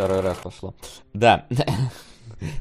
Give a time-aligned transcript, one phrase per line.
[0.00, 0.74] второй раз пошло.
[1.12, 1.46] Да.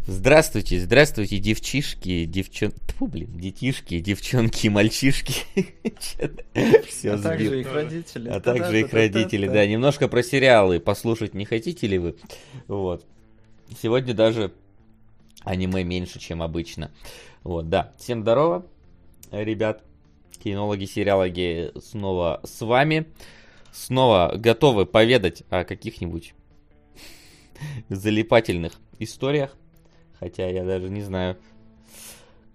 [0.05, 2.71] Здравствуйте, здравствуйте, девчишки, девчон...
[2.71, 5.45] Тьфу, блин, детишки, девчонки, мальчишки.
[6.85, 8.27] Все а также их родители.
[8.27, 9.65] А также их родители, да.
[9.65, 12.17] Немножко про сериалы послушать не хотите ли вы?
[12.67, 13.05] Вот.
[13.81, 14.51] Сегодня даже
[15.45, 16.91] аниме меньше, чем обычно.
[17.43, 17.93] Вот, да.
[17.97, 18.65] Всем здорово,
[19.31, 19.81] ребят.
[20.43, 23.05] Кинологи, сериалоги снова с вами.
[23.71, 26.33] Снова готовы поведать о каких-нибудь
[27.89, 29.55] залипательных историях.
[30.19, 31.37] Хотя я даже не знаю,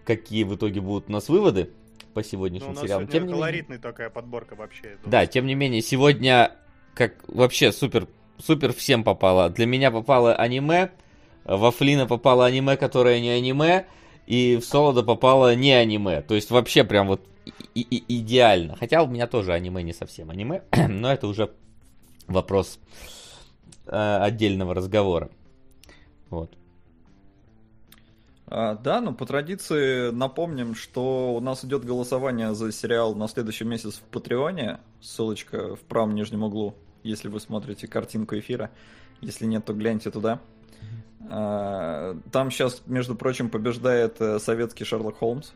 [0.04, 1.70] какие в итоге будут у нас выводы
[2.12, 3.09] по сегодняшним ну, у нас сериалам.
[3.09, 3.90] Тем колоритная менее...
[3.90, 4.98] такая подборка вообще.
[5.04, 6.52] Да, тем не менее, сегодня
[6.95, 8.06] как вообще супер,
[8.38, 9.50] супер всем попало.
[9.50, 10.90] Для меня попало аниме,
[11.45, 13.86] во Флина попало аниме, которое не аниме,
[14.26, 16.23] и в Солода попало не аниме.
[16.23, 17.26] То есть вообще прям вот
[17.74, 18.76] и -и идеально.
[18.76, 21.51] Хотя у меня тоже аниме не совсем аниме, но это уже
[22.26, 22.79] вопрос
[23.87, 25.30] отдельного разговора.
[26.30, 26.57] Вот.
[28.46, 33.65] А, да, ну по традиции напомним, что у нас идет голосование за сериал на следующий
[33.65, 34.80] месяц в Патреоне.
[35.01, 38.71] Ссылочка в правом нижнем углу, если вы смотрите картинку эфира.
[39.21, 40.41] Если нет, то гляньте туда.
[41.30, 45.52] А, там сейчас, между прочим, побеждает э, советский Шерлок Холмс.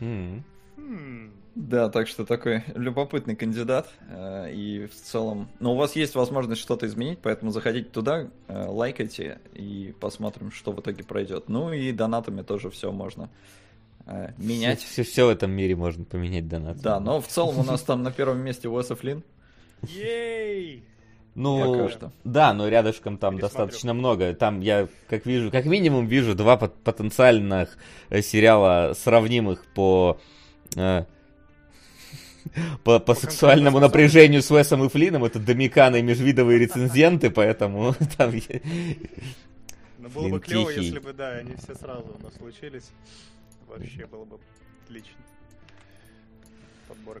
[0.00, 1.32] Mm-hmm.
[1.58, 3.88] Да, так что такой любопытный кандидат.
[4.08, 5.48] Э, и в целом...
[5.58, 10.70] Но у вас есть возможность что-то изменить, поэтому заходите туда, э, лайкайте и посмотрим, что
[10.70, 11.48] в итоге пройдет.
[11.48, 13.28] Ну и донатами тоже все можно
[14.06, 14.78] э, менять.
[14.78, 16.80] Все, все, все в этом мире можно поменять донатами.
[16.80, 19.24] Да, но в целом у нас там на первом месте Уэса Флинн.
[19.82, 20.84] Ей!
[21.34, 21.90] Ну,
[22.22, 24.32] да, но рядышком там достаточно много.
[24.32, 27.76] Там я, как вижу, как минимум вижу два потенциальных
[28.10, 30.20] сериала, сравнимых по
[32.84, 38.32] по, по сексуальному напряжению с Весом и Флином, это Домиканы и межвидовые рецензенты, поэтому там...
[39.98, 42.90] Ну, было бы клево, если бы, да, они все сразу у нас случились.
[43.66, 44.38] Вообще было бы
[44.84, 45.12] отлично.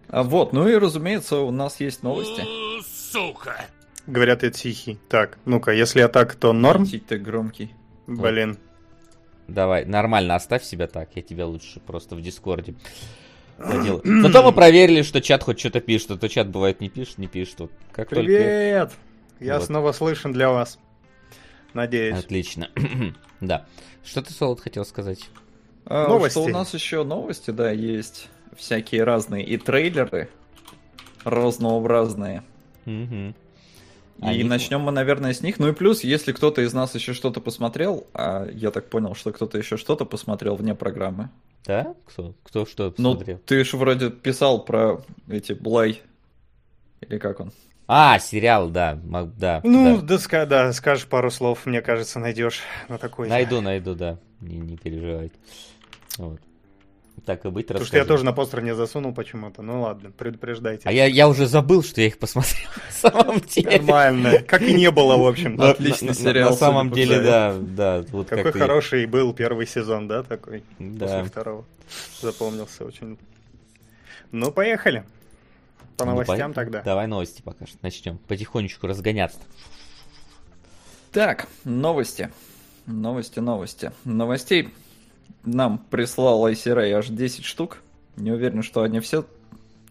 [0.08, 2.42] А вот, ну и разумеется, у нас есть новости.
[2.82, 3.66] Сука!
[4.06, 4.98] Говорят, я тихий.
[5.08, 6.86] Так, ну-ка, если я так, то норм?
[6.86, 7.74] Ты громкий.
[8.06, 8.58] Блин.
[9.48, 12.74] Давай, нормально, оставь себя так, я тебя лучше просто в Дискорде
[13.58, 14.02] делаю.
[14.04, 17.26] Зато мы проверили, что чат хоть что-то пишет, а то чат бывает не пишет, не
[17.26, 17.60] пишет.
[17.60, 18.90] Вот как Привет!
[18.90, 19.44] Только...
[19.44, 19.66] Я вот.
[19.66, 20.78] снова слышен для вас.
[21.74, 22.18] Надеюсь.
[22.18, 22.70] Отлично.
[23.40, 23.66] да.
[24.04, 25.28] Что ты, Солод, хотел сказать?
[25.84, 26.38] А, новости.
[26.38, 30.28] Что у нас еще новости, да, есть всякие разные и трейлеры
[31.24, 32.42] разнообразные.
[32.86, 33.34] Угу.
[34.18, 34.42] И Они...
[34.42, 35.58] начнем мы, наверное, с них.
[35.58, 39.32] Ну и плюс, если кто-то из нас еще что-то посмотрел, а я так понял, что
[39.32, 41.30] кто-то еще что-то посмотрел вне программы,
[41.64, 41.94] да?
[42.06, 42.34] Кто?
[42.42, 43.36] Кто что ну, смотрел?
[43.36, 46.02] Ну, ты же вроде писал про эти Блай.
[47.00, 47.52] Или как он?
[47.86, 49.60] А, сериал, да, да.
[49.64, 53.28] Ну, да, да, да скажешь пару слов, мне кажется, найдешь на такой.
[53.28, 55.32] Найду, найду, да, не, не переживай.
[56.18, 56.40] Вот.
[57.24, 59.62] Так и быть, Потому что я тоже на постер не засунул почему-то.
[59.62, 60.82] Ну ладно, предупреждайте.
[60.84, 63.78] А я, я уже забыл, что я их посмотрел на самом деле.
[63.78, 64.38] Нормально.
[64.40, 65.60] Как и не было, в общем.
[65.60, 66.50] Отличный сериал.
[66.50, 68.04] На самом деле, да, да.
[68.28, 70.62] Какой хороший был первый сезон, да, такой?
[70.78, 71.64] После второго.
[72.20, 73.18] Запомнился очень.
[74.30, 75.04] Ну, поехали.
[75.96, 76.82] По ну, новостям тогда.
[76.82, 78.18] Давай новости пока что начнем.
[78.28, 79.40] Потихонечку разгоняться.
[81.12, 82.30] Так, новости.
[82.86, 83.90] Новости, новости.
[84.04, 84.70] Новостей
[85.48, 87.78] нам прислал ICRA аж 10 штук.
[88.16, 89.24] Не уверен, что они все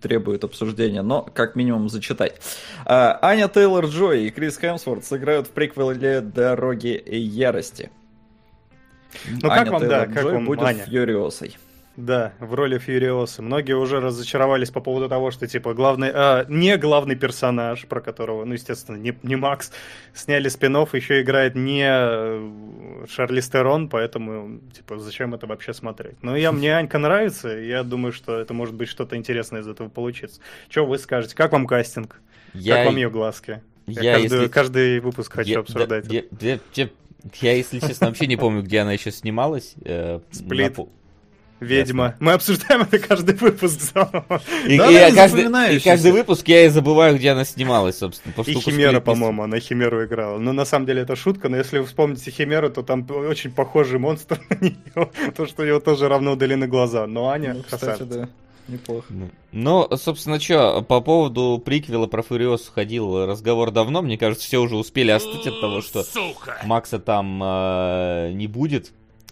[0.02, 2.40] требуют обсуждения, но как минимум зачитать.
[2.86, 7.92] А, Аня Тейлор Джой и Крис Хемсворт сыграют в приквеле «Дороги ярости».
[9.26, 10.84] Ну Аня как вам, Тейлор да, как вам, будет Аня?
[10.84, 11.58] Фьюриосой.
[11.98, 13.42] Да, в роли Фьюриоса.
[13.42, 18.46] Многие уже разочаровались по поводу того, что, типа, главный, а, не главный персонаж, про которого,
[18.46, 19.72] ну, естественно, не, не Макс,
[20.14, 26.22] сняли спин еще играет не э, Шарли Стерон, поэтому, типа, зачем это вообще смотреть?
[26.22, 29.90] Ну, я, мне Анька нравится, я думаю, что это может быть что-то интересное из этого
[29.90, 30.40] получится.
[30.70, 31.36] Что вы скажете?
[31.36, 32.22] Как вам кастинг?
[32.54, 32.76] Я...
[32.76, 33.64] Как вам ее глазки?
[33.88, 34.48] Я, я каждый, если...
[34.50, 36.08] каждый выпуск хочу я, обсуждать.
[36.08, 36.90] Да, я, я,
[37.42, 39.74] я, если честно, вообще не помню, где она еще снималась.
[39.84, 40.78] Э, Сплит.
[40.78, 40.86] На...
[41.60, 42.04] Ведьма.
[42.04, 42.18] Ясно.
[42.20, 43.80] Мы обсуждаем это каждый выпуск
[44.68, 48.34] И, да, и, каждый, и каждый выпуск я и забываю, где она снималась, собственно.
[48.46, 50.38] И Химера, по-моему, она Химеру играла.
[50.38, 53.98] Но на самом деле это шутка, но если вы вспомните Химеру, то там очень похожий
[53.98, 55.10] монстр на нее.
[55.36, 57.08] То, что у него тоже равно удалены глаза.
[57.08, 58.30] Но Аня ну, кстати, да.
[58.68, 59.14] Неплохо.
[59.54, 64.02] Ну, собственно, что, по поводу приквела про Фуриос ходил разговор давно.
[64.02, 66.60] Мне кажется, все уже успели остыть от того, что Сука.
[66.66, 68.92] Макса там э, не будет.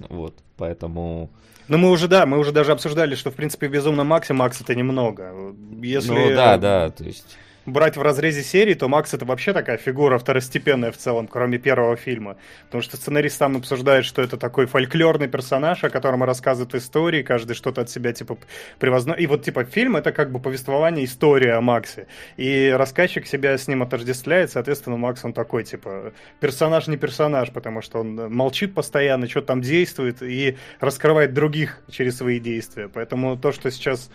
[0.10, 1.30] Вот, поэтому...
[1.68, 4.76] Ну, мы уже, да, мы уже даже обсуждали, что, в принципе, в Безумном Максе Макса-то
[4.76, 5.56] немного.
[5.82, 6.12] Если...
[6.12, 7.38] Ну, да, да, то есть...
[7.66, 11.96] брать в разрезе серии, то Макс это вообще такая фигура второстепенная в целом, кроме первого
[11.96, 12.38] фильма.
[12.66, 17.56] Потому что сценарист сам обсуждает, что это такой фольклорный персонаж, о котором рассказывают истории, каждый
[17.56, 18.38] что-то от себя типа
[18.80, 19.14] привозно.
[19.14, 22.08] И вот типа фильм это как бы повествование, история о Максе.
[22.38, 27.82] И рассказчик себя с ним отождествляет, соответственно, Макс он такой типа персонаж не персонаж, потому
[27.82, 32.90] что он молчит постоянно, что там действует и раскрывает других через свои действия.
[32.90, 34.10] Поэтому то, что сейчас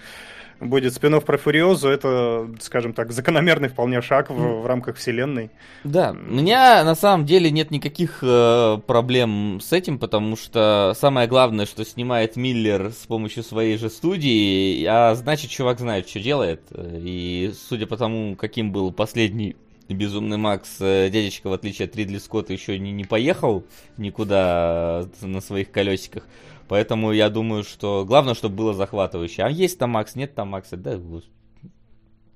[0.61, 5.51] будет спин про Фуриозу, это, скажем так, закономерный вполне шаг в, в рамках вселенной.
[5.85, 11.27] Да, у меня на самом деле нет никаких э, проблем с этим, потому что самое
[11.27, 16.63] главное, что снимает Миллер с помощью своей же студии, а значит, чувак знает, что делает.
[16.73, 19.57] И судя по тому, каким был последний
[19.95, 23.65] Безумный Макс, э, дядечка, в отличие от Ридли Скотта, еще не, не поехал
[23.97, 26.27] никуда на своих колесиках.
[26.71, 29.43] Поэтому я думаю, что главное, чтобы было захватывающе.
[29.43, 31.01] А есть там Макс, нет там Макса, да,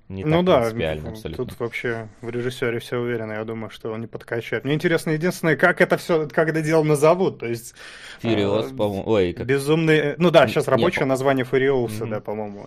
[0.09, 1.33] не ну да, абсолютно.
[1.37, 4.65] тут вообще в режиссере все уверено, я думаю, что он не подкачает.
[4.65, 7.75] Мне интересно единственное, как это все, как это дело назовут, то есть...
[8.21, 9.47] Фуриос, э, по-моему, ой, как...
[9.47, 11.11] Безумный, ну да, сейчас рабочее Нет.
[11.11, 12.11] название Фуриоса, mm-hmm.
[12.11, 12.67] да, по-моему.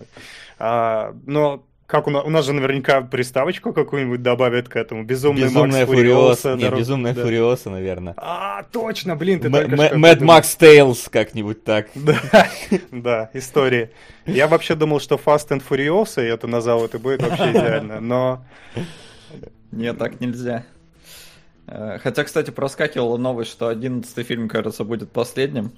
[0.58, 5.04] А, но как у нас, у нас же наверняка приставочку какую-нибудь добавят к этому.
[5.04, 6.50] Безумный Безумная Макс Фуриоса.
[6.50, 6.78] Нет, дорог...
[6.80, 7.22] Безумная да.
[7.22, 8.14] Фуриоса, наверное.
[8.18, 11.88] А, точно, блин, ты Мэд Макс Тейлз как-нибудь так.
[11.94, 12.46] Да,
[12.92, 13.90] да, истории.
[14.26, 18.44] Я вообще думал, что Fast and Furiosa, и это назовут, и будет вообще идеально, но...
[19.72, 20.66] Нет, так нельзя.
[21.66, 25.72] Э, хотя, кстати, проскакивала новость, что одиннадцатый фильм, кажется, будет последним.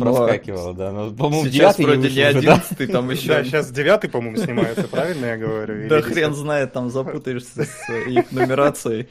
[0.00, 0.92] Проскакивало, да.
[0.92, 3.28] Но, по-моему, сейчас вроде не одиннадцатый, там еще...
[3.32, 5.88] Да, сейчас девятый, по-моему, снимается, правильно я говорю?
[5.88, 9.08] Да хрен знает, там запутаешься с их нумерацией.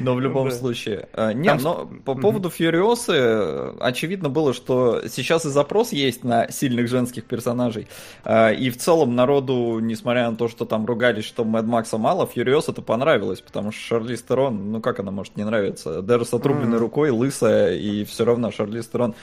[0.00, 1.08] Но в любом случае.
[1.12, 6.88] А, не, но по поводу Фьюриосы, очевидно было, что сейчас и запрос есть на сильных
[6.88, 7.88] женских персонажей.
[8.24, 12.26] А, и в целом народу, несмотря на то, что там ругались, что Мэд Макса мало,
[12.26, 16.02] Фьюриос это понравилось, потому что Шарли Стерон, ну как она может не нравиться?
[16.02, 19.14] Даже с отрубленной рукой, лысая, и все равно Шарли Стерон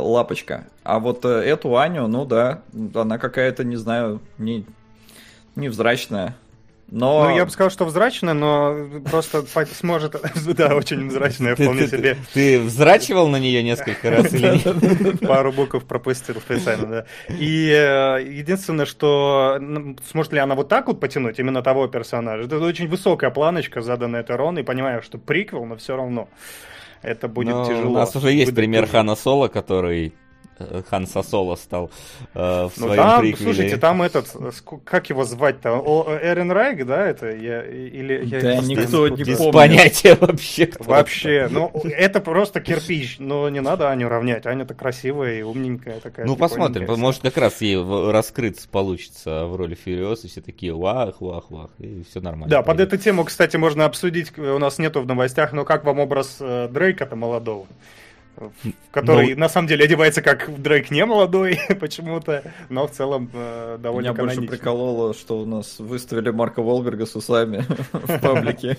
[0.00, 0.64] лапочка.
[0.82, 2.62] А вот э, эту Аню, ну да,
[2.94, 4.66] она какая-то, не знаю, не,
[5.56, 6.36] невзрачная.
[6.92, 7.24] Но...
[7.24, 10.14] Ну, я бы сказал, что взрачная, но просто сможет...
[10.54, 12.18] Да, очень взрачная, вполне себе.
[12.34, 15.20] Ты взрачивал на нее несколько раз или нет?
[15.26, 17.06] Пару букв пропустил специально, да.
[17.30, 19.58] И э, единственное, что
[20.10, 22.44] сможет ли она вот так вот потянуть именно того персонажа?
[22.44, 26.28] Это очень высокая планочка, заданная этой Рон, и понимаю, что приквел, но все равно
[27.02, 27.90] это будет но тяжело.
[27.90, 30.14] У нас уже есть пример Хана Соло, который
[30.88, 31.90] Хан Сосоло стал
[32.34, 33.44] э, в ну, своем там, приквеле.
[33.44, 34.36] Слушайте, там этот,
[34.84, 35.72] как его звать-то?
[35.72, 37.30] О, Эрен Райк, да, это?
[37.34, 39.54] Я, или, я да, никто не Без помнит.
[39.54, 40.70] понятия вообще.
[40.78, 44.46] Вообще, ну, это просто кирпич, но не надо Аню равнять.
[44.46, 46.26] Аня-то красивая и умненькая такая.
[46.26, 51.50] Ну, посмотрим, может, как раз ей раскрыться получится в роли Фьюриоса, все такие вах, вах,
[51.50, 52.48] вах, и все нормально.
[52.48, 55.98] Да, под эту тему, кстати, можно обсудить, у нас нету в новостях, но как вам
[55.98, 57.66] образ э, Дрейка-то молодого?
[58.90, 63.78] Который ну, на самом деле одевается как Дрейк не молодой почему-то, но в целом э,
[63.80, 68.76] довольно Меня больше прикололо, что у нас выставили Марка Волберга с усами в паблике.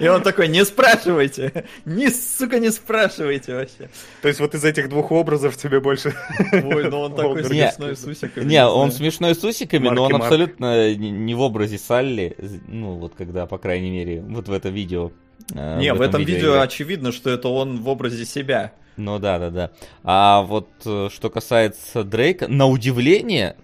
[0.00, 3.90] И он такой, не спрашивайте, не, сука, не спрашивайте вообще.
[4.20, 6.14] То есть вот из этих двух образов тебе больше...
[6.52, 8.44] Ой, ну он такой смешной с усиками.
[8.44, 12.36] Не, он смешной с усиками, но он абсолютно не в образе Салли,
[12.66, 15.12] ну вот когда, по крайней мере, вот в это видео
[15.54, 18.72] Э, Не, в, в этом, видео, видео очевидно, что это он в образе себя.
[18.96, 19.70] Ну да, да, да.
[20.04, 23.56] А вот э, что касается Дрейка, на удивление,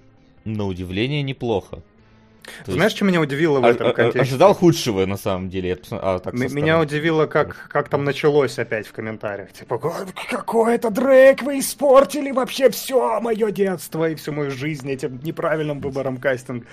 [0.44, 1.82] на удивление неплохо.
[2.64, 2.96] То Знаешь, есть...
[2.96, 4.20] что меня удивило в а, этом контексте?
[4.20, 5.78] Ожидал худшего, на самом деле.
[5.90, 9.52] А, так меня удивило, как, как там началось опять в комментариях.
[9.52, 9.78] Типа,
[10.30, 15.80] какой это Дрейк, вы испортили вообще все мое детство и всю мою жизнь этим неправильным
[15.80, 16.66] выбором кастинга.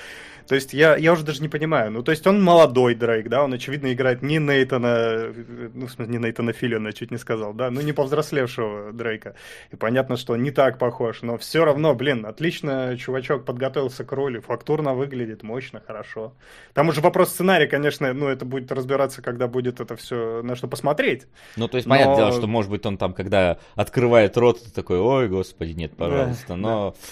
[0.48, 1.92] То есть я, я уже даже не понимаю.
[1.92, 5.34] Ну, то есть он молодой Дрейк, да, он, очевидно, играет не Нейтана,
[5.74, 9.36] ну, в смысле, не Нейтана Филлиона, чуть не сказал, да, ну, не повзрослевшего Дрейка.
[9.72, 14.12] И понятно, что он не так похож, но все равно, блин, отлично чувачок подготовился к
[14.12, 16.34] роли, фактурно выглядит, мощно, хорошо.
[16.74, 20.68] Там уже вопрос сценария, конечно, ну, это будет разбираться, когда будет это все на что
[20.68, 21.25] посмотреть.
[21.56, 21.96] Ну, то есть, но...
[21.96, 26.50] понятное дело, что, может быть, он там, когда открывает рот, такой, ой, господи, нет, пожалуйста,
[26.50, 26.92] да, но...
[26.92, 27.08] Да.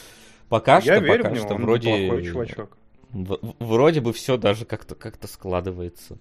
[0.50, 2.24] Пока я что, верю пока в него, что он вроде...
[2.24, 2.78] чувачок
[3.14, 6.18] вроде бы все даже как-то как складывается.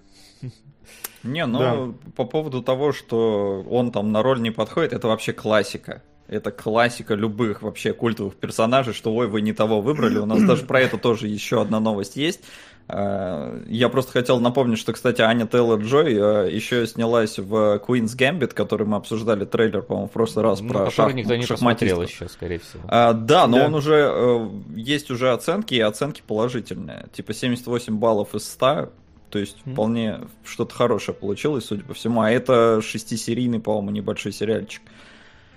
[1.23, 2.11] Не, ну да.
[2.17, 6.03] по поводу того, что он там на роль не подходит, это вообще классика.
[6.29, 10.19] Это классика любых вообще культовых персонажей, что ой, вы не того выбрали.
[10.19, 12.41] У нас даже про это тоже еще одна новость есть.
[12.89, 18.49] Э, я просто хотел напомнить, что, кстати, Аня Тейлор-Джой э, еще снялась в Queen's Gambit,
[18.55, 21.15] который мы обсуждали трейлер, по-моему, в прошлый раз Ну, про шах...
[21.15, 22.83] никто не посмотрел еще, скорее всего.
[22.89, 23.67] А, да, но Да.
[23.67, 27.07] он уже э, есть уже оценки, и оценки положительные.
[27.13, 28.91] Типа 78 баллов из 100,
[29.31, 29.75] то есть Мгм.
[29.75, 32.21] вполне что-то хорошее получилось, судя по всему.
[32.21, 34.83] А это шестисерийный, по-моему, небольшой сериальчик.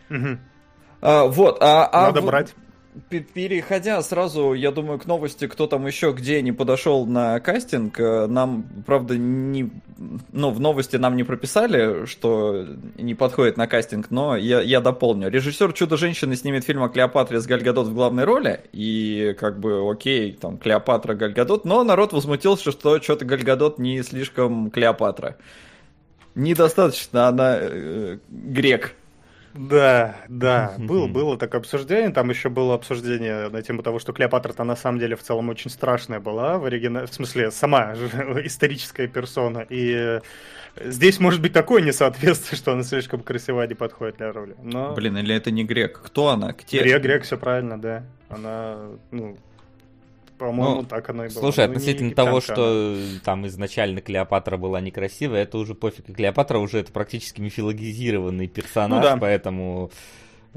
[0.09, 0.39] Мгм.
[1.01, 2.55] А, вот, а, а Надо брать.
[3.09, 7.99] Пе- Переходя сразу, я думаю, к новости, кто там еще где не подошел на кастинг,
[7.99, 9.69] э, нам, правда, не,
[10.31, 12.65] ну, в новости нам не прописали, что
[12.97, 15.29] не подходит на кастинг, но я, я дополню.
[15.29, 20.33] Режиссер «Чудо-женщины» снимет фильм о Клеопатре с Гальгадот в главной роли, и как бы окей,
[20.33, 25.37] там Клеопатра, Гальгадот, но народ возмутился, что что-то Гальгадот не слишком Клеопатра.
[26.35, 28.93] Недостаточно она э, грек.
[29.57, 34.63] Да, да, был, было такое обсуждение, там еще было обсуждение на тему того, что Клеопатра-то
[34.65, 37.93] на самом деле в целом очень страшная была, в оригинале, в смысле, сама
[38.43, 40.21] историческая персона, и э,
[40.83, 44.55] здесь может быть такое несоответствие, что она слишком красива, не подходит для роли.
[44.61, 46.01] Но Блин, или это не грек?
[46.03, 46.53] Кто она?
[46.53, 46.79] Где?
[46.79, 48.03] Грек, Грек, все правильно, да.
[48.27, 48.77] Она,
[49.11, 49.37] ну,
[50.37, 51.39] по-моему, Ну, так она и была.
[51.41, 56.05] Слушай, Ну, относительно того, что там изначально Клеопатра была некрасивая, это уже пофиг.
[56.15, 59.17] Клеопатра уже это практически мифологизированный персонаж, Ну да.
[59.17, 59.91] поэтому...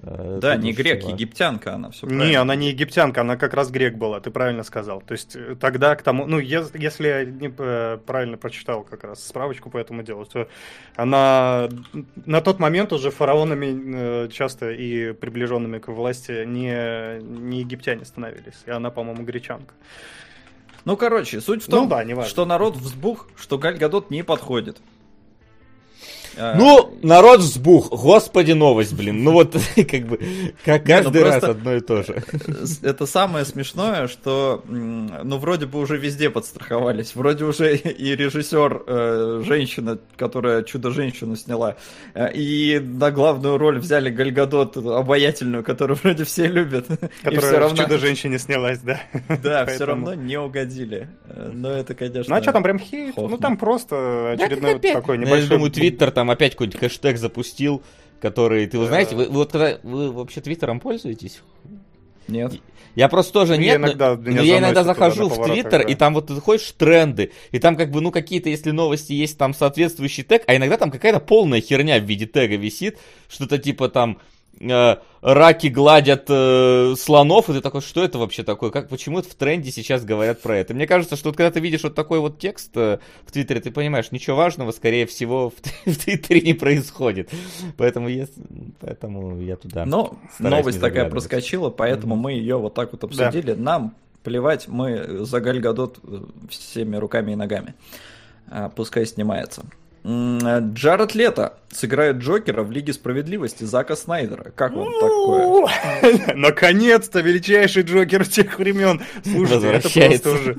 [0.02, 1.10] э, Да, не грек, всё.
[1.10, 5.00] египтянка она, все Не, она не египтянка, она как раз грек была, ты правильно сказал.
[5.00, 9.04] То есть э, тогда к тому, ну, ес- если я не э, правильно прочитал как
[9.04, 10.48] раз справочку по этому делу, то
[10.96, 11.68] она
[12.26, 18.70] на тот момент уже фараонами часто и приближенными к власти не, не египтяне становились, и
[18.70, 19.74] она, по-моему, гречанка.
[20.84, 22.30] Ну, короче, суть в Ну том, да, неважно.
[22.30, 24.78] что народ взбух, что Галь Гадот не подходит.
[26.38, 29.24] А, Ну, народ взбух, господи, новость, блин.
[29.24, 30.18] Ну вот, как бы,
[30.64, 32.22] как ну каждый раз одно и то же.
[32.82, 37.14] это самое смешное, что, ну, вроде бы уже везде подстраховались.
[37.14, 41.76] Вроде уже и режиссер, э, женщина, которая «Чудо-женщину» сняла,
[42.14, 46.86] э, и на главную роль взяли Галь Гадот, обаятельную, которую вроде все любят.
[47.22, 49.00] Которая в «Чудо-женщине» снялась, да.
[49.42, 51.08] да, все равно не угодили.
[51.26, 52.34] Э, Но это, конечно...
[52.34, 53.14] Ну а что там прям хейт?
[53.14, 53.30] Хохма.
[53.30, 55.48] Ну там просто очередной такой Ну, небольшой...
[55.48, 57.82] Я думаю, Твиттер там опять какой-нибудь хэштег запустил,
[58.20, 61.40] который, ты вы знаете, вы, вы вот когда вы вообще Твиттером пользуетесь?
[62.26, 62.60] Нет.
[62.94, 65.88] Я просто тоже Я нет, но- иногда но меня я иногда захожу в Твиттер, да.
[65.88, 69.38] и там вот ты заходишь тренды, и там как бы, ну, какие-то, если новости есть,
[69.38, 73.88] там соответствующий тег, а иногда там какая-то полная херня в виде тега висит, что-то типа
[73.88, 74.18] там
[74.60, 78.70] раки гладят э, слонов, и ты такой, что это вообще такое?
[78.70, 80.74] Как, почему это в тренде сейчас говорят про это?
[80.74, 83.70] Мне кажется, что вот когда ты видишь вот такой вот текст э, в Твиттере, ты
[83.70, 85.54] понимаешь, ничего важного, скорее всего, в,
[85.90, 87.30] в Твиттере не происходит.
[87.76, 88.42] Поэтому, если,
[88.80, 93.52] поэтому я туда Но новость такая проскочила, поэтому мы ее вот так вот обсудили.
[93.52, 97.74] Нам плевать, мы за Галь Гадот э, всеми руками и ногами.
[98.50, 99.64] А, Пускай снимается.
[100.04, 104.52] Э, Джаред Лето сыграет Джокера в Лиге Справедливости Зака Снайдера.
[104.54, 106.34] Как вам такое?
[106.34, 109.02] Наконец-то величайший Джокер тех времен.
[109.22, 110.56] Слушайте, это просто уже...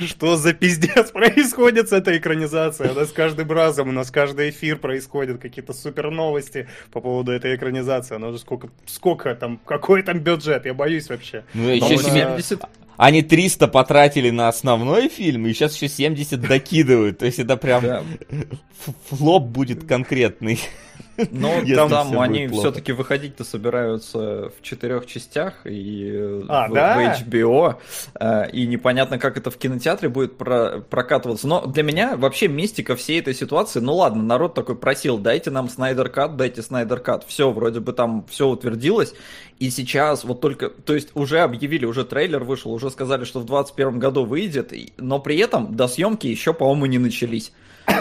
[0.06, 2.92] Что за пиздец происходит с этой экранизацией?
[2.92, 7.54] У нас каждым разом, у нас каждый эфир происходят какие-то супер новости по поводу этой
[7.56, 8.14] экранизации.
[8.14, 10.64] Она уже сколько, сколько там, какой там бюджет?
[10.64, 11.44] Я боюсь вообще.
[11.54, 12.64] Ну, еще По-моему, себе- 70
[13.00, 17.16] Они 300 потратили на основной фильм, и сейчас еще 70 докидывают.
[17.16, 18.02] То есть это прям да.
[19.08, 20.60] флоп будет конкретный.
[21.30, 26.96] Но Если там они все-таки выходить-то собираются в четырех частях и э, А, в, да?
[26.96, 27.76] в HBO,
[28.18, 31.46] э, и непонятно, как это в кинотеатре будет про- прокатываться.
[31.46, 35.68] Но для меня вообще мистика всей этой ситуации, ну ладно, народ такой просил, дайте нам
[35.68, 37.24] Снайдер Кат, дайте Снайдер Кат.
[37.26, 39.14] Все, вроде бы там все утвердилось,
[39.58, 43.44] и сейчас вот только, то есть уже объявили, уже трейлер вышел, уже сказали, что в
[43.44, 47.52] 2021 году выйдет, но при этом до съемки еще, по-моему, не начались.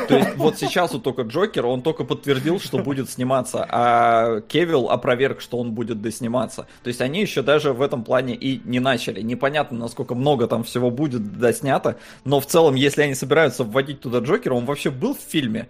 [0.10, 4.90] То есть вот сейчас вот только Джокер, он только подтвердил, что будет сниматься, а Кевилл
[4.90, 6.68] опроверг, что он будет досниматься.
[6.84, 9.22] То есть они еще даже в этом плане и не начали.
[9.22, 14.20] Непонятно, насколько много там всего будет доснято, но в целом, если они собираются вводить туда
[14.20, 15.68] Джокера, он вообще был в фильме.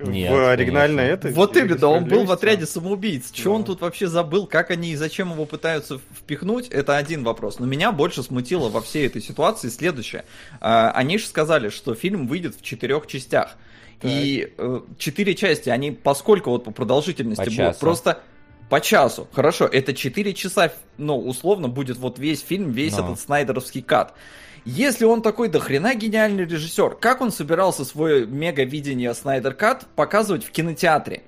[0.00, 1.28] Нет, в оригинальной конечно.
[1.28, 1.32] этой.
[1.32, 3.30] Вот именно, он был в отряде самоубийц.
[3.30, 3.50] Че Да.
[3.50, 7.58] он тут вообще забыл, как они и зачем его пытаются впихнуть, это один вопрос.
[7.58, 10.24] Но меня больше смутило во всей этой ситуации следующее.
[10.60, 13.56] А, Они же сказали, что фильм выйдет в четырех частях.
[14.02, 18.22] И э, четыре части, они поскольку вот по продолжительности По будут, просто
[18.68, 19.26] по часу.
[19.32, 23.04] Хорошо, это 4 часа, ну, условно, будет вот весь фильм, весь Но.
[23.04, 24.14] этот снайдеровский кат.
[24.70, 30.44] Если он такой до хрена гениальный режиссер, как он собирался свое мега-видение Снайдер Кат показывать
[30.44, 31.22] в кинотеатре?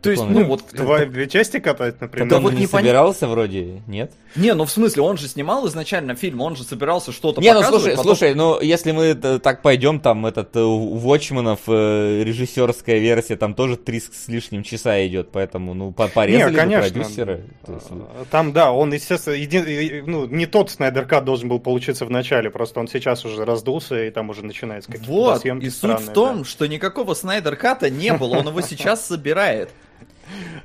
[0.00, 0.62] То есть, Он- ну вот...
[0.72, 2.28] Два, две части катать, например.
[2.28, 4.12] Да он вот не не пон- собирался вроде, нет?
[4.36, 7.62] Не, ну в смысле, он же снимал изначально фильм, он же собирался что-то Не, ну
[7.64, 12.98] слушай, потом- слушай, ну если мы так пойдем, там этот э, у Watchmen'ов э, режиссерская
[12.98, 16.90] версия, там тоже три с лишним часа идет, поэтому, ну, по- порезали бы конечно.
[16.90, 17.44] продюсеры.
[17.66, 21.58] Есть, ну, А, Там, да, он, естественно, един- ну, не тот Снайдер Кат должен был
[21.58, 25.64] получиться в начале, просто он сейчас уже раздулся, и там уже начинается какие-то Вот, съемки
[25.64, 26.44] и суть странные, в том, да.
[26.44, 29.70] что никакого Снайдер Ката не было, он его сейчас собирает.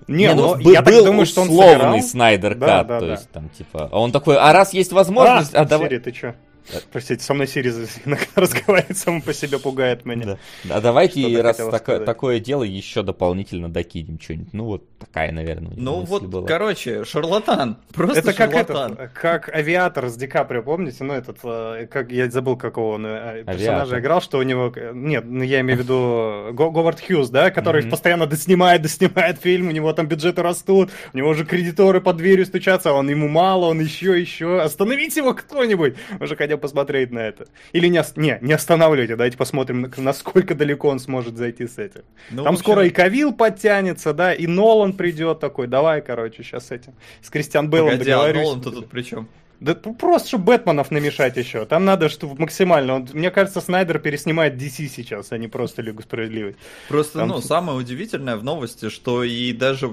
[0.07, 2.01] Не, Не, ну, я был так думаю, что он условный.
[2.01, 3.11] Снайдер Да, Кат, да, то да.
[3.13, 5.89] есть там типа, а он такой, а раз есть возможность, а, давай...
[5.89, 6.33] Сири, ты чё?
[6.91, 7.69] Простите, со мной Сири
[8.05, 10.37] иногда разговаривает, сам по себе пугает меня.
[10.65, 10.75] Да.
[10.77, 12.05] А давайте, Что раз сказать?
[12.05, 14.53] такое дело, еще дополнительно докинем что-нибудь.
[14.53, 16.47] Ну, вот такая, наверное, Ну вот, была.
[16.47, 17.77] короче, шарлатан.
[17.93, 18.93] Просто Это как шарлатан.
[18.93, 21.03] этот, как авиатор с Ди Каприо, помните?
[21.03, 23.99] Ну, этот, э, как я забыл, какого он э, персонажа Авиатор.
[23.99, 24.71] играл, что у него.
[24.75, 27.91] э, Нет, ну я имею в виду Го- Говард Хьюз, да, который Мгм.
[27.91, 32.45] постоянно доснимает, доснимает фильм, у него там бюджеты растут, у него уже кредиторы под дверью
[32.45, 34.61] стучатся, а он ему мало, он еще, еще.
[34.61, 35.95] Остановите его кто-нибудь!
[36.19, 37.47] Уже хотел посмотреть на это.
[37.73, 42.01] Или не, не, не останавливайте, давайте посмотрим, на- насколько далеко он сможет зайти с этим.
[42.31, 46.67] Ну, Там общем, скоро и Кавил подтянется, да, и Нолан придет такой, давай, короче, сейчас
[46.67, 46.93] с этим.
[47.21, 48.33] С Кристиан Бейлом Погоди, а.
[48.33, 49.27] Нолан-то тут при чем?
[49.63, 51.65] Да просто, чтобы Бэтменов намешать еще.
[51.65, 52.95] Там надо, чтобы максимально.
[52.95, 56.59] Он- мне кажется, Снайдер переснимает DC сейчас, а не просто Лигу Справедливости.
[56.89, 59.89] Просто, Там ну, самое удивительное в новости, что и даже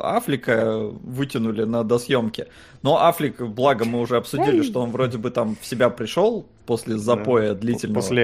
[0.00, 2.48] Афлика вытянули на досъемке.
[2.82, 6.96] Но Афлик, благо, мы уже обсудили, что он вроде бы там в себя пришел после
[6.96, 7.54] запоя Да.
[7.60, 8.00] длительного.
[8.00, 8.22] После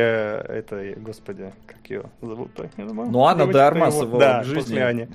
[0.48, 2.50] этой, господи, как ее зовут?
[2.76, 5.08] Ну, Анна де девочка Армас его- его Да, жизни после Ани.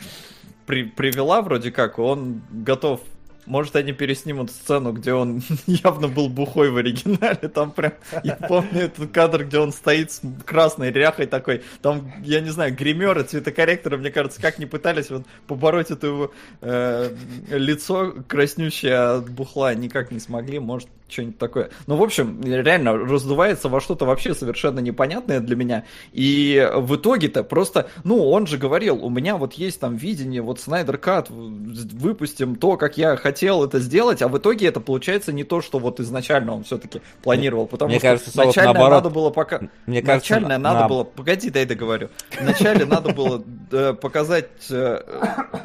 [0.65, 3.01] при- привела вроде как, он готов.
[3.45, 7.49] Может, они переснимут сцену, где он явно был бухой в оригинале.
[7.49, 11.63] Там прям, я помню этот кадр, где он стоит с красной ряхой такой.
[11.81, 16.31] Там, я не знаю, гримеры, цветокорректоры, мне кажется, как не пытались вот побороть это его
[16.61, 17.15] э,
[17.49, 20.59] лицо краснющее от бухла, никак не смогли.
[20.59, 21.69] Может, что-нибудь такое.
[21.87, 25.85] Ну, в общем, реально раздувается во что-то вообще совершенно непонятное для меня.
[26.11, 30.59] И в итоге-то просто, ну, он же говорил, у меня вот есть там видение, вот
[30.59, 35.43] Снайдер Кат, выпустим то, как я хотел это сделать, а в итоге это получается не
[35.43, 39.03] то, что вот изначально он все-таки планировал, потому Мне что кажется, Солод, начальное наоборот.
[39.03, 39.61] надо было пока...
[39.85, 41.03] Мне кажется, Начальное на- надо на- было...
[41.03, 42.09] Погоди, дай договорю.
[42.39, 45.01] Вначале надо было э, показать, э,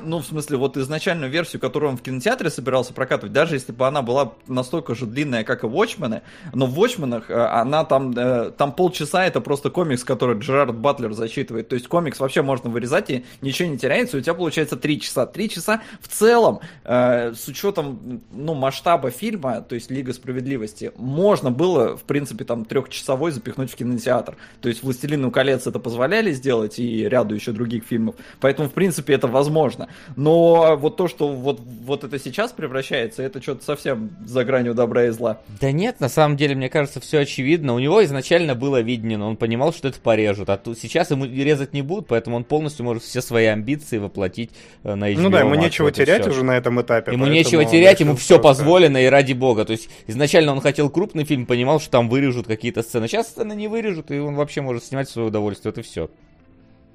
[0.02, 3.86] ну, в смысле, вот изначальную версию, которую он в кинотеатре собирался прокатывать, даже если бы
[3.86, 6.22] она была настолько же длинная, как и Watchmen,
[6.52, 11.12] но в Watchmen'ах э, она там, э, там полчаса, это просто комикс, который Джерард Батлер
[11.12, 11.68] зачитывает.
[11.68, 15.26] То есть комикс вообще можно вырезать, и ничего не теряется, у тебя получается три часа.
[15.26, 21.50] Три часа в целом, э, с учетом, ну, масштаба фильма, то есть Лига Справедливости, можно
[21.50, 24.36] было, в принципе, там трехчасовой запихнуть в кинотеатр.
[24.60, 28.14] То есть «Властелину колец» это позволяли сделать, и ряду еще других фильмов.
[28.40, 29.88] Поэтому, в принципе, это возможно.
[30.16, 35.04] Но вот то, что вот, вот это сейчас превращается, это что-то совсем за гранью добра
[35.04, 35.27] и зла.
[35.60, 37.74] Да нет, на самом деле, мне кажется, все очевидно.
[37.74, 40.48] У него изначально было видение, но он понимал, что это порежут.
[40.48, 44.50] А тут сейчас ему резать не будут, поэтому он полностью может все свои амбиции воплотить
[44.84, 45.58] э, на HBO Ну да, ему Max.
[45.58, 46.30] нечего Вот терять всё.
[46.30, 47.12] уже на этом этапе.
[47.12, 49.64] Ему нечего терять, ему все просто- позволено, и ради бога.
[49.64, 53.08] То есть изначально он хотел крупный фильм, понимал, что там вырежут какие-то сцены.
[53.08, 55.72] Сейчас сцены не вырежут, и он вообще может снимать в свое удовольствие.
[55.76, 56.08] И все.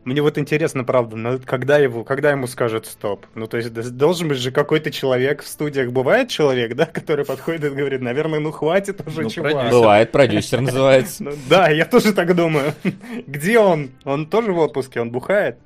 [0.05, 3.25] Мне вот интересно, правда, когда его, когда ему скажет стоп?
[3.35, 5.91] Ну, то есть должен быть же какой-то человек в студиях.
[5.91, 9.53] Бывает человек, да, который подходит и говорит, наверное, ну хватит уже, Ну, чувак.
[9.53, 9.71] продюсер.
[9.79, 11.23] Бывает, продюсер называется.
[11.23, 12.73] Ну, да, я тоже так думаю.
[13.27, 13.91] Где он?
[14.03, 15.57] Он тоже в отпуске, он бухает?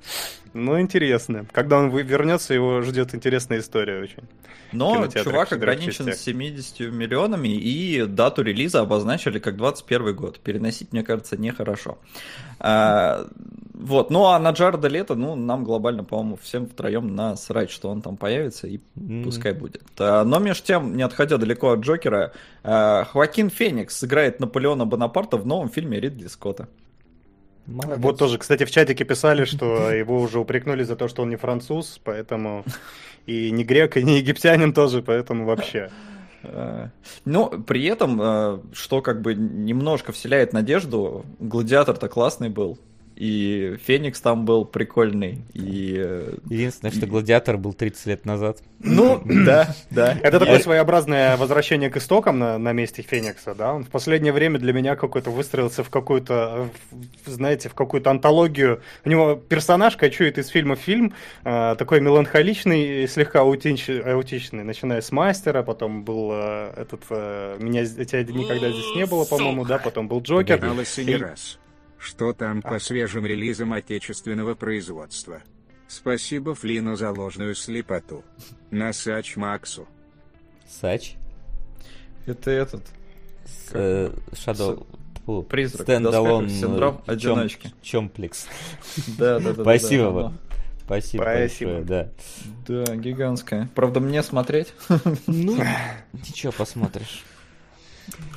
[0.54, 1.44] Ну, интересно.
[1.52, 4.22] Когда он вы- вернется, его ждет интересная история очень.
[4.72, 6.14] Но чувак ограничен частях.
[6.16, 10.40] 70 миллионами, и дату релиза обозначили как 21 год.
[10.40, 11.98] Переносить, мне кажется, нехорошо.
[12.60, 13.26] А,
[13.74, 18.02] вот, ну а на Джареда Лето, ну, нам глобально, по-моему, всем втроем насрать, что он
[18.02, 19.22] там появится, и М.
[19.24, 19.82] пускай будет.
[19.98, 22.32] А, но между тем, не отходя далеко от Джокера,
[22.64, 26.68] а, Хоакин Феникс сыграет Наполеона Бонапарта в новом фильме Ридли Скотта.
[27.66, 27.98] Молодец.
[27.98, 31.36] Вот тоже, кстати, в чатике писали, что его уже упрекнули за то, что он не
[31.36, 32.64] француз, поэтому
[33.26, 35.90] и не грек, и не египтянин тоже, поэтому вообще.
[37.24, 42.78] Но при этом, э, что как бы немножко вселяет надежду, Гладиатор-то классный был,
[43.18, 45.96] и Феникс там был прикольный, и...
[45.98, 48.58] э, Единственное, что Гладиатор был 30 лет назад.
[48.78, 50.16] Ну, да, да.
[50.22, 53.74] Это такое своеобразное возвращение к истокам на, на месте Феникса, да?
[53.74, 56.68] Он в последнее время для меня какой-то выстроился в какую-то,
[57.26, 58.82] знаете, в какую-то антологию.
[59.04, 61.12] У него персонаж кочует из фильма в фильм,
[61.44, 67.84] э, такой меланхоличный, и слегка аутич- аутичный, начиная с Мастера, потом был э, этот, меня
[67.84, 70.60] тебя никогда здесь не было, по-моему, да, потом был Джокер.
[70.98, 71.58] И не раз.
[71.98, 75.42] Что там по свежим релизам отечественного производства?
[75.88, 78.24] Спасибо Флину за ложную слепоту.
[78.70, 79.86] Насач Максу.
[80.68, 81.14] Сач?
[82.26, 82.84] Это этот,
[83.46, 84.86] С, э, Shadow...
[85.24, 87.68] фу, Призрак, Стендалон синдром э, одиночки.
[87.68, 88.46] чом- Чомплекс.
[89.18, 89.62] да, да, да.
[89.62, 90.38] Спасибо вам.
[90.84, 91.70] Спасибо Спасибо.
[91.72, 91.84] большое.
[91.84, 92.08] Да,
[92.66, 93.70] Да, гигантская.
[93.74, 94.74] Правда, мне смотреть?
[95.26, 95.58] Ну,
[96.12, 97.24] ничего, посмотришь.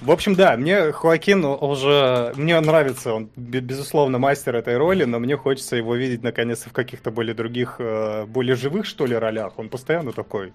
[0.02, 2.34] В общем, да, мне Хоакин уже...
[2.36, 6.74] Мне нравится, он, бе- безусловно, мастер этой роли, но мне хочется его видеть, наконец-то, в
[6.74, 9.54] каких-то более других, э, более живых, что ли, ролях.
[9.58, 10.54] Он постоянно такой...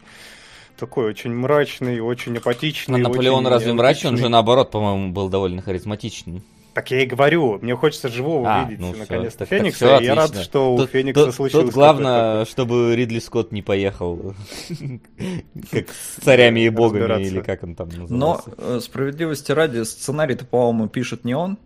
[0.79, 2.97] Такой очень мрачный, очень апатичный.
[2.97, 4.11] А Наполеон очень разве мрачный?
[4.11, 6.43] Он же наоборот, по-моему, был довольно харизматичный.
[6.77, 9.77] Так я и говорю, мне хочется живого А, видеть, ну наконец-то, так- так Феникса.
[9.87, 13.51] всё и я рад, что у Тут- Феникса тут- случилось Тут главное, чтобы Ридли Скотт
[13.51, 14.35] не поехал
[15.71, 18.51] как с царями и богами, или как он там Но назывался.
[18.59, 21.57] э, справедливости ради, сценарий-то, по-моему, пишет не он.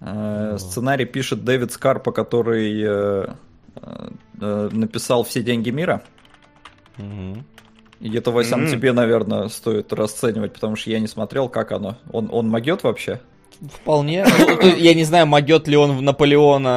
[0.00, 0.58] Э, Ну.
[0.58, 3.26] Сценарий пишет Дэвид Скарпа, который э,
[4.40, 6.02] написал «Все деньги мира».
[8.00, 8.70] И это, Васян, Мгм.
[8.70, 11.96] тебе, наверное, стоит расценивать, потому что я не смотрел, как оно.
[12.12, 13.20] Он, он могет вообще?
[13.60, 14.24] Вполне.
[14.38, 16.68] Ну, я не знаю, могет ли он в Наполеона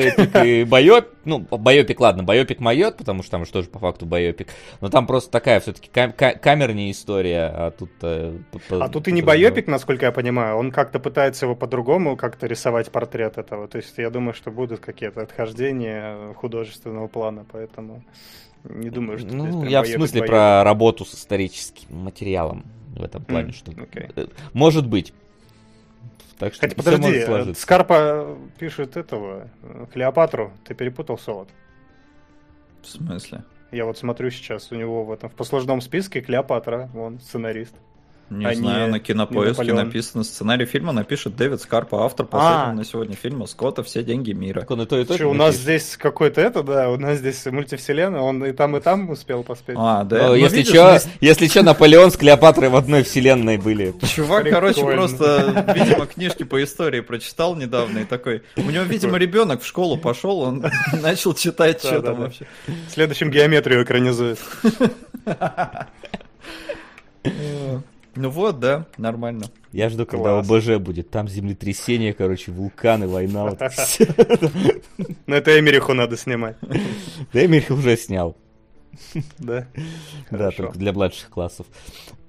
[0.08, 1.10] эпик и байопик.
[1.24, 4.48] Ну, байопик, ладно, байопик майот, потому что там же тоже по факту байопик.
[4.80, 7.90] Но там просто такая все-таки камерная история, а тут...
[8.02, 8.38] э,
[8.70, 12.90] А тут и не байопик, насколько я понимаю, он как-то пытается его по-другому как-то рисовать
[12.90, 13.66] портрет этого.
[13.68, 18.04] То есть я думаю, что будут какие-то отхождения художественного плана, поэтому
[18.64, 23.52] не думаю, что Ну, я в смысле про работу с историческим материалом в этом плане,
[23.52, 23.72] что...
[24.16, 25.12] э, Может быть.
[26.38, 27.54] Так что Хотя подожди.
[27.54, 29.48] Скарпа пишет этого,
[29.92, 31.48] Клеопатру, ты перепутал солод.
[32.82, 33.44] В смысле?
[33.72, 37.74] Я вот смотрю сейчас, у него в этом в послужном списке Клеопатра, он сценарист.
[38.28, 42.72] Не А знаю, не- на кинопоиске написано сценарий фильма напишет Дэвид Скарпа, автор последнего А.
[42.72, 44.60] на сегодня фильма Скотта «Все деньги мира».
[44.60, 47.18] Так он и то, и то Чё, у нас здесь какой-то это, да, у нас
[47.18, 49.76] здесь мультивселенная, он и там, и там успел поспеть.
[49.78, 50.22] А, да.
[50.22, 53.94] Ну, Ну, если видишь, чё, здесь если чё, Наполеон с Клеопатрой в одной вселенной были.
[54.14, 54.96] Чувак, короче, Прикольно.
[54.96, 58.42] просто, видимо, книжки по истории прочитал недавно и такой.
[58.56, 60.64] У него, видимо, ребенок в школу пошел, он
[61.00, 62.46] начал читать, что там вообще.
[62.88, 64.40] В следующем геометрию экранизует.
[68.16, 69.46] Ну вот, да, нормально.
[69.72, 70.50] Я жду, когда Класс.
[70.50, 71.10] ОБЖ будет.
[71.10, 73.44] Там землетрясение, короче, вулканы, война.
[73.44, 73.60] Вот
[75.26, 76.56] это Эмериху надо снимать.
[77.32, 78.36] Да, я их уже снял.
[79.38, 79.66] Да.
[80.30, 81.66] Да, только для младших классов.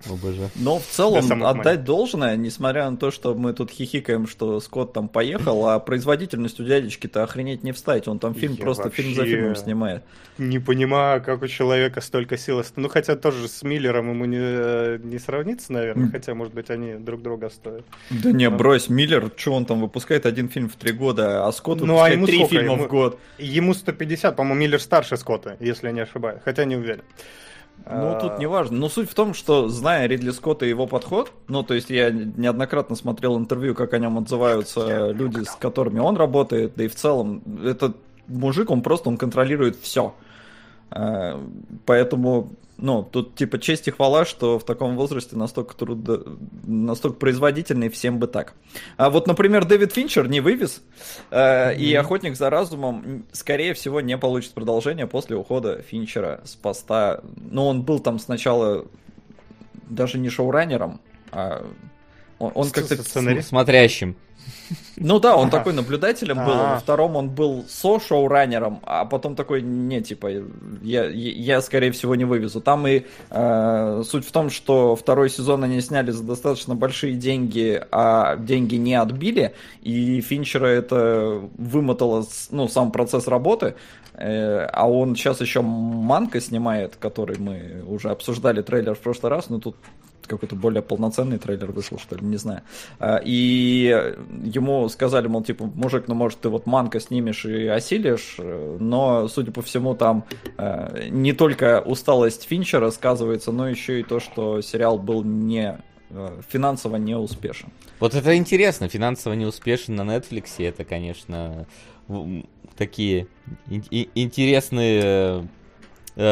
[0.06, 0.52] ОБЖ.
[0.56, 5.08] Но в целом отдать должное, несмотря на то, что мы тут хихикаем, что Скотт там
[5.10, 8.08] поехал, а производительность у дядечки-то охренеть не встать.
[8.08, 10.04] Он там фильм Я просто фильм за фильмом снимает.
[10.38, 12.64] Не понимаю, как у человека столько сил.
[12.76, 16.12] Ну, хотя тоже с Миллером ему не, не сравнится, наверное.
[16.12, 17.86] Хотя, может быть, они друг друга стоят.
[18.10, 21.82] Да не, брось, Миллер, что он там выпускает один фильм в три года, а Скотт
[21.82, 22.56] Ну, а выпускает ему три сколько?
[22.56, 23.20] фильма Ему- в год.
[23.40, 26.40] Ему 150, по-моему, Миллер старше Скотта, если я не ошибаюсь.
[26.46, 27.02] Хотя не уверен.
[27.86, 28.78] Ну, А, тут не важно.
[28.78, 32.12] Но суть в том, что, зная Ридли Скотта и его подход, ну, то есть я
[32.12, 36.96] неоднократно смотрел интервью, как о нем отзываются люди, с которыми он работает, да и в
[36.96, 37.96] целом, этот
[38.28, 40.14] мужик, он просто, он контролирует все.
[41.86, 46.38] Поэтому, ну, тут типа честь и хвала, что в таком возрасте настолько трудо...
[46.64, 48.54] настолько производительный, всем бы так.
[48.98, 50.82] А вот, например, Дэвид Финчер не вывез,
[51.32, 57.22] э, и «Охотник за разумом», скорее всего, не получит продолжение после ухода Финчера с поста.
[57.36, 58.86] Ну, он был там сначала
[59.90, 61.66] даже не шоураннером, а
[62.38, 62.96] он, он как-то...
[63.42, 64.16] Смотрящим.
[64.98, 70.02] Ну да, он такой наблюдателем был, во втором он был со-шоураннером, а потом такой, не,
[70.02, 70.28] типа,
[70.82, 72.62] я, я, скорее всего, не вывезу.
[72.62, 77.82] Там и э, суть в том, что второй сезон они сняли за достаточно большие деньги,
[77.92, 83.76] а деньги не отбили, и Финчера это вымотало, ну, сам процесс работы,
[84.18, 89.50] Э, а он сейчас еще Манка снимает, который мы уже обсуждали трейлер в прошлый раз,
[89.50, 89.76] но тут
[90.28, 92.62] какой-то более полноценный трейлер вышел, что ли, не знаю.
[93.00, 94.14] А, И
[94.44, 99.28] ему сказали, мол, типа, мужик, ну, может, ты вот манка снимешь и осилишь, э, но,
[99.28, 100.26] судя по всему, там
[100.58, 106.42] э, не только усталость Финчера сказывается, но еще и то, что сериал был не э,
[106.48, 107.70] финансово не успешен.
[108.00, 111.66] Вот это интересно, финансово не успешен на Netflix, это, конечно,
[112.78, 113.28] такие
[114.16, 115.48] интересные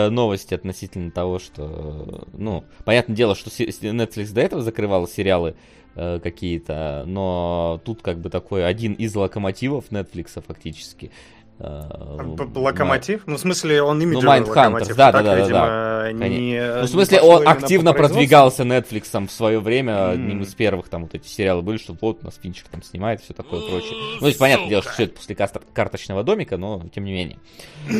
[0.09, 5.55] новости относительно того, что, ну, понятное дело, что Netflix до этого закрывал сериалы
[5.95, 11.11] э, какие-то, но тут как бы такой один из локомотивов Netflix фактически.
[11.59, 11.81] э,
[12.55, 13.21] Локомотив?
[13.27, 14.95] Ну, в смысле, он имиджевый Mindhunters, локомотив.
[14.97, 15.41] да, так, да, да,
[16.11, 20.09] видимо, не- Ну, в смысле, он активно продвигался Netflix в свое время, М.
[20.11, 23.21] одним из первых там вот эти сериалы были, что вот у нас Финчер там снимает,
[23.21, 23.93] все такое прочее.
[24.15, 27.37] Ну, то есть, понятное дело, что все это после карточного домика, но тем не менее.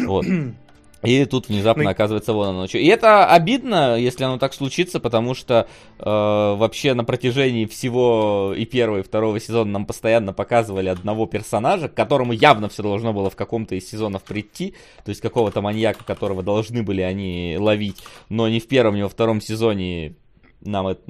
[0.05, 0.25] Вот.
[1.05, 2.77] И тут внезапно Ну оказывается вон оно что.
[2.77, 5.67] И это обидно, если оно так случится, потому что
[5.99, 11.89] э, вообще на протяжении всего и первого, и второго сезона нам постоянно показывали одного персонажа,
[11.89, 16.03] к которому явно все должно было в каком-то из сезонов прийти, то есть какого-то маньяка,
[16.03, 20.15] которого должны были они ловить, но ни в первом, ни во втором сезоне
[20.65, 21.03] нам это-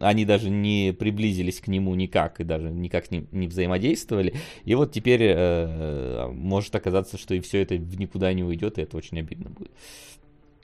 [0.00, 4.34] они даже не приблизились к нему никак и даже никак с ним не взаимодействовали.
[4.64, 8.96] И вот теперь э, может оказаться, что и все это никуда не уйдет, и это
[8.96, 9.70] очень обидно будет.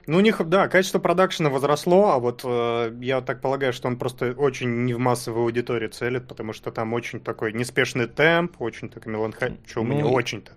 [0.07, 3.97] Ну, у них, да, качество продакшена возросло, а вот э, я так полагаю, что он
[3.97, 8.89] просто очень не в массовую аудиторию целит, потому что там очень такой неспешный темп, очень
[8.89, 10.53] такой меланхоличный, Ну, не очень-то,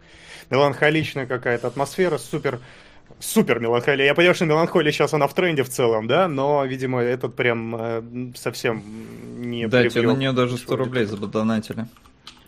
[0.48, 2.60] меланхоличная какая-то атмосфера, супер,
[3.20, 4.06] супер меланхолия.
[4.06, 7.74] Я понимаю, что меланхолия сейчас она в тренде в целом, да, но, видимо, этот прям
[7.76, 8.02] э,
[8.36, 8.82] совсем
[9.38, 11.86] не Да, тебе на нее даже 100 рублей задонатили.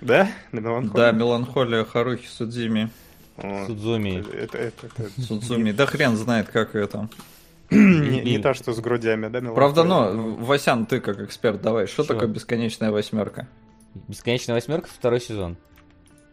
[0.00, 0.28] Да?
[0.52, 0.94] На меланхолию?
[0.94, 2.90] Да, меланхолия Харухи Судзими.
[3.38, 4.24] О, Судзуми.
[4.34, 5.72] Это, это- это- Судзуми.
[5.72, 7.08] Да хрен знает, как это.
[7.70, 10.12] не, не та, что с грудями, да, Правда, меланхолия?
[10.22, 12.14] но, Васян, ты как эксперт, давай, что Чего?
[12.14, 13.48] такое бесконечная восьмерка?
[14.08, 15.56] Бесконечная восьмерка, второй сезон.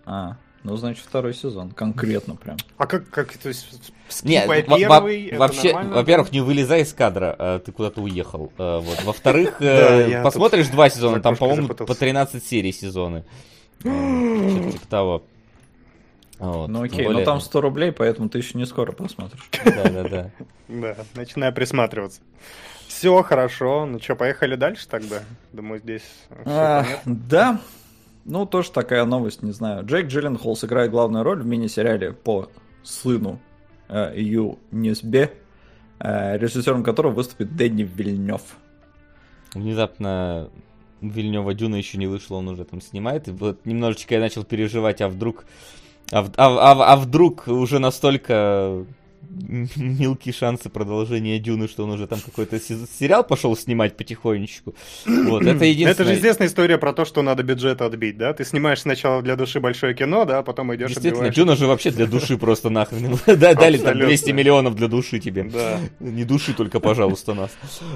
[0.05, 2.57] А, ну, значит, второй сезон, конкретно прям.
[2.77, 3.91] А как, как, то есть,
[4.23, 5.95] Не, скипая во- во- первый, это вообще, нормально?
[5.95, 8.51] во-первых, не вылезай из кадра, а, ты куда-то уехал.
[8.57, 9.03] а, вот.
[9.03, 13.23] Во-вторых, э, посмотришь два сезона, там, по-моему, по 13 серий сезоны.
[13.79, 15.23] Что-то типа того.
[16.39, 19.49] Вот, Ну окей, более- но там 100 рублей, поэтому ты еще не скоро посмотришь.
[19.65, 20.31] Да-да-да.
[20.69, 22.21] Да, начинаю присматриваться.
[22.87, 25.23] Все хорошо, ну что, поехали дальше тогда?
[25.51, 26.87] Думаю, здесь понятно.
[27.05, 27.59] Да,
[28.25, 29.85] ну тоже такая новость, не знаю.
[29.85, 32.49] Джейк Джилленхол сыграет главную роль в мини-сериале по
[32.83, 33.39] сыну
[33.89, 35.33] э, Ю Ньюсбе,
[35.99, 38.41] э, режиссером которого выступит Дэнни Вильнев.
[39.53, 40.49] Внезапно
[41.01, 43.27] Вильнева Дюна еще не вышло, он уже там снимает.
[43.27, 45.45] И вот немножечко я начал переживать, а вдруг...
[46.11, 48.85] А, а, а- а вдруг уже настолько
[49.75, 54.75] мелкие шансы продолжения Дюны, что он уже там какой-то се- сериал пошел снимать потихонечку.
[55.05, 55.91] Вот, это единственное.
[55.91, 58.33] Это же известная история про то, что надо бюджет отбить, да?
[58.33, 61.67] Ты снимаешь сначала для души большое кино, да, а потом идешь Действительно, отбиваешь- Дюна же
[61.67, 63.17] вообще для души просто нахрен.
[63.25, 64.05] Да, Дали там Абсолютно.
[64.07, 65.43] 200 миллионов для души тебе.
[65.43, 67.51] Да, Не души только, пожалуйста, нас.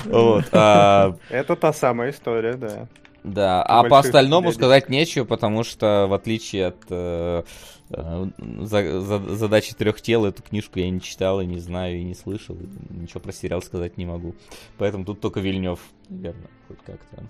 [0.06, 0.46] Вот.
[0.52, 2.88] а, это та самая история, да.
[3.24, 7.44] Да, а по остальному сказать нечего, потому что в отличие от э,
[7.90, 12.14] за- за- задачи трех тел, эту книжку я не читал и не знаю, и не
[12.16, 14.36] слышал, и ничего про сериал сказать не могу.
[14.78, 17.24] Поэтому тут только Вильнев, наверное, хоть как-то.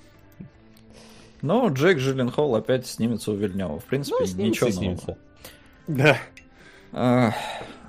[1.44, 3.80] Ну, Джейк Джилленхол опять снимется у Вильнева.
[3.80, 4.98] В принципе, Ну, снимется ничего и нового.
[4.98, 5.18] снимется.
[5.88, 6.18] Да.
[6.92, 7.32] А,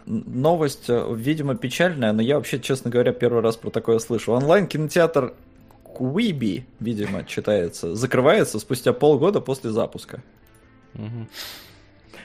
[0.04, 4.33] Новость, э, видимо, печальная, но я вообще, честно говоря, первый раз про такое слышу.
[4.33, 5.35] Онлайн-кинотеатр
[5.83, 10.22] Куиби, видимо, читается, закрывается спустя полгода после запуска.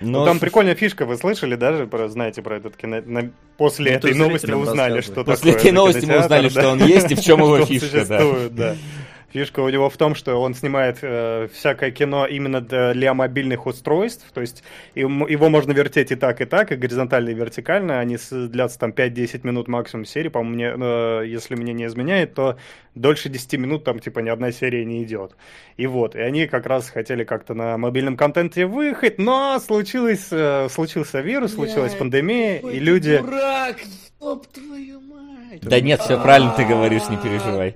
[0.03, 0.11] Мгм.
[0.11, 3.01] Ну, Но там прикольная фишка, вы слышали даже, про, знаете про этот кино...
[3.05, 6.59] на- После Ну, этой новости узнали, что После такое этой новости мы узнали, да.
[6.61, 8.05] что он есть и в чем его фишка,
[8.49, 8.75] да.
[9.33, 14.27] Фишка у него в том, что он снимает э, всякое кино именно для мобильных устройств,
[14.31, 18.19] то есть ему- его можно вертеть и так, и так, и горизонтально, и вертикально, они
[18.29, 22.57] длятся там 5-10 минут максимум серии, по-моему, мне, э, если мне не изменяет, то
[22.93, 25.35] дольше 10 минут там типа ни одна серия не идет.
[25.77, 30.67] И вот, и они как раз хотели как-то на мобильном контенте выехать, но случилось, э,
[30.69, 33.17] случился вирус, случилась пандемия, и люди...
[33.17, 33.77] Дурак,
[34.53, 35.61] твою мать!
[35.63, 37.75] Да нет, все правильно ты говоришь, не переживай.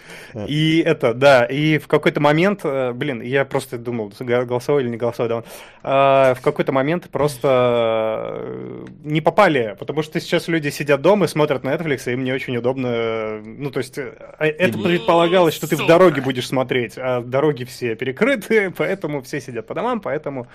[0.47, 4.97] И это, да, и в какой-то момент, э, блин, я просто думал, голосовой или не
[4.97, 5.43] голосовой, да,
[5.83, 11.27] а, в какой-то момент просто э, не попали, потому что сейчас люди сидят дома и
[11.27, 14.77] смотрят на Netflix, и им не очень удобно, э, ну, то есть, э, а это
[14.77, 19.73] предполагалось, что ты в дороге будешь смотреть, а дороги все перекрыты, поэтому все сидят по
[19.73, 20.47] домам, поэтому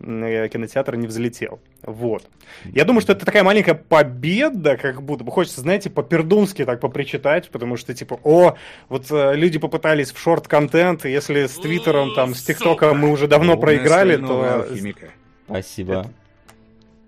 [0.00, 1.60] э, кинотеатр не взлетел.
[1.82, 2.22] Вот.
[2.64, 7.50] Я думаю, что это такая маленькая победа, как будто бы хочется, знаете, по-пердунски так попричитать,
[7.50, 8.54] потому что, типа, о,
[8.88, 13.56] вот э, люди попытались в шорт-контент, если с Твиттером, там, с ТикТоком мы уже давно
[13.56, 14.62] проиграли, то...
[14.62, 15.10] алхимика.
[15.46, 16.10] Спасибо.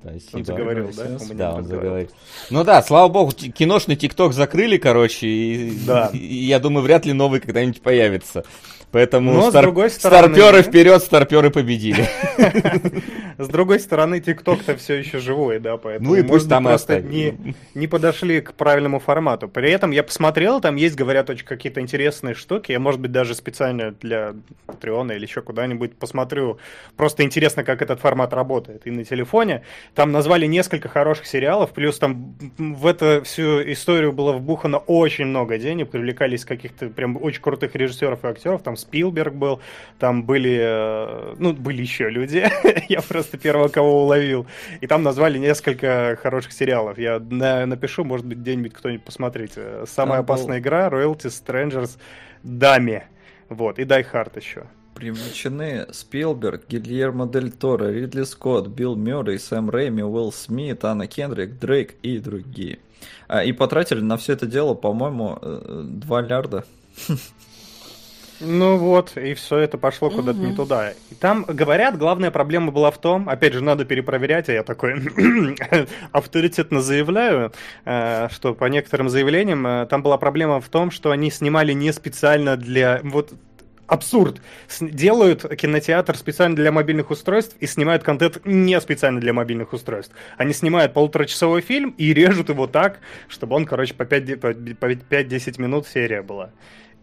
[0.03, 0.37] Спасибо.
[0.37, 1.05] Он заговорил, да?
[1.05, 1.65] Да, он говорил.
[1.65, 2.11] заговорил.
[2.51, 6.11] Ну да, слава богу, киношный ТикТок закрыли, короче, и, Да.
[6.13, 8.45] и я думаю, вряд ли новый когда-нибудь появится.
[8.95, 12.07] Поэтому Но, с стар- другой стороны- старперы вперед, старперы победили.
[13.39, 17.35] С другой стороны, ТикТок-то все еще живой, да, поэтому, Ну и пусть там просто не,
[17.75, 19.49] не подошли к правильному формату.
[19.49, 22.71] При этом я посмотрел, там есть, говорят, очень какие-то интересные штуки.
[22.71, 24.35] Я, может быть, даже специально для
[24.67, 26.59] Патреона или еще куда-нибудь посмотрю.
[26.97, 28.83] Просто интересно, как этот формат работает.
[28.87, 29.63] И на телефоне.
[29.97, 35.59] Там назвали несколько хороших сериалов, плюс там в эту всю историю было вбухано очень много
[35.59, 38.63] денег, привлекались каких-то прям очень крутых режиссеров и актеров.
[38.63, 39.61] Там Спилберг был,
[39.99, 42.45] там были, э, ну, были еще люди.
[42.89, 44.47] Я просто первого, кого уловил.
[44.81, 46.99] И там назвали несколько хороших сериалов.
[46.99, 49.85] Я на- напишу, может быть, где-нибудь кто-нибудь посмотрите.
[49.87, 51.99] Самая Там был- опасная игра, Royalty Strangers,
[52.43, 53.05] Дами.
[53.49, 54.65] Вот, и Die Hard еще.
[54.95, 61.59] Привлечены Спилберг, Гильермо Дель Торо, Ридли Скотт, Билл Мюррей, Сэм Рэйми, Уилл Смит, Анна Кендрик,
[61.59, 62.79] Дрейк и другие.
[63.27, 66.65] А, И потратили на все это дело, по-моему, 2 лярда.
[68.45, 70.93] Ну вот, и все это пошло куда-то не туда.
[71.11, 74.95] И там, говорят, главная проблема была в том, опять же, надо перепроверять, а я такой
[76.13, 77.53] авторитетно заявляю,
[77.85, 81.93] э, что по некоторым заявлениям э, там была проблема в том, что они снимали не
[81.93, 83.01] специально для...
[83.03, 83.33] Вот
[83.87, 84.41] абсурд.
[84.81, 90.15] Делают кинотеатр специально для мобильных устройств и снимают контент не специально для мобильных устройств.
[90.37, 94.49] Они снимают полуторачасовой фильм и режут его так, чтобы он, короче, по 5 де- по
[94.49, 96.51] 5-10 минут серия была.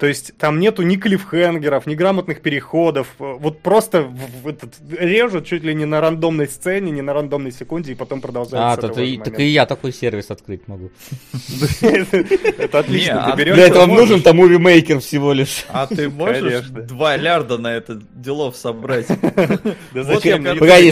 [0.02, 3.08] То есть там нету ни клиффхенгеров, ни грамотных переходов.
[3.20, 7.14] э, Вот просто в- в этот, режут чуть ли не на рандомной сцене, не на
[7.14, 10.90] рандомной секунде, и потом продолжают А, то ты- так и я такой сервис открыть могу.
[11.82, 13.36] Это отлично.
[13.38, 15.66] Для этого нужен там мувимейкер всего лишь.
[15.70, 16.82] А ты можешь Конечно.
[16.82, 19.06] 2 лярда на это делов собрать?
[19.94, 20.92] Погоди,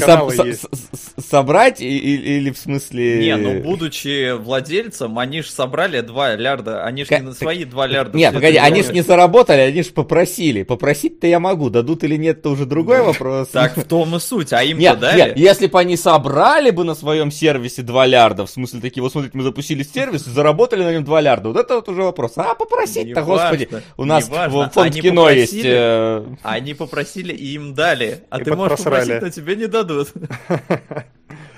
[1.17, 3.19] собрать или в смысле...
[3.25, 7.87] Не, ну будучи владельцем, они же собрали 2 лярда, они же не на свои 2
[7.87, 8.15] лярда.
[8.15, 8.98] Не, всё погоди, они же.
[8.99, 10.63] Не заработали, они же попросили.
[10.63, 13.49] Попросить-то я могу, дадут или нет, это уже другой вопрос.
[13.49, 15.17] Так в том и суть, а им-то дали?
[15.17, 19.11] нет, если бы они собрали бы на своем сервисе 2 лярда, в смысле такие, вот
[19.11, 22.33] смотрите, мы запустили сервис, и заработали на нем 2 лярда, вот это вот уже вопрос.
[22.35, 25.51] А попросить-то, господи, у нас фонд Они кино есть...
[25.53, 25.75] попросили.
[25.75, 28.23] э, Они попросили и им дали.
[28.29, 30.09] А ты можешь попросить, но тебе не дадут.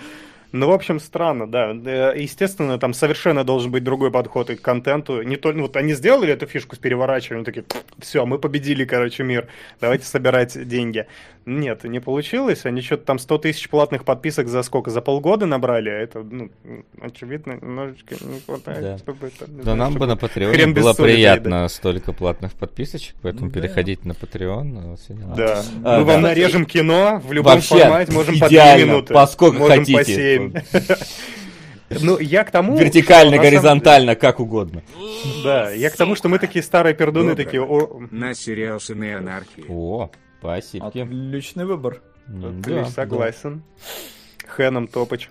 [0.52, 1.72] Ну, в общем, странно, да.
[1.72, 5.22] Э, Естественно, там совершенно должен быть другой подход и к контенту.
[5.22, 7.64] Не то, ну, вот они сделали эту фишку с переворачиванием, такие,
[8.00, 9.48] все, мы победили, короче, мир,
[9.80, 11.08] давайте собирать деньги.
[11.46, 12.66] Нет, не получилось.
[12.66, 14.92] Они что-то там 100 тысяч платных подписок за сколько?
[14.92, 15.90] За полгода набрали?
[15.90, 16.52] А это, ну,
[17.02, 18.98] очевидно, немножечко не хватает, Да.
[19.00, 19.48] чтобы это...
[19.48, 23.60] Да знаю, нам бы на Patreon было соли приятно столько платных подписочек, поэтому Да.
[23.60, 24.98] переходите на Patreon.
[25.36, 25.64] Да.
[25.84, 26.14] А, Мы да.
[26.14, 29.14] вам нарежем кино в любом Вообще, формате, можем по 2 идеально, минуты.
[29.14, 30.16] по сколько можем по хотите.
[30.16, 30.54] 7.
[32.02, 32.78] Ну, я к тому...
[32.78, 34.82] Вертикально, что на самом горизонтально, как угодно.
[35.44, 37.62] Да, я к тому, что мы такие старые пердуны, такие...
[37.62, 39.66] «О, На сериал «Сыны анархии».
[39.68, 40.10] О,
[40.42, 40.88] спасибо.
[40.88, 42.02] Отличный выбор.
[42.28, 43.64] Отлично, да, согласен.
[44.48, 45.30] Хэном Топыч.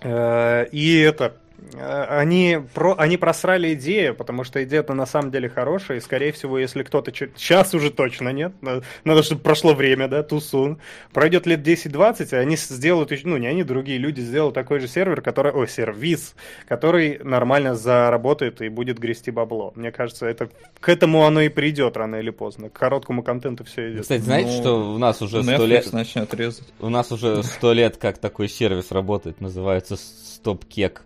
[0.00, 1.36] Э, И это...
[1.74, 6.32] э, Они, про, они просрали идею, потому что идея-то на самом деле хорошая, и, скорее
[6.32, 7.12] всего, если кто-то...
[7.12, 10.78] Сейчас уже точно нет, надо, надо, чтобы прошло время, да, тусун.
[11.12, 14.88] Пройдет лет 10-20, и они сделают, еще- ну, не они, другие люди сделают такой же
[14.88, 15.52] сервер, который...
[15.52, 16.34] Ой, сервис,
[16.66, 19.72] который нормально заработает и будет грести бабло.
[19.76, 20.48] Мне кажется, это
[20.80, 22.68] к этому оно и придет рано или поздно.
[22.68, 24.02] К короткому контенту все идет.
[24.02, 25.92] Кстати, знаете, Ну, что у нас уже сто лет...
[25.92, 26.66] начнет резать.
[26.80, 31.02] У нас уже сто лет как такой сервис работает, называется Стоп-Кек,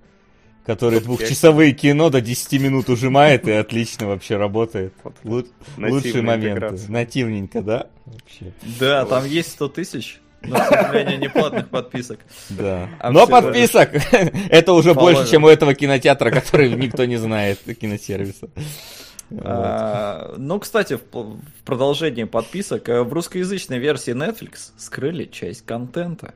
[0.66, 4.92] который двухчасовые кино до 10 минут ужимает и отлично вообще работает.
[5.04, 5.14] Вот.
[5.24, 5.46] Лу-
[5.78, 6.48] Лучшие моменты.
[6.50, 6.90] интеграция.
[6.90, 7.86] Нативненько, да?
[8.04, 12.20] Вообще, Да, там есть 100 тысяч, но, к сожалению, не платных подписок.
[12.50, 12.88] да.
[12.98, 13.90] А Но подписок
[14.50, 15.18] это уже Положено.
[15.20, 18.48] больше, чем у этого кинотеатра, который никто не знает, киносервиса.
[19.28, 19.42] Вот.
[19.44, 26.34] А, Ну, кстати, в в продолжении подписок, э, в русскоязычной версии Netflix скрыли часть контента.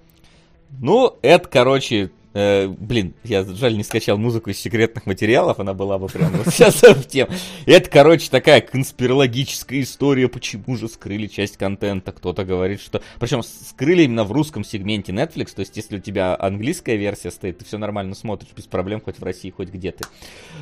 [0.81, 5.99] Ну, это, короче, э, блин, я жаль не скачал музыку из секретных материалов, она была
[5.99, 7.31] бы прям вот сейчас в тему.
[7.67, 12.13] Это, короче, такая конспирологическая история, почему же скрыли часть контента.
[12.13, 13.03] Кто-то говорит, что...
[13.19, 17.59] Причем скрыли именно в русском сегменте Netflix, то есть если у тебя английская версия стоит,
[17.59, 20.05] ты все нормально смотришь, без проблем, хоть в России, хоть где ты.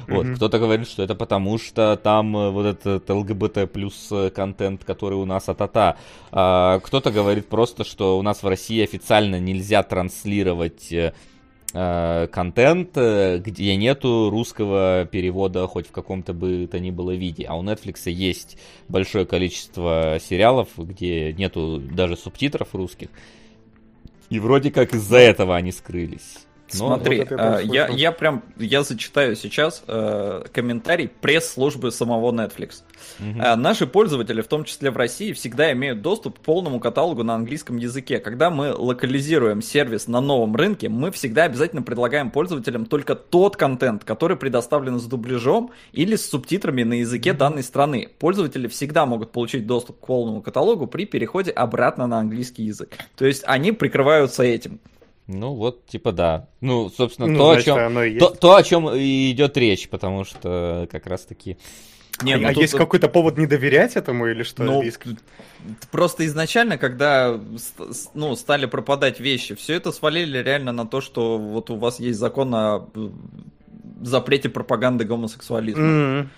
[0.06, 0.36] Вот, Мгм.
[0.36, 5.14] кто-то говорит, что это потому, что там э, вот этот ЛГБТ плюс э, контент, который
[5.14, 5.96] у нас от-ата.
[6.32, 11.12] А, кто-то говорит просто, что у нас в России официально нельзя транслировать э,
[11.72, 17.44] контент, э, где нету русского перевода хоть в каком-то бы то ни было виде.
[17.44, 18.56] А у Netflix есть
[18.88, 23.08] большое количество сериалов, где нету даже субтитров русских.
[24.30, 26.47] И вроде как из-за этого они скрылись.
[26.74, 32.82] Но Смотри, вот э, я, я прям, я зачитаю сейчас э, комментарий пресс-службы самого Netflix.
[33.20, 33.40] Угу.
[33.40, 37.34] Э, наши пользователи, в том числе в России, всегда имеют доступ к полному каталогу на
[37.34, 38.18] английском языке.
[38.18, 44.04] Когда мы локализируем сервис на новом рынке, мы всегда обязательно предлагаем пользователям только тот контент,
[44.04, 47.38] который предоставлен с дубляжом или с субтитрами на языке угу.
[47.38, 48.08] данной страны.
[48.18, 52.90] Пользователи всегда могут получить доступ к полному каталогу при переходе обратно на английский язык.
[53.16, 54.80] То есть они прикрываются этим.
[55.28, 56.48] Ну вот, типа да.
[56.62, 60.24] Ну, собственно, ну, то, значит, о чем, то, то, о чем и идет речь, потому
[60.24, 61.58] что как раз таки...
[62.22, 62.62] Не, а, ну, а тут...
[62.62, 64.64] есть какой-то повод не доверять этому или что?
[64.64, 64.82] Ну,
[65.90, 67.38] просто изначально, когда
[68.14, 72.18] ну, стали пропадать вещи, все это свалили реально на то, что вот у вас есть
[72.18, 72.88] закон о
[74.00, 75.82] запрете пропаганды гомосексуализма.
[75.82, 76.28] Mm-hmm.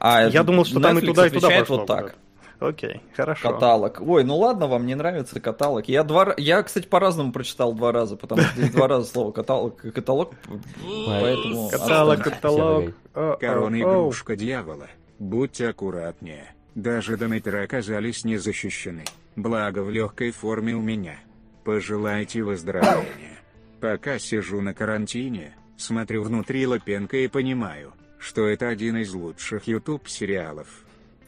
[0.00, 1.78] А Я думал, что Netflix там и туда, и туда пошло.
[1.78, 2.14] вот так.
[2.60, 3.52] Окей, хорошо.
[3.52, 4.00] Каталог.
[4.00, 5.86] Ой, ну ладно, вам не нравится каталог.
[5.86, 6.34] Я, два...
[6.36, 10.32] я кстати, по-разному прочитал два раза, потому что здесь два раза слово каталог, каталог
[11.06, 11.68] поэтому...
[11.70, 12.94] Каталог, каталог.
[13.38, 14.88] Корона игрушка дьявола.
[15.18, 16.54] Будьте аккуратнее.
[16.74, 19.04] Даже донейтеры оказались не защищены.
[19.36, 21.16] Благо в легкой форме у меня.
[21.64, 23.38] Пожелайте выздоровления.
[23.80, 30.08] Пока сижу на карантине, смотрю внутри Лапенко и понимаю, что это один из лучших YouTube
[30.08, 30.66] сериалов.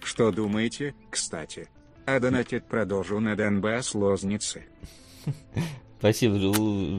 [0.03, 1.69] Что думаете, кстати?
[2.07, 4.65] А донатит продолжу на Донбасс лозницы.
[5.99, 6.35] Спасибо,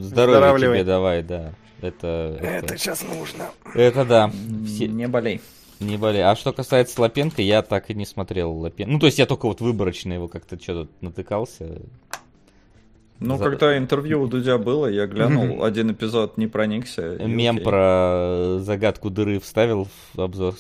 [0.02, 1.54] здоровья тебе давай, да.
[1.82, 3.50] Это, это, это сейчас нужно.
[3.74, 4.32] Это да.
[4.66, 4.88] Все...
[4.88, 5.42] Не болей.
[5.80, 6.22] Не болей.
[6.22, 8.92] А что касается Лапенко, я так и не смотрел Лапенко.
[8.92, 11.82] Ну, то есть я только вот выборочно его как-то что-то натыкался.
[13.22, 13.44] Ну, За...
[13.44, 17.18] когда интервью у Дудя было, я глянул, один эпизод не проникся.
[17.24, 17.66] Мем окей.
[17.66, 20.56] про загадку дыры вставил в обзор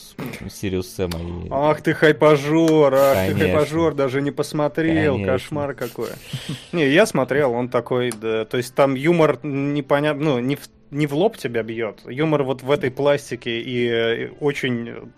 [0.47, 1.19] Сириус Сэма.
[1.19, 1.47] И...
[1.49, 3.39] Ах ты хайпажор, ах Конечно.
[3.39, 5.33] ты хайпажор, даже не посмотрел, Конечно.
[5.33, 6.09] кошмар какой.
[6.71, 11.07] Не, я смотрел, он такой, да, то есть там юмор непонятно, ну, не в, не
[11.07, 15.11] в лоб тебя бьет, юмор вот в этой пластике и э, очень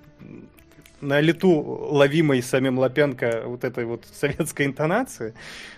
[1.03, 5.33] на лету ловимой самим Лапенко вот этой вот советской интонации,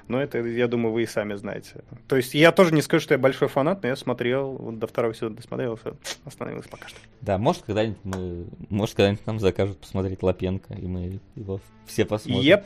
[0.07, 1.83] но это, я думаю, вы и сами знаете.
[2.07, 4.87] То есть я тоже не скажу, что я большой фанат, но я смотрел, вот до
[4.87, 6.97] второго сезона досмотрел, все, остановился пока что.
[7.21, 12.59] Да, может, когда-нибудь мы, может, когда-нибудь нам закажут посмотреть Лапенко, и мы его все посмотрим.
[12.59, 12.63] Yep.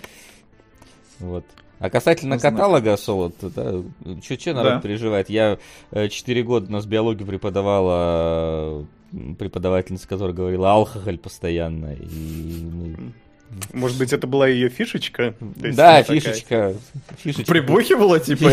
[1.20, 1.46] Вот.
[1.80, 3.82] А касательно ну, каталога солод, да,
[4.22, 4.82] что народ да.
[4.82, 5.30] переживает?
[5.30, 5.58] Я
[5.94, 6.10] 4
[6.42, 11.94] э, года у нас биологию преподавала преподавательница, которая говорила алкоголь постоянно.
[11.94, 13.14] И мы...
[13.74, 15.34] Может быть, это была ее фишечка?
[15.40, 16.76] Да, фишечка.
[17.18, 17.52] фишечка.
[17.52, 18.52] Прибухивала, типа?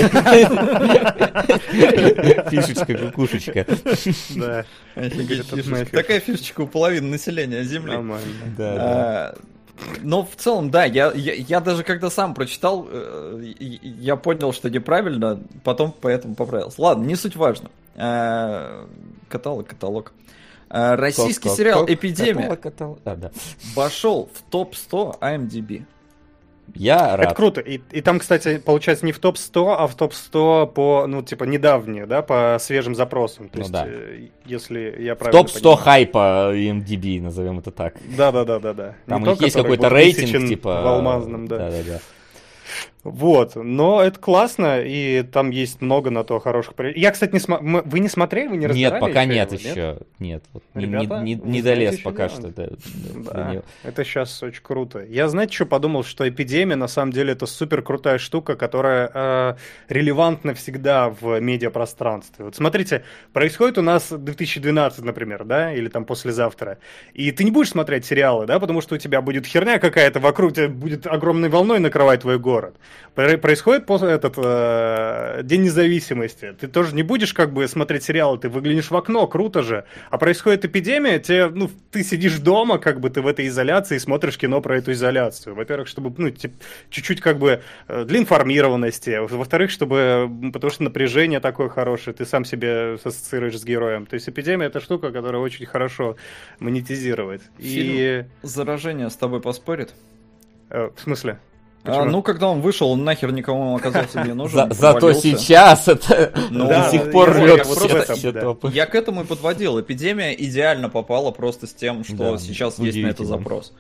[2.48, 3.66] Фишечка, кукушечка.
[4.36, 4.64] Да.
[5.92, 7.92] Такая фишечка у половины населения Земли.
[7.92, 8.26] Нормально.
[8.56, 9.38] Да, а,
[10.02, 14.70] но в целом, да, я, я, я даже когда сам прочитал, э, я понял, что
[14.70, 16.80] неправильно, потом поэтому поправился.
[16.80, 17.70] Ладно, не суть важно.
[17.94, 18.86] Э,
[19.28, 20.12] каталог, каталог.
[20.16, 20.35] Э,
[20.68, 23.30] российский кок, сериал «Эпидемия» каталог, а, да.
[23.74, 25.84] вошел в топ-100 IMDb.
[26.74, 27.26] Я рад.
[27.26, 27.60] Это круто.
[27.60, 32.06] И, и там, кстати, получается не в топ-100, а в топ-100 по, ну, типа, недавние,
[32.06, 33.48] да, по свежим запросам.
[33.48, 33.84] То ну, есть, да.
[33.86, 35.76] э, если я правильно Топ-100 понимаю.
[35.76, 37.94] хайпа IMDb, назовем это так.
[38.16, 38.96] Да-да-да-да-да.
[39.06, 40.82] Там не у них есть какой-то рейтинг, типа...
[40.82, 41.58] В алмазном, да.
[41.58, 42.00] Да-да-да.
[43.08, 46.74] Вот, но это классно, и там есть много на то хороших...
[46.96, 47.82] Я, кстати, не см...
[47.84, 48.94] вы не смотрели, вы не разбирали?
[48.94, 50.42] Нет, пока нет его, еще, нет.
[50.42, 52.52] нет вот Ребята, не, не, не долез пока что.
[52.56, 55.04] Да, да, это сейчас очень круто.
[55.04, 59.54] Я, знаете, что подумал, что эпидемия, на самом деле, это супер крутая штука, которая э,
[59.88, 62.44] релевантна всегда в медиапространстве.
[62.44, 66.78] Вот смотрите, происходит у нас 2012, например, да, или там послезавтра,
[67.14, 70.54] и ты не будешь смотреть сериалы, да, потому что у тебя будет херня какая-то вокруг,
[70.54, 72.76] тебя будет огромной волной накрывать твой город
[73.14, 76.54] происходит после этот э, День независимости.
[76.60, 79.84] Ты тоже не будешь как бы смотреть сериалы, ты выглянешь в окно, круто же.
[80.10, 84.36] А происходит эпидемия, тебе, ну, ты сидишь дома, как бы ты в этой изоляции, смотришь
[84.36, 85.54] кино про эту изоляцию.
[85.54, 86.30] Во-первых, чтобы, ну,
[86.90, 89.18] чуть-чуть как бы э, для информированности.
[89.26, 94.06] Во-вторых, чтобы, потому что напряжение такое хорошее, ты сам себе ассоциируешь с героем.
[94.06, 96.16] То есть эпидемия это штука, которая очень хорошо
[96.58, 97.42] монетизирует.
[97.58, 98.24] Фильм И...
[98.42, 99.94] «Заражение» с тобой поспорит?
[100.70, 101.38] Э, в смысле?
[101.88, 104.72] А, ну, когда он вышел, он нахер никому оказался не нужен.
[104.72, 109.80] зато сейчас это ну, до сих пор рвет все, Я к этому и подводил.
[109.80, 113.72] Эпидемия идеально попала просто с тем, что сейчас есть на это запрос.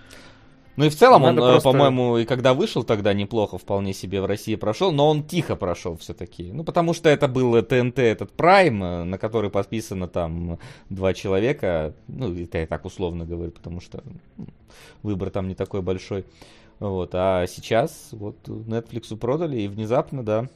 [0.76, 1.70] Ну и в целом Надо он, э, просто...
[1.70, 5.96] по-моему, и когда вышел тогда неплохо вполне себе в России прошел, но он тихо прошел
[5.96, 6.52] все-таки.
[6.52, 10.58] Ну потому что это был ТНТ, этот Прайм, э, на который подписано там
[10.90, 11.94] два человека.
[12.08, 14.02] Ну это я так условно говорю, потому что
[15.02, 16.26] выбор там не такой большой.
[16.78, 20.48] Вот, а сейчас вот Netflix продали, и внезапно, да,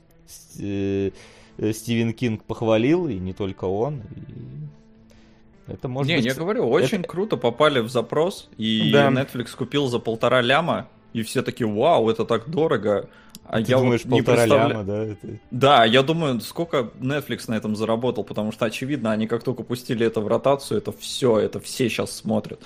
[0.58, 1.10] э,
[1.72, 4.02] Стивен Кинг похвалил, и не только он.
[5.66, 6.26] И это может не, быть...
[6.26, 7.08] я говорю, очень это...
[7.08, 9.08] круто попали в запрос, и Да.
[9.08, 13.08] Netflix купил за полтора ляма, и все такие, вау, это так дорого.
[13.44, 15.04] А Ты я вот думаешь, не полтора представля- ляма, да?
[15.04, 19.62] это- Да, я думаю, сколько Netflix на этом заработал, потому что, очевидно, они как только
[19.64, 22.60] пустили это в ротацию, это все, это все сейчас смотрят.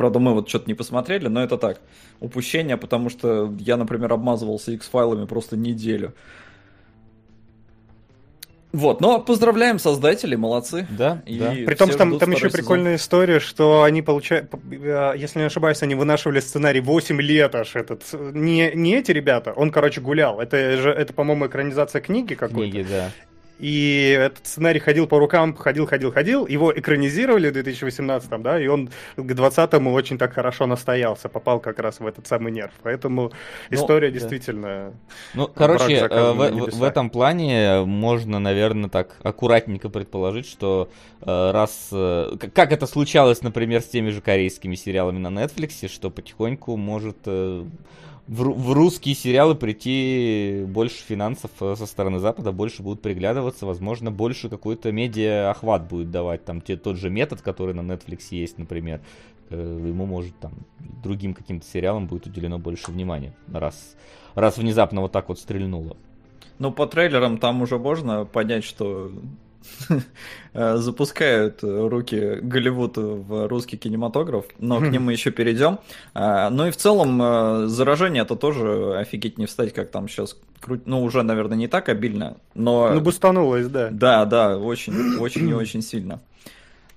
[0.00, 1.78] Правда, мы вот что-то не посмотрели, но это так,
[2.20, 6.14] упущение, потому что я, например, обмазывался X-файлами просто неделю.
[8.72, 10.86] Вот, но поздравляем создателей, молодцы.
[10.88, 11.50] Да, И да.
[11.50, 12.52] При том, что там, там еще сезон.
[12.52, 17.76] прикольная история, что они получают, э, если не ошибаюсь, они вынашивали сценарий 8 лет аж
[17.76, 18.04] этот.
[18.14, 20.40] Не, не эти ребята, он, короче, гулял.
[20.40, 22.70] Это же, это, по-моему, экранизация книги какой-то.
[22.70, 23.10] Книги, да.
[23.60, 26.46] И этот сценарий ходил по рукам, ходил, ходил, ходил.
[26.46, 31.78] Его экранизировали в 2018, да, и он к 20-му очень так хорошо настоялся, попал как
[31.78, 32.72] раз в этот самый нерв.
[32.82, 33.32] Поэтому
[33.68, 34.14] история да.
[34.14, 34.94] действительно...
[35.34, 40.88] Ну, короче, э, в, в- этом плане можно, наверное, так аккуратненько предположить, что
[41.20, 41.90] э, раз...
[41.92, 47.18] э, как это случалось, например, с теми же корейскими сериалами на Netflix, что потихоньку может
[48.30, 53.66] в, ру- в русские сериалы прийти больше финансов э, со стороны Запада, больше будут приглядываться,
[53.66, 56.44] возможно, больше какой-то медиа-охват будет давать.
[56.44, 59.00] Там те, тот же метод, который на Netflix есть, например,
[59.50, 60.52] э, ему может там
[61.02, 63.96] другим каким-то сериалам будет уделено больше внимания, раз,
[64.36, 65.96] раз внезапно вот так вот стрельнуло.
[66.60, 69.10] Ну, по трейлерам там уже можно понять, что
[70.54, 75.78] запускают руки Голливуд в русский кинематограф, но к ним мы еще перейдем.
[76.14, 80.36] А, Ну и в целом э, заражение это тоже офигеть не встать, как там сейчас
[80.60, 80.86] крут...
[80.86, 82.90] Ну, уже, наверное, не так обильно, но...
[82.92, 83.88] Ну, бустанулось, да.
[83.90, 86.20] Да, да, очень, очень и очень сильно.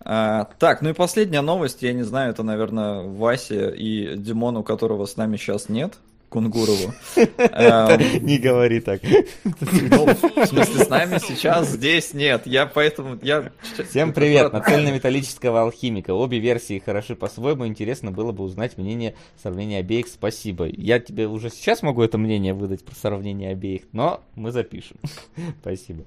[0.05, 5.05] А, так, ну и последняя новость, я не знаю, это, наверное, Васе и Димону, которого
[5.05, 5.95] с нами сейчас нет,
[6.33, 6.95] Кунгурову.
[7.37, 9.01] Эм, Не говори так.
[9.03, 12.47] ну, в смысле, с нами сейчас здесь нет.
[12.47, 13.19] Я поэтому...
[13.21, 13.51] Я...
[13.87, 16.15] Всем привет, нацельно-металлического алхимика.
[16.15, 17.67] Обе версии хороши по-своему.
[17.67, 20.07] Интересно было бы узнать мнение сравнения обеих.
[20.07, 20.65] Спасибо.
[20.65, 24.97] Я тебе уже сейчас могу это мнение выдать про сравнение обеих, но мы запишем.
[25.61, 26.03] Спасибо.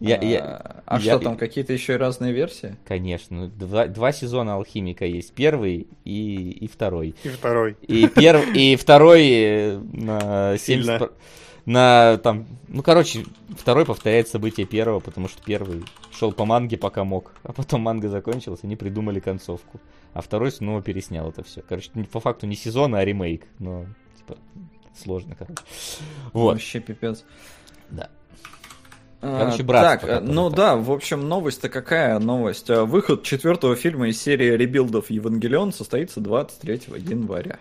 [0.00, 2.76] Я, я, А я- что там, какие-то еще и разные версии?
[2.86, 5.32] Конечно, два, два сезона алхимика есть.
[5.32, 7.14] Первый и, и второй.
[7.24, 7.76] И второй.
[7.82, 8.54] И, перв...
[8.54, 10.60] и второй э, на 70...
[10.60, 10.98] Сильно.
[10.98, 11.10] про-
[11.66, 13.24] На там, ну короче,
[13.58, 15.82] второй повторяет события первого, потому что первый
[16.12, 19.80] шел по манге пока мог, а потом манга закончилась, они придумали концовку,
[20.14, 21.60] а второй снова переснял это все.
[21.60, 23.84] Короче, по факту не сезон, а ремейк, но
[24.16, 24.38] типа
[24.96, 25.60] сложно, короче.
[26.32, 27.24] Вот, Вообще пипец.
[27.90, 28.08] да.
[29.20, 32.70] А, Короче, братство Так, ну да, в общем, новость-то какая новость?
[32.70, 37.58] А, Выход четвертого фильма из серии ребилдов Евангелион состоится 23 января.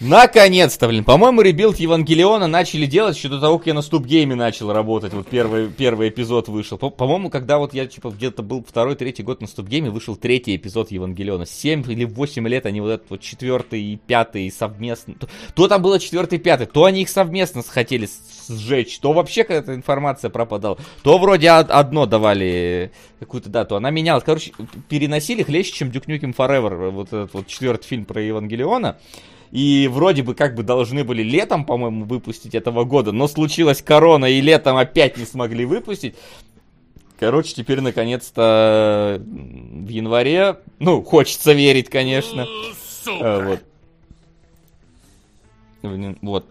[0.00, 1.02] Наконец-то, блин.
[1.02, 5.12] По-моему, rebuild Евангелиона начали делать еще до того, как я на StopGame начал работать.
[5.12, 6.78] Вот первый, первый эпизод вышел.
[6.78, 10.54] По- По-моему, когда вот я типа где-то был второй, третий год на StopGame, вышел третий
[10.54, 11.46] эпизод Евангелиона.
[11.46, 15.14] Семь или восемь лет они вот этот вот четвертый и пятый совместно.
[15.54, 18.08] То, там было четвертый и пятый, то они их совместно хотели
[18.48, 20.78] сжечь, то вообще какая-то информация пропадала.
[21.02, 24.22] То вроде од- одно давали какую-то дату, она менялась.
[24.22, 24.52] Короче,
[24.88, 28.96] переносили хлеще, чем Nukem Forever, вот этот вот четвертый фильм про Евангелиона.
[29.50, 34.26] И вроде бы как бы должны были летом, по-моему, выпустить этого года, но случилась корона,
[34.26, 36.14] и летом опять не смогли выпустить.
[37.18, 42.46] Короче, теперь наконец-то в январе, ну, хочется верить, конечно.
[43.20, 43.60] А, вот.
[46.22, 46.46] Вот.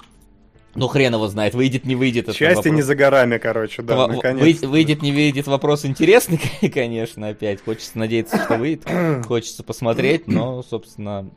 [0.75, 2.25] Ну, хрен его знает, выйдет, не выйдет.
[2.25, 4.61] это Счастье не за горами, короче, да, Во- наконец.
[4.61, 6.39] вы- выйдет, не выйдет, вопрос интересный,
[6.73, 7.63] конечно, опять.
[7.63, 8.83] Хочется надеяться, что выйдет.
[9.25, 11.29] Хочется посмотреть, но, собственно,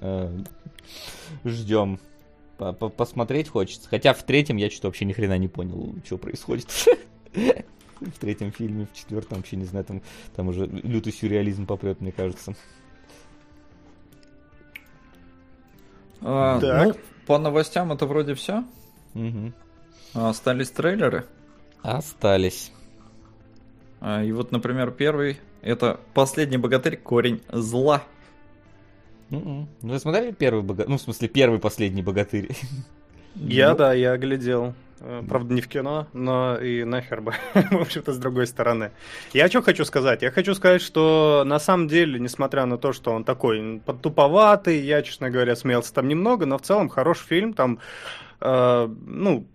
[0.00, 0.38] э,
[1.44, 1.98] ждем.
[2.58, 3.88] По- по- Посмотреть хочется.
[3.88, 6.68] Хотя в третьем я что-то вообще ни хрена не понял, что происходит.
[8.00, 10.00] В третьем фильме, в четвертом вообще не знаю, там,
[10.34, 12.54] там уже лютый сюрреализм попрет, мне кажется.
[16.22, 16.86] А, Так.
[16.88, 16.94] Ну,
[17.26, 18.64] по новостям это вроде все.
[19.14, 19.54] Мгм.
[20.14, 21.26] Остались трейлеры.
[21.82, 22.72] Остались.
[24.00, 28.02] А, И вот, например, первый это последний богатырь корень зла.
[29.30, 29.68] Мгм.
[29.82, 30.90] Вы смотрели первый богатырь?
[30.90, 32.48] Ну, в смысле, первый последний богатырь.
[33.36, 34.74] Я, Ну, да, я глядел.
[35.00, 38.90] Э, Правда, не в кино, но и нахер бы, в общем-то, с другой стороны.
[39.32, 40.22] Я что хочу сказать?
[40.22, 45.02] Я хочу сказать, что на самом деле, несмотря на то, что он такой подтуповатый, я,
[45.02, 47.78] честно говоря, смеялся там немного, но в целом хороший фильм, там,
[48.40, 49.46] э, ну,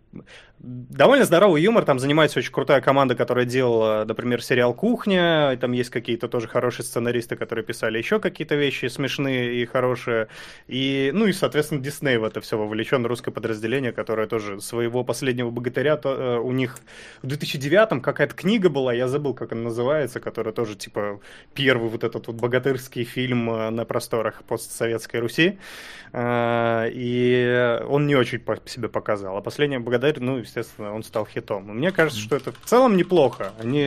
[0.65, 5.91] довольно здоровый юмор, там занимается очень крутая команда, которая делала, например, сериал «Кухня», там есть
[5.91, 10.27] какие-то тоже хорошие сценаристы, которые писали еще какие-то вещи смешные и хорошие,
[10.67, 15.51] и, ну и, соответственно, Дисней в это все вовлечен, русское подразделение, которое тоже своего последнего
[15.51, 16.77] богатыря, то, э, у них
[17.21, 21.19] в 2009-м какая-то книга была, я забыл, как она называется, которая тоже, типа,
[21.53, 25.59] первый вот этот вот богатырский фильм э, на просторах постсоветской Руси,
[26.11, 31.25] э, и он не очень по себе показал, а последний богатырь, ну, естественно, он стал
[31.25, 31.63] хитом.
[31.65, 33.53] Мне кажется, что это в целом неплохо.
[33.59, 33.81] Они,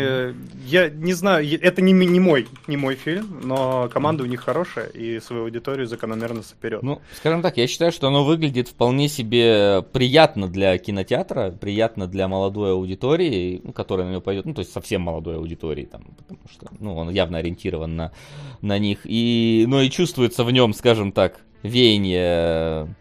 [0.66, 4.86] я не знаю, это не, не мой, не мой фильм, но команда у них хорошая
[4.88, 6.82] и свою аудиторию закономерно соперет.
[6.82, 12.28] Ну, скажем так, я считаю, что оно выглядит вполне себе приятно для кинотеатра, приятно для
[12.28, 16.40] молодой аудитории, ну, которая на него пойдет, ну, то есть совсем молодой аудитории, там, потому
[16.50, 18.12] что, ну, он явно ориентирован на,
[18.60, 19.00] на них.
[19.04, 22.94] И, ну, и чувствуется в нем, скажем так, веяние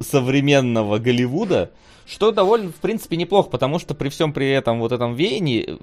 [0.00, 1.70] современного Голливуда,
[2.06, 5.78] что довольно, в принципе, неплохо, потому что при всем при этом вот этом веянии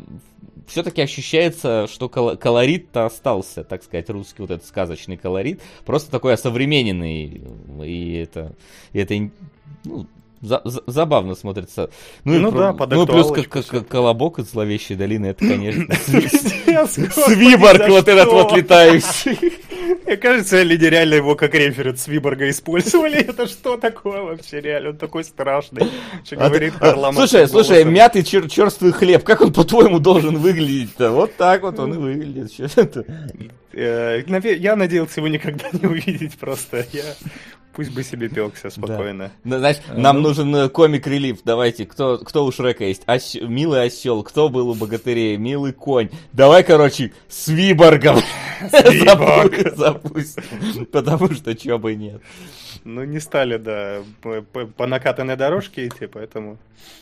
[0.67, 7.41] все-таки ощущается, что колорит-то остался, так сказать, русский вот этот сказочный колорит, просто такой осовремененный,
[7.83, 8.55] и это,
[8.93, 9.31] и это
[9.83, 10.07] ну,
[10.41, 11.89] за, за, забавно смотрится.
[12.23, 15.85] Ну, ну и, да, под Ну, плюс как, как, колобок из зловещей долины, это, конечно,
[16.87, 19.61] свиборг вот этот вот летающий.
[20.05, 23.15] Мне кажется, люди реально его как референс Свиборга использовали.
[23.19, 24.89] Это что такое вообще реально?
[24.89, 25.87] Он такой страшный.
[26.23, 31.11] Что а говорит ты, Слушай, слушай, мятый чер черствый хлеб, как он, по-твоему, должен выглядеть-то?
[31.11, 32.51] Вот так вот он и выглядит.
[33.73, 34.21] Э,
[34.57, 36.85] я надеялся его никогда не увидеть просто.
[36.91, 37.03] Я
[37.73, 39.31] Пусть бы себе пелся спокойно.
[39.43, 39.59] Да.
[39.59, 40.29] Знаешь, а, нам ну...
[40.29, 41.39] нужен э, комик-релив.
[41.45, 43.03] Давайте, кто, кто у Шрека есть?
[43.07, 43.35] Ос...
[43.35, 44.23] Милый осел.
[44.23, 45.37] Кто был у богатырей?
[45.37, 46.09] Милый конь.
[46.33, 48.17] Давай, короче, с Виборгом
[49.75, 50.85] запустим.
[50.91, 52.21] Потому что чего бы нет.
[52.83, 56.57] Ну, не стали, да, по, по накатанной дорожке идти, поэтому...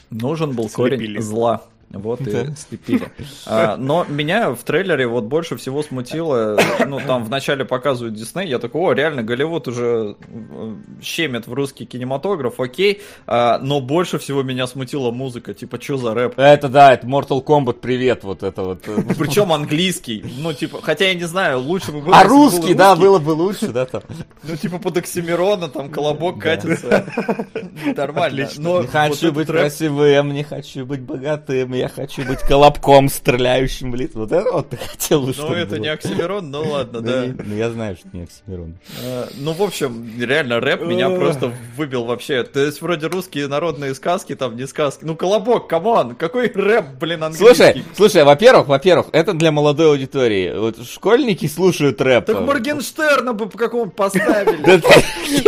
[0.10, 1.64] Нужен был корень зла.
[1.92, 3.08] Вот и слепили.
[3.48, 8.60] А, но меня в трейлере вот больше всего смутило, ну там вначале показывают Дисней, я
[8.60, 14.44] такой, о, реально, Голливуд уже э, щемит в русский кинематограф, окей, а, но больше всего
[14.44, 16.38] меня смутила музыка, типа, что за рэп?
[16.38, 18.84] Это да, это Mortal Kombat, привет, вот это вот.
[19.18, 22.16] Причем английский, ну типа, хотя я не знаю, лучше бы было.
[22.16, 24.04] А русский, да, было бы лучше, да, там.
[24.44, 27.06] Ну типа под Оксимирона, там колобок катится,
[27.96, 28.48] нормально.
[28.58, 34.20] Не хочу быть красивым, не хочу быть богатым, я хочу быть колобком, стреляющим в лицо.
[34.20, 35.80] Вот это вот ты хотел, Ну, это было.
[35.80, 37.26] не Оксимирон, ну ладно, да.
[37.44, 38.76] Ну, я знаю, что не Оксимирон.
[39.04, 42.44] А, ну, в общем, реально, рэп меня просто выбил вообще.
[42.44, 45.06] То есть, вроде русские народные сказки, там, не сказки.
[45.06, 47.56] Ну, колобок, come on, какой рэп, блин, английский.
[47.56, 50.54] Слушай, слушай, во-первых, во-первых, это для молодой аудитории.
[50.58, 52.26] Вот школьники слушают рэп.
[52.26, 54.58] Так Моргенштерна бы по какому поставили.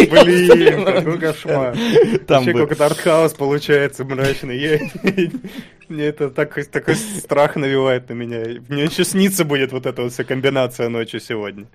[0.09, 1.75] Блин, какой кошмар.
[2.27, 4.91] Там Вообще, как-то артхаус получается мрачный.
[5.89, 8.61] Мне это так, такой страх навевает на меня.
[8.69, 11.67] Мне еще снится будет вот эта вот вся комбинация ночью сегодня.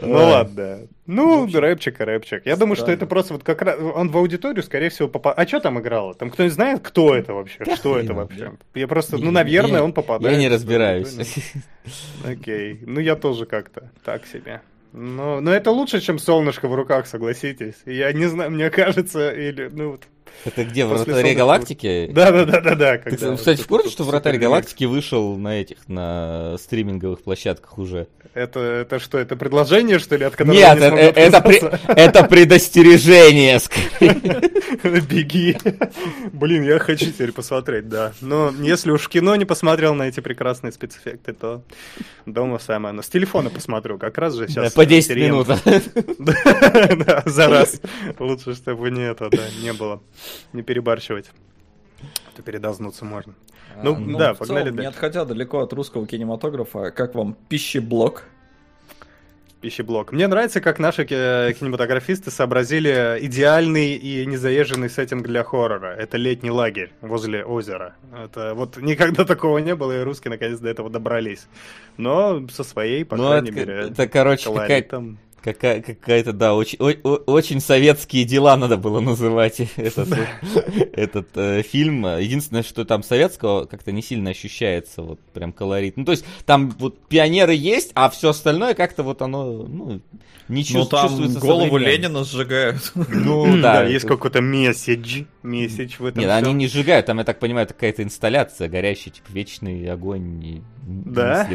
[0.00, 0.86] Ну ладно.
[1.06, 2.44] Ну, рэпчик и рэпчик.
[2.44, 3.78] Я думаю, что это просто вот как раз...
[3.78, 5.34] Он в аудиторию, скорее всего, попал.
[5.36, 6.14] А что там играло?
[6.14, 7.64] Там кто-нибудь знает, кто это вообще?
[7.76, 8.52] Что это вообще?
[8.74, 9.16] Я просто...
[9.18, 10.34] Ну, наверное, он попадает.
[10.34, 11.16] Я не разбираюсь.
[12.24, 12.80] Окей.
[12.84, 14.60] Ну, я тоже как-то так себе.
[14.92, 17.74] Но, но это лучше, чем солнышко в руках, согласитесь.
[17.84, 19.98] Я не знаю, мне кажется, или, ну,
[20.44, 22.10] это где, в Вратаре Галактики?
[22.12, 22.98] Да, да, да, да, да.
[22.98, 28.08] Ты, кстати, в курсе, что Вратарь Галактики вышел на этих, на стриминговых площадках уже?
[28.36, 31.58] Это, это что, это предложение, что ли, от которого Нет, не это, это, при,
[31.96, 33.58] это предостережение.
[35.08, 35.56] Беги.
[36.34, 38.12] Блин, я хочу теперь посмотреть, да.
[38.20, 41.62] Но если уж кино не посмотрел на эти прекрасные спецэффекты, то
[42.26, 42.94] дома самое.
[42.94, 44.72] Но с телефона посмотрю, как раз же сейчас.
[44.72, 45.48] Да, по 10 минут.
[46.18, 47.80] Да, за раз.
[48.18, 50.02] Лучше, чтобы не это, да, не было.
[50.52, 51.30] Не перебарщивать.
[52.34, 53.34] То передознуться можно.
[53.82, 58.24] Ну, а, ну да, погнали целом, Не отходя далеко от русского кинематографа, как вам пищеблок?
[59.60, 60.12] Пищеблок.
[60.12, 65.94] Мне нравится, как наши кинематографисты сообразили идеальный и незаезженный сеттинг для хоррора.
[65.96, 67.96] Это летний лагерь возле озера.
[68.14, 71.46] Это вот никогда такого не было, и русские наконец до этого добрались.
[71.96, 75.16] Но со своей, по ну, крайней это, мере, это, короче, какая-то
[75.46, 80.08] Какая- какая-то, да, очень, о- очень советские дела надо было называть этот,
[80.92, 82.04] этот э, фильм.
[82.04, 85.96] Единственное, что там советского как-то не сильно ощущается, вот прям колорит.
[85.96, 90.00] Ну, то есть там вот пионеры есть, а все остальное как-то вот оно, ну,
[90.48, 92.92] не ну, там чувствуется голову Ленина сжигают.
[93.08, 93.84] Ну, да.
[93.84, 98.02] Есть какой-то месседж, месседж в этом Нет, они не сжигают, там, я так понимаю, какая-то
[98.02, 100.62] инсталляция горящая, типа, вечный огонь.
[100.82, 101.48] Да?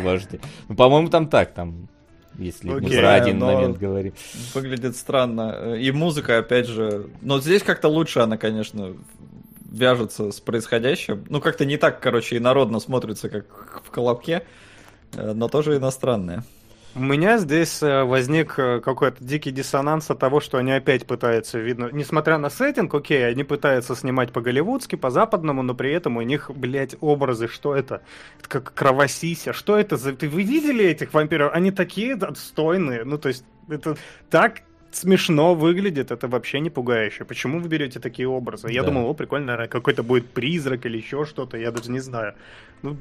[0.70, 1.89] Ну, по-моему, там так, там
[2.38, 4.13] если okay, мы про один момент говорим.
[4.53, 5.75] Выглядит странно.
[5.75, 7.07] И музыка, опять же...
[7.21, 8.95] Но здесь как-то лучше она, конечно,
[9.71, 11.25] вяжется с происходящим.
[11.29, 13.45] Ну, как-то не так, короче, и народно смотрится, как
[13.84, 14.43] в Колобке,
[15.13, 16.43] э, но тоже иностранное.
[16.94, 21.58] У меня здесь э, возник э, какой-то дикий диссонанс от того, что они опять пытаются,
[21.58, 26.52] видно, несмотря на сеттинг, окей, они пытаются снимать по-голливудски, по-западному, но при этом у них,
[26.54, 28.02] блядь, образы, что это?
[28.39, 30.14] Это как кровосися, что это за...
[30.14, 31.54] Ты, вы видели этих вампиров?
[31.54, 33.96] Они такие отстойные, ну, то есть, это
[34.30, 34.62] так
[34.92, 37.24] смешно выглядит, это вообще не пугающе.
[37.24, 38.68] Почему вы берете такие образы?
[38.70, 38.89] Я Да.
[38.89, 42.34] думал, о, прикольно, наверное, какой-то будет призрак или еще что-то, я даже не знаю.
[42.84, 42.97] Ну,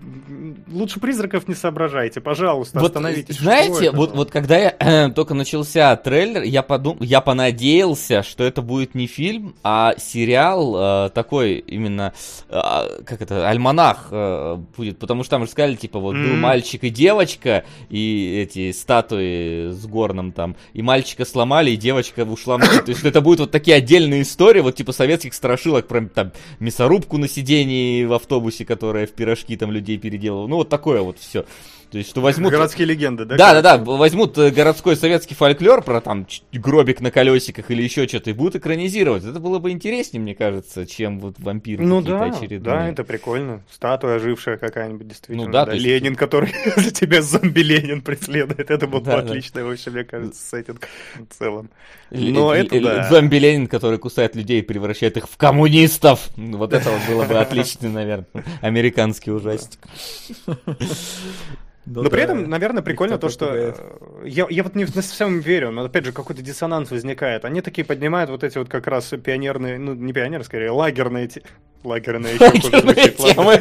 [0.70, 3.38] лучше призраков не соображайте, пожалуйста, Вот, остановитесь.
[3.38, 8.60] Знаете, вот, вот когда я э, только начался трейлер, я подум, я понадеялся, что это
[8.60, 12.12] будет не фильм, а сериал э, такой именно,
[12.50, 12.60] э,
[13.06, 16.40] как это, альманах э, будет, потому что там же сказали, типа, вот был М.
[16.40, 22.58] мальчик и девочка, и эти статуи с горном там, и мальчика сломали, и девочка ушла.
[22.58, 27.16] То есть это будут вот такие отдельные истории, вот типа советских страшилок, про там мясорубку
[27.16, 30.46] на сидении в автобусе, которая в пирожки там людей переделывала.
[30.46, 31.44] Ну вот такое вот все.
[31.90, 32.52] То есть, что возьмут...
[32.52, 33.36] Городские легенды, да?
[33.36, 38.06] Да, да, да, возьмут э, городской советский фольклор про там гробик на колесиках или еще
[38.06, 39.24] что-то и будут экранизировать.
[39.24, 42.60] Это было бы интереснее, мне кажется, чем вот вампиры Ну какие-то да, очередные.
[42.60, 43.62] да, это прикольно.
[43.72, 45.46] Статуя ожившая какая-нибудь, действительно.
[45.46, 48.70] Ну да, то есть- Ленин, который за тебя зомби-Ленин преследует.
[48.70, 49.28] Это был бы Да, да.
[49.28, 50.86] отличный вообще, мне кажется, сеттинг
[51.28, 51.70] в целом.
[52.12, 53.08] Но это да.
[53.08, 56.28] Зомби Ленин, который кусает людей и превращает их в коммунистов.
[56.36, 58.26] Вот это вот было бы отличный, наверное,
[58.60, 59.80] американский ужастик.
[61.86, 63.76] Но при этом, наверное, прикольно то, что пугает.
[63.78, 67.44] э, я, я вот не совсем верю, но опять же какой-то диссонанс возникает.
[67.44, 71.30] Они такие поднимают вот эти вот как раз пионерные, ну не пионеры, скорее лагерные,
[71.84, 73.54] лагерные темы.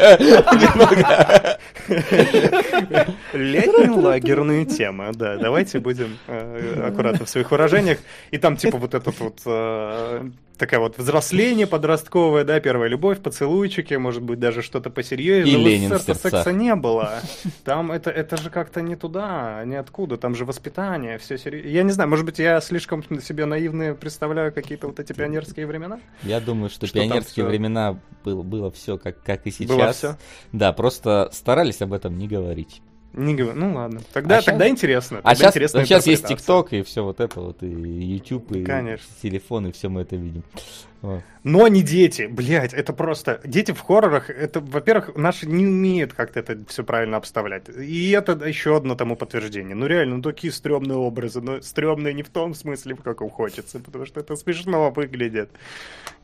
[3.33, 5.37] Летние лагерные темы, да.
[5.37, 7.99] Давайте будем э, аккуратны в своих выражениях.
[8.31, 13.93] И там типа вот этот вот э, такая вот взросление подростковое, да, первая любовь, поцелуйчики,
[13.95, 15.55] может быть даже что-то посерьезнее.
[15.55, 16.31] И Но Ленин в СССР сердцах.
[16.31, 17.21] секса не было.
[17.63, 20.17] Там это это же как-то не туда, не откуда.
[20.17, 21.69] Там же воспитание, все серьезно.
[21.69, 25.99] Я не знаю, может быть я слишком себе наивно представляю какие-то вот эти пионерские времена.
[26.23, 29.75] Я думаю, что, Что пионерские времена было, было все как, как и сейчас.
[29.75, 30.17] Было всё?
[30.51, 32.81] Да, просто старались об этом не говорить.
[33.13, 34.01] Не говорю, ну ладно.
[34.13, 35.19] Тогда, А тогда интересно.
[35.19, 36.61] А тогда сейчас, интересная сейчас есть интерпретация.
[36.61, 39.07] ТикТок и все вот это вот, и YouTube, и Конечно.
[39.21, 40.43] телефон, и все мы это видим.
[41.01, 41.23] Вот.
[41.43, 43.39] Но не дети, блядь, это просто...
[43.45, 47.69] Дети в хоррорах, это, во-первых, наши не умеют как-то это все правильно обставлять.
[47.69, 49.75] И это еще одно тому подтверждение.
[49.75, 53.79] Ну реально, ну такие стрёмные образы, но стрёмные не в том смысле, в каком хочется,
[53.79, 55.49] потому что это смешно выглядит.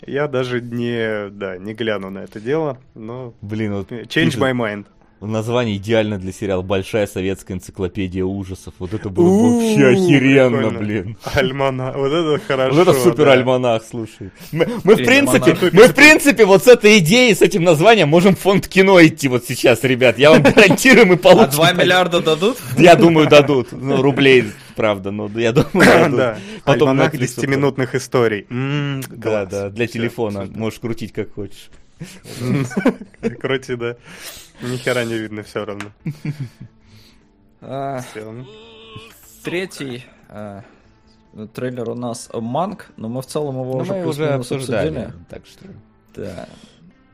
[0.06, 3.34] Я даже не, да, не гляну на это дело, но...
[3.42, 4.86] Блин, вот Change пишет, my mind.
[5.26, 8.74] Название идеально для сериала «Большая советская энциклопедия ужасов».
[8.80, 11.18] Вот это было У-у-у, вообще охеренно, блин.
[11.24, 12.76] Альмана, вот это хорошо.
[12.76, 13.34] Вот это супер да.
[13.34, 14.32] альманах, слушай.
[14.52, 15.74] Мы, мы в принципе, «Альманах».
[15.74, 19.28] мы в принципе вот с этой идеей, с этим названием можем в фонд кино идти
[19.28, 20.18] вот сейчас, ребят.
[20.18, 21.52] Я вам гарантирую, мы А получим.
[21.52, 22.58] 2 миллиарда дадут?
[22.78, 23.72] Я думаю, дадут.
[23.72, 24.46] Ну, рублей,
[24.76, 26.18] правда, но я думаю, дадут.
[26.18, 28.46] Да, Потом альманах Netflix 10-минутных историй.
[29.10, 30.48] Да, да, для телефона.
[30.56, 31.70] Можешь крутить как хочешь.
[33.40, 33.96] Крути, да.
[34.62, 35.92] Ни хера не видно все равно.
[37.68, 38.46] А, Всё.
[39.44, 40.64] Третий а,
[41.54, 45.66] трейлер у нас Манк, но мы в целом его Ну, уже уже обсуждали, так что...
[46.16, 46.48] Да.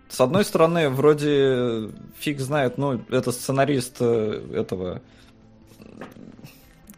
[0.10, 1.90] С одной стороны, вроде
[2.20, 5.02] фиг знает, ну, это сценарист э, этого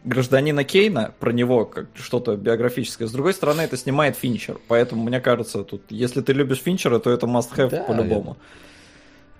[0.02, 3.06] гражданина Кейна, про него как что-то биографическое.
[3.08, 4.58] С другой стороны, это снимает Финчер.
[4.68, 8.36] Поэтому, мне кажется, тут, если ты любишь Финчера, то это must-have Да, по-любому.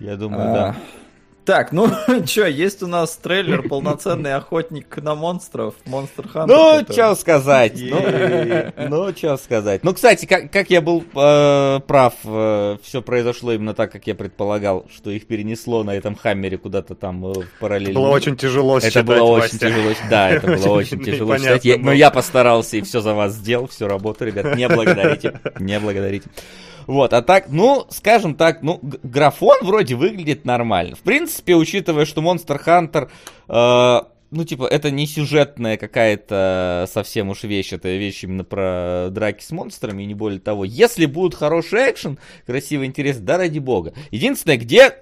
[0.01, 0.77] Я думаю, А, да.
[1.45, 1.89] Так, ну
[2.27, 6.47] что, есть у нас трейлер полноценный охотник на монстров, Monster Hunter.
[6.47, 9.85] Ну, который- что сказать, ну, ну, что сказать.
[9.85, 12.15] Ну, кстати, как, как я был э, прав,
[12.83, 17.27] все произошло именно так, как я предполагал, что их перенесло на этом Хаммере куда-то там
[17.27, 18.01] э, в параллельно.
[18.01, 19.59] Было очень тяжело Это считать, было очень Вася.
[19.59, 19.91] тяжело.
[20.09, 21.65] Да, это было очень тяжело непонятно читать.
[21.67, 21.93] Я- Но было.
[21.93, 24.57] я постарался и все за вас сделал, всю работу, ребят.
[24.57, 25.39] Не благодарите.
[25.61, 26.27] Не благодарите.
[26.87, 30.97] Вот, а так, ну, скажем так, ну, графон вроде выглядит нормально.
[30.97, 33.09] В принципе, учитывая, что Monster Hunter,
[33.49, 39.43] э, ну, типа, это не сюжетная какая-то совсем уж вещь, это вещь именно про драки
[39.43, 40.65] с монстрами, и не более того.
[40.65, 43.95] Если будет хороший экшен, красивый, интересный, да ради бога.
[44.11, 44.99] Единственное, где,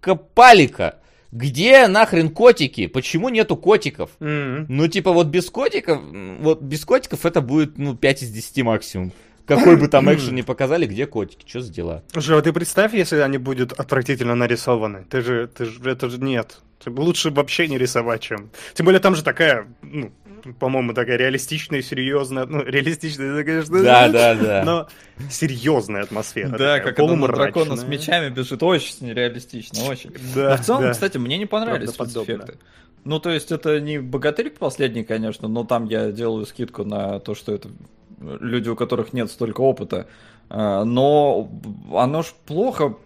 [0.00, 0.96] сука, палика?
[1.32, 2.88] Где нахрен котики?
[2.88, 4.10] Почему нету котиков?
[4.18, 4.66] Мгм.
[4.68, 6.00] Ну, типа, вот без котиков,
[6.40, 9.12] вот без котиков это будет, ну, 5 из 10 максимум.
[9.56, 12.02] Какой бы там экшен ни показали, где котики, что за дела?
[12.12, 15.04] Слушай, а ты представь, если они будут отвратительно нарисованы.
[15.10, 16.58] Ты же, ты же, это же нет.
[16.86, 18.50] Лучше вообще не рисовать, чем.
[18.74, 20.12] Тем более там же такая, ну,
[20.58, 24.62] по-моему, такая реалистичная, серьезная, ну, реалистичная, это, конечно, Да, да, да.
[24.64, 24.88] но
[25.30, 26.50] серьезная атмосфера.
[26.50, 27.88] Да, такая, как на дракона с полумрачная.
[27.88, 28.62] мечами бежит.
[28.62, 30.12] Очень нереалистично, очень.
[30.34, 30.92] Да, Но в целом, да.
[30.92, 32.56] кстати, мне не понравились спецэффекты.
[33.04, 37.34] Ну, то есть, это не богатырь последний, конечно, но там я делаю скидку на то,
[37.34, 37.68] что это
[38.20, 40.06] люди, у которых нет столько опыта.
[40.48, 41.50] А, Но
[41.92, 42.96] оно ж плохо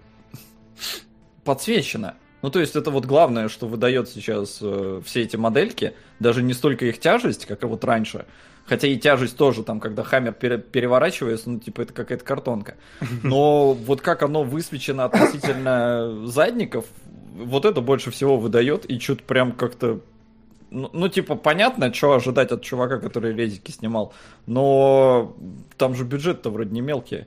[1.44, 2.14] подсвечено.
[2.42, 6.52] Ну, то есть, это вот главное, что выдает сейчас э, все эти модельки, даже не
[6.52, 8.26] столько их тяжесть, как и вот раньше.
[8.66, 12.74] Хотя и тяжесть тоже, там, когда хаммер пере- переворачивается, ну, типа, это какая-то картонка.
[13.22, 16.84] Но вот как оно высвечено относительно задников,
[17.34, 20.00] вот это больше всего выдает, и что-то прям как-то...
[20.75, 24.12] Ну, ну, типа, понятно, что ожидать от чувака, который резики снимал,
[24.47, 25.37] но
[25.79, 27.27] там же бюджет-то вроде не мелкий.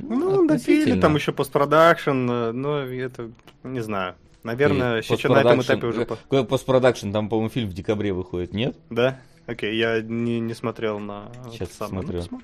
[0.00, 3.30] Ну, допили, там еще постпродакшн, э, но это,
[3.62, 4.14] не знаю.
[4.42, 6.04] Наверное, И сейчас на этом этапе уже...
[6.04, 7.12] по- Какой постпродакшн?
[7.12, 8.76] Там, по-моему, фильм в декабре выходит, нет?
[8.90, 9.18] Да?
[9.46, 11.30] Окей, я не, не смотрел на...
[11.58, 12.02] Это самое.
[12.06, 12.22] смотрю.
[12.30, 12.40] Ну.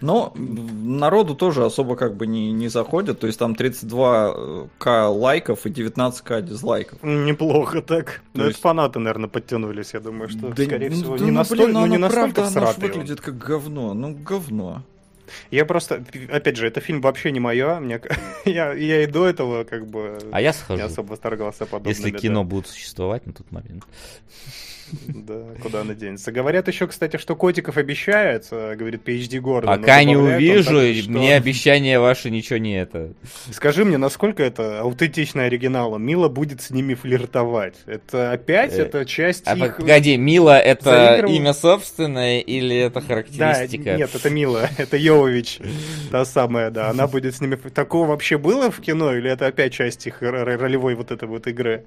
[0.00, 5.70] Но народу тоже особо как бы не, не заходит, то есть там 32к лайков и
[5.70, 7.02] 19к дизлайков.
[7.02, 8.22] Неплохо так.
[8.32, 11.24] То Но есть- это фанаты, наверное, подтянулись, я думаю, что, Да скорее ну, всего, да
[11.24, 14.82] не, ну, настоль- блин, ну, не оно настолько правда, оно выглядит как говно, ну говно.
[15.50, 17.78] Я просто, опять же, это фильм вообще не мое.
[17.80, 18.00] Мне,
[18.46, 20.82] я, я и до этого как бы А я не схожу.
[20.84, 21.94] особо восторгался подобными.
[21.94, 22.18] Если да.
[22.18, 23.84] кино будет существовать на тот момент.
[25.08, 26.32] Да, куда она денется.
[26.32, 29.80] Говорят еще, кстати, что котиков обещают, э, говорит PhD Гордон.
[29.80, 33.12] Пока не увижу, также, и что- мне обещания ваши ничего не это.
[33.52, 35.98] Скажи мне, насколько это аутентично оригиналу?
[35.98, 37.74] Мила будет с ними флиртовать.
[37.86, 39.76] Это опять, Э, это часть А их...
[39.76, 43.96] погоди, Мила это имя собственное или это Да, характеристика?
[43.96, 45.58] нет, это Мила, это Йовович,
[46.10, 46.90] та самая, да.
[46.90, 47.56] Она будет с ними...
[47.56, 51.84] Такого вообще было в кино, или это опять часть их ролевой вот этой вот игры?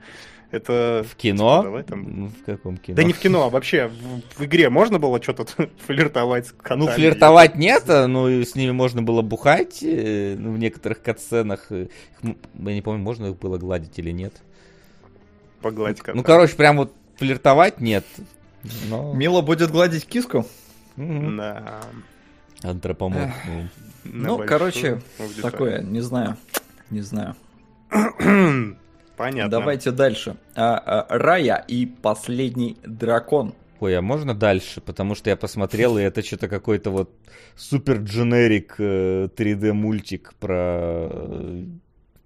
[0.52, 1.06] Это...
[1.10, 1.64] В кино?
[1.64, 2.04] Давай там.
[2.08, 2.98] Ну, В каком кино?
[2.98, 5.46] Да не в кино, а вообще в, в игре можно было что-то
[5.88, 6.82] флиртовать с котами?
[6.82, 11.72] Ну, флиртовать нет, а, ну, с ними можно было бухать, э, ну, в некоторых катсценах.
[11.72, 11.88] э,
[12.22, 14.34] их Я не помню, можно их было гладить или нет.
[15.62, 16.18] Погладь кота.
[16.18, 18.06] Ну, короче, прям вот флиртовать нет.
[18.90, 19.14] Но...
[19.14, 20.46] Мила будет гладить киску?
[20.98, 21.38] Мгм.
[21.38, 21.82] Да.
[22.62, 23.70] Антропоморфную.
[24.04, 25.52] На ну, короче, аудиторию.
[25.52, 26.36] такое, не знаю,
[26.90, 27.36] не знаю.
[29.22, 29.50] Понятно.
[29.60, 30.36] Давайте дальше.
[30.56, 33.54] А, а, Рая и последний дракон.
[33.80, 34.82] Ой, а можно дальше?
[34.82, 37.12] Потому что я посмотрел, и это что-то какой-то вот
[37.56, 41.08] супер дженерик 3D мультик про...
[41.12, 41.64] э,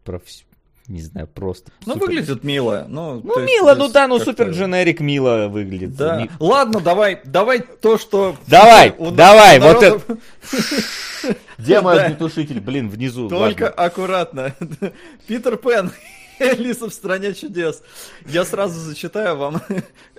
[0.03, 0.43] про вс-
[0.87, 1.71] не знаю, просто.
[1.85, 2.85] Ну, супер- выглядит мило.
[2.87, 5.95] Ну, Ну, есть мило, ну здесь да, ну супер дженерик мило выглядит.
[5.95, 6.21] Да.
[6.21, 8.35] Не- Ладно, давай, давай то, что...
[8.47, 10.01] Давай, у- у давай, вот народа-
[11.57, 12.59] Где мой огнетушитель?
[12.59, 13.27] Блин, внизу.
[13.29, 14.53] Только аккуратно.
[15.27, 15.91] Питер Пен.
[16.39, 17.81] Алиса в стране чудес.
[18.25, 19.61] Я сразу зачитаю вам.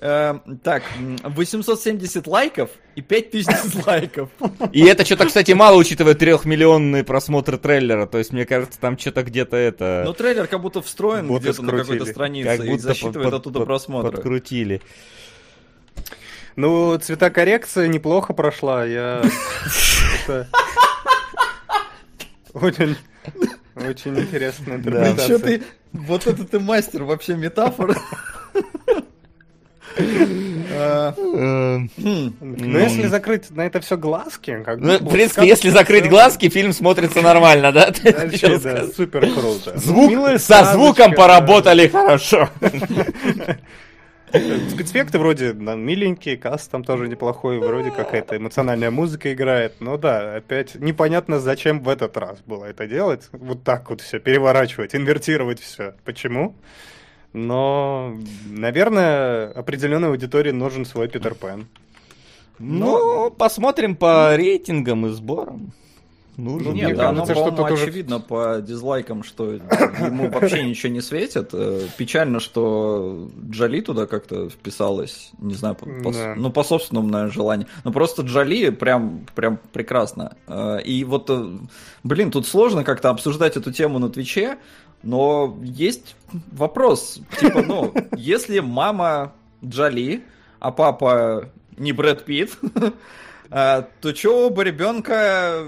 [0.00, 4.30] Э, Так, м, 870 лайков и 5000 дизлайков.
[4.72, 8.06] И это что-то, кстати, мало, учитывая трехмиллионные просмотры трейлера.
[8.06, 10.02] То есть, мне кажется, там что-то где-то это...
[10.04, 13.34] Но трейлер как будто встроен Боты где-то на какой-то странице как и будто засчитывает под-
[13.40, 14.12] оттуда под- просмотры.
[14.12, 14.82] подкрутили.
[16.56, 18.84] Ну, цветокоррекция неплохо прошла.
[18.86, 19.22] Я...
[22.54, 22.96] Очень...
[23.76, 25.28] Очень интересная интерпретация.
[25.28, 25.62] чё ты...
[25.92, 27.96] Вот это ты мастер вообще метафор.
[29.98, 35.46] Э, Эм, хм, Ну, если закрыть на это все глазки, как Ну, бы, в принципе,
[35.46, 37.92] если закрыть глазки, фильм смотрится нормально, да?
[38.94, 39.74] Супер круто.
[39.86, 42.50] Ну, со звуком поработали хорошо.
[44.70, 49.74] Спецэффекты вроде миленькие, каст там тоже неплохой, вроде какая-то эмоциональная музыка играет.
[49.80, 53.28] Но да, опять непонятно, зачем в этот раз было это делать.
[53.32, 55.94] Вот так вот все, переворачивать, инвертировать все.
[56.04, 56.54] Почему?
[57.32, 58.16] Но,
[58.46, 61.66] наверное, определенной аудитории нужен свой Питер Пен.
[62.58, 65.72] Ну, посмотрим по рейтингам и сборам.
[66.36, 66.68] Нужен.
[66.68, 70.92] Ну, Нет, мне да, оно, кажется, что уже- очевидно по дизлайкам, что ему вообще ничего
[70.92, 71.50] не светит.
[71.54, 76.34] Э, Печально, что Джоли туда как-то вписалась, не знаю, по, по- Да.
[76.36, 77.68] ну, по собственному, наверное, желанию.
[77.84, 80.36] Но просто Джоли прям, прям прекрасно.
[80.46, 81.56] Э, И вот, э,
[82.04, 84.58] блин, тут сложно как-то обсуждать эту тему на Твиче,
[85.02, 86.16] но есть
[86.52, 87.18] вопрос.
[87.40, 89.32] Типа, ну, если мама
[89.64, 90.22] Джоли,
[90.60, 92.58] а папа не Брэд Питт,
[93.48, 95.64] то чё оба ребенка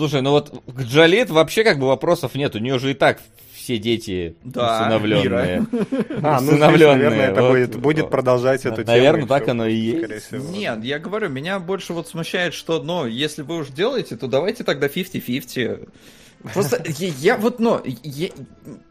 [0.00, 2.54] Слушай, ну вот к Джолит вообще как бы вопросов нет.
[2.54, 3.20] У нее же и так
[3.52, 5.66] все дети Да, усыновленные.
[6.22, 7.50] А, ну, наверное, это вот.
[7.50, 8.86] будет, будет продолжать эту тему.
[8.86, 10.32] Наверное, так оно и есть.
[10.32, 14.64] Нет, я говорю, меня больше вот смущает, что, ну, если вы уж делаете, то давайте
[14.64, 15.90] тогда 50-50.
[16.54, 18.30] Просто я, я вот, ну, я,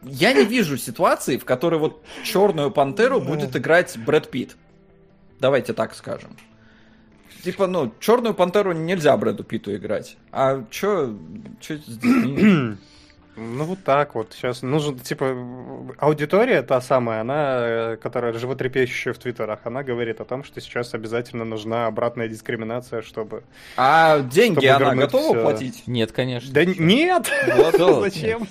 [0.04, 4.56] я не вижу ситуации, в которой вот черную пантеру будет играть Брэд Питт.
[5.40, 6.36] Давайте так скажем.
[7.42, 10.16] Типа, ну, Черную Пантеру нельзя Брэду Питу играть.
[10.32, 11.14] А чё,
[11.60, 12.76] чё с детьми?
[13.36, 14.34] Ну вот так вот.
[14.34, 15.34] Сейчас нужно, типа,
[15.98, 20.92] аудитория та самая, она, э, которая животрепещущая в твиттерах, она говорит о том, что сейчас
[20.92, 23.44] обязательно нужна обратная дискриминация, чтобы...
[23.76, 25.42] А деньги Чтобы она готова всё.
[25.42, 25.84] платить?
[25.86, 26.52] Нет, конечно.
[26.52, 27.30] Да нет!
[27.56, 28.46] Вот, Зачем?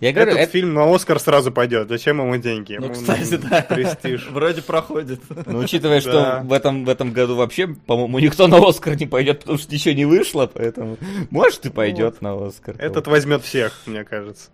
[0.00, 1.88] Я говорю, Этот это- фильм на Оскар сразу пойдет.
[1.88, 2.76] Зачем ему деньги?
[2.78, 3.60] Ну, Ему кстати, да.
[3.68, 4.28] Престиж.
[4.32, 5.20] Вроде проходит.
[5.46, 6.42] Ну, учитывая, что Да.
[6.42, 9.94] в этом, в этом году вообще, по-моему, никто на Оскар не пойдет, потому что ничего
[9.94, 10.96] не вышло, поэтому
[11.30, 12.76] может и пойдет на Оскар.
[12.78, 14.48] Этот возьмет всех, мне кажется.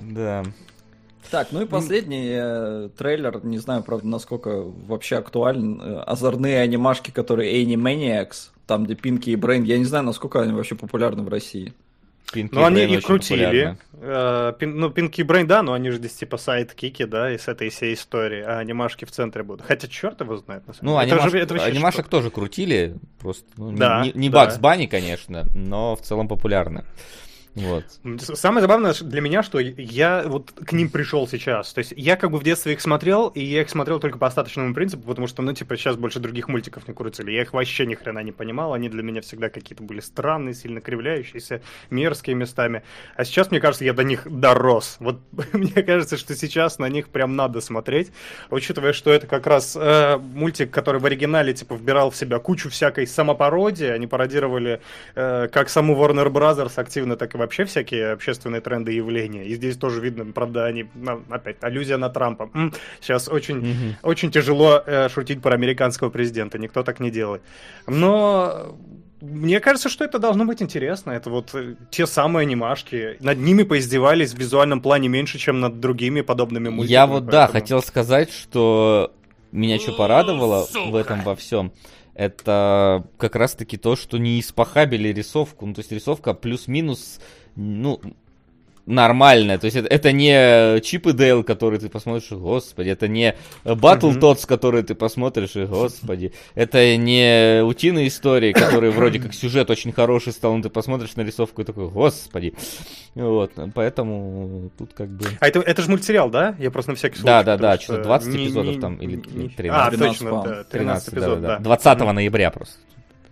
[0.00, 0.44] Да.
[1.30, 5.80] Так, ну и последний э, трейлер, не знаю, правда, насколько вообще актуален.
[5.82, 10.52] Э, озорные анимашки, которые Animaniacs, там, где Пинки и Брейн, я не знаю, насколько они
[10.52, 11.72] вообще популярны в России.
[12.32, 13.76] Пинки Ну, они их крутили.
[13.98, 17.70] Э, пин- Ну, Пинки Брейн, да, но они же здесь типа сайт-кики, да, из этой
[17.70, 19.64] всей истории, а анимашки в центре будут.
[19.66, 21.12] Хотя черт его знает, на самом Ну, деле.
[21.12, 22.10] Это анимаш- же- это анимашек что?
[22.10, 24.44] тоже крутили, просто ну, не- Да, не, не да.
[24.44, 26.84] Бакс Банни, конечно, но в целом популярны.
[27.56, 27.84] Вот.
[28.20, 31.72] Самое забавное для меня, что я вот к ним пришел сейчас.
[31.72, 34.26] То есть я как бы в детстве их смотрел, и я их смотрел только по
[34.26, 37.30] остаточному принципу, потому что, ну, типа, сейчас больше других мультиков не крутили.
[37.30, 38.74] Я их вообще ни хрена не понимал.
[38.74, 42.82] Они для меня всегда какие-то были странные, сильно кривляющиеся, мерзкие местами.
[43.16, 44.98] А сейчас, мне кажется, я до них дорос.
[45.00, 45.20] Вот
[45.54, 48.12] мне кажется, что сейчас на них прям надо смотреть,
[48.50, 52.68] учитывая, что это как раз э, мультик, который в оригинале, типа, вбирал в себя кучу
[52.68, 53.86] всякой самопародии.
[53.86, 54.82] Они пародировали
[55.14, 59.44] э, как саму Warner Brothers активно, так и вообще всякие общественные тренды и явления.
[59.44, 60.86] И здесь тоже видно, правда, они,
[61.30, 62.50] опять, аллюзия на Трампа.
[63.00, 63.96] Сейчас очень, Мгм.
[64.02, 67.42] очень тяжело э, шутить про американского президента, никто так не делает.
[67.86, 68.76] Но
[69.20, 71.12] мне кажется, что это должно быть интересно.
[71.12, 73.16] Это вот э, те самые анимашки.
[73.20, 76.92] Над ними поиздевались в визуальном плане меньше, чем над другими подобными мультиками.
[76.92, 79.12] Я вот, да, поэтому- хотел сказать, что
[79.52, 81.72] меня что порадовало в этом во всем,
[82.16, 85.66] это как раз-таки то, что не испохабили рисовку.
[85.66, 87.20] Ну, то есть рисовка плюс-минус,
[87.54, 88.00] ну,
[88.86, 89.58] нормальная.
[89.58, 92.88] То есть это, это не Чип и Дейл, который ты посмотришь, господи.
[92.88, 93.34] Это не
[93.64, 94.12] Батл.
[94.12, 96.32] Тотс, который ты посмотришь, и, господи.
[96.54, 101.22] Это не Утиные истории, которые вроде как сюжет очень хороший стал, но ты посмотришь на
[101.22, 102.54] рисовку и такой, господи.
[103.14, 105.26] Вот, поэтому тут как бы...
[105.40, 106.54] А это, это же мультсериал, да?
[106.58, 107.26] Я просто на всякий случай.
[107.26, 109.70] Да, да, да, что-то 20 не- эпизодов не- там, или не- 13.
[109.70, 110.54] А, 13, точно, по-моему.
[110.54, 111.58] да, 13 эпизод, да.
[111.58, 112.74] 20 ноября просто.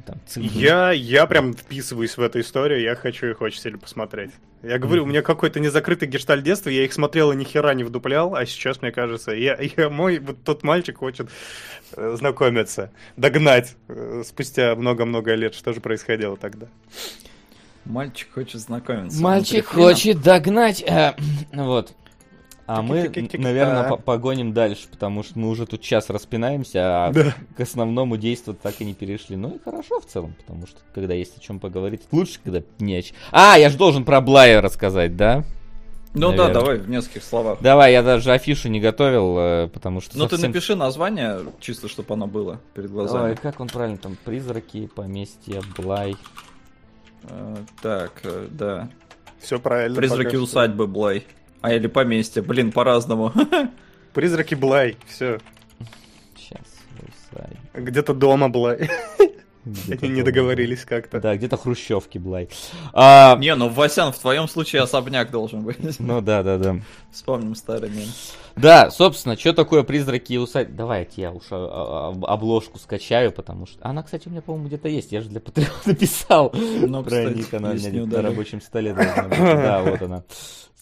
[0.06, 0.50] Там, цифры.
[0.60, 4.30] Я, я прям вписываюсь в эту историю, я хочу их очень сильно посмотреть.
[4.62, 7.84] Я говорю, у меня какой-то незакрытый гештальт детства, я их смотрел и ни хера не
[7.84, 11.28] вдуплял, а сейчас, мне кажется, я, я- мой вот тот мальчик хочет
[11.96, 16.66] э, знакомиться, догнать э, спустя много-много лет, что же происходило тогда.
[17.84, 19.20] Мальчик хочет знакомиться.
[19.22, 20.82] Мальчик хочет догнать.
[20.86, 21.12] э,
[21.52, 21.92] вот.
[22.66, 23.88] А мы, наверное, Да.
[23.90, 27.34] по- погоним дальше, потому что мы уже тут час распинаемся, а Да.
[27.56, 29.36] к основному действию так и не перешли.
[29.36, 32.96] Ну и хорошо в целом, потому что когда есть о чем поговорить, лучше, когда не
[32.96, 33.16] о чем.
[33.32, 35.44] А, я же должен про Блая рассказать, да?
[36.14, 36.54] Ну да, наверное.
[36.54, 37.58] давай в нескольких словах.
[37.60, 41.88] Давай, я даже афишу не готовил, э, потому что Ну ты совсем- напиши название, чисто
[41.88, 43.34] чтобы оно было перед Давай, глазами.
[43.34, 44.16] как он правильно там?
[44.24, 46.14] Призраки, поместья, Блай.
[47.24, 48.88] Э, Так, э, да.
[49.40, 49.96] Все правильно.
[49.96, 51.26] Призраки усадьбы Блай.
[51.64, 53.32] А или поместье, блин, по-разному.
[54.12, 55.38] Призраки Блай, все.
[56.36, 56.60] Сейчас,
[57.00, 57.56] Версаль.
[57.72, 58.90] Где-то дома Блай.
[59.64, 61.20] Где-то Они не договорились как-то.
[61.20, 62.50] Да, где-то хрущевки, Блай.
[62.92, 65.78] А, Не, ну Васян, в твоем случае особняк должен быть.
[66.00, 66.76] ну да, да, да.
[67.10, 68.08] Вспомним старый мем.
[68.56, 70.74] Да, собственно, что такое призраки и усадьбы?
[70.76, 73.78] Давайте я уж а, а, обложку скачаю, потому что...
[73.88, 75.12] Она, кстати, у меня, по-моему, где-то есть.
[75.12, 76.52] Я же для Патреона написал.
[76.86, 79.38] Ну, Про кстати, ник, она у меня на рабочем столе должна быть.
[79.38, 80.24] Да, вот она.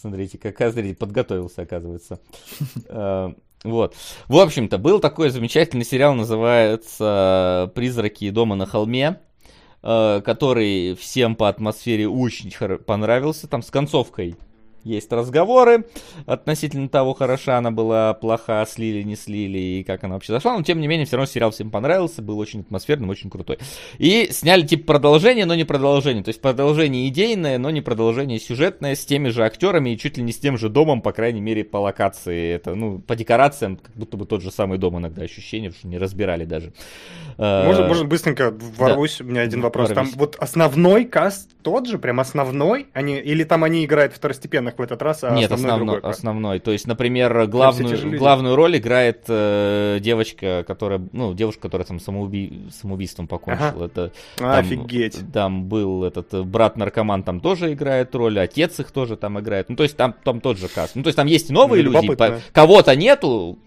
[0.02, 2.18] Смотрите, как смотрите, подготовился, оказывается.
[2.88, 3.32] Э,
[3.62, 3.94] Вот.
[4.26, 9.20] В общем-то, был такой замечательный сериал, называется «Призраки дома на холме»,
[9.84, 13.46] э, который всем по атмосфере очень понравился.
[13.46, 14.34] Там с концовкой
[14.84, 15.86] есть разговоры
[16.26, 20.56] относительно того, хороша она была, плоха, слили, не слили, и как она вообще зашла.
[20.56, 23.58] Но, тем не менее, все равно сериал всем понравился, был очень атмосферным, очень крутой.
[23.98, 26.22] И сняли, типа, продолжение, но не продолжение.
[26.22, 30.22] То есть, продолжение идейное, но не продолжение сюжетное, с теми же актерами и чуть ли
[30.22, 32.52] не с тем же домом, по крайней мере, по локации.
[32.54, 35.98] Это, ну, по декорациям, как будто бы тот же самый дом иногда ощущение, что не
[35.98, 36.72] разбирали даже.
[37.38, 39.88] Э, Может, может быстренько ворвусь, у меня один вопрос.
[39.88, 40.16] Там ворвись.
[40.16, 42.86] вот основной каст тот же, прям основной?
[42.92, 46.10] Они, или там они играют второстепенных в этот раз, а Нет, основной, основной, другой?
[46.10, 46.58] основной.
[46.60, 52.68] То есть, например, главную, главную роль играет э, девочка, которая, ну, девушка, которая там самоуби...
[52.80, 53.68] самоубийством покончила.
[53.70, 53.84] Ага.
[53.86, 55.20] Это, А, там, Офигеть.
[55.32, 59.68] Там был этот э, брат-наркоман, там тоже играет роль, отец их тоже там играет.
[59.68, 60.96] Ну, то есть, там, там тот же каст.
[60.96, 63.58] Ну, то есть, там есть и новые Ну, люди, по- кого-то нету,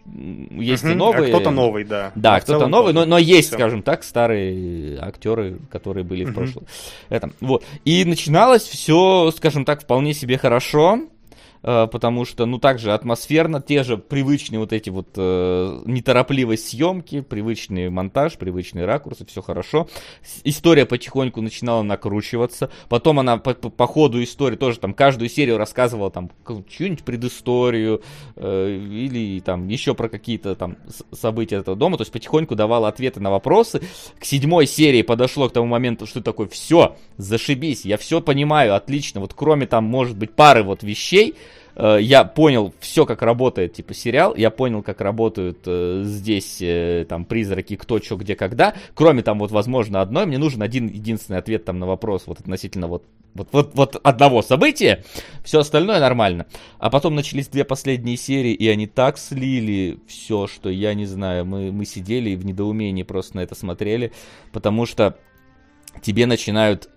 [0.52, 1.26] есть и Мгм, новые.
[1.26, 2.12] А кто-то новый, да.
[2.16, 3.58] Да, в кто-то новый, но, но есть, Всё.
[3.58, 6.36] скажем так, старые актеры, которые были в Мгм.
[6.36, 6.64] прошлом.
[7.10, 7.64] Этом, вот.
[7.86, 11.02] И начиналось все, скажем так, вполне себе хорошо.
[11.66, 17.22] Э, Потому что, ну, также атмосферно, те же привычные вот эти вот э, неторопливость съемки,
[17.22, 19.88] привычный монтаж, привычные ракурсы, все хорошо.
[20.44, 22.70] История потихоньку начинала накручиваться.
[22.88, 26.30] Потом она по, по- по ходу истории тоже там каждую серию рассказывала там
[26.70, 28.02] чью-нибудь предысторию
[28.36, 30.78] э, или там еще про какие-то там
[31.12, 31.98] события этого дома.
[31.98, 33.82] То есть потихоньку давала ответы на вопросы.
[34.20, 39.22] К седьмой серии подошло к тому моменту, что такое, все, зашибись, я все понимаю, отлично.
[39.22, 41.36] Вот кроме там, может быть, пары вот вещей,
[41.76, 47.06] э, я понял все, как работает, типа, сериал, я понял, как работают э, здесь, э,
[47.08, 51.40] там, призраки, кто, что, где, когда, кроме, там, вот, возможно, одной, мне нужен один единственный
[51.40, 53.04] ответ, там, на вопрос, вот, относительно, вот,
[53.34, 55.04] вот, вот, вот одного события,
[55.44, 56.46] все остальное нормально.
[56.80, 61.46] А потом начались две последние серии, и они так слили все, что я не знаю,
[61.46, 64.12] мы, мы сидели и в недоумении просто на это смотрели,
[64.52, 65.18] потому что
[66.02, 66.90] тебе начинают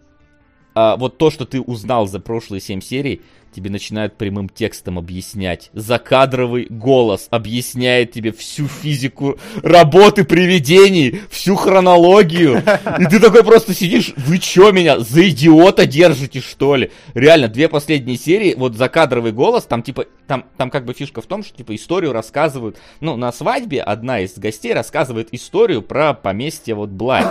[0.74, 3.22] а, вот то, что ты узнал за прошлые 7 серий,
[3.52, 5.70] тебе начинают прямым текстом объяснять.
[5.72, 12.62] Закадровый голос объясняет тебе всю физику работы привидений, всю хронологию.
[12.98, 16.90] И ты такой просто сидишь, вы чё меня, за идиота держите, что ли?
[17.14, 21.26] Реально, две последние серии, вот закадровый голос, там типа, там, там как бы фишка в
[21.26, 26.74] том, что типа историю рассказывают, ну, на свадьбе одна из гостей рассказывает историю про поместье
[26.74, 27.24] вот Блай.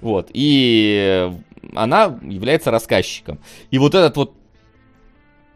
[0.00, 1.30] Вот, и
[1.74, 3.38] она является рассказчиком.
[3.70, 4.34] И вот этот вот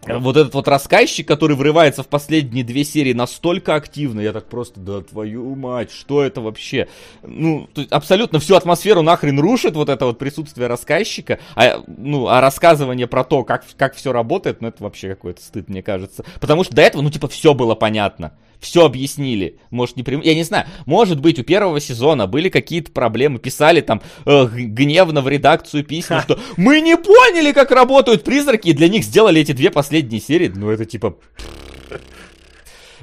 [0.07, 4.81] вот этот вот рассказчик, который врывается в последние две серии настолько активно, я так просто,
[4.81, 6.89] да твою мать, что это вообще?
[7.23, 12.29] Ну, то есть абсолютно всю атмосферу нахрен рушит вот это вот присутствие рассказчика, а, ну,
[12.29, 16.25] а рассказывание про то, как, как все работает, ну, это вообще какой-то стыд, мне кажется.
[16.41, 18.33] Потому что до этого, ну, типа, все было понятно.
[18.61, 19.59] Все объяснили.
[19.71, 20.21] Может, не прям...
[20.23, 20.67] Я не знаю.
[20.87, 23.39] Может быть, у первого сезона были какие-то проблемы.
[23.39, 28.73] Писали там э, гневно в редакцию письма, что мы не поняли, как работают призраки, и
[28.73, 30.51] для них сделали эти две последние серии.
[30.55, 31.17] Ну, это типа...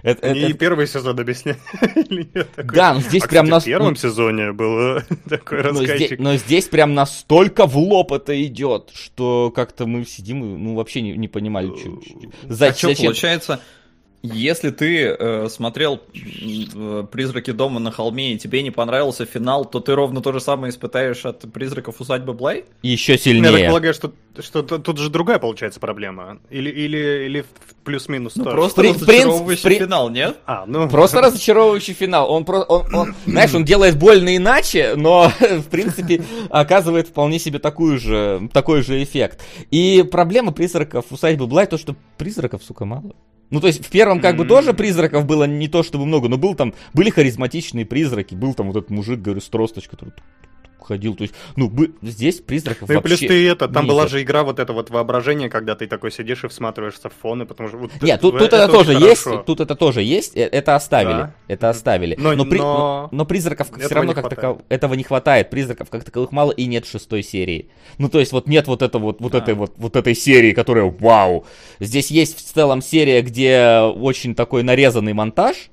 [0.02, 1.58] Это, Они это- и первый сезон объясняли.
[2.56, 3.64] Такой- Да, ну здесь А, прям кстати, нас...
[3.64, 5.00] в первом сезоне был
[5.30, 6.20] такой но, здесь, рассказчик.
[6.20, 11.02] но здесь прям настолько в лоб это идет, что как-то мы сидим и ну, вообще
[11.02, 13.06] не, не понимали, чё- чё- за- А что, зачем.
[13.06, 13.62] получается,
[14.24, 19.82] если ты э, смотрел э, «Призраки дома на холме» и тебе не понравился финал, то
[19.82, 22.64] ты ровно то же самое испытаешь от «Призраков усадьбы Блай»?
[22.82, 23.68] Еще Я так сильнее.
[23.68, 26.40] полагаю, что, что тут же другая получается проблема.
[26.50, 27.46] Или, или, или
[27.84, 28.56] плюс-минус Ну, тоже.
[28.56, 30.38] просто При- разочаровывающий при- финал, нет?
[30.46, 30.88] А, ну...
[30.90, 32.32] Просто разочаровывающий финал.
[32.32, 37.60] Он, про, он, он, знаешь, он делает больно иначе, но, в принципе, оказывает вполне себе
[37.60, 39.42] такую же, такой же эффект.
[39.70, 43.14] И проблема призраков усадьбы Блай то, что призраков, сука, мало.
[43.54, 46.40] Ну, то есть, в первом как бы тоже призраков было не то чтобы много, но
[46.40, 50.14] был там, были харизматичные призраки, был там вот этот мужик, говорю, с тросточкой, который
[50.84, 51.16] ходил.
[51.16, 54.22] То есть, ну, бы- здесь призраков Ну и плюс вообще ты это, там была же
[54.22, 57.78] игра вот это вот воображение, когда ты такой сидишь и всматриваешься в фоны, потому что...
[57.78, 59.44] вот Нет, тут, тут это, очень тоже есть, хорошо.
[59.44, 61.36] тут это тоже есть, э, это оставили, Да.
[61.48, 62.16] это оставили.
[62.20, 64.42] Но- но, при- но- но- призраков все этого равно не как хватает.
[64.42, 67.70] таков- этого не хватает, призраков как таковых мало и нет шестой серии.
[67.98, 69.38] Ну то есть вот нет вот этого вот, вот А.
[69.40, 71.46] этой вот, вот этой серии, которая вау.
[71.80, 75.70] Здесь есть в целом серия, где очень такой нарезанный монтаж,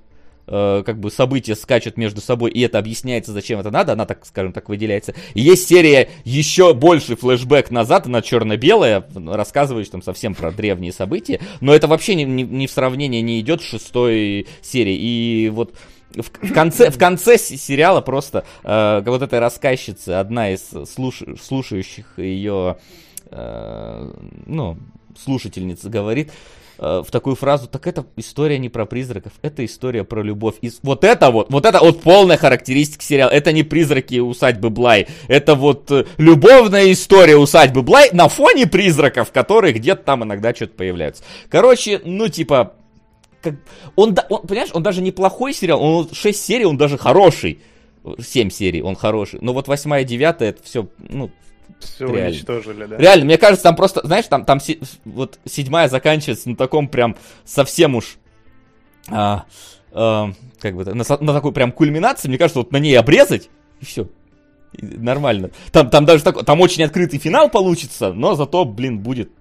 [0.50, 4.26] э, как бы события скачут между собой, и это объясняется, зачем это надо, она, так
[4.26, 5.14] скажем так, выделяется.
[5.34, 11.40] И есть серия еще больший флешбэк назад, она черно-белая, рассказывающая там совсем про древние события,
[11.60, 14.96] но это вообще ни, ни- ни в сравнение не идет с шестой серии.
[14.96, 15.74] И вот
[16.14, 22.76] в, конце, в конце сериала просто э, вот этой рассказчицы, одна из слуш- слушающих ее,
[23.30, 24.12] э,
[24.46, 24.76] ну,
[25.16, 26.32] слушательниц говорит,
[26.80, 30.54] в такую фразу, так это история не про призраков, это история про любовь.
[30.62, 33.30] И вот это вот, вот это вот полная характеристика сериала.
[33.30, 39.30] Это не призраки усадьбы Блай, это вот э, любовная история усадьбы Блай на фоне призраков,
[39.30, 41.22] которые где-то там иногда что-то появляются.
[41.50, 42.72] Короче, ну типа,
[43.42, 43.56] как,
[43.96, 47.60] он, он, понимаешь, он даже неплохой сериал, он 6 серий, он даже хороший.
[48.18, 49.40] 7 серий, он хороший.
[49.42, 51.30] Но вот 8 и 9 это все, ну,
[51.80, 52.28] Все реально.
[52.28, 52.96] уничтожили, да.
[52.96, 57.16] Реально, мне кажется, там просто, знаешь, там, там си- вот седьмая заканчивается на таком прям
[57.44, 58.18] совсем уж,
[59.08, 59.44] а,
[59.92, 63.48] а, как бы, на, на такой прям кульминации, мне кажется, вот на ней обрезать,
[63.80, 64.08] и все.
[64.80, 65.50] Нормально.
[65.72, 69.32] Там, там даже такой, там очень открытый финал получится, но зато, блин, будет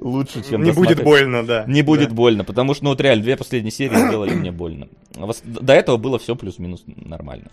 [0.00, 1.64] лучше, чем Не будет больно, да.
[1.66, 2.14] Не будет Да.
[2.14, 4.88] больно, потому что, ну вот реально, две последние серии сделали мне больно.
[5.16, 7.46] А До этого было все плюс-минус нормально.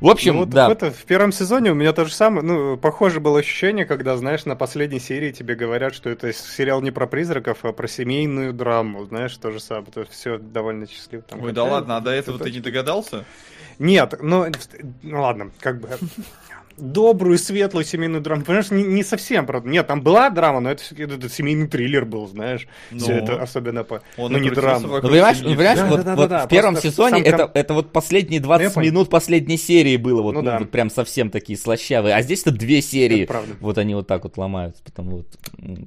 [0.00, 0.68] В общем, Ну, вот да.
[0.68, 4.16] в, это- в первом сезоне у меня то же самое, ну, похоже было ощущение, когда,
[4.16, 8.52] знаешь, на последней серии тебе говорят, что это сериал не про призраков, а про семейную
[8.52, 11.22] драму, знаешь, то же самое, то все довольно счастливо.
[11.24, 13.24] Там, Ой, да ладно, а до этого ты не догадался?
[13.78, 14.46] Нет, ну,
[15.02, 15.88] ну ладно, как бы
[16.80, 18.42] добрую, светлую семейную драму.
[18.42, 19.68] Понимаешь, не, не совсем, правда.
[19.68, 22.66] Нет, там была драма, но это, всё-таки этот семейный триллер был, знаешь.
[22.96, 23.18] Все Ну.
[23.22, 24.02] это особенно по...
[24.16, 24.86] Он ну, не драма.
[24.86, 27.50] Ну, понимаешь, ну, понимаешь, Да, вот, да, да, вот да, в первом сезоне сам это,
[27.54, 28.90] это вот последние 20 я понял.
[28.90, 30.58] минут последней серии было, вот, Ну ну, да.
[30.58, 32.14] вот прям совсем такие слащавые.
[32.14, 33.52] А здесь-то две серии, Это правда.
[33.60, 35.26] вот они вот так вот ломаются, потому вот...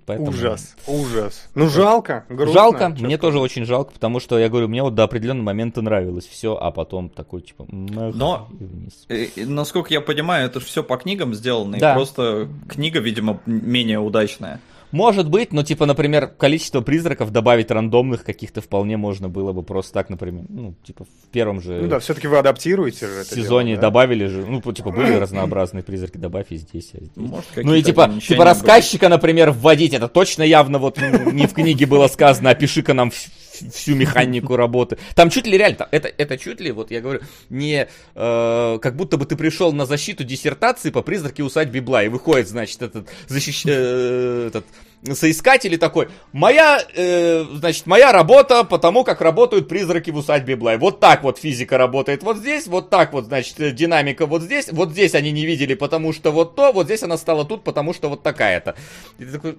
[0.05, 0.29] Поэтому...
[0.29, 1.49] Ужас, ужас.
[1.55, 2.53] Ну, жалко, грустно.
[2.53, 5.81] Жалко, чё мне тоже очень жалко, потому что, я говорю, мне вот до определенного момента
[5.81, 9.05] нравилось все, а потом такой, типа, Но- и вниз.
[9.09, 11.91] Э, Насколько я понимаю, это же все по книгам сделано, Да.
[11.91, 14.59] и просто книга, видимо, менее удачная.
[14.91, 19.91] Может быть, но, типа, например, количество призраков добавить рандомных каких-то вполне можно было бы просто
[19.93, 23.69] так, например, ну, типа, в первом же Ну да, все-таки вы адаптируете же это сезоне
[23.71, 23.87] дело, да?
[23.87, 27.09] добавили же, ну, типа, были разнообразные призраки, добавь и здесь, а здесь.
[27.15, 31.53] Может, Ну и типа, типа рассказчика, например, вводить, это точно явно вот ну, не в
[31.53, 33.29] книге было сказано, опиши-ка нам вс-
[33.71, 34.97] всю механику работы.
[35.15, 39.17] Там чуть ли реально, это, это чуть ли, вот я говорю, не э, как будто
[39.17, 43.63] бы ты пришел на защиту диссертации по призраке усадьбы Бла, и выходит, значит, этот, защищ...
[43.65, 44.65] э, этот
[45.13, 50.55] соискатель и такой, моя, э, значит, моя работа по тому, как работают призраки в усадьбе
[50.55, 50.77] Блай.
[50.77, 54.69] Вот так вот физика работает вот здесь, вот так вот, значит, э, динамика вот здесь,
[54.71, 57.93] вот здесь они не видели, потому что вот то, вот здесь она стала тут, потому
[57.93, 58.75] что вот такая-то.
[59.19, 59.57] И ты такой,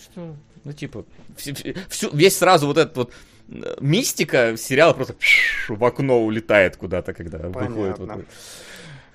[0.00, 0.34] что?
[0.64, 1.04] Ну, типа,
[1.36, 3.12] вс- вс- всю, весь сразу вот этот вот
[3.48, 5.16] э, мистика сериала просто
[5.68, 7.98] в окно улетает куда-то, когда выходит.
[7.98, 8.24] Вот, Понятно.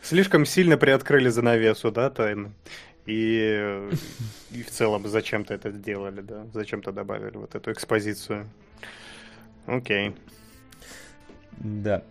[0.02, 2.52] Слишком сильно приоткрыли занавесу, да, тайны.
[3.06, 3.90] И,
[4.52, 6.46] и в целом зачем-то это сделали, да?
[6.54, 8.50] Зачем-то добавили вот эту экспозицию.
[9.66, 10.14] Окей.
[11.58, 12.04] да.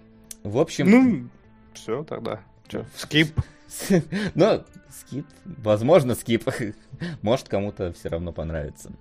[0.42, 1.28] В общем, Ну,
[1.74, 2.40] все тогда.
[2.68, 3.38] Чё, скип.
[4.34, 5.26] Ну, скип.
[5.44, 6.44] Возможно, скип.
[7.22, 8.92] Может, кому-то все равно понравится.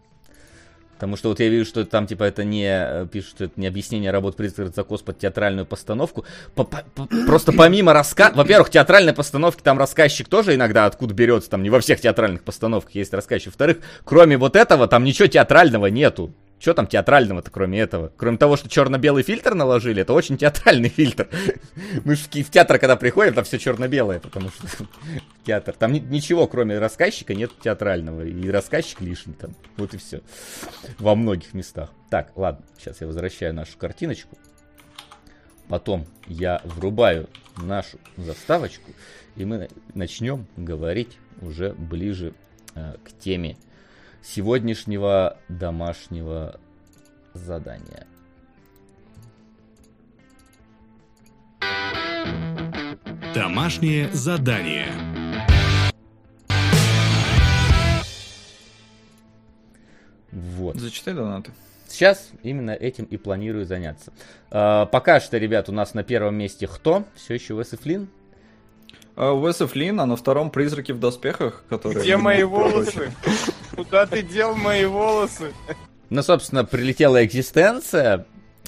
[0.95, 3.67] Потому что вот я вижу, что там, типа, это не, э, пишут, что это не
[3.67, 6.23] объяснение работы призрака закос под театральную постановку.
[6.55, 8.31] По- по- по- Просто помимо раска...
[8.34, 12.95] Во-первых, театральной постановки там рассказчик тоже иногда откуда берется, там не во всех театральных постановках
[12.95, 13.47] есть рассказчик.
[13.47, 16.31] Во-вторых, кроме вот этого, там ничего театрального нету.
[16.57, 18.11] Что там театрального-то, кроме этого?
[18.15, 21.27] Кроме того, что черно-белый фильтр наложили, это очень театральный фильтр.
[22.06, 24.65] Мы же в театр, когда приходим, там все черно-белое, потому что
[25.45, 25.76] театр.
[25.77, 28.22] Там ни- ничего, кроме рассказчика, нет театрального.
[28.26, 29.53] И рассказчик лишний там.
[29.77, 30.22] Вот и все.
[30.98, 31.91] Во многих местах.
[32.10, 34.38] Так, ладно, сейчас я возвращаю нашу картиночку.
[35.68, 37.27] Потом я врубаю
[37.57, 38.91] нашу заставочку,
[39.36, 42.34] и мы на- начнем говорить уже ближе
[42.76, 43.57] э, к теме
[44.26, 46.60] сегодняшнего домашнего
[47.34, 48.07] задания.
[53.34, 54.88] Домашнее задание.
[60.31, 60.77] Вот.
[60.77, 61.52] Зачитай донаты.
[61.88, 64.11] Сейчас именно этим и планирую заняться.
[64.49, 67.06] А, пока что, ребят, у нас на первом месте кто?
[67.15, 68.10] Все еще Уэс и Флинн.
[69.15, 72.02] А, Уэса Флинн, а на втором призраки в доспехах, которые...
[72.02, 73.11] Где мои волосы?
[73.76, 75.53] Куда ты дел мои волосы?
[76.10, 78.26] Ну, собственно, прилетела экзистенция.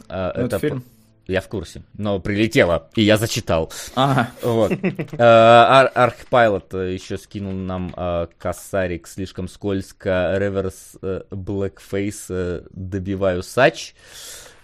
[0.09, 0.83] А, это фильм.
[1.27, 3.69] Я в курсе, но прилетела, и я зачитал.
[3.95, 4.31] Ага.
[4.41, 4.71] Вот.
[5.19, 10.35] Ар- Архпайлот э, еще скинул нам э, косарик слишком скользко.
[10.37, 10.95] Реверс
[11.29, 13.93] Блэкфейс э, добиваю Сач.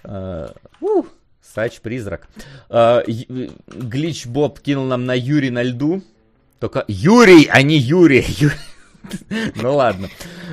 [0.03, 2.27] Сач призрак.
[2.69, 6.01] Глич Боб кинул нам на Юрий на льду.
[6.59, 8.25] Только Юрий, а не Юрий.
[9.55, 10.09] Ну ладно.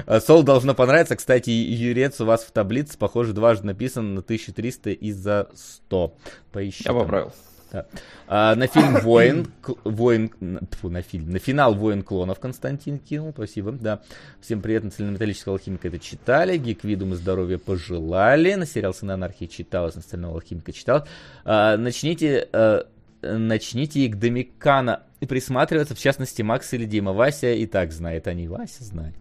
[0.07, 1.17] Э, Сол должно понравиться.
[1.17, 6.15] Кстати, Юрец у вас в таблице, похоже, дважды написан на 1300 из-за 100.
[6.53, 6.85] Поищи.
[6.85, 7.33] Я поправил.
[7.73, 7.87] Да.
[8.27, 9.53] А, на фильм Воин,
[9.85, 10.31] Воин,
[10.71, 14.01] тьфу, на фильм, на финал Воин клонов Константин кинул, спасибо, да.
[14.41, 19.47] Всем приятно, цельнометаллического алхимика это читали, Гик Видум и здоровья пожелали, на сериал Сын Анархии
[19.47, 21.07] читалось, на остального алхимика читал.
[21.45, 22.83] А, начните, э,
[23.23, 27.13] начните и к Домикана и присматриваться, в частности, Макс или Дима.
[27.13, 29.15] Вася и так знает, они Вася знает.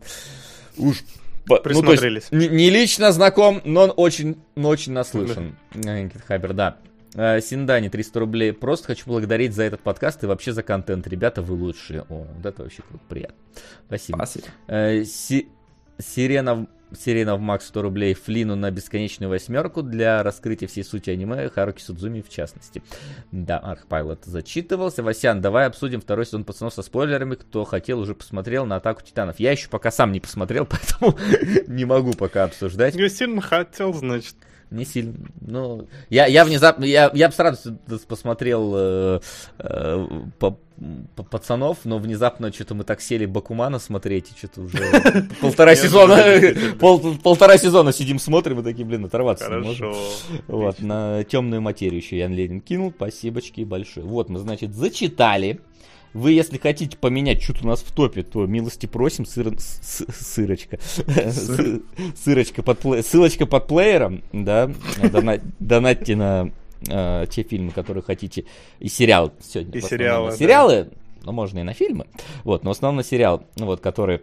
[0.78, 1.04] Уж
[1.48, 2.32] ну, есть Присмотрелись.
[2.32, 5.56] не, не лично знаком, но он очень, но очень наслышан.
[5.74, 6.78] Никита Хабер, да.
[7.16, 8.54] Э, Синдани, 300 рублей.
[8.54, 11.08] Просто хочу благодарить за этот подкаст и вообще за контент.
[11.08, 12.02] Ребята, вы лучшие.
[12.10, 13.36] О, вот это вообще круто, приятно.
[13.88, 14.18] Спасибо.
[14.18, 14.46] Спасибо.
[14.68, 15.48] Э, Си-
[15.98, 16.68] Сирена
[16.98, 22.22] Серийного Макс 100 рублей Флину на бесконечную восьмерку для раскрытия всей сути аниме, Харуки Судзуми
[22.22, 22.82] в частности.
[23.32, 25.04] Да, Архпайлот зачитывался.
[25.04, 27.36] Васян, давай обсудим второй сезон пацанов со спойлерами.
[27.36, 29.40] Кто хотел, уже посмотрел на Атаку Титанов.
[29.40, 31.18] Я еще пока сам не посмотрел, поэтому
[31.68, 32.96] не могу пока обсуждать.
[32.96, 34.36] Я сильно хотел, значит.
[34.72, 35.16] Не сильно.
[35.42, 39.20] Ну, я, я внезапно, я, я бы с радостью посмотрел э,
[39.58, 40.60] э, по,
[41.16, 44.78] по пацанов, но внезапно что-то мы так сели Бакумана смотреть, и что-то уже
[45.42, 46.24] полтора сезона,
[47.24, 49.96] полтора сезона сидим смотрим и такие, блин, оторваться не можем.
[50.48, 54.06] Вот, на темную материю еще Ян Ленин кинул, спасибочки большое.
[54.06, 55.62] Вот, мы, значит, зачитали
[56.14, 60.80] вы, если хотите поменять что-то у нас в топе, то милости просим, сыр, с, сырочка.
[62.16, 64.72] Сырочка под плей, ссылочка под плеером, да,
[65.60, 66.52] донатьте на
[66.88, 68.46] э, те фильмы, которые хотите,
[68.80, 69.80] и сериал сегодня.
[69.80, 70.32] И сериалы.
[70.32, 70.90] Сериалы, да.
[71.26, 72.08] ну, можно и на фильмы,
[72.44, 74.22] вот, но основной сериал, вот, который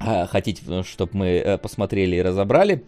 [0.00, 2.84] э, хотите, чтобы мы э, посмотрели и разобрали,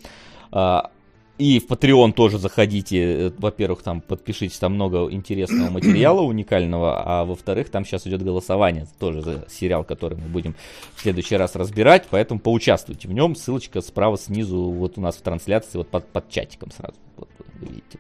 [0.53, 0.91] а,
[1.39, 3.27] и в Patreon тоже заходите.
[3.27, 7.03] Э, во-первых, там подпишитесь, там много интересного материала уникального.
[7.05, 8.87] А во-вторых, там сейчас идет голосование.
[8.99, 10.55] Тоже за сериал, который мы будем
[10.95, 12.05] в следующий раз разбирать.
[12.11, 13.37] Поэтому поучаствуйте в нем.
[13.37, 16.95] Ссылочка справа снизу, вот у нас в трансляции, вот под, под чатиком сразу.
[17.17, 17.29] Вот,
[17.61, 17.99] видите.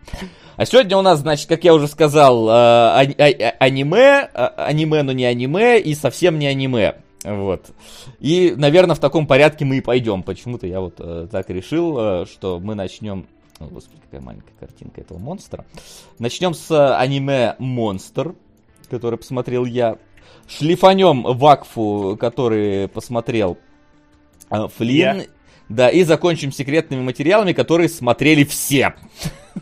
[0.56, 5.02] А сегодня у нас, значит, как я уже сказал, э, а, а, аниме, а, аниме,
[5.02, 6.96] но не аниме, и совсем не аниме.
[7.26, 7.72] Вот.
[8.20, 10.22] И, наверное, в таком порядке мы и пойдем.
[10.22, 13.26] Почему-то я вот э, так решил, э, что мы начнем...
[13.58, 15.64] О, господи, какая маленькая картинка этого монстра.
[16.18, 18.34] Начнем с аниме «Монстр»,
[18.88, 19.98] который посмотрел я.
[20.46, 23.58] Шлифанем Вакфу, который посмотрел
[24.50, 25.18] э, Флинн.
[25.18, 25.30] Yeah.
[25.68, 28.94] Да, и закончим секретными материалами, которые смотрели все.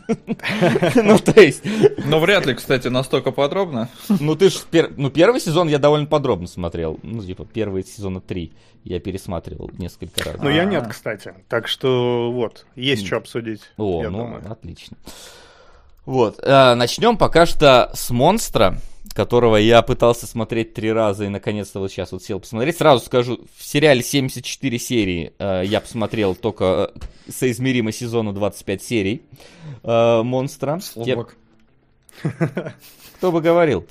[0.95, 1.63] Ну, то есть...
[2.05, 3.89] Но вряд ли, кстати, настолько подробно.
[4.09, 4.59] Ну, ты ж...
[4.97, 6.99] Ну, первый сезон я довольно подробно смотрел.
[7.03, 8.53] Ну, типа, первые сезона три
[8.83, 10.35] я пересматривал несколько раз.
[10.41, 11.33] Ну, я нет, кстати.
[11.49, 13.61] Так что, вот, есть что обсудить.
[13.77, 14.97] О, ну, отлично.
[16.05, 18.79] Вот, э, начнем пока что с монстра
[19.13, 22.77] которого я пытался смотреть три раза и наконец-то вот сейчас вот сел посмотреть.
[22.77, 29.21] Сразу скажу, в сериале 74 серии э, я посмотрел только э, соизмеримо сезону 25 серий
[29.83, 30.79] э, Монстра.
[30.79, 31.35] Слабак.
[33.17, 33.85] Кто бы говорил?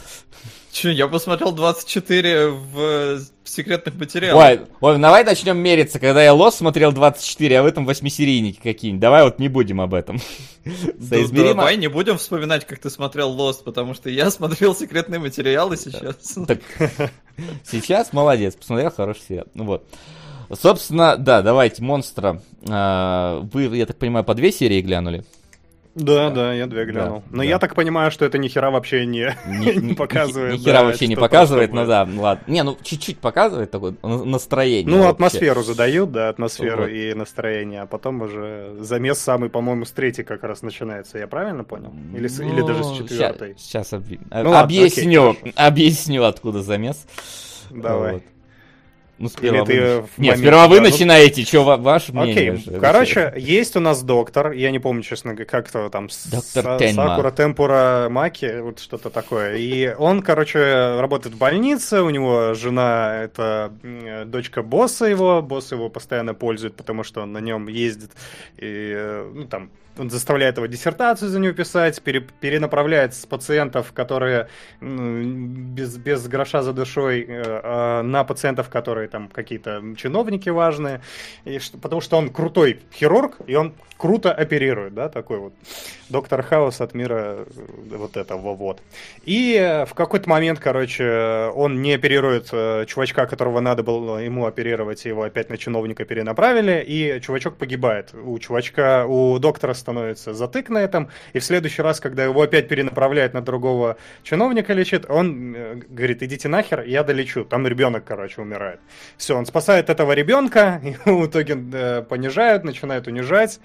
[0.75, 4.45] Че, я посмотрел 24 в секретных материалах.
[4.45, 9.01] Ой, ой, давай начнем мериться, когда я Лос смотрел 24, а в этом восьмисерийники какие-нибудь.
[9.01, 10.19] Давай вот не будем об этом.
[10.65, 11.55] Соизмеримо.
[11.55, 16.37] Давай не будем вспоминать, как ты смотрел Лос, потому что я смотрел секретные материалы сейчас.
[17.65, 19.47] Сейчас молодец, посмотрел хороший сериал.
[19.55, 19.87] Ну вот.
[20.61, 22.43] Собственно, да, давайте, монстра.
[22.69, 25.25] А, вы, я так понимаю, по две серии глянули?
[25.95, 27.21] Да, да, я две глянул.
[27.21, 27.45] Да, Но да.
[27.45, 30.55] я так понимаю, что это ни хера вообще не, не, не показывает.
[30.55, 32.43] Ни, хера да, вообще не показывает, ну да, ладно.
[32.47, 34.91] Не, ну чуть-чуть показывает такое настроение.
[34.91, 35.11] Ну, вообще.
[35.11, 36.91] атмосферу задают, да, атмосферу вот.
[36.91, 41.19] и настроение, а потом уже замес самый, по-моему, с третьей как раз начинается.
[41.19, 41.93] Я правильно понял?
[42.15, 43.55] Или, ну, или даже с четвертой?
[43.57, 44.05] Сейчас, сейчас об...
[44.31, 47.07] ну, объясню, окей, объясню, откуда замес.
[47.71, 48.15] Давай.
[48.15, 48.23] Вот.
[49.17, 49.67] Ну, сперва Или вы...
[49.67, 52.55] ты Нет, сперва вы да, ну, начинаете, что ваше мнение?
[52.55, 56.93] Окей, короче, есть у нас доктор, я не помню, честно, как то там, доктор Са-
[56.93, 59.57] Сакура Темпура Маки, вот что-то такое.
[59.57, 63.73] И он, короче, работает в больнице, у него жена, это
[64.27, 68.11] дочка босса его, босс его постоянно пользует, потому что он на нем ездит,
[68.57, 73.93] и, э, ну, там, он заставляет его диссертацию за него писать, пере, перенаправляет с пациентов,
[73.93, 74.49] которые
[74.81, 81.01] без, без гроша за душой, э, э, на пациентов, которые там какие-то чиновники важные,
[81.45, 85.55] и, потому что он крутой хирург, и он круто оперирует, да, такой вот
[86.09, 88.81] доктор Хаус от мира э, вот этого вот.
[89.25, 92.51] И э, в какой-то момент, короче, он не оперирует
[92.89, 98.13] чувачка, которого надо было ему оперировать, его опять на чиновника перенаправили, и чувачок погибает.
[98.15, 102.69] У чувачка, у доктора становится затык на этом, и в следующий раз, когда его опять
[102.69, 105.53] перенаправляют на другого чиновника лечит, он
[105.91, 107.45] говорит, идите нахер, я долечу.
[107.45, 108.81] Там ребенок, короче, умирает.
[109.19, 113.61] Все, он спасает этого ребенка, его в итоге понижают, начинают унижать,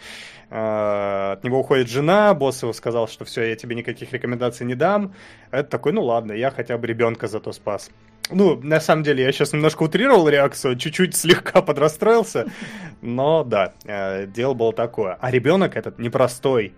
[0.50, 4.76] а, от него уходит жена, босс его сказал, что все, я тебе никаких рекомендаций не
[4.76, 5.14] дам.
[5.52, 7.92] Это такой, ну ладно, я хотя бы ребенка зато спас.
[8.30, 12.48] Ну, на самом деле, я сейчас немножко утрировал реакцию, чуть-чуть слегка подрастроился,
[13.02, 15.18] но да, э, дело было такое.
[15.20, 16.74] А ребенок этот непростой,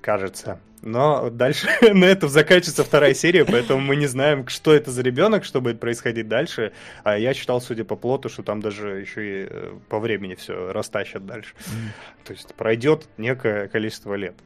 [0.00, 0.60] кажется.
[0.82, 5.44] Но дальше на этом заканчивается вторая серия, поэтому мы не знаем, что это за ребенок,
[5.44, 6.72] что будет происходить дальше.
[7.02, 10.72] А я читал, судя по плоту, что там даже еще и э, по времени все
[10.72, 11.54] растащат дальше.
[12.24, 14.36] То есть пройдет некое количество лет.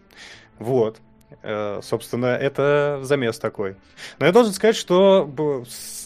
[0.59, 1.01] Вот.
[1.43, 3.77] Э, собственно, это замес такой.
[4.19, 5.29] Но я должен сказать, что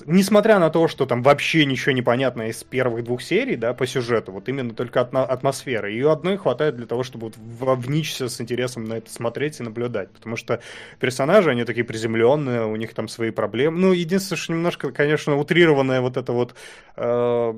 [0.06, 3.86] несмотря на то, что там вообще ничего не понятно из первых двух серий, да, по
[3.86, 8.84] сюжету, вот именно только атмосфера, ее одной хватает для того, чтобы вот вовничься с интересом
[8.84, 10.10] на это смотреть и наблюдать.
[10.10, 10.60] Потому что
[11.00, 13.78] персонажи, они такие приземленные, у них там свои проблемы.
[13.78, 16.54] Ну, единственное, что немножко, конечно, утрированная вот это вот
[16.96, 17.54] э,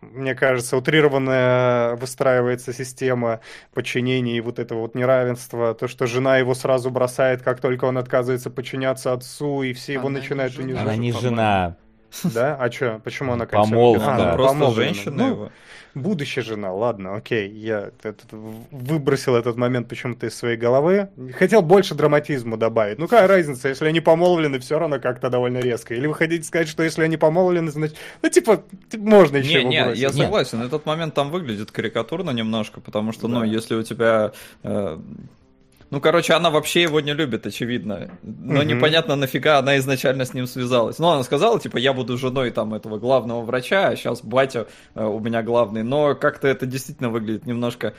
[0.00, 3.40] мне кажется, утрированная выстраивается система
[3.72, 7.98] подчинения и вот этого вот неравенства, то, что жена его сразу бросает, как только он
[7.98, 10.82] отказывается подчиняться отцу, и все его она начинают унижать.
[10.82, 11.76] Она не жена.
[12.34, 12.56] Да?
[12.56, 13.00] А что?
[13.02, 14.32] Почему она Помолвка.
[14.32, 15.50] А, просто женщина ну, его
[15.94, 21.08] будущая жена, ладно, окей, я этот, выбросил этот момент почему-то из своей головы.
[21.36, 22.98] Хотел больше драматизма добавить.
[22.98, 25.94] Ну какая разница, если они помолвлены, все равно как-то довольно резко.
[25.94, 28.62] Или вы хотите сказать, что если они помолвлены, значит, ну типа,
[28.96, 30.68] можно еще не, не, я согласен, Нет.
[30.68, 33.46] этот момент там выглядит карикатурно немножко, потому что, ну, да.
[33.46, 34.32] ну, если у тебя
[34.62, 34.98] э,
[35.90, 38.10] ну, короче, она вообще его не любит, очевидно.
[38.22, 38.64] Но mm-hmm.
[38.64, 41.00] непонятно, нафига она изначально с ним связалась.
[41.00, 45.04] Ну, она сказала, типа, я буду женой там этого главного врача, а сейчас батя э,
[45.04, 45.82] у меня главный.
[45.82, 47.94] Но как-то это действительно выглядит немножко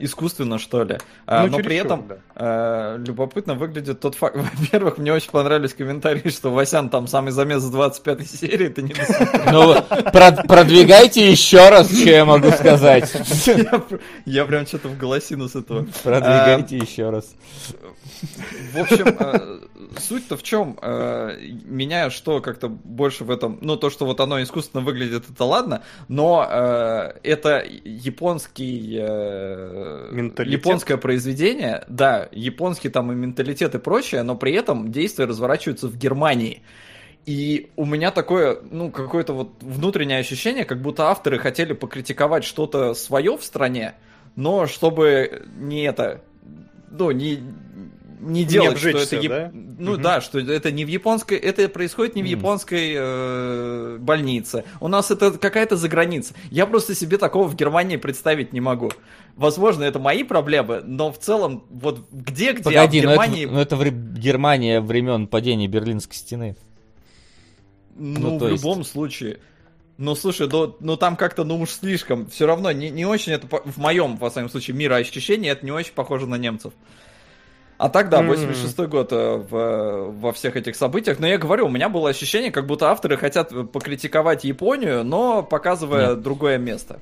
[0.00, 0.98] искусственно, что ли.
[1.26, 2.16] А, ну, но при этом да.
[2.34, 4.36] э, любопытно выглядит тот факт.
[4.60, 8.94] Во-первых, мне очень понравились комментарии, что Васян там самый замес с 25 серии, это не
[9.52, 9.76] Ну,
[10.48, 13.12] продвигайте еще раз, что я могу сказать.
[14.24, 15.86] Я прям что-то в голосину с этого.
[16.02, 17.34] Продвигайте а, еще раз.
[18.72, 19.60] В общем, э,
[19.98, 20.78] суть-то в чем?
[20.82, 23.58] Э, меня что как-то больше в этом...
[23.60, 28.94] Ну, то, что вот оно искусственно выглядит, это ладно, но э, это японский...
[30.50, 35.96] Японское произведение, да, японский там и менталитет и прочее, но при этом действия разворачиваются в
[35.96, 36.62] Германии.
[37.26, 42.94] И у меня такое, ну, какое-то вот внутреннее ощущение, как будто авторы хотели покритиковать что-то
[42.94, 43.94] свое в стране,
[44.36, 46.22] но чтобы не это,
[46.90, 47.38] ну, не,
[48.20, 49.28] не делать, не что это...
[49.28, 49.50] Да?
[49.52, 50.00] Ну угу.
[50.00, 51.38] да, что это не в японской...
[51.38, 54.64] Это происходит не в японской э, больнице.
[54.80, 56.34] У нас это какая-то заграница.
[56.50, 58.90] Я просто себе такого в Германии представить не могу.
[59.36, 63.46] Возможно, это мои проблемы, но в целом, вот где-где, Погоди, а в Германии...
[63.46, 66.56] но это, но это в Германия времен падения Берлинской стены.
[67.96, 68.62] Ну, ну в есть...
[68.62, 69.40] любом случае.
[69.98, 72.28] Ну, слушай, ну, ну там как-то, ну уж слишком.
[72.28, 75.92] Все равно не, не очень это, в моем, во всяком случае, мироощущении, это не очень
[75.92, 76.72] похоже на немцев.
[77.80, 81.18] А так, да, 86-й год э, в, во всех этих событиях.
[81.18, 86.10] Но я говорю, у меня было ощущение, как будто авторы хотят покритиковать Японию, но показывая
[86.10, 86.20] Нет.
[86.20, 86.98] другое место.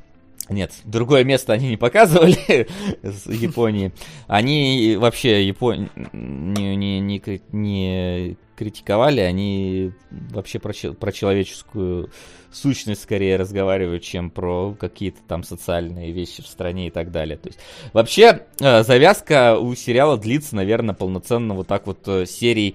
[0.49, 2.69] Нет, другое место они не показывали
[3.03, 3.93] с Японии.
[4.29, 12.11] Они вообще Японию не, не, не, не критиковали, они вообще про, про человеческую
[12.51, 17.37] сущность скорее разговаривают, чем про какие-то там социальные вещи в стране и так далее.
[17.37, 17.61] То есть
[17.93, 22.75] вообще э, завязка у сериала длится, наверное, полноценно вот так вот э, серий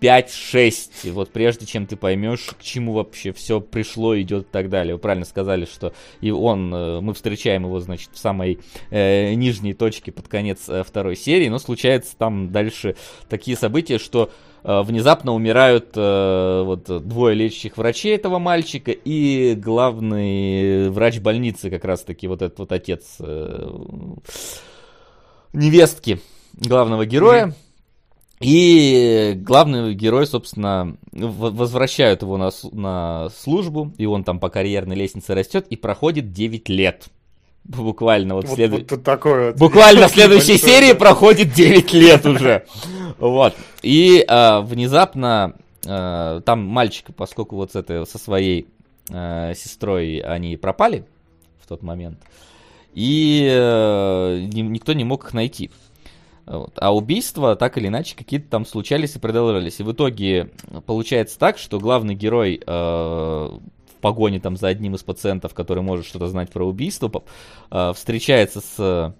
[0.00, 4.96] 5-6, вот прежде чем ты поймешь, к чему вообще все пришло, идет и так далее.
[4.96, 8.58] Вы правильно сказали, что и он, э, мы встречаем его, значит, в самой
[8.90, 12.96] э, нижней точке под конец второй серии, но случается там дальше
[13.28, 14.32] такие события, что
[14.64, 22.00] внезапно умирают э, вот двое лечащих врачей этого мальчика и главный врач больницы, как раз
[22.00, 23.68] таки вот этот вот отец э,
[25.52, 26.20] невестки
[26.54, 27.54] главного героя.
[28.40, 35.34] И главный герой, собственно, возвращают его на, на службу, и он там по карьерной лестнице
[35.34, 37.08] растет и проходит 9 лет.
[37.64, 38.90] Буквально вот, вот, след...
[38.90, 39.58] вот такое вот.
[39.58, 42.66] Буквально в следующей серии проходит 9 лет уже.
[43.18, 43.54] Вот.
[43.82, 45.54] И э, внезапно
[45.84, 48.68] э, там мальчик, поскольку вот с этой, со своей
[49.08, 51.06] э, сестрой они пропали
[51.60, 52.18] в тот момент,
[52.92, 55.70] и э, никто не мог их найти.
[56.46, 56.72] Вот.
[56.76, 59.80] А убийства так или иначе какие-то там случались и продолжались.
[59.80, 60.50] И в итоге
[60.84, 63.50] получается так, что главный герой э,
[64.04, 67.10] погоне там за одним из пациентов, который может что-то знать про убийство,
[67.70, 69.14] э, встречается с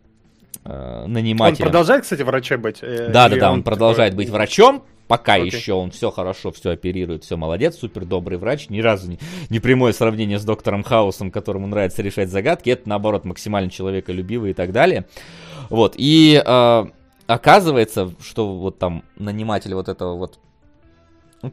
[0.63, 1.65] э, нанимателем.
[1.67, 2.81] Он продолжает, кстати, врачом быть?
[2.83, 4.27] Э, да, да, да, он, он продолжает такой...
[4.27, 4.85] быть врачом.
[5.09, 5.47] Пока okay.
[5.47, 8.69] еще он все хорошо, все оперирует, все молодец, супер добрый врач.
[8.69, 12.69] Ни разу не, не прямое сравнение с доктором Хаусом, которому нравится решать загадки.
[12.69, 15.07] Это наоборот максимально человеколюбивый и так далее.
[15.71, 15.95] Вот.
[15.97, 16.85] И э,
[17.27, 20.39] оказывается, что вот там наниматель вот этого вот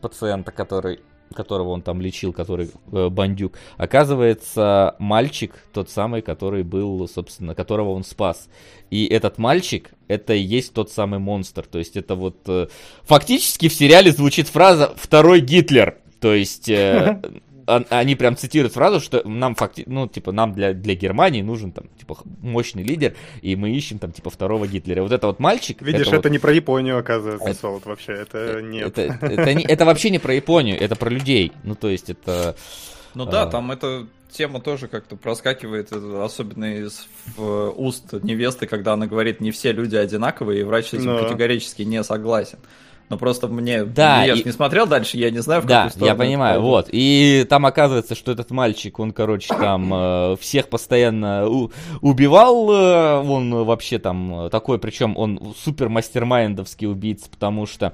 [0.02, 1.00] пациента, который
[1.34, 7.92] которого он там лечил, который э, бандюк, оказывается мальчик тот самый, который был, собственно, которого
[7.92, 8.50] он спас.
[8.90, 11.66] И этот мальчик, это и есть тот самый монстр.
[11.66, 12.38] То есть это вот...
[12.48, 12.68] Э,
[13.04, 15.98] фактически в сериале звучит фраза «второй Гитлер».
[16.20, 16.70] То есть...
[16.70, 17.22] Э,
[17.66, 19.84] они прям цитируют фразу, что нам факти...
[19.88, 24.12] ну, типа, нам для, для Германии нужен там, типа, мощный лидер, и мы ищем там,
[24.12, 25.04] типа, второго Гитлера.
[25.04, 25.82] Вот это вот мальчик.
[25.82, 28.14] Видишь, это это, вот- не про Японию, оказывается, Это- Солод, вообще.
[28.14, 28.98] Это нет.
[28.98, 31.52] Это, это, не- это вообще не про Японию, это про людей.
[31.64, 32.56] Ну, то есть, это...
[33.14, 33.48] Ну да, А.
[33.48, 39.42] там эта тема тоже как-то проскакивает, э, особенно из в, уст невесты, когда она говорит,
[39.42, 41.24] не все люди одинаковые, и врач с этим Да.
[41.24, 42.60] категорически не согласен.
[43.12, 45.84] Но просто мне, Да, я и- ж не смотрел дальше, я не знаю, в Да,
[45.84, 46.88] какую сторону я понимаю, вот.
[46.94, 53.18] И там оказывается, что этот мальчик, он, короче, там э, всех постоянно у- убивал, э,
[53.22, 57.94] он вообще там такой, причем он супер мастермайндовский убийца, потому что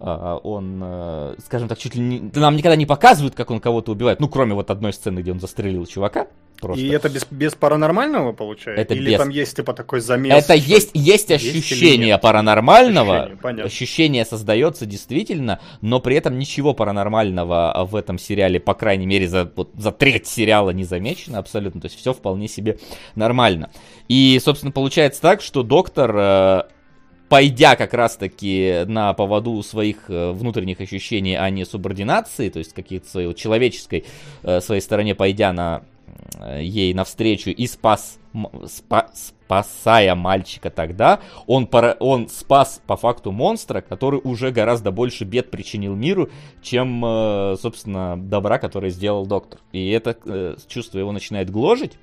[0.00, 2.30] э, он, э, скажем так, чуть ли не...
[2.34, 5.40] Нам никогда не показывают, как он кого-то убивает, ну, кроме вот одной сцены, где он
[5.40, 6.26] застрелил чувака.
[6.60, 6.84] Просто.
[6.84, 8.82] И это без, без паранормального получается?
[8.82, 9.18] Это Или без.
[9.18, 10.32] там есть типа такой замес?
[10.32, 12.20] Это что- есть, есть ощущение нет?
[12.20, 13.16] паранормального.
[13.16, 13.64] Ощущение, понятно.
[13.64, 19.50] Ощущение создается действительно, но при этом ничего паранормального в этом сериале, по крайней мере, за,
[19.54, 21.80] вот, за треть сериала не замечено абсолютно.
[21.80, 22.78] То есть все вполне себе
[23.14, 23.70] нормально.
[24.08, 26.62] И, собственно, получается так, что доктор, э,
[27.28, 33.08] пойдя как раз-таки на поводу своих э, внутренних ощущений, а не субординации, то есть какие-то
[33.08, 34.04] своей человеческой
[34.42, 35.82] э, своей стороне, пойдя на
[36.60, 43.80] ей навстречу и спас, спа- спасая мальчика тогда, он, пора- он спас по факту монстра,
[43.80, 46.28] который уже гораздо больше бед причинил миру,
[46.62, 49.60] чем, э, собственно, добра, который сделал доктор.
[49.72, 51.98] И это э, чувство его начинает гложить.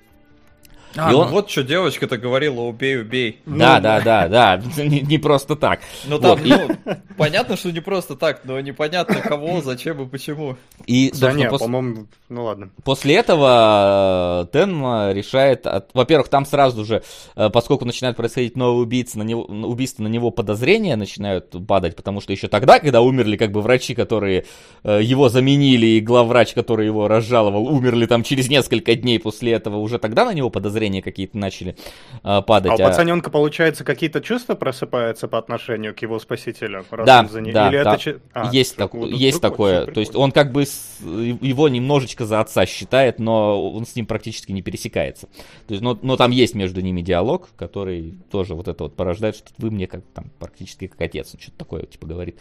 [0.97, 3.39] А, И ну он- вот что девочка-то говорила, убей, убей.
[3.45, 5.80] Да, да, да, да, не, не просто так.
[6.05, 10.05] Ну там, Вот, и- ну, понятно, что не просто так, но непонятно кого, зачем и
[10.07, 10.55] почему.
[10.88, 12.69] И, Да нет, пос- по-моему, ну ладно.
[12.84, 17.03] После этого э, Тенма решает, от- во-первых, там сразу же,
[17.35, 22.22] э, поскольку начинают происходить новые убийцы, на него, убийства, на него подозрения начинают падать, потому
[22.22, 24.45] что еще тогда, когда умерли как бы врачи, которые
[24.84, 29.77] э, его заменили, и главврач, который его разжаловал, умерли там через несколько дней после этого,
[29.77, 31.76] уже тогда на него подозрения какие-то начали
[32.24, 32.72] э, падать.
[32.72, 36.86] А у а- пацаненка, получается, какие-то чувства просыпаются по отношению к его спасителю?
[37.06, 37.94] Да, за да, Или да.
[37.94, 37.98] это...
[37.98, 39.86] че- а, есть, так вот, есть такое.
[39.86, 44.06] То есть он как бы с- его немножечко за отца считает, но он с ним
[44.06, 45.28] практически не пересекается.
[45.68, 49.36] То есть, но, но там есть между ними диалог, который тоже вот это вот порождает,
[49.36, 52.38] что вы мне как там практически как отец, он что-то такое типа говорит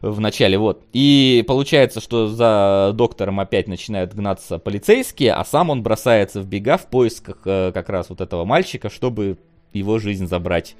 [0.00, 0.84] в начале, вот.
[0.92, 6.76] И получается, что за доктором опять начинают гнаться полицейские, а сам он бросается в бега
[6.76, 9.38] в поисках э, как раз вот этого мальчика, чтобы
[9.72, 10.76] его жизнь забрать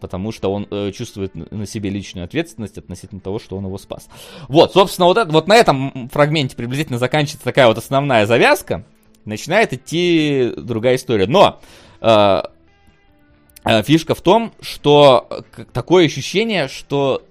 [0.00, 4.08] потому что он э, чувствует на себе личную ответственность относительно того, что он его спас.
[4.48, 8.84] Вот, собственно, вот, это, вот на этом фрагменте приблизительно заканчивается такая вот основная завязка,
[9.24, 11.26] начинает идти другая история.
[11.26, 11.60] Но
[12.00, 12.42] э,
[13.64, 17.22] э, фишка в том, что такое ощущение, что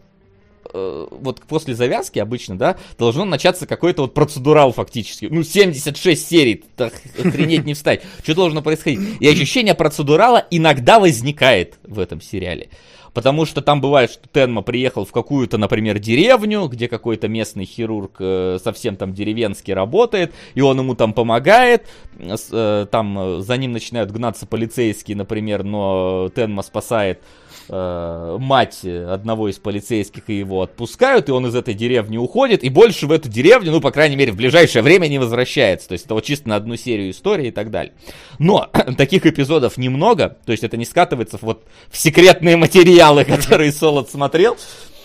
[0.76, 5.28] э, вот после завязки обычно, да, должно начаться какой-то вот процедурал фактически.
[5.32, 8.04] Ну, 76 серий, так охренеть не встать.
[8.24, 9.00] Что должно происходить?
[9.20, 12.70] И ощущение процедурала иногда возникает в этом сериале.
[13.16, 18.18] Потому что там бывает, что Тенма приехал в какую-то, например, деревню, где какой-то местный хирург
[18.20, 21.88] э, совсем там деревенский работает, и он ему там помогает.
[22.20, 27.22] Э, там э, за ним начинают гнаться полицейские, например, но Тенма спасает
[27.68, 33.08] мать одного из полицейских и его отпускают, и он из этой деревни уходит, и больше
[33.08, 35.88] в эту деревню, ну, по крайней мере, в ближайшее время не возвращается.
[35.88, 37.94] То есть это вот чисто на одну серию истории и так далее.
[38.40, 44.10] Но таких эпизодов немного, то есть это не скатывается вот в секретные материалы, которые Солод
[44.10, 44.58] смотрел.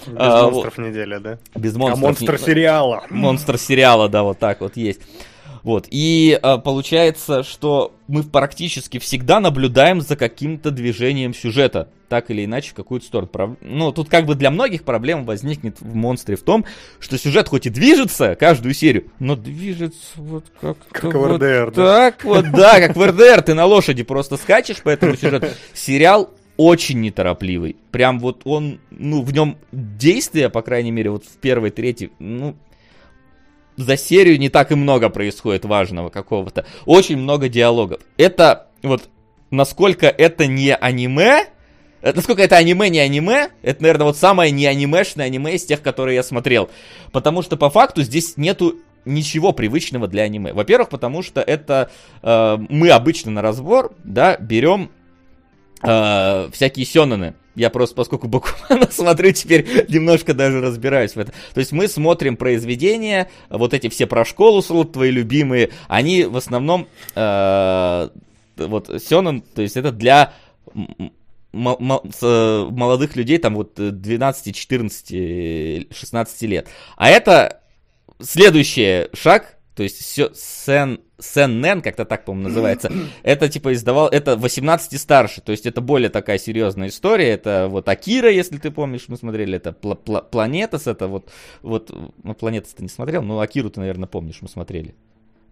[0.07, 1.39] Без А, монстров неделя, да?
[1.55, 2.01] Без А монстров.
[2.03, 3.03] монстр не- сериала.
[3.11, 5.01] монстр сериала, да, вот так вот есть.
[5.63, 12.45] Вот, и а, получается, что мы практически всегда наблюдаем за каким-то движением сюжета, так или
[12.45, 13.57] иначе, в какую-то сторону.
[13.61, 16.65] Ну, тут как бы для многих проблем возникнет в «Монстре» в том,
[16.99, 21.73] что сюжет хоть и движется каждую серию, но движется вот как-то Как в вот РДР,
[21.73, 22.11] да?
[22.11, 25.49] так вот, да, как в РДР, ты на лошади просто скачешь по этому сюжету.
[25.75, 27.77] Сериал очень неторопливый.
[27.91, 32.55] Прям вот он, ну, в нем действия, по крайней мере, вот в первой, третьей, ну,
[33.83, 36.67] за серию не так и много происходит важного какого-то.
[36.87, 38.01] Очень много диалогов.
[38.17, 39.09] Это вот
[39.51, 41.47] насколько это не аниме,
[42.03, 45.83] э, насколько это аниме не аниме, это, наверное, вот самое не анимешное аниме из тех,
[45.83, 46.71] которые я смотрел.
[47.13, 50.53] Потому что по факту здесь нету ничего привычного для аниме.
[50.53, 51.91] Во-первых, потому что это
[52.23, 54.91] э, мы обычно на разбор, да, берем
[55.83, 57.35] э, всякие сёнэны.
[57.61, 61.35] Я просто, поскольку буквально смотрю, теперь немножко даже разбираюсь в этом.
[61.53, 66.89] То есть мы смотрим произведения, вот эти все про школу, твои любимые, они в основном,
[67.15, 68.09] э,
[68.57, 70.33] вот, сёнэн, то есть это для
[70.75, 70.81] э,
[71.53, 76.67] молодых людей, там вот э, 12, 14, э, 16 лет.
[76.97, 77.61] А это
[78.23, 82.93] следующий шаг, то есть все Сен, Сеннен, как-то так, по-моему, называется,
[83.23, 87.67] это типа издавал, это 18 и старше, то есть это более такая серьезная история, это
[87.67, 91.31] вот Акира, если ты помнишь, мы смотрели, это Пла Пла Планетас, это вот,
[91.63, 91.91] вот,
[92.23, 94.95] ну, Планетас ты не смотрел, но Акиру ты, наверное, помнишь, мы смотрели.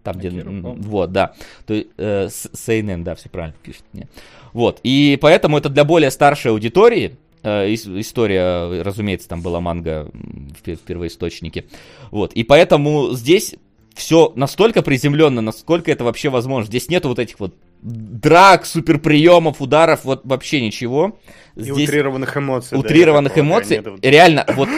[0.03, 1.33] Там, где, Акиру вот, да,
[1.65, 4.07] то есть, э, Сейнен, да, все правильно пишет мне.
[4.53, 10.11] Вот, и поэтому это для более старшей аудитории, Э, ис- История, разумеется, там была манга
[10.13, 11.65] в первоисточнике.
[12.11, 12.33] Вот.
[12.33, 13.55] И поэтому здесь
[13.99, 16.67] все настолько приземленно, насколько это вообще возможно.
[16.67, 21.19] Здесь нету вот этих вот драк, суперприемов, ударов, вот вообще ничего.
[21.55, 22.77] И Здесь утрированных эмоций.
[22.77, 23.83] утрированных да, эмоций.
[24.01, 24.69] Реально, вот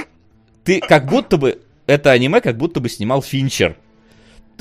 [0.64, 3.77] ты как будто бы это аниме как будто бы снимал Финчер.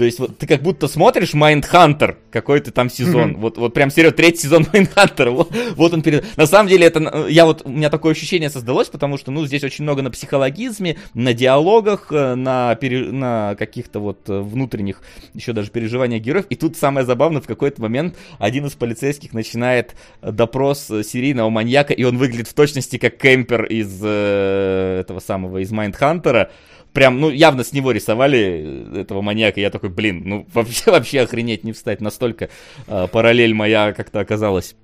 [0.00, 3.32] То есть вот ты как будто смотришь Майндхантер, какой-то там сезон.
[3.32, 3.40] Мгм.
[3.42, 5.30] Вот, вот прям серьезно, третий сезон Майндхантера.
[5.30, 6.24] Вот, вот он перед...
[6.38, 7.00] На самом деле это...
[7.00, 7.66] э, Я вот...
[7.66, 12.06] У меня такое ощущение создалось, потому что, ну, здесь очень много на психологизме, на диалогах,
[12.10, 15.02] э, на, пере- на каких-то вот э, внутренних
[15.34, 16.46] еще даже переживаниях героев.
[16.48, 22.04] И тут самое забавное, в какой-то момент один из полицейских начинает допрос серийного маньяка, и
[22.04, 26.50] он выглядит в точности как кемпер из э, этого самого, из Майндхантера.
[26.92, 29.60] Прям, ну, явно с него рисовали э, этого маньяка.
[29.60, 32.00] Я такой, блин, ну, вообще, вообще охренеть не встать.
[32.00, 32.50] Настолько
[32.86, 34.74] э, параллель моя как-то оказалась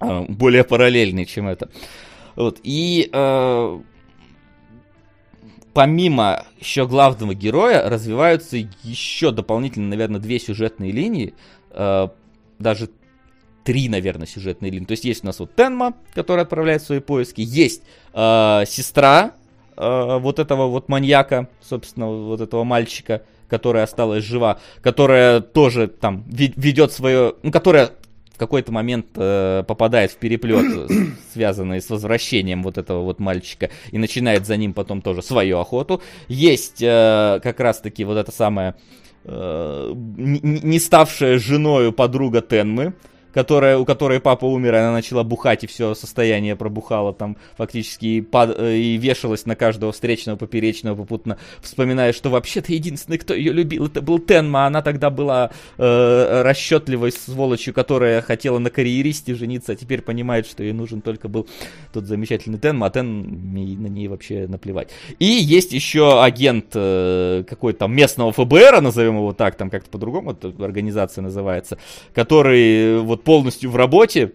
[0.00, 1.70] э, более параллельной, чем это.
[2.36, 3.80] Вот, и э,
[5.72, 11.34] помимо еще главного героя развиваются еще дополнительно, наверное, две сюжетные линии,
[11.70, 12.08] э,
[12.58, 12.90] даже
[13.64, 14.86] три, наверное, сюжетные линии.
[14.86, 17.82] То есть есть у нас вот Тенма, который отправляет свои поиски, есть
[18.12, 19.34] э, сестра
[19.76, 26.24] э, вот этого вот маньяка, собственно, вот этого мальчика, которая осталась жива, которая тоже там
[26.28, 27.90] ве- ведет свое, ну, которая
[28.34, 30.94] в какой-то момент э, попадает в переплет, э,
[31.32, 36.02] связанный с возвращением вот этого вот мальчика, и начинает за ним потом тоже свою охоту.
[36.26, 38.74] Есть э, как раз-таки вот эта самая
[39.24, 42.94] э, не ставшая женою подруга Тенмы,
[43.34, 48.06] которая, у которой папа умер, и она начала бухать, и все состояние пробухало там фактически,
[48.06, 53.34] и, пад- э, и вешалась на каждого встречного, поперечного, попутно вспоминая, что вообще-то единственный, кто
[53.34, 59.34] ее любил, это был Тенма, она тогда была э, расчетливой сволочью, которая хотела на карьеристе
[59.34, 61.48] жениться, а теперь понимает, что ей нужен только был
[61.92, 64.90] тот замечательный Тенма, а Тен на ней вообще наплевать.
[65.18, 70.32] И есть еще агент э, какой-то там местного ФБР, назовем его так, там как-то по-другому
[70.32, 71.78] эта организация называется,
[72.14, 74.32] который вот полностью в работе,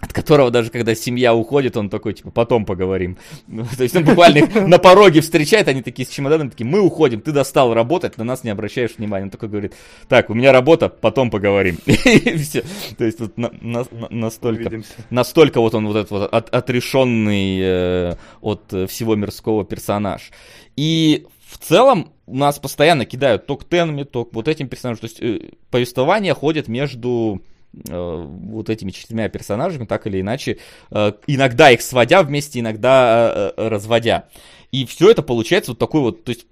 [0.00, 3.18] от которого даже когда семья уходит, он такой, типа, потом поговорим.
[3.48, 6.80] Ну, То есть он буквально их на пороге встречает, они такие с чемоданами, такие, мы
[6.80, 9.24] уходим, ты достал работать, на нас не обращаешь внимания.
[9.24, 9.74] Он такой говорит,
[10.08, 11.78] так, у меня работа, потом поговорим.
[11.86, 12.62] И все.
[12.96, 14.92] То есть вот на- на- на- настолько Увидимся.
[15.10, 20.30] настолько вот он вот этот вот от- отрешенный э, от всего мирского персонаж.
[20.76, 25.00] И в целом у нас постоянно кидают то к Тенами, то к вот этим персонажам.
[25.00, 27.42] То есть э, повествование ходит между
[27.86, 30.58] вот этими четырьмя персонажами, так или иначе,
[30.90, 34.28] э, иногда их сводя вместе, иногда э, э, разводя.
[34.72, 36.46] И все это получается вот такой вот, то есть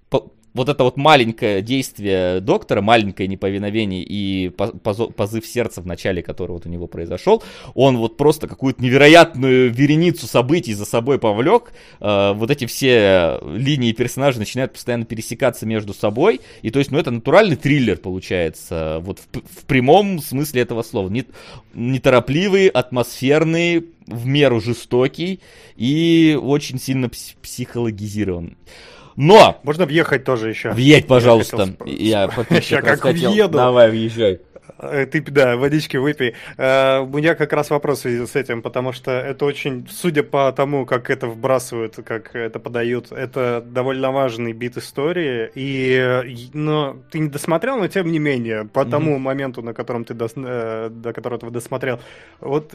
[0.57, 6.67] вот это вот маленькое действие доктора, маленькое неповиновение и позыв сердца в начале, который вот
[6.67, 7.43] у него произошел,
[7.75, 11.73] он вот просто какую-то невероятную вереницу событий за собой повлек.
[12.01, 16.41] Э, вот эти все линии персонажей начинают постоянно пересекаться между собой.
[16.63, 18.99] И то есть, ну, это натуральный триллер получается.
[19.03, 21.09] Вот в, в прямом смысле этого слова.
[21.09, 21.27] Не-
[21.75, 25.41] неторопливый, атмосферный, в меру жестокий
[25.77, 28.57] и очень сильно пс- психологизирован.
[29.17, 29.61] Но!
[29.63, 30.71] Можно въехать тоже еще.
[30.73, 31.57] Въедь, пожалуйста.
[31.79, 32.29] хотел Я
[32.61, 33.31] Ща раз как хотел.
[33.31, 33.59] въеду.
[33.59, 34.41] Давай, въезжай.
[34.79, 36.35] Э, Ты, да, водички выпей.
[36.59, 40.23] Э, У меня как раз вопрос в связи с этим, потому что это очень, судя
[40.23, 45.51] по тому, как это вбрасывают, как это подают, это довольно важный бит истории.
[45.55, 48.91] И, но ты не досмотрел, но тем не менее, по Мгм.
[48.91, 51.99] тому моменту, на котором ты дос- э, до которого ты досмотрел,
[52.41, 52.75] вот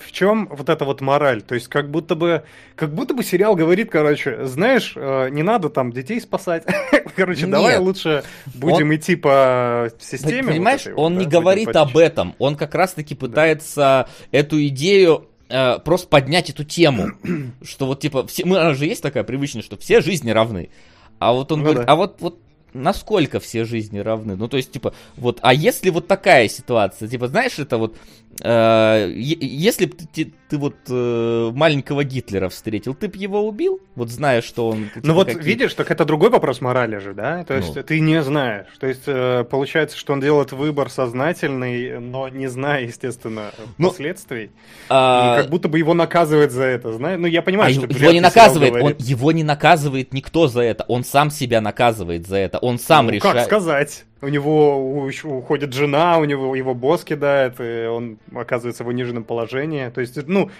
[0.00, 1.42] в чем вот эта вот мораль?
[1.42, 2.44] То есть как будто бы,
[2.76, 6.64] как будто бы сериал говорит, короче, знаешь, э, не надо там детей спасать.
[7.16, 7.80] Короче, давай Нет.
[7.80, 8.24] лучше
[8.54, 10.42] будем идти по системе.
[10.42, 12.34] вот Понимаешь, этой вот, он да, не будем говорит об этом.
[12.38, 17.08] Он как раз-таки пытается эту идею э, просто поднять эту тему.
[17.62, 20.70] Что вот типа, все, мы, же есть такая привычная, что все жизни равны.
[21.18, 21.92] А вот он Ну говорит, да.
[21.92, 22.38] а вот, вот
[22.72, 24.36] насколько все жизни равны?
[24.36, 27.96] Ну, то есть, типа, вот, а если вот такая ситуация, типа, знаешь, это вот
[28.42, 33.80] если бы ты, ты вот э, маленького Гитлера встретил, ты бы его убил?
[33.94, 34.88] Вот зная, что он...
[34.88, 35.42] Типа, ну вот какие...
[35.42, 37.44] видишь, так это другой вопрос морали же, да?
[37.44, 37.82] То есть ну.
[37.82, 38.66] ты не знаешь.
[38.78, 44.50] То есть э, получается, что он делает выбор сознательный, но не зная, естественно, ну, последствий.
[44.88, 45.36] А...
[45.36, 47.20] Как будто бы его наказывает за это, знаешь?
[47.20, 47.86] Ну я понимаю, а что...
[47.86, 50.84] Его не наказывает, он, его не наказывает никто за это.
[50.88, 52.58] Он сам себя наказывает за это.
[52.58, 53.36] Он сам ну, решает...
[53.36, 54.04] как сказать?
[54.22, 59.88] У него уходит жена, у него его босс кидает, и он оказывается в униженном положении.
[59.88, 60.50] То есть, ну,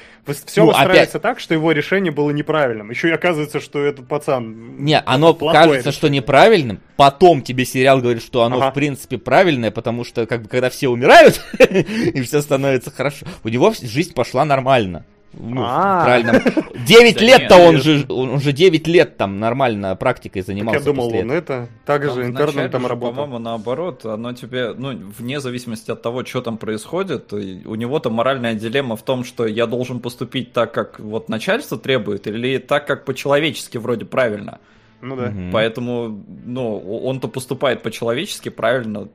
[0.46, 1.22] все ну, выстраивается опять...
[1.22, 2.90] так, что его решение было неправильным.
[2.90, 4.76] Еще и оказывается, что этот пацан...
[4.78, 5.92] Не, оно кажется, решение.
[5.92, 8.70] что неправильным, потом тебе сериал говорит, что оно ага.
[8.70, 13.48] в принципе правильное, потому что как бы когда все умирают, и все становится хорошо, у
[13.48, 15.04] него жизнь пошла нормально.
[15.32, 16.04] Ну, а.
[16.04, 16.42] правильно.
[16.86, 20.80] 9 лет-то он же, он уже 9 лет там нормально практикой занимался.
[20.80, 23.14] Я думал, он это также интерном там работал.
[23.14, 28.54] По-моему, наоборот, оно тебе, ну, вне зависимости от того, что там происходит, у него-то моральная
[28.54, 33.04] дилемма в том, что я должен поступить так, как вот начальство требует, или так, как
[33.04, 34.58] по-человечески вроде правильно.
[35.00, 35.32] Ну да.
[35.52, 39.08] Поэтому, ну, он-то поступает по-человечески правильно,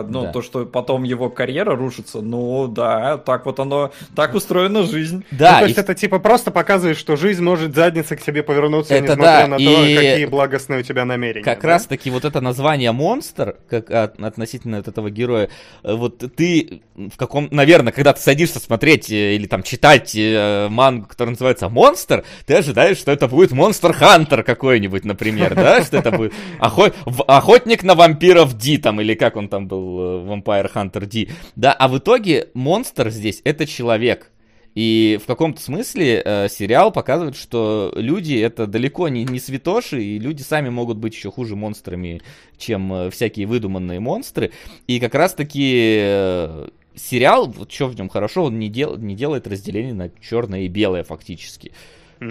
[0.00, 0.32] ну, да.
[0.32, 5.24] то, что потом его карьера рушится, ну да, так вот оно, так устроена жизнь.
[5.30, 5.52] Да.
[5.52, 5.80] Ну, то есть и...
[5.80, 9.46] это типа просто показывает, что жизнь может задница к себе повернуться, это несмотря да.
[9.48, 9.66] на и...
[9.66, 11.44] то, какие благостные у тебя намерения.
[11.44, 11.68] Как да?
[11.68, 15.50] раз таки вот это название монстр, как относительно от этого героя,
[15.82, 20.68] э, вот ты в каком, наверное, когда ты садишься смотреть э, или там читать э,
[20.70, 25.98] мангу, который называется Монстр, ты ожидаешь, что это будет Монстр Хантер какой-нибудь, например, да, что
[25.98, 30.72] это будет охотник на вампиров Ди там, или как он там был был э, Vampire
[30.72, 31.32] Hunter D.
[31.56, 34.30] Да, а в итоге монстр здесь это человек.
[34.74, 40.18] И в каком-то смысле э, сериал показывает, что люди это далеко не, не святоши, и
[40.18, 42.22] люди сами могут быть еще хуже монстрами,
[42.56, 44.52] чем э, всякие выдуманные монстры.
[44.86, 49.46] И как раз-таки э, сериал, вот что в нем хорошо, он не, дел, не делает
[49.46, 51.72] разделение на черное и белое фактически.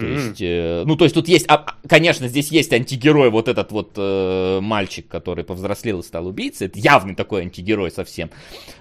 [0.00, 3.72] То есть, э, ну, то есть тут есть, а, конечно, здесь есть антигерой, вот этот
[3.72, 8.30] вот э, мальчик, который повзрослел и стал убийцей, это явный такой антигерой совсем.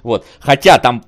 [0.03, 1.03] Вот, хотя там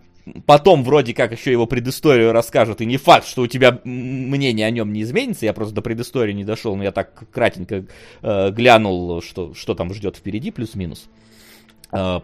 [0.45, 4.71] потом вроде как еще его предысторию расскажут, и не факт, что у тебя мнение о
[4.71, 7.85] нем не изменится, я просто до предыстории не дошел, но я так кратенько
[8.21, 11.05] э, глянул, что, что там ждет впереди, плюс-минус.
[11.05, 11.22] э,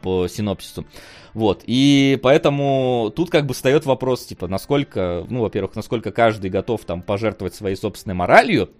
[0.01, 0.85] по синопсису.
[1.33, 6.85] Вот, и поэтому тут как бы встает вопрос, типа, насколько, ну, во-первых, насколько каждый готов
[6.85, 8.71] там пожертвовать своей собственной моралью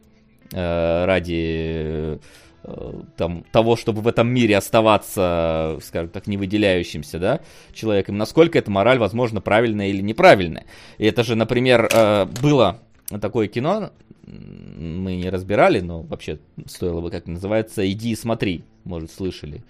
[0.52, 2.20] э, ради
[2.64, 7.40] э, там, того, чтобы в этом мире оставаться, скажем так, не выделяющимся, да,
[7.72, 10.66] человеком, насколько эта мораль, возможно, правильная или неправильная.
[10.98, 12.80] И это же, например, э, было
[13.22, 13.92] такое кино,
[14.26, 19.64] мы не разбирали, но вообще стоило бы, как называется, «Иди и смотри», может, слышали.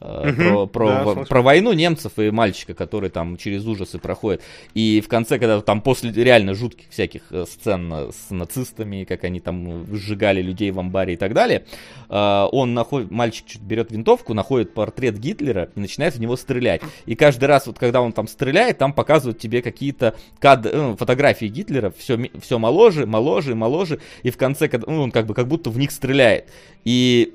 [0.00, 4.40] Угу, про, про, да, про войну немцев и мальчика, который там через ужасы проходит.
[4.72, 9.40] И в конце, когда там после реально жутких всяких э, сцен с нацистами, как они
[9.40, 11.66] там сжигали людей в амбаре и так далее,
[12.08, 16.80] э, он находит, мальчик берет винтовку, находит портрет Гитлера и начинает в него стрелять.
[17.04, 20.66] И каждый раз, вот когда он там стреляет, там показывают тебе какие-то кад...
[20.72, 25.34] ну, фотографии Гитлера, все, все моложе, моложе, моложе, и в конце, ну, он как бы
[25.34, 26.48] как будто в них стреляет.
[26.84, 27.34] И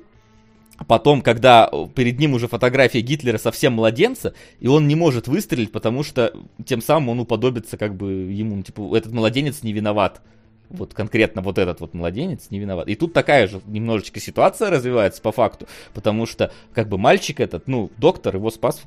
[0.86, 6.02] Потом, когда перед ним уже фотография Гитлера совсем младенца, и он не может выстрелить, потому
[6.02, 6.32] что
[6.64, 10.20] тем самым он уподобится как бы ему, ну, типа, этот младенец не виноват.
[10.68, 12.88] Вот конкретно вот этот вот младенец не виноват.
[12.88, 17.68] И тут такая же немножечко ситуация развивается по факту, потому что как бы мальчик этот,
[17.68, 18.82] ну, доктор его спас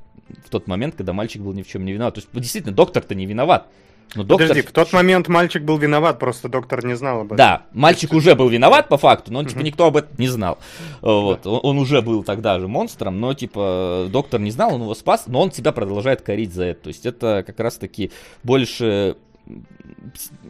[0.45, 2.15] в тот момент, когда мальчик был ни в чем не виноват.
[2.15, 3.67] То есть, действительно, доктор-то не виноват.
[4.15, 4.47] Но доктор...
[4.47, 7.37] Подожди, в тот момент мальчик был виноват, просто доктор не знал об этом.
[7.37, 10.57] Да, мальчик уже был виноват по факту, но типа никто об этом не знал.
[11.01, 14.95] Вот, он, он уже был тогда же монстром, но типа доктор не знал, он его
[14.95, 16.83] спас, но он себя продолжает корить за это.
[16.83, 18.11] То есть это как раз-таки
[18.43, 19.15] больше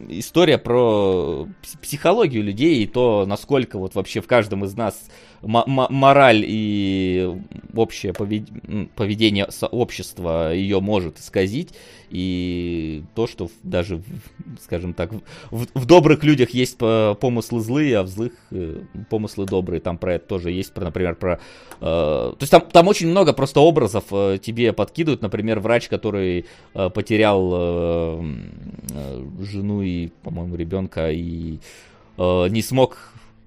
[0.08, 1.46] история про
[1.80, 5.08] психологию людей и то, насколько вот вообще в каждом из нас
[5.42, 7.30] мораль и
[7.74, 11.74] общее поведение общества ее может исказить,
[12.10, 14.02] и то, что даже,
[14.60, 15.12] скажем так,
[15.50, 20.14] в, в добрых людях есть помыслы злые, а в злых э, помыслы добрые, там про
[20.14, 21.40] это тоже есть, про, например, про...
[21.80, 26.46] Э, то есть там, там очень много просто образов э, тебе подкидывают, например, врач, который
[26.74, 28.22] э, потерял э,
[28.92, 31.58] э жену и, по-моему, ребенка и
[32.18, 32.98] э, не смог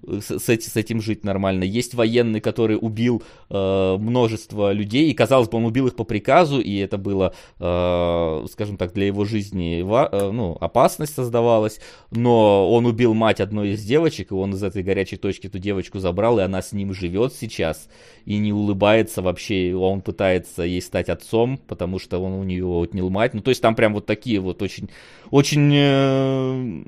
[0.07, 1.63] с, с, с этим жить нормально.
[1.63, 6.59] Есть военный, который убил э, множество людей, и казалось бы, он убил их по приказу,
[6.59, 11.79] и это было, э, скажем так, для его жизни ва- э, ну, опасность создавалась,
[12.11, 15.99] но он убил мать одной из девочек, и он из этой горячей точки эту девочку
[15.99, 17.87] забрал, и она с ним живет сейчас,
[18.25, 23.09] и не улыбается вообще, он пытается ей стать отцом, потому что он у нее отнял
[23.09, 23.33] мать.
[23.33, 24.89] Ну, то есть там прям вот такие вот очень,
[25.31, 26.83] очень э,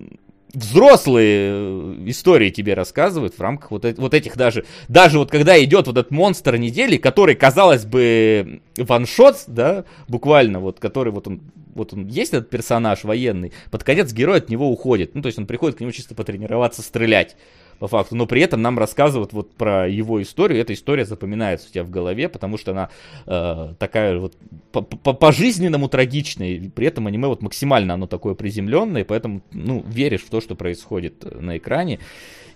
[0.55, 5.87] взрослые э, истории тебе рассказывают в рамках вот, вот этих даже, даже вот когда идет
[5.87, 11.41] вот этот монстр недели, который, казалось бы, ваншот, да, буквально, вот, который вот он,
[11.73, 15.37] вот он есть этот персонаж военный, под конец герой от него уходит, ну, то есть
[15.37, 17.35] он приходит к нему чисто потренироваться стрелять,
[17.79, 21.71] по факту, но при этом нам рассказывают вот про его историю, эта история запоминается у
[21.71, 22.89] тебя в голове, потому что она
[23.25, 24.35] э, такая вот
[24.71, 29.83] по- по- по-жизненному трагичная, и при этом аниме вот максимально оно такое приземленное, поэтому, ну,
[29.87, 31.99] веришь в то, что происходит на экране.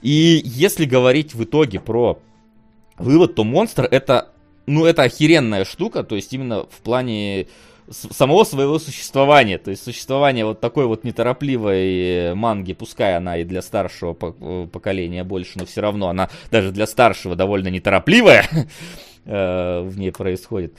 [0.01, 2.19] И если говорить в итоге про
[2.97, 4.29] вывод, то монстр это,
[4.65, 7.47] ну, это охеренная штука, то есть именно в плане
[7.91, 13.43] самого своего существования, то есть существование вот такой вот неторопливой э, манги, пускай она и
[13.43, 18.47] для старшего э, поколения больше, но все равно она даже для старшего довольно неторопливая
[19.25, 20.75] э, в ней происходит.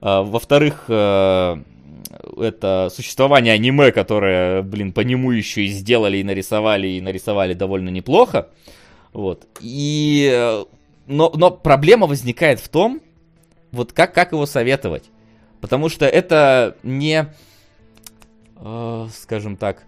[0.00, 7.00] А, Во-вторых, это существование аниме, которое, блин, по нему еще и сделали, и нарисовали, и
[7.00, 8.48] нарисовали довольно неплохо.
[9.12, 9.46] Вот.
[9.60, 10.64] И...
[11.06, 13.00] Но, но проблема возникает в том,
[13.72, 15.04] вот как, как его советовать.
[15.60, 17.32] Потому что это не,
[18.56, 19.84] э, скажем так,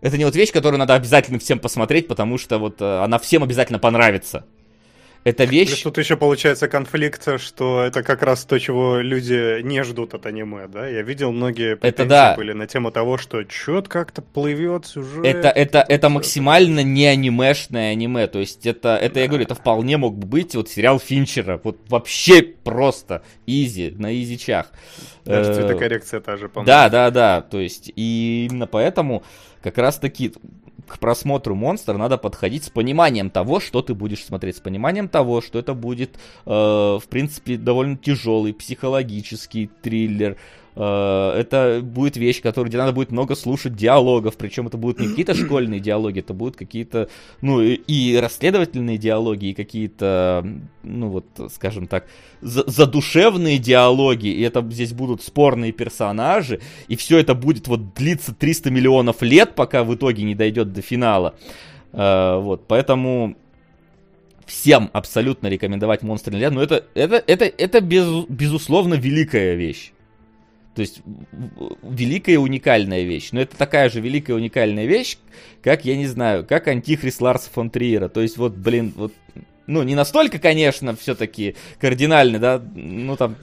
[0.00, 3.42] это не вот вещь, которую надо обязательно всем посмотреть, потому что вот э, она всем
[3.42, 4.46] обязательно понравится.
[5.22, 5.82] Это Плюс вещь...
[5.82, 10.66] тут еще получается конфликт, что это как раз то, чего люди не ждут от аниме,
[10.66, 10.88] да?
[10.88, 12.34] Я видел многие претензии да.
[12.36, 15.26] были на тему того, что что-то как-то плывет сюжет.
[15.26, 18.28] Это, это, это максимально не анимешное аниме.
[18.28, 21.60] То есть это, это я говорю, это вполне мог бы быть вот сериал Финчера.
[21.62, 24.72] Вот вообще просто изи, на изичах.
[25.24, 26.66] Даже Э, цветокоррекция та же, по-моему.
[26.66, 27.40] Да, да, да.
[27.42, 29.22] То есть, и именно поэтому
[29.62, 30.32] как раз таки
[30.90, 35.40] к просмотру монстра надо подходить с пониманием того, что ты будешь смотреть, с пониманием того,
[35.40, 40.36] что это будет, э, в принципе, довольно тяжелый психологический триллер.
[40.76, 45.08] Э, это будет вещь, которую где надо будет много слушать диалогов, причем это будут не
[45.08, 47.08] какие-то школьные диалоги, это будут какие-то,
[47.40, 50.46] ну, и, расследовательные диалоги, и какие-то,
[50.82, 52.06] ну, вот, скажем так,
[52.40, 58.34] за- задушевные диалоги, и это здесь будут спорные персонажи, и все это будет вот длиться
[58.34, 61.34] 300 миллионов лет, пока в итоге не дойдет до финала.
[61.92, 63.36] Э, вот, поэтому
[64.46, 69.92] всем абсолютно рекомендовать Monster Лет, но это, это, это, это без, безусловно великая вещь.
[70.74, 71.02] То есть
[71.82, 73.30] великая уникальная вещь.
[73.32, 75.18] Но это такая же великая уникальная вещь,
[75.62, 78.08] как, я не знаю, как Антихрист Ларса фон Триера.
[78.08, 79.12] То есть вот, блин, вот,
[79.66, 83.36] ну не настолько, конечно, все-таки кардинально, да, ну там,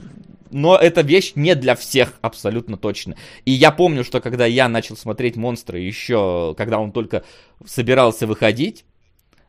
[0.50, 3.16] но эта вещь не для всех абсолютно точно.
[3.44, 7.24] И я помню, что когда я начал смотреть монстры еще, когда он только
[7.66, 8.84] собирался выходить,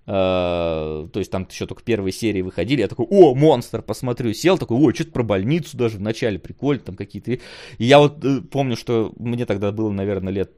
[0.10, 4.78] то есть там еще только первые серии выходили, я такой, о, монстр, посмотрю, сел, такой,
[4.78, 7.32] о, что-то про больницу даже в начале, прикольно, там какие-то.
[7.34, 7.40] И
[7.78, 10.52] я вот э, помню, что мне тогда было, наверное, лет,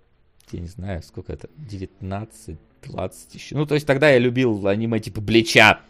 [0.51, 3.55] я не знаю, сколько это, 19, 20 еще.
[3.55, 5.81] Ну, то есть тогда я любил аниме типа Блича.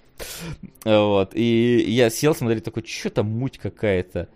[0.84, 4.28] Вот, и я сел смотреть, такой, что там муть какая-то.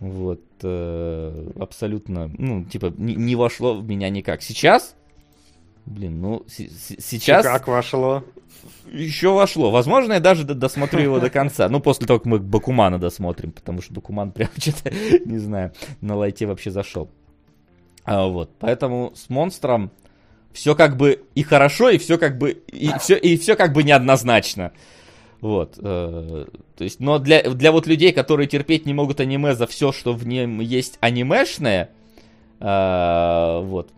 [0.00, 4.42] Вот, э, абсолютно, ну, типа, не, не вошло в меня никак.
[4.42, 4.96] Сейчас,
[5.86, 8.24] блин, ну, с- с- сейчас Как вошло?
[8.92, 9.70] Еще вошло.
[9.70, 11.68] Возможно, я даже досмотрю его до конца.
[11.68, 14.90] Ну, после того, как мы Бакумана досмотрим, потому что Бакуман прям что-то,
[15.24, 17.10] не знаю, на лайте вообще зашел.
[18.04, 19.90] А, вот, поэтому с монстром
[20.52, 23.82] все как бы и хорошо, и все как бы и все и все как бы
[23.82, 24.72] неоднозначно.
[25.40, 26.46] Вот, э,
[26.76, 30.14] то есть, но для, для вот людей, которые терпеть не могут аниме за все, что
[30.14, 31.90] в нем есть анимешное,
[32.60, 33.90] э, вот,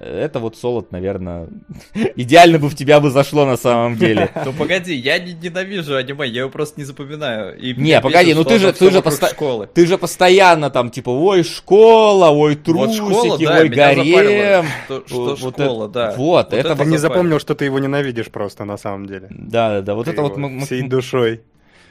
[0.00, 1.48] это вот солод, наверное,
[2.16, 4.30] идеально бы в тебя бы зашло на самом деле.
[4.44, 7.58] Ну погоди, я не ненавижу аниме, я его просто не запоминаю.
[7.58, 9.68] И Не, погоди, бесит, ну ты же- ты же поста- школы.
[9.72, 14.66] Ты же постоянно там, типа, ой, школа, ой, Вот трусики, школа, да, ой, гарем.
[14.86, 16.14] что, что Вот школа, это- да.
[16.16, 19.28] вот, это Ты не запомнил, что ты его ненавидишь просто на самом деле.
[19.30, 21.40] Да, да, да, вот Ты это вот всей душой.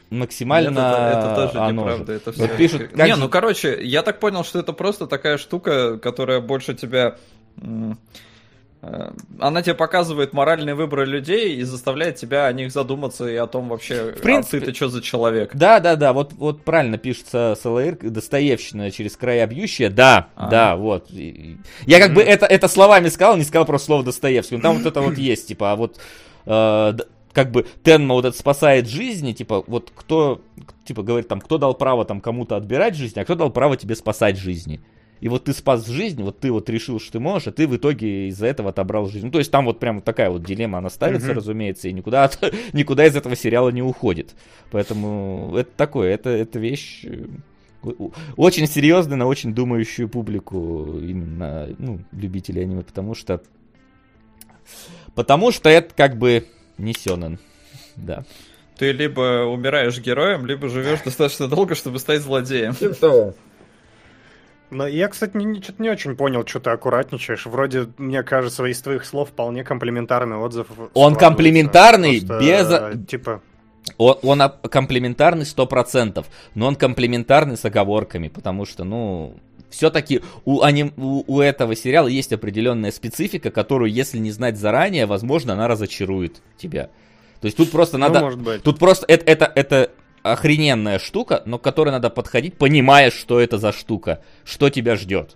[0.10, 2.18] максимально Нет, это, это тоже оно неправда, же.
[2.20, 5.08] это Вот всё- пишут, как Не, же- ну короче, я так понял, что это просто
[5.08, 7.16] такая штука, которая больше тебя...
[7.62, 13.48] э, Она тебе показывает моральные выборы людей и заставляет тебя о них задуматься и о
[13.48, 15.56] том вообще, В принципе- а ты-то что за человек.
[15.56, 20.50] Да, да, да, вот, вот правильно пишется СЛР, Достоевщина через края бьющая, да, А.
[20.50, 21.10] да, вот.
[21.10, 24.86] Я как бы это, это словами сказал, не сказал просто слово Достоевский, но там вот
[24.86, 25.98] это вот есть, типа, а вот
[26.46, 26.94] э,
[27.32, 30.42] как бы Тенма вот это спасает жизни, типа, вот кто,
[30.86, 33.96] типа, говорит там, кто дал право там кому-то отбирать жизнь, а кто дал право тебе
[33.96, 34.82] спасать жизни.
[35.24, 37.74] И вот ты спас жизнь, вот ты вот решил, что ты можешь, а ты в
[37.78, 39.28] итоге из-за этого отобрал жизнь.
[39.28, 41.36] Ну, то есть там вот прям такая вот дилемма, она ставится, mm-hmm.
[41.36, 42.30] разумеется, и никуда,
[42.74, 44.36] никуда из этого сериала не уходит.
[44.70, 47.28] Поэтому это такое, это, это вещь э,
[48.36, 53.42] очень серьезная на очень думающую публику, именно, ну, любителей аниме, потому что...
[55.16, 56.48] Потому что это как бы
[56.78, 57.40] не сёнэн,
[57.96, 58.26] да.
[58.78, 62.76] Ты либо умираешь героем, либо живешь достаточно долго, чтобы стать злодеем.
[64.74, 67.46] Но я, кстати, не, что-то не очень понял, что ты аккуратничаешь.
[67.46, 70.68] Вроде, мне кажется, из твоих слов вполне комплиментарный отзыв.
[70.94, 72.72] Он комплиментарный Просто, без...
[72.72, 73.42] Э, типа...
[73.98, 79.36] Он, он комплиментарный сто процентов, но он комплиментарный с оговорками, потому что, ну,
[79.70, 85.06] все-таки у, аним, у, у этого сериала есть определенная специфика, которую, если не знать заранее,
[85.06, 86.90] возможно, она разочарует тебя.
[87.42, 88.20] То есть тут просто ну, надо...
[88.20, 88.64] Ну, может быть.
[88.64, 89.92] Тут просто это, это, это
[90.24, 95.36] охрененная штука, но к которой надо подходить, понимая, что это за штука, что тебя ждет.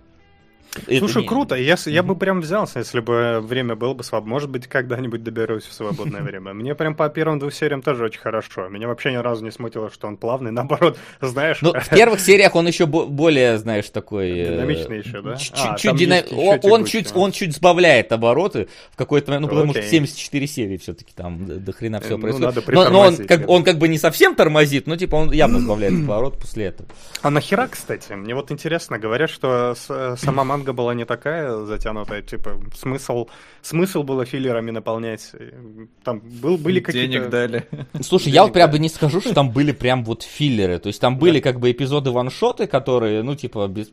[0.98, 1.28] Слушай, не...
[1.28, 1.54] круто.
[1.54, 4.34] Я, я бы прям взялся, если бы время было бы свободно.
[4.34, 6.52] Может быть, когда-нибудь доберусь в свободное время.
[6.54, 8.68] Мне прям по первым двум сериям тоже очень хорошо.
[8.68, 10.50] Меня вообще ни разу не смутило, что он плавный.
[10.52, 11.62] Наоборот, знаешь...
[11.62, 14.30] Ну, в первых сериях он еще более, знаешь, такой...
[14.30, 15.36] Э, Динамичный еще, да?
[15.36, 16.22] Чуть-чуть а, дина...
[16.62, 21.12] он, чуть, он чуть сбавляет обороты в какой-то момент, ну, потому что 74 серии все-таки
[21.14, 22.66] там до хрена все ну, происходит.
[22.68, 26.38] но, он, как, он как бы не совсем тормозит, но типа он явно сбавляет оборот
[26.38, 26.88] после этого.
[27.22, 28.12] А нахера, кстати?
[28.12, 33.28] Мне вот интересно, говорят, что сама манга была не такая затянутая, типа смысл,
[33.62, 35.32] смысл было филлерами наполнять.
[36.04, 37.12] Там был, были какие-то...
[37.12, 37.66] Денег дали.
[38.00, 40.78] Слушай, Денег я вот прям бы не скажу, что там были прям вот филлеры.
[40.78, 43.90] То есть там были как бы эпизоды ваншоты, которые, ну, типа, без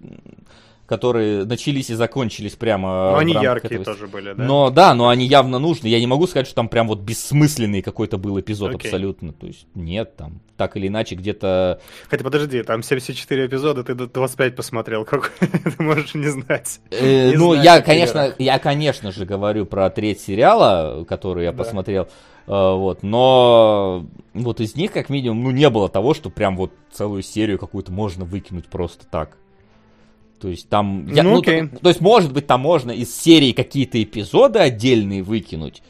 [0.85, 3.11] которые начались и закончились прямо.
[3.11, 3.95] Но они яркие этого...
[3.95, 4.43] тоже были, да?
[4.43, 5.87] Но да, но они явно нужны.
[5.87, 8.85] Я не могу сказать, что там прям вот бессмысленный какой-то был эпизод okay.
[8.85, 9.33] абсолютно.
[9.33, 11.81] То есть нет, там так или иначе где-то...
[12.09, 16.79] Хотя подожди, там 74 эпизода, ты 25 посмотрел, как ты можешь не знать.
[16.91, 22.07] Э, ну, я, конечно, я, конечно же, говорю про треть сериала, который я посмотрел.
[22.47, 26.71] Э, вот, но вот из них, как минимум, ну, не было того, что прям вот
[26.91, 29.37] целую серию какую-то можно выкинуть просто так.
[30.45, 31.07] То есть там...
[31.07, 35.23] Я, ну, ну, то, то есть, может быть, там можно из серии какие-то эпизоды отдельные
[35.23, 35.81] выкинуть,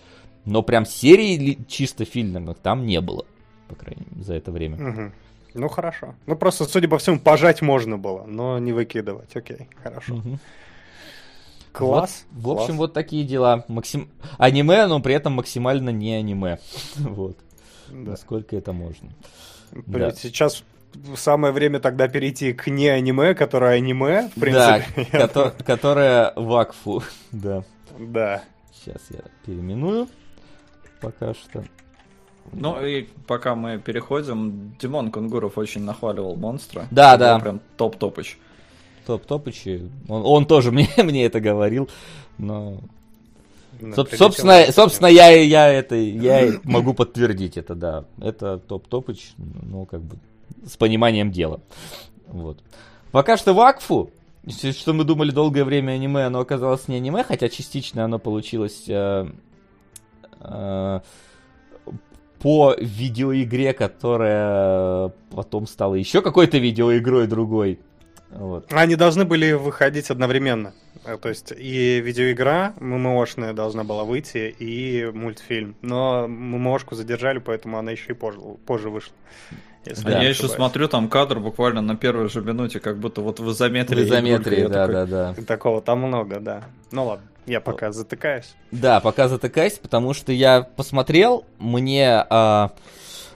[0.45, 3.25] но прям серии чисто фильмных там не было,
[3.67, 4.77] по крайней мере, за это время.
[4.77, 5.11] Угу.
[5.55, 6.15] Ну, хорошо.
[6.25, 9.35] Ну, просто, судя по всему, пожать можно было, но не выкидывать.
[9.35, 10.15] Окей, хорошо.
[10.15, 10.39] Угу.
[11.73, 12.23] Класс.
[12.31, 12.77] Вот, в общем, класс.
[12.77, 13.65] вот такие дела.
[13.67, 14.07] Максим...
[14.37, 16.59] Аниме, но при этом максимально не аниме.
[16.95, 17.35] вот.
[17.89, 18.11] Да.
[18.11, 19.09] Насколько это можно.
[19.73, 20.11] Блин, да.
[20.11, 20.63] Сейчас
[21.15, 25.07] самое время тогда перейти к не аниме, которое аниме, в принципе.
[25.11, 27.63] Да, ко- которое вакфу, да.
[27.99, 28.43] Да.
[28.73, 30.07] Сейчас я переименую
[31.01, 31.63] пока что.
[32.51, 36.87] Ну и пока мы переходим, Димон Кунгуров очень нахваливал монстра.
[36.91, 37.39] Да, да.
[37.39, 38.37] Прям топ-топыч.
[39.05, 39.65] Топ-топыч.
[40.07, 41.89] Он, он тоже мне, мне это говорил,
[42.37, 42.79] но
[43.93, 48.05] Соб, собственно, собственно, я, я это, я могу подтвердить это, да.
[48.21, 50.17] Это топ-топыч, ну, как бы,
[50.65, 51.61] с пониманием дела.
[52.27, 52.61] Вот.
[53.11, 54.11] Пока что Вакфу,
[54.47, 59.27] что мы думали долгое время аниме, оно оказалось не аниме, хотя частично оно получилось э,
[60.39, 60.99] э,
[62.39, 67.79] по видеоигре, которая потом стала еще какой-то видеоигрой другой.
[68.29, 68.71] Вот.
[68.73, 70.73] Они должны были выходить одновременно.
[71.05, 75.75] Э, то есть и видеоигра ММОшная должна была выйти, и мультфильм.
[75.81, 79.13] Но ММОшку задержали, поэтому она еще и позже, позже вышла.
[79.85, 83.39] Если да, я еще смотрю там кадр буквально на первой же минуте, как будто вот
[83.39, 84.03] в изометрии.
[84.03, 84.93] В изометрии, да, такой...
[84.93, 85.43] да, да.
[85.45, 86.63] Такого там много, да.
[86.91, 88.55] Ну ладно, я пока затыкаюсь.
[88.71, 92.25] Да, пока затыкаюсь, потому что я посмотрел, мне...
[92.29, 92.71] А...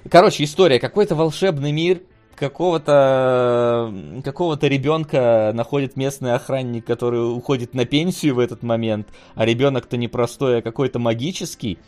[0.10, 2.02] Короче, история, какой-то волшебный мир,
[2.40, 3.94] какого-то
[4.24, 10.08] какого-то ребенка находит местный охранник, который уходит на пенсию в этот момент, а ребенок-то не
[10.08, 11.80] простой, а какой-то магический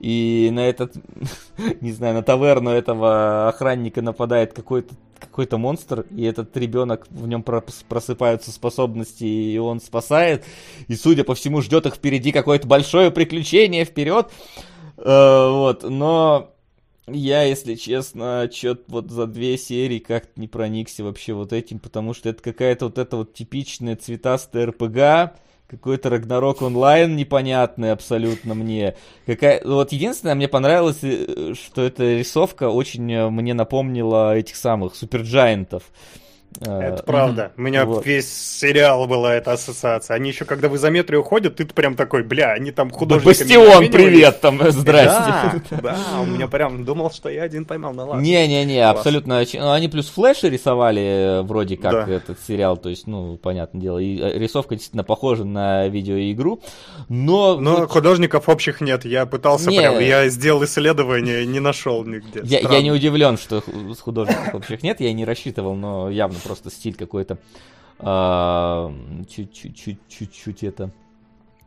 [0.00, 0.94] и на этот,
[1.80, 7.42] не знаю, на таверну этого охранника нападает какой-то какой-то монстр, и этот ребенок, в нем
[7.42, 10.44] просыпаются способности, и он спасает,
[10.86, 14.30] и, судя по всему, ждет их впереди какое-то большое приключение вперед,
[14.96, 16.54] э, вот, но
[17.10, 22.14] я, если честно, что-то вот за две серии как-то не проникся вообще вот этим, потому
[22.14, 25.38] что это какая-то вот эта вот типичная цветастая РПГ,
[25.68, 28.96] какой-то Рагнарок онлайн непонятный абсолютно мне.
[29.26, 29.62] Какая...
[29.64, 35.82] Вот единственное, мне понравилось, э, что эта рисовка очень э, мне напомнила этих самых суперджайантов.
[35.84, 36.27] Э,
[36.60, 37.52] Это правда.
[37.56, 38.04] У меня Вот.
[38.04, 40.14] весь сериал была эта ассоциация.
[40.16, 43.90] Они еще, когда в изометрию ходят, ты прям такой, бля, они там Да, художниками Бастион,
[43.90, 45.62] привет, там, э, здрасте.
[45.70, 48.20] Да, да, у меня прям думал, что я один поймал, ну ладно.
[48.22, 49.44] Не-не-не, абсолютно.
[49.54, 52.12] ну, они плюс флеши рисовали э, вроде как Да.
[52.12, 56.60] этот сериал, то есть, ну, понятное дело, и э, рисовка действительно похожа на видеоигру,
[57.08, 57.56] но...
[57.56, 59.04] Но вот художников общих нет.
[59.04, 59.78] Я пытался Не.
[59.78, 62.40] прям, я сделал исследование, не нашел нигде.
[62.42, 63.62] я, я не удивлен, что
[64.00, 67.38] художников общих нет, я не рассчитывал, но явно просто стиль какой-то
[67.98, 68.92] а,
[69.28, 70.90] чуть-чуть чуть-чуть это...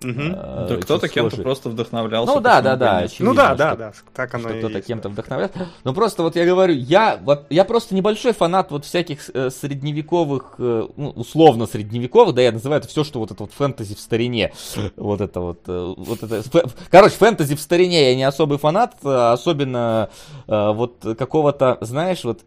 [0.04, 2.34] А, Да кто-то кем-то просто вдохновлялся.
[2.34, 5.10] Ну да, да, да, очевидно, Ну да, да, да, так оно что кто-то есть, кем-то
[5.10, 5.14] да.
[5.14, 5.54] вдохновляет.
[5.84, 10.56] Ну просто вот я говорю, я, вот, я просто небольшой фанат вот всяких э, средневековых,
[10.58, 14.00] э, ну, условно средневековых, да, я называю это все, что вот это вот фэнтези в
[14.00, 14.54] старине.
[14.96, 16.40] Вот это вот, э, вот это.
[16.40, 20.10] фэ- Короче, фэнтези в старине я не особый фанат, э, особенно
[20.48, 22.42] э, вот какого-то, знаешь, вот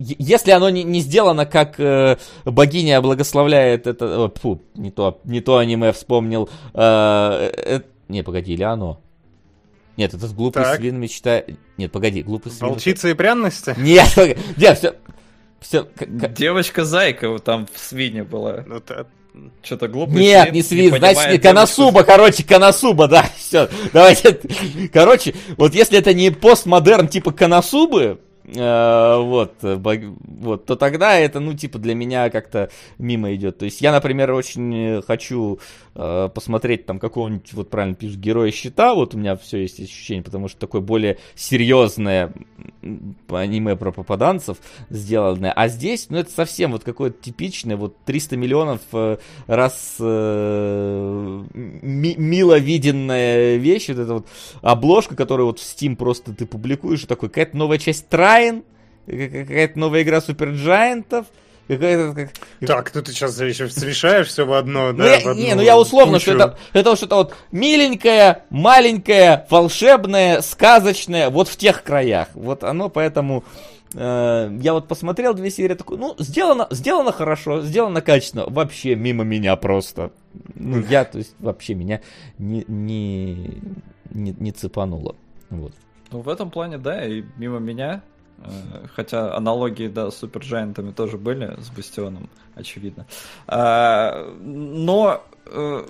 [0.00, 4.24] если оно не, не сделано, как э, богиня благословляет это...
[4.24, 6.48] о, фу, не то, не то аниме вспомнил.
[6.72, 9.00] э, э, не, погоди, или оно?
[9.96, 10.76] Нет, это глупый Так.
[10.76, 11.50] свин мечтает...
[11.76, 12.70] Нет, погоди, глупый свин...
[12.70, 13.74] Волчица и пряности?
[13.78, 14.94] Нет, погоди, нет, все...
[15.60, 18.64] Все, Девочка-зайка там в свине была.
[18.66, 19.04] Ну, та-
[19.62, 21.38] Что-то глупый Нет, свин, не свист, понимает значит, не.
[21.38, 24.40] Коносуба, короче, Коносуба, да, все, давайте,
[24.90, 31.40] короче, вот если это не постмодерн типа Коносубы, э, вот, э, вот, то тогда это,
[31.40, 33.58] ну, типа, для меня как-то мимо идет.
[33.58, 35.60] То есть я, например, очень э, хочу
[35.94, 40.22] э, посмотреть там какого-нибудь, вот правильно пишешь, героя щита, вот у меня все есть ощущение,
[40.22, 42.32] потому что такое более серьезное
[43.28, 44.58] аниме про попаданцев
[44.88, 45.52] сделанное.
[45.52, 52.16] А здесь, ну, это совсем вот какое-то типичное, вот 300 миллионов э, раз э, ми-
[52.16, 54.26] мило виденная вещь, вот эта вот
[54.62, 58.64] обложка, которую вот в Steam просто ты публикуешь, такой, какая-то новая часть Трайн,
[59.06, 61.26] какая-то новая игра Суперджайантов,
[61.74, 62.14] какая-то...
[62.14, 65.42] как- Так, ну ты сейчас еще смешаешь все в одно, ну, да, я, в одну
[65.42, 66.22] не, ну я условно, кучу.
[66.22, 72.28] что это, это что-то вот миленькое, маленькое, волшебное, сказочное, вот в тех краях.
[72.34, 73.44] Вот оно поэтому...
[73.94, 79.24] э, я вот посмотрел две серии, такой, ну, сделано, сделано хорошо, сделано качественно, вообще мимо
[79.24, 80.12] меня просто.
[80.54, 82.00] Ну, я, то есть, вообще меня
[82.38, 83.60] не, не,
[84.10, 85.16] не, не цепануло.
[85.50, 85.72] Вот.
[86.12, 88.02] Ну, в этом плане, да, и мимо меня.
[88.44, 93.06] Э, Хотя аналогии, да, с суперджайантами тоже были, с Бастионом, очевидно.
[93.46, 95.86] А, Но э,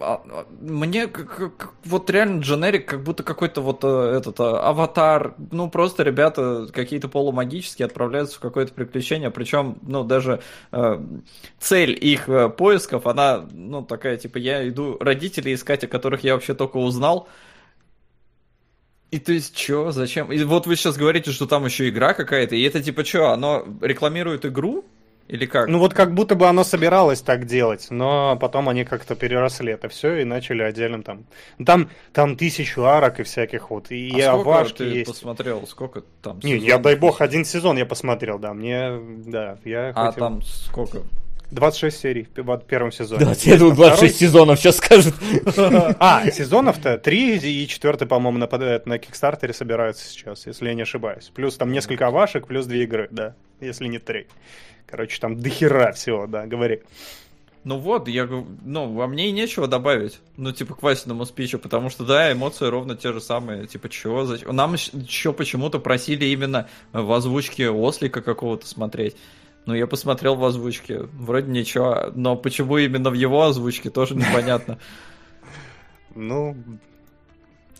[0.00, 4.44] а, а, мне как- как- вот реально дженерик, как будто какой-то вот э, этот э,
[4.44, 10.40] аватар, ну просто ребята какие-то полумагические отправляются в какое-то приключение, причем, ну даже
[10.72, 11.00] э,
[11.58, 16.34] цель их э, поисков, она, ну такая, типа, я иду родителей искать, о которых я
[16.34, 17.28] вообще только узнал,
[19.10, 20.30] и то есть, чё, зачем?
[20.32, 23.64] И вот вы сейчас говорите, что там еще игра какая-то, и это типа что, оно
[23.80, 24.84] рекламирует игру?
[25.28, 25.68] Или как?
[25.68, 29.88] Ну вот как будто бы оно собиралось так делать, но потом они как-то переросли это
[29.88, 31.24] все и начали отдельным там.
[31.58, 35.06] Ну, Там, там тысячу арок и всяких вот, и а авашки ты есть.
[35.10, 35.64] посмотрел?
[35.68, 36.40] Сколько там?
[36.42, 38.90] Не, я дай бог один сезон я посмотрел, да, мне,
[39.24, 41.02] да, я А хотел- там сколько?
[41.50, 43.24] 26 серий в первом сезоне.
[43.24, 45.14] Да, я думал, 26 сезонов сейчас скажут.
[45.98, 51.30] А, сезонов-то 3 и 4, по-моему, нападают на Кикстартере собираются сейчас, если я не ошибаюсь.
[51.34, 54.26] Плюс там несколько авашек, плюс две игры, да, если не три.
[54.86, 56.82] Короче, там дохера всего, да, говори.
[57.62, 60.18] Ну вот, я говорю, ну, во мне и нечего добавить.
[60.38, 63.66] Ну, типа, к Васиному спичу, потому что, да, эмоции ровно те же самые.
[63.66, 64.24] Типа, чего?
[64.24, 64.56] Зачем?
[64.56, 69.14] Нам еще почему-то просили именно в озвучке Ослика какого-то смотреть.
[69.66, 71.00] Ну, я посмотрел в озвучке.
[71.12, 74.78] Вроде ничего, но почему именно в его озвучке, тоже непонятно.
[76.12, 76.56] Ну,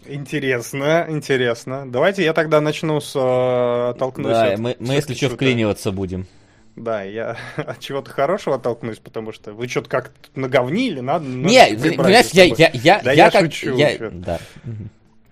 [0.07, 1.91] интересно, интересно.
[1.91, 6.29] Давайте я тогда начну с э, оттолкнусь Да, мы, мы если что, вклиниваться будем.
[6.77, 11.27] Да, я от чего-то хорошего оттолкнусь, потому что вы что-то как-то наговнили, надо...
[11.27, 13.43] Не, понимаешь, я, я, я, Да я я как...
[13.47, 14.11] шучу, я-.
[14.13, 14.39] Да.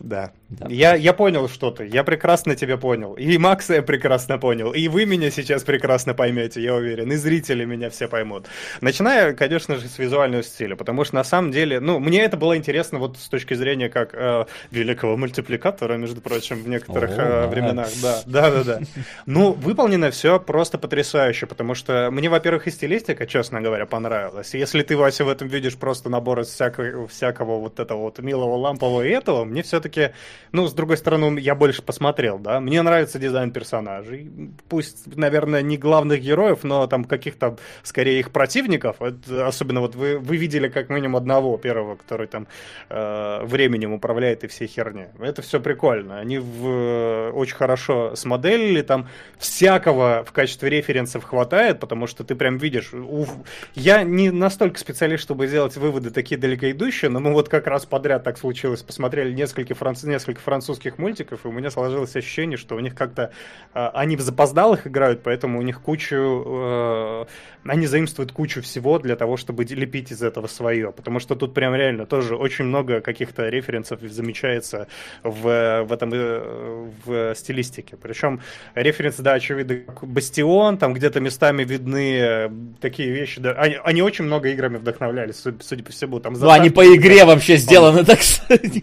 [0.00, 0.32] Да.
[0.48, 0.66] Да.
[0.70, 3.12] Я, я понял что-то, я прекрасно тебя понял.
[3.14, 4.72] И Макса я прекрасно понял.
[4.72, 7.12] И вы меня сейчас прекрасно поймете, я уверен.
[7.12, 8.46] И зрители меня все поймут.
[8.80, 12.56] Начиная, конечно же, с визуального стиля, потому что на самом деле, ну, мне это было
[12.56, 17.46] интересно вот с точки зрения как э, великого мультипликатора, между прочим, в некоторых О, э,
[17.48, 17.88] временах.
[18.00, 18.80] Да, да, да, да.
[19.26, 24.54] Ну, выполнено все просто потрясающе, потому что мне, во-первых, и стилистика, честно говоря, понравилась.
[24.54, 28.56] Если ты, Вася, в этом видишь просто набор из всякого, всякого вот этого вот милого
[28.56, 30.12] лампового и этого, мне все-таки,
[30.52, 32.60] ну, с другой стороны, я больше посмотрел, да.
[32.60, 34.30] Мне нравится дизайн персонажей.
[34.68, 39.02] Пусть, наверное, не главных героев, но там каких-то, скорее, их противников.
[39.02, 42.46] Это, особенно вот вы, вы видели как минимум одного первого, который там
[42.88, 45.06] э, временем управляет и все херни.
[45.18, 46.18] Это все прикольно.
[46.18, 49.08] Они в, очень хорошо смоделили, там
[49.38, 52.92] всякого в качестве референсов хватает, потому что ты прям видишь.
[52.92, 53.26] У...
[53.74, 58.24] Я не настолько специалист, чтобы сделать выводы такие далекоидущие, но мы вот как раз подряд
[58.24, 60.04] так случилось, посмотрели несколько, франц...
[60.04, 63.32] несколько французских мультиков, и у меня сложилось ощущение, что у них как-то
[63.74, 67.24] э, они в запоздалых играют, поэтому у них кучу э,
[67.64, 71.74] они заимствуют кучу всего для того, чтобы лепить из этого свое, потому что тут прям
[71.74, 74.88] реально тоже очень много каких-то референсов замечается
[75.22, 77.96] в, в этом э, в стилистике.
[78.00, 78.40] Причем
[78.74, 82.50] референсы, да, очевидно, Бастион, там где-то местами видны э,
[82.80, 86.20] такие вещи, да, они, они очень много играми вдохновлялись, судя по всему.
[86.20, 88.20] Там ну, они по игре вообще сделаны, так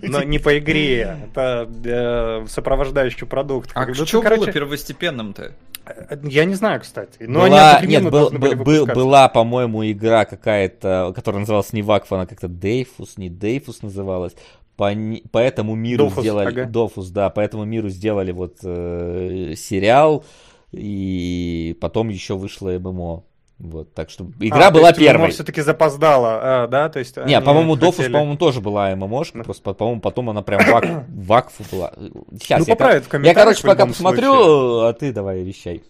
[0.03, 3.71] Но не по игре, это э, сопровождающий продукт.
[3.73, 5.53] А что было первостепенным-то?
[5.85, 7.17] Э, я не знаю, кстати.
[7.21, 12.25] Но была, они нет, был, был, была, по-моему, игра какая-то, которая называлась не Вакфа, она
[12.25, 14.33] как-то Дейфус, не Дейфус называлась.
[14.77, 14.91] По,
[15.31, 16.47] по этому миру Дофус, сделали...
[16.47, 16.65] Ага.
[16.65, 20.25] Дофус, да, по этому миру сделали вот э, сериал,
[20.71, 23.23] и потом еще вышло ММО.
[23.57, 25.31] Вот, так что игра а, была то есть первой.
[25.31, 27.15] все-таки запоздала, а, да, то есть.
[27.15, 28.11] Не, по-моему, Дофус, хотели...
[28.11, 31.93] по-моему, тоже была ММОшка, просто, по-моему, потом она прям вак, вакфу была.
[32.33, 34.89] Сейчас ну, я, я, короче, пока посмотрю, случае.
[34.89, 35.83] а ты давай вещай.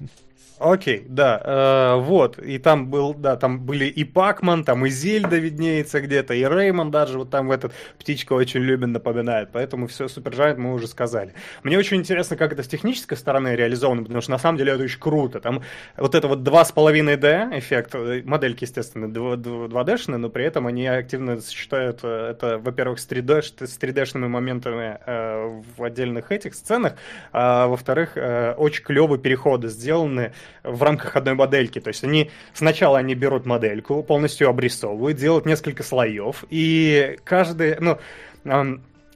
[0.57, 5.35] Окей, да, э, вот, и там был, да, там были и Пакман, там и Зельда
[5.35, 10.07] виднеется где-то, и Реймон даже вот там в этот птичка очень любен напоминает, поэтому все
[10.07, 11.33] Супер Giant мы уже сказали.
[11.63, 14.83] Мне очень интересно, как это с технической стороны реализовано, потому что на самом деле это
[14.83, 15.61] очень круто, там
[15.97, 21.99] вот это вот 2,5D эффект, э, модельки, естественно, 2D-шные, но при этом они активно сочетают
[22.03, 26.93] э, это, во-первых, с 3D, с 3D-шными моментами э, в отдельных этих сценах,
[27.33, 30.31] а во-вторых, э, очень клевые переходы сделаны,
[30.63, 31.79] в рамках одной модельки.
[31.79, 37.97] То есть они сначала они берут модельку, полностью обрисовывают, делают несколько слоев, и каждый, ну,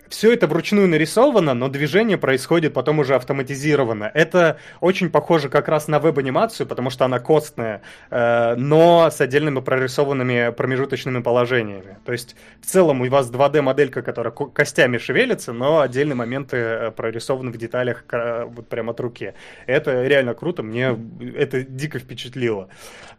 [0.10, 4.12] все это вручную нарисовано, но движение происходит потом уже автоматизированно.
[4.14, 9.62] Это очень похоже как раз на веб-анимацию, потому что она костная, э, но с отдельными
[9.62, 11.98] прорисованными промежуточными положениями.
[12.06, 17.52] То есть в целом у вас 2D-моделька, которая костями шевелится, но отдельные моменты э, прорисованы
[17.52, 18.04] в деталях
[18.48, 19.34] вот прямо от руки.
[19.68, 20.98] Это реально круто, мне
[21.36, 22.70] это дико впечатлило.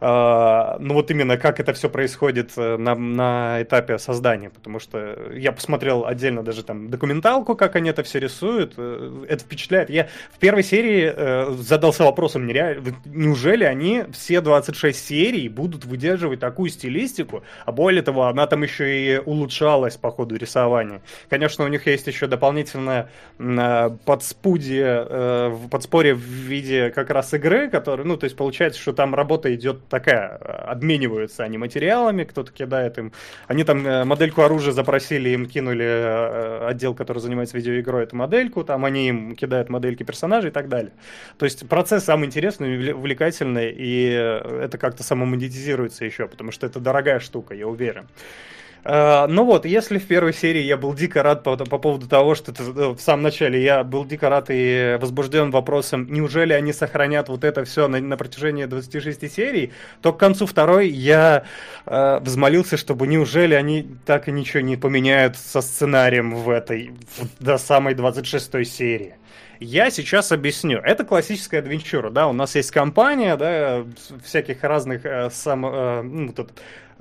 [0.01, 5.31] Э, ну вот именно как это все происходит э, на, на этапе создания, потому что
[5.33, 8.75] я посмотрел отдельно даже там документалку, как они это все рисуют.
[8.77, 9.91] Э, это впечатляет.
[9.91, 16.71] Я в первой серии э, задался вопросом, неужели они все 26 серий будут выдерживать такую
[16.71, 17.43] стилистику?
[17.65, 21.03] А более того, она там еще и улучшалась по ходу рисования.
[21.29, 27.69] Конечно, у них есть еще дополнительное э, подспудие, э, подспорье в виде как раз игры,
[27.69, 32.99] который, ну, то есть получается, что там работа идет такая, обмениваются они материалами, кто-то кидает
[32.99, 33.13] им.
[33.47, 38.65] Они там э, модельку оружия запросили, им кинули э, отдел, который занимается видеоигрой, эту модельку,
[38.65, 40.93] там они им кидают модельки персонажей и так далее.
[41.39, 47.21] То есть процесс самый интересный, увлекательный, и это как-то самомонетизируется еще, потому что это дорогая
[47.21, 48.09] штука, я уверен.
[48.83, 52.35] Uh, ну вот, если в первой серии я был дико рад по, по поводу того,
[52.35, 56.73] что это, э, в самом начале я был дико рад и возбужден вопросом, неужели они
[56.73, 61.45] сохранят вот это все на, на протяжении 26 серий, то к концу второй я
[61.85, 67.45] uh, взмолился, чтобы неужели они так и ничего не поменяют со сценарием в этой, в,
[67.45, 69.15] до самой 26 серии.
[69.61, 70.79] Я сейчас объясню.
[70.79, 73.85] Это классическая адвенчура, да, у нас есть компания, да,
[74.25, 76.53] всяких разных э, сам, э, ну, тут,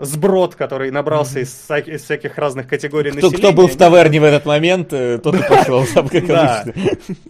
[0.02, 3.38] сброд, который набрался из, из всяких разных категорий кто, населения.
[3.38, 6.74] Кто был в таверне в этот момент, э, тот и пошел, как обычно.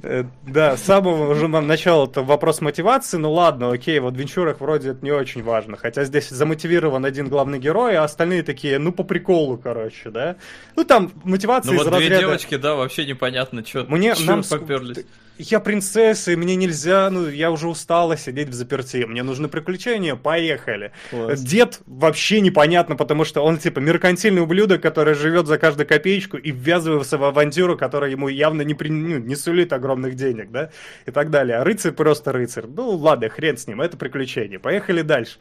[0.04, 4.91] Э, да, с самого уже начала это вопрос мотивации, ну ладно, окей, в адвенчурах вроде
[4.91, 9.04] это не очень важно, хотя здесь замотивирован один главный герой, а остальные такие, ну по
[9.04, 10.36] приколу, короче, да.
[10.76, 12.16] Ну там мотивация ну, из вот разряда...
[12.16, 15.06] две девочки, да, вообще непонятно, что Мне, нам поперлись
[15.40, 20.16] я принцесса, и мне нельзя, ну, я уже устала сидеть в заперти, мне нужны приключения,
[20.16, 20.91] поехали.
[21.10, 21.41] Класс.
[21.41, 26.52] Дед вообще непонятно, потому что он, типа, меркантильный ублюдок, который живет за каждую копеечку и
[26.52, 28.90] ввязывается в авантюру, которая ему явно не, при...
[28.90, 30.72] ну, не сулит огромных денег, да,
[31.06, 31.57] и так далее.
[31.57, 32.66] А рыцарь просто рыцарь.
[32.68, 34.60] Ну, ладно, хрен с ним, это приключение.
[34.60, 35.40] Поехали дальше.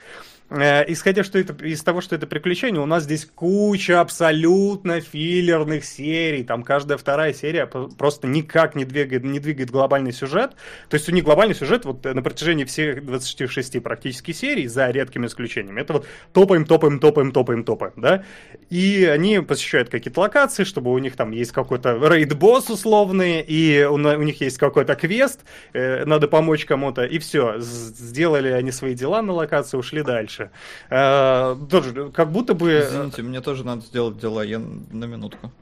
[0.51, 5.85] Э, исходя что это, из того, что это приключение, у нас здесь куча абсолютно филлерных
[5.85, 6.43] серий.
[6.43, 10.53] Там каждая вторая серия просто никак не двигает, не двигает глобальный сюжет.
[10.89, 15.27] То есть у них глобальный сюжет вот на протяжении всех 26 практически серий, за редкими
[15.27, 18.25] исключениями, это вот топаем, топаем, топаем, топаем, топаем, да?
[18.71, 23.95] И они посещают какие-то локации, чтобы у них там есть какой-то рейд-босс условный, и у,
[23.95, 25.41] у них есть какой-то квест,
[25.75, 27.57] э, надо помочь кому-то, и все.
[27.59, 30.51] Сделали они свои дела на локации, ушли дальше дальше.
[30.91, 32.71] Э, тоже, как будто бы...
[32.71, 35.53] Э, Извините, мне тоже надо сделать дела, я на минутку.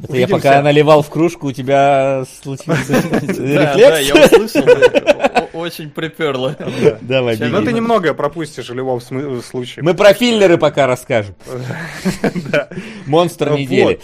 [0.00, 3.36] Это я пока наливал в кружку, у тебя случился рефлекс?
[3.36, 4.62] Да, я услышал,
[5.54, 6.56] очень приперло.
[7.00, 7.50] Давай, беги.
[7.50, 9.82] Но ты немного пропустишь в любом случае.
[9.82, 11.34] Мы про филлеры пока расскажем.
[13.06, 14.00] Монстр недели.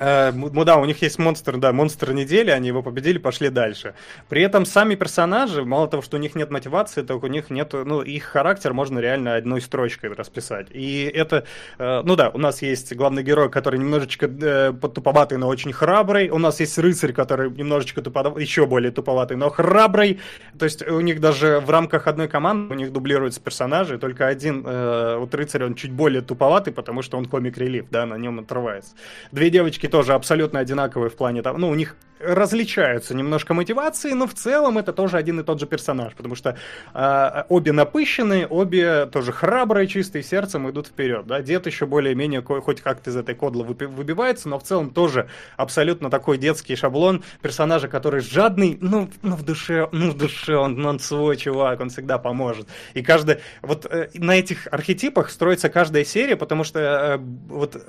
[0.00, 3.94] Э, ну да, у них есть монстр, да, монстр недели, они его победили, пошли дальше.
[4.28, 7.72] При этом сами персонажи, мало того, что у них нет мотивации, так у них нет,
[7.72, 10.68] ну, их характер можно реально одной строчкой расписать.
[10.70, 11.44] И это,
[11.78, 16.30] э, ну да, у нас есть главный герой, который немножечко э, туповатый, но очень храбрый.
[16.30, 20.18] У нас есть рыцарь, который немножечко туповатый, еще более туповатый, но храбрый.
[20.58, 24.62] То есть у них даже в рамках одной команды у них дублируются персонажи, только один
[24.62, 28.94] вот рыцарь, он чуть более туповатый, потому что он комик-релив, да, на нем отрывается.
[29.32, 34.26] Две девочки тоже абсолютно одинаковые в плане там, ну, у них различаются немножко мотивации, но
[34.26, 36.56] в целом это тоже один и тот же персонаж, потому что
[36.94, 41.26] э, обе напыщенные, обе тоже храбрые, чистые сердцем идут вперед.
[41.26, 41.40] Да?
[41.40, 46.36] Дед еще более-менее хоть как-то из этой кодлы выбивается, но в целом тоже абсолютно такой
[46.36, 51.36] детский шаблон персонажа, который жадный, ну, ну в душе, ну в душе он, он свой
[51.36, 52.68] чувак, он всегда поможет.
[52.92, 57.18] И каждый, вот э, на этих архетипах строится каждая серия, потому что э,
[57.48, 57.82] вот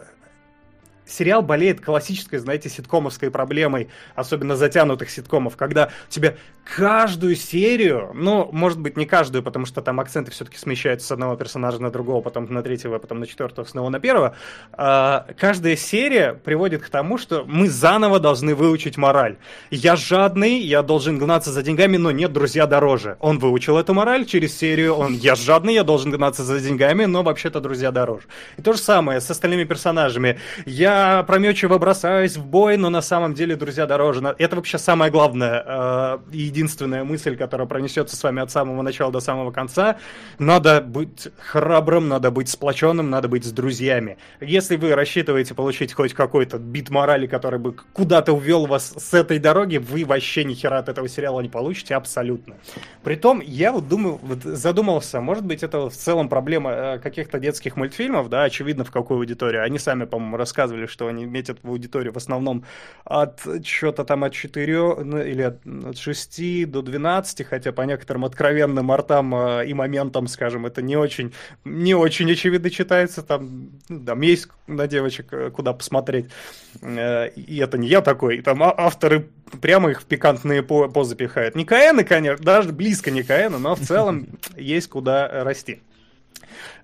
[1.12, 8.80] сериал болеет классической, знаете, ситкомовской проблемой, особенно затянутых ситкомов, когда тебе каждую серию, ну, может
[8.80, 12.46] быть, не каждую, потому что там акценты все-таки смещаются с одного персонажа на другого, потом
[12.52, 14.36] на третьего, потом на четвертого, снова на первого,
[14.74, 19.38] а, каждая серия приводит к тому, что мы заново должны выучить мораль.
[19.70, 23.18] Я жадный, я должен гнаться за деньгами, но нет, друзья, дороже.
[23.20, 27.24] Он выучил эту мораль через серию, он, я жадный, я должен гнаться за деньгами, но
[27.24, 28.24] вообще-то, друзья, дороже.
[28.58, 30.40] И то же самое с остальными персонажами.
[30.66, 34.36] Я я прометчиво бросаюсь в бой, но на самом деле, друзья, дороже.
[34.38, 39.11] Это вообще самая главная э, и единственная мысль, которая пронесется с вами от самого начала
[39.11, 39.98] до самого конца.
[40.40, 44.18] Надо быть храбрым, надо быть сплоченным, надо быть с друзьями.
[44.40, 49.40] Если вы рассчитываете получить хоть какой-то бит морали, который бы куда-то увел вас с этой
[49.40, 52.56] дороги, вы вообще ни хера от этого сериала не получите абсолютно.
[53.03, 57.76] Притом, я вот думаю, вот задумался, может быть, это в целом проблема э, каких-то детских
[57.76, 59.64] мультфильмов, да, очевидно, в какую аудиторию.
[59.64, 62.66] Они сами, по-моему, рассказывали, что они метят в аудиторию в основном
[63.06, 68.26] от что-то там от 4 ну, или от, от 6 до 12, хотя по некоторым
[68.26, 71.34] откровенным артам э, и моментам, скажем, это не очень,
[71.66, 76.28] не очень очевидно читается, там, ну, там есть на девочек э, куда посмотреть,
[76.82, 79.30] э, и это не я такой, там а, авторы
[79.62, 81.56] прямо их в пикантные позы пихают.
[81.56, 84.28] Не Каэны, конечно, даже близко не Каэны, но в целом
[84.58, 85.82] есть куда расти.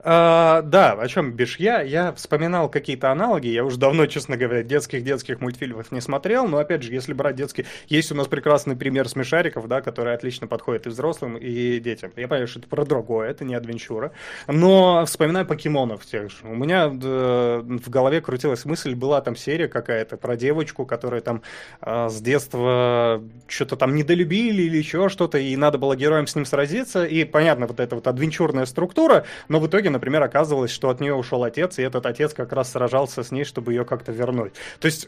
[0.10, 1.82] А, да, о чем бишь я?
[1.82, 3.48] Я вспоминал какие-то аналоги.
[3.48, 6.48] Я уже давно, честно говоря, детских-детских мультфильмов не смотрел.
[6.48, 7.66] Но опять же, если брать детские...
[7.90, 12.14] Есть у нас прекрасный пример смешариков, да, который отлично подходит и взрослым, и детям.
[12.16, 14.14] Я понимаю, что это про другое, это не адвенчура.
[14.48, 16.38] Но вспоминаю покемонов тех же.
[16.44, 21.42] У меня э, в голове крутилась мысль, была там серия какая-то про девочку, которая там
[21.82, 26.46] э, с детства что-то там недолюбили или еще что-то, и надо было героям с ним
[26.46, 27.04] сразиться.
[27.04, 31.14] И понятно, вот эта вот адвенчурная структура, но в итоге, например, оказывалось, что от нее
[31.14, 34.54] ушел отец, и этот отец как раз сражался с ней, чтобы ее как-то вернуть.
[34.80, 35.08] То есть,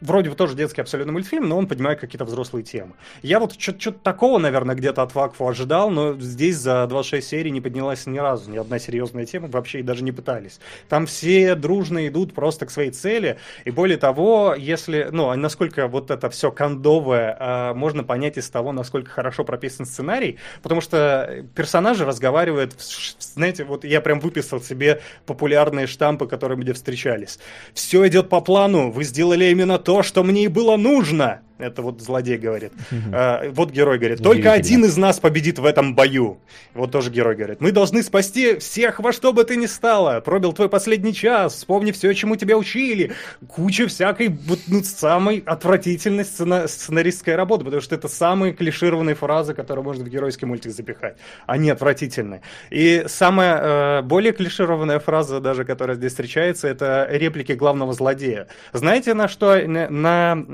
[0.00, 2.94] вроде бы тоже детский абсолютно мультфильм, но он поднимает какие-то взрослые темы.
[3.22, 7.60] Я вот что-то такого, наверное, где-то от Вакфу ожидал, но здесь за 26 серий не
[7.60, 10.60] поднялась ни разу ни одна серьезная тема, вообще и даже не пытались.
[10.88, 15.86] Там все дружно идут просто к своей цели, и более того, если, ну, а насколько
[15.88, 21.44] вот это все кондовое, а, можно понять из того, насколько хорошо прописан сценарий, потому что
[21.54, 22.74] персонажи разговаривают,
[23.20, 27.38] знаете, вот я прям выписал себе популярные штампы, которые мне встречались.
[27.74, 31.40] Все идет по плану, вы сделали именно то, что мне и было нужно.
[31.62, 32.72] Это вот злодей говорит.
[33.12, 36.40] А, вот герой говорит, только один из нас победит в этом бою.
[36.74, 40.20] Вот тоже герой говорит, мы должны спасти всех во что бы ты ни стало.
[40.20, 43.12] Пробил твой последний час, вспомни все, чему тебя учили.
[43.48, 49.54] Куча всякой, вот, ну, самой отвратительной сцена, сценаристской работы, потому что это самые клишированные фразы,
[49.54, 51.16] которые можно в геройский мультик запихать.
[51.46, 52.42] Они отвратительные.
[52.70, 58.48] И самая э, более клишированная фраза даже, которая здесь встречается, это реплики главного злодея.
[58.72, 60.44] Знаете, на что, на, на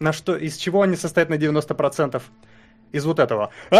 [0.00, 2.22] на что, из чего они состоят на 90%?
[2.92, 3.50] Из вот этого.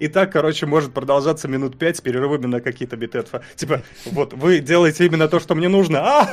[0.00, 3.24] И так, короче, может продолжаться минут пять с перерывами на какие-то биты.
[3.56, 6.28] Типа, вот, вы делаете именно то, что мне нужно.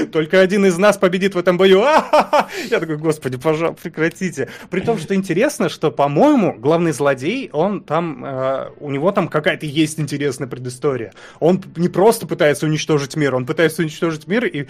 [0.12, 1.80] Только один из нас победит в этом бою.
[2.70, 4.48] Я такой, господи, пожалуйста, прекратите.
[4.70, 9.66] При том, что интересно, что, по-моему, главный злодей, он там, э, у него там какая-то
[9.66, 11.12] есть интересная предыстория.
[11.40, 14.66] Он не просто пытается уничтожить мир, он пытается уничтожить мир и,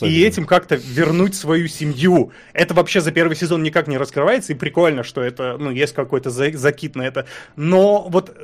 [0.00, 2.32] и этим как-то вернуть свою семью.
[2.52, 6.30] Это вообще за первый сезон никак не раскрывается, и прикольно, что это, ну, есть какой-то
[6.30, 7.24] закид на это.
[7.54, 8.36] Но вот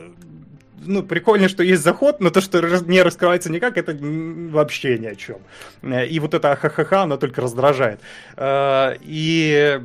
[0.86, 5.16] ну, прикольно, что есть заход, но то, что не раскрывается никак, это вообще ни о
[5.16, 5.38] чем.
[5.82, 7.98] И вот это ха-ха-ха, оно только раздражает.
[8.36, 9.80] Э, и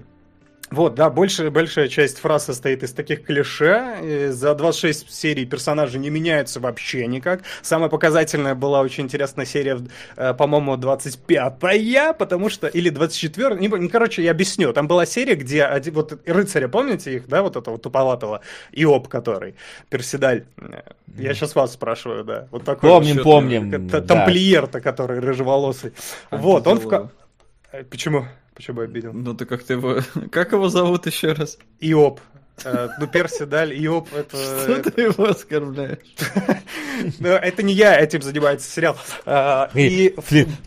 [0.73, 4.31] вот, да, большая, большая часть фраз состоит из таких клише.
[4.31, 7.43] За 26 серий персонажи не меняются вообще никак.
[7.61, 9.79] Самая показательная была очень интересная серия,
[10.15, 12.67] э, по-моему, 25-я, потому что...
[12.67, 14.73] Или 24 не, не, короче, я объясню.
[14.73, 18.41] Там была серия, где один, вот рыцаря, помните их, да, вот этого туповатого,
[18.71, 19.53] Иоп, который,
[19.89, 20.45] Персидаль.
[21.15, 22.47] Я сейчас вас спрашиваю, да.
[22.49, 23.89] Вот такой помним, вот, помним.
[23.89, 25.93] Тамплиер-то, который рыжеволосый.
[26.31, 27.11] А вот, он в...
[27.71, 28.25] Э, почему?
[28.55, 29.13] Почему обидел?
[29.13, 29.97] Ну ты как ты его...
[30.31, 31.57] Как его зовут еще раз?
[31.79, 32.19] Иоп.
[32.63, 34.37] Э, ну, Перси Даль, Иоп, это...
[34.37, 35.97] Что ты его оскорбляешь?
[37.19, 38.95] Ну, это не я, этим занимается сериал.
[39.25, 40.15] Э, и...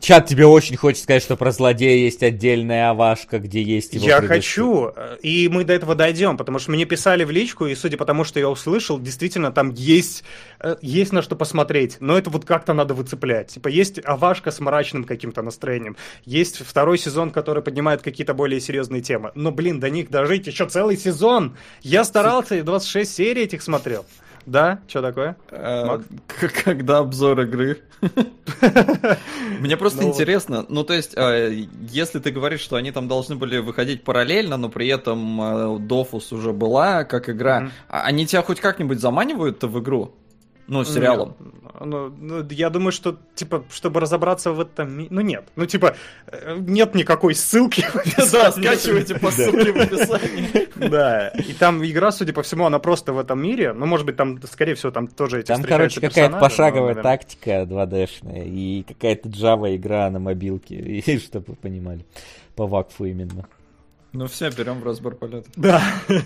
[0.00, 4.20] Чат тебе очень хочет сказать, что про злодея есть отдельная авашка, где есть его Я
[4.20, 4.92] хочу,
[5.22, 8.24] и мы до этого дойдем, потому что мне писали в личку, и судя по тому,
[8.24, 10.24] что я услышал, действительно там есть,
[10.60, 13.48] э, есть на что посмотреть, но это вот как-то надо выцеплять.
[13.48, 19.00] Типа есть авашка с мрачным каким-то настроением, есть второй сезон, который поднимает какие-то более серьезные
[19.00, 21.56] темы, но, блин, до них дожить еще целый сезон!
[21.82, 24.04] Я старался, 26 серий этих смотрел.
[24.46, 24.80] Да?
[24.86, 25.36] Что такое?
[25.50, 26.00] А,
[26.64, 27.82] когда обзор игры?
[29.60, 31.50] Мне просто ну интересно, ну то есть, а,
[31.90, 36.32] если ты говоришь, что они там должны были выходить параллельно, но при этом а, Дофус
[36.32, 40.14] уже была как игра, они тебя хоть как-нибудь заманивают в игру?
[40.68, 41.36] Ну, сериалом.
[41.80, 45.06] Ну, ну, я думаю, что, типа, чтобы разобраться в этом...
[45.10, 45.44] Ну, нет.
[45.56, 47.84] Ну, типа, э, нет никакой ссылки.
[48.32, 50.88] Да, скачивайте по ссылке в описании.
[50.88, 51.28] Да.
[51.28, 53.72] И там игра, судя по всему, она просто в этом мире.
[53.72, 58.44] Ну, может быть, там, скорее всего, там тоже эти Там, короче, какая-то пошаговая тактика 2D-шная
[58.44, 61.02] и какая-то Java игра на мобилке.
[61.18, 62.04] Чтобы вы понимали.
[62.54, 63.46] По вакфу именно.
[64.12, 65.48] Ну все, берем в разбор полета.
[65.56, 65.82] Да.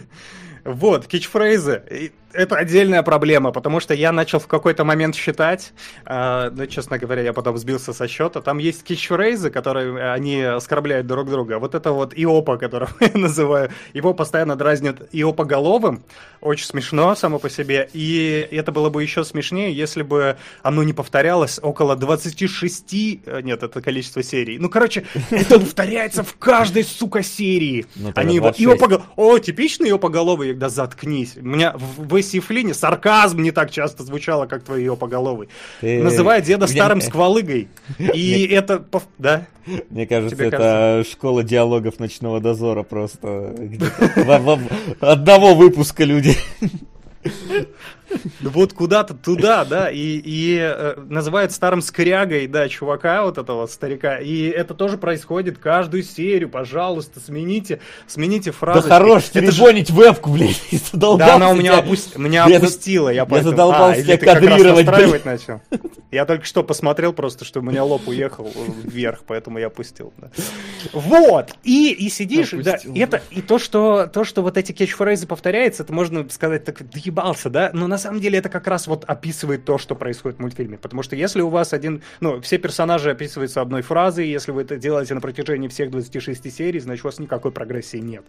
[0.62, 5.72] Вот, кетчфрейзы это отдельная проблема, потому что я начал в какой-то момент считать,
[6.06, 11.06] э, ну, честно говоря, я потом сбился со счета, там есть кичфрейзы, которые они оскорбляют
[11.06, 11.58] друг друга.
[11.58, 16.02] Вот это вот Иопа, которого я называю, его постоянно дразнят Иопоголовым,
[16.40, 20.92] очень смешно само по себе, и это было бы еще смешнее, если бы оно не
[20.92, 24.58] повторялось около 26, э, нет, это количество серий.
[24.58, 27.86] Ну, короче, это повторяется в каждой, сука, серии.
[27.96, 31.36] Ну, они его, Иопоголовый, о, типичный Иопоголовый, да заткнись.
[31.36, 31.74] У меня
[32.22, 35.48] в Сифлине сарказм не так часто звучало, как твой ее поголовый.
[35.80, 36.02] Ты...
[36.02, 37.68] Называя деда старым сквалыгой.
[37.98, 38.84] И это...
[39.18, 39.46] Да?
[39.90, 43.54] Мне кажется, это школа диалогов ночного дозора просто.
[45.00, 46.36] Одного выпуска люди.
[48.40, 54.18] Вот куда-то туда, да, и, и э, называют старым скрягой, да, чувака вот этого старика.
[54.18, 56.48] И это тоже происходит каждую серию.
[56.48, 58.82] Пожалуйста, смените, смените фразу.
[58.82, 59.94] Да хорош требонить же...
[59.94, 60.60] вебку, блядь,
[60.92, 62.16] Да, она у меня, опуст...
[62.16, 63.52] меня я опустила, я поэтому...
[63.52, 65.24] Я задолбался а, тебя кадрировать, блядь.
[65.24, 65.60] начал.
[66.10, 68.50] Я только что посмотрел просто, что у меня лоб уехал
[68.84, 70.12] вверх, поэтому я опустил.
[70.18, 70.30] Да.
[70.92, 75.82] Вот, и, и сидишь, да, это, и то что, то, что вот эти кетчфрейзы повторяются,
[75.82, 79.64] это можно сказать, так, доебался, да, но на самом деле это как раз вот описывает
[79.64, 80.78] то, что происходит в мультфильме.
[80.78, 84.76] Потому что если у вас один, ну, все персонажи описываются одной фразой, если вы это
[84.76, 88.24] делаете на протяжении всех 26 серий, значит, у вас никакой прогрессии нет.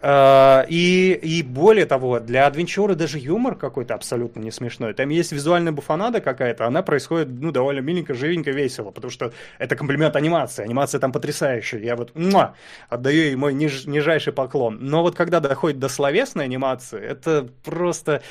[0.00, 4.94] А, и, и более того, для Адвенчура даже юмор какой-то абсолютно не смешной.
[4.94, 9.76] Там есть визуальная буфанада какая-то, она происходит, ну, довольно миленько, живенько, весело, потому что это
[9.76, 10.64] комплимент анимации.
[10.64, 11.80] Анимация там потрясающая.
[11.80, 12.54] Я вот муа,
[12.88, 14.78] отдаю ей мой ниж, нижайший поклон.
[14.80, 18.22] Но вот когда доходит до словесной анимации, это просто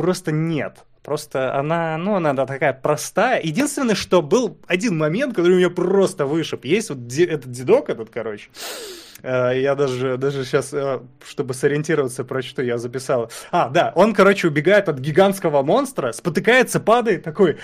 [0.00, 0.78] просто нет.
[1.02, 3.40] Просто она, ну, она такая простая.
[3.42, 6.64] Единственное, что был один момент, который у меня просто вышиб.
[6.64, 8.48] Есть вот ди- этот дедок этот, короче.
[9.22, 13.30] Э, я даже, даже сейчас, э, чтобы сориентироваться, про что я записал.
[13.50, 17.58] А, да, он, короче, убегает от гигантского монстра, спотыкается, падает, такой,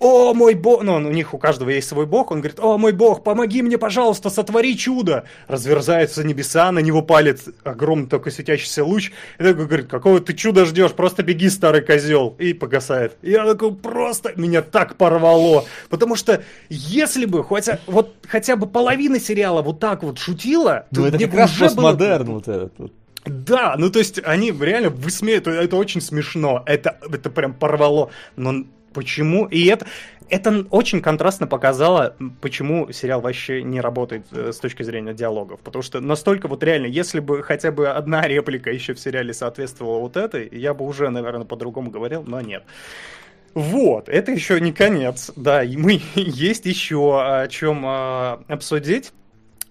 [0.00, 2.92] о мой бог, ну, у них у каждого есть свой бог, он говорит, о мой
[2.92, 5.24] бог, помоги мне, пожалуйста, сотвори чудо.
[5.46, 10.64] Разверзаются небеса, на него палит огромный такой светящийся луч, и такой говорит, какого ты чуда
[10.64, 13.18] ждешь, просто беги, старый козел, и погасает.
[13.20, 19.20] Я такой, просто меня так порвало, потому что если бы хотя, вот, хотя бы половина
[19.20, 22.72] сериала вот так вот шутила, Ну то это как раз уже было- постмодерн вот этот.
[22.78, 22.92] вот.
[23.24, 28.64] да, ну то есть они реально высмеют, это очень смешно, это, это прям порвало, но
[28.92, 29.86] почему, и это,
[30.28, 35.82] это очень контрастно показало, почему сериал вообще не работает э, с точки зрения диалогов, потому
[35.82, 40.16] что настолько вот реально, если бы хотя бы одна реплика еще в сериале соответствовала вот
[40.16, 42.64] этой, я бы уже, наверное, по-другому говорил, но нет.
[43.54, 49.12] Вот, это еще не конец, да, и мы есть еще о чем а, обсудить.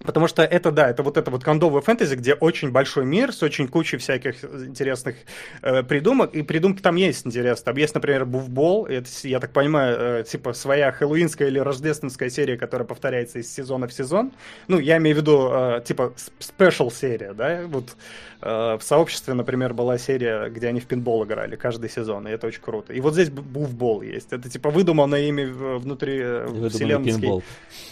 [0.02, 3.42] Потому что это, да, это вот это вот кондовое фэнтези, где очень большой мир с
[3.42, 5.16] очень кучей всяких интересных
[5.60, 7.64] э, придумок, и придумки там есть интересные.
[7.64, 12.56] Там есть, например, Буфбол, это, я так понимаю, э, типа своя хэллоуинская или рождественская серия,
[12.56, 14.32] которая повторяется из сезона в сезон.
[14.68, 17.96] Ну, я имею в виду, э, типа, спешл серия, да, вот
[18.40, 22.62] в сообществе, например, была серия, где они в пинбол играли каждый сезон, и это очень
[22.62, 22.92] круто.
[22.92, 24.32] И вот здесь Буфбол есть.
[24.32, 27.42] Это, типа, выдуманное ими в- внутри э, Выдуманный пинбол.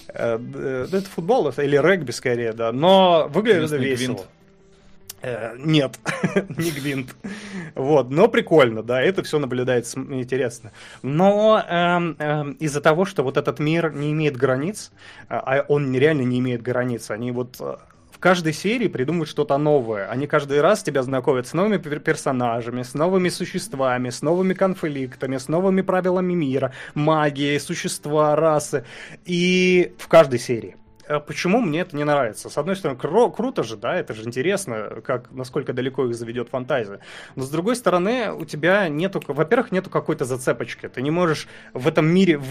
[0.08, 2.72] Э, э, Это футбол это- или регби скорее, да.
[2.72, 4.14] Но выглядит это Местный весело.
[4.14, 4.28] гвинт.
[5.20, 5.98] Э, Нет,
[6.56, 7.14] не гвинт.
[7.74, 10.70] Вот, но прикольно, да, это все наблюдается интересно.
[11.02, 14.92] Но эм, эм, из-за того, что вот этот мир не имеет границ,
[15.28, 17.76] а а он реально не имеет границ, они вот э,
[18.20, 20.09] каждой серии придумывают что-то новое.
[20.09, 25.36] Они каждый раз тебя знакомят с новыми пер- персонажами, с новыми существами, с новыми конфликтами,
[25.36, 28.85] с новыми правилами мира, магией, существа, расы.
[29.24, 30.77] И в каждой серии.
[31.09, 32.51] А Почему мне это не нравится?
[32.51, 36.51] С одной стороны, кро- круто же, да, это же интересно, как, насколько далеко их заведет
[36.51, 37.01] фантазия.
[37.35, 40.89] Но с другой стороны, у тебя нету, во-первых, нету какой-то зацепочки.
[40.89, 42.44] Ты не можешь в этом мире в-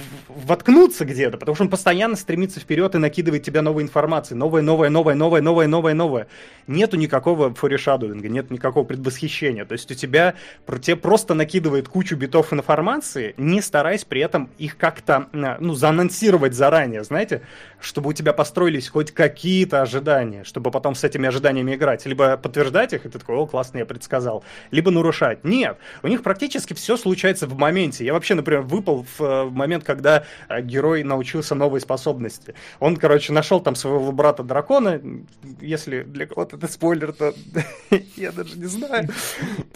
[0.48, 4.34] воткнуться где-то, потому что он постоянно стремится вперед и накидывает тебя новой информации.
[4.34, 6.28] Новое, новое, новое, новое, новое, новое, новое.
[6.66, 9.66] Нету никакого форишадуинга, нет никакого предвосхищения.
[9.66, 10.34] То есть у тебя,
[10.82, 17.04] тебе просто накидывает кучу битов информации, не стараясь при этом их как-то, ну, заанонсировать заранее,
[17.04, 17.44] знаете,
[17.80, 22.06] чтобы у тебя построились хоть какие-то ожидания, чтобы потом с этими ожиданиями играть.
[22.06, 24.42] Либо подтверждать их, и ты такой, о, классно, я предсказал.
[24.72, 25.44] Либо нарушать.
[25.44, 28.06] Нет, у них практически все случается в моменте.
[28.06, 32.56] Я вообще, например, выпал в э, момент, когда э, герой научился новой способности.
[32.80, 35.02] Он, короче, нашел там своего брата дракона.
[35.60, 37.34] Если для кого-то это спойлер, то
[38.16, 39.10] я даже не знаю.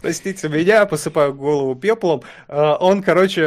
[0.02, 2.22] Простите меня, посыпаю голову пеплом.
[2.48, 3.41] Э, Он, короче,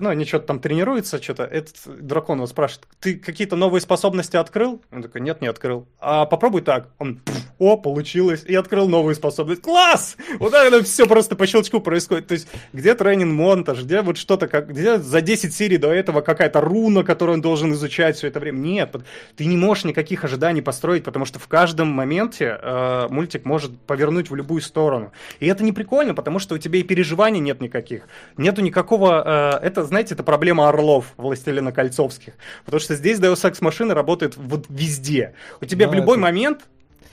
[0.00, 1.44] ну, они что-то там тренируются, что-то.
[1.44, 4.82] Этот дракон его спрашивает, ты какие-то новые способности открыл?
[4.92, 5.86] Он такой, нет, не открыл.
[6.00, 6.88] А попробуй так.
[6.98, 7.20] Он,
[7.58, 8.44] о, получилось.
[8.44, 9.62] И открыл новую способность.
[9.62, 10.16] Класс!
[10.38, 12.26] Вот это все просто по щелчку происходит.
[12.26, 16.60] То есть, где тренинг-монтаж, где вот что-то, как, где за 10 серий до этого какая-то
[16.60, 18.58] руна, которую он должен изучать все это время.
[18.58, 18.96] Нет,
[19.36, 24.30] ты не можешь никаких ожиданий построить, потому что в каждом моменте э, мультик может повернуть
[24.30, 25.12] в любую сторону.
[25.40, 28.08] И это не прикольно, потому что у тебя и переживаний нет никаких.
[28.36, 29.58] Нету никакого...
[29.62, 32.34] э, это, знаете, это проблема Орлов, Властелина Кольцовских.
[32.64, 35.34] Потому что здесь Deus Ex машина работает вот везде.
[35.60, 36.60] У тебя Ну, в любой это- момент...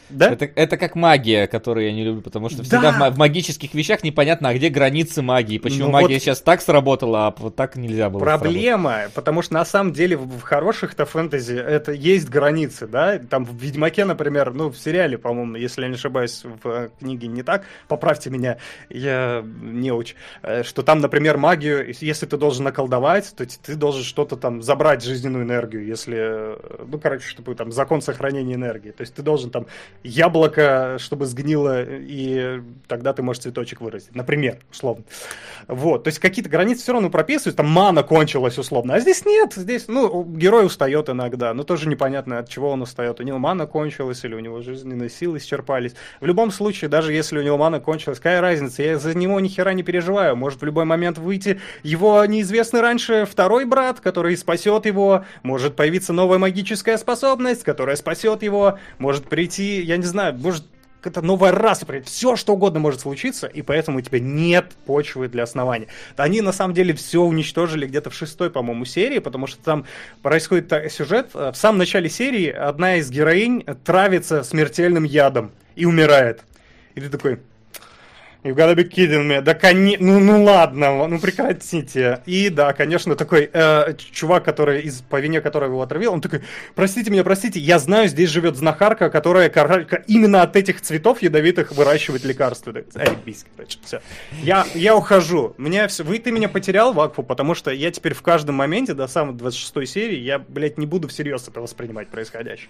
[0.10, 0.32] Да?
[0.32, 3.10] Это, это как магия, которую я не люблю, потому что всегда Да.
[3.12, 5.58] в, в магических вещах непонятно, а где границы магии.
[5.58, 8.20] Почему Ну магия вот- сейчас так сработала, а вот так нельзя было.
[8.22, 8.54] сработать.
[8.54, 13.18] Проблема, потому что на самом деле в, в хороших-то фэнтези это есть границы, да?
[13.20, 17.28] Там в Ведьмаке, например, ну, в сериале, по-моему, если я не ошибаюсь, в э, книге
[17.28, 18.58] не так, поправьте меня,
[18.90, 24.04] я не уч, э, что там, например, магию, если ты должен наколдовать, то ты должен
[24.04, 26.58] что-то там забрать жизненную энергию, если, э,
[26.88, 28.92] ну, короче, чтобы там закон сохранения энергии.
[28.92, 29.66] То есть ты должен там
[30.04, 35.04] яблоко, чтобы сгнило, и тогда ты можешь цветочек вырастить, например, условно.
[35.68, 39.54] Вот, то есть какие-то границы все равно прописывают, там мана кончилась условно, а здесь нет,
[39.54, 43.66] здесь, ну, герой устает иногда, но тоже непонятно, от чего он устает, у него мана
[43.66, 45.94] кончилась или у него жизненные силы исчерпались.
[46.20, 49.48] В любом случае, даже если у него мана кончилась, какая разница, я за него ни
[49.48, 54.86] хера не переживаю, может в любой момент выйти его неизвестный раньше второй брат, который спасет
[54.86, 60.65] его, может появиться новая магическая способность, которая спасет его, может прийти, я не знаю, может
[61.03, 65.44] какая-то новая раса, все что угодно может случиться, и поэтому у тебя нет почвы для
[65.44, 65.88] основания.
[66.15, 69.86] Они на самом деле все уничтожили где-то в шестой, по-моему, серии, потому что там
[70.22, 71.32] происходит сюжет.
[71.34, 76.41] э, В самом начале серии одна из героинь травится смертельным ядом и умирает.
[76.95, 77.40] И ты такой,
[78.44, 79.41] You gotta be kidding me.
[79.41, 79.95] Да, кони...
[79.99, 82.22] ну, ну ладно, ну прекратите.
[82.26, 86.41] И да, конечно, такой э, чувак, который из по вине которого его отравил, он такой,
[86.76, 89.49] простите меня, простите, я знаю, здесь живет знахарка, которая
[90.07, 92.74] именно от этих цветов ядовитых выращивает лекарства.
[92.91, 94.02] Заебись, короче, все.
[94.41, 95.53] Я, я ухожу.
[95.57, 96.03] Мне все...
[96.03, 99.90] Вы, ты меня потерял, Вакфу, потому что я теперь в каждом моменте, до самой 26
[99.90, 102.70] серии, я, блядь, не буду всерьез это воспринимать происходящее.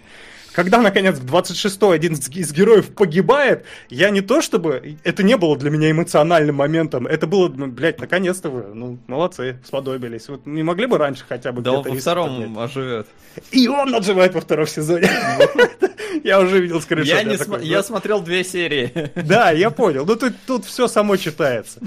[0.54, 4.96] Когда, наконец, в 26-й один из героев погибает, я не то чтобы...
[5.02, 7.06] Это не было для меня эмоциональным моментом.
[7.06, 10.28] Это было, ну, блядь, наконец-то вы, ну, молодцы, сподобились.
[10.28, 13.08] Вот не могли бы раньше хотя бы Да он во втором оживет.
[13.50, 15.10] И он отживает во втором сезоне.
[16.22, 17.62] Я уже видел скриншот.
[17.62, 19.10] Я смотрел две серии.
[19.16, 20.06] Да, я понял.
[20.06, 20.16] Ну
[20.46, 21.80] тут все само читается.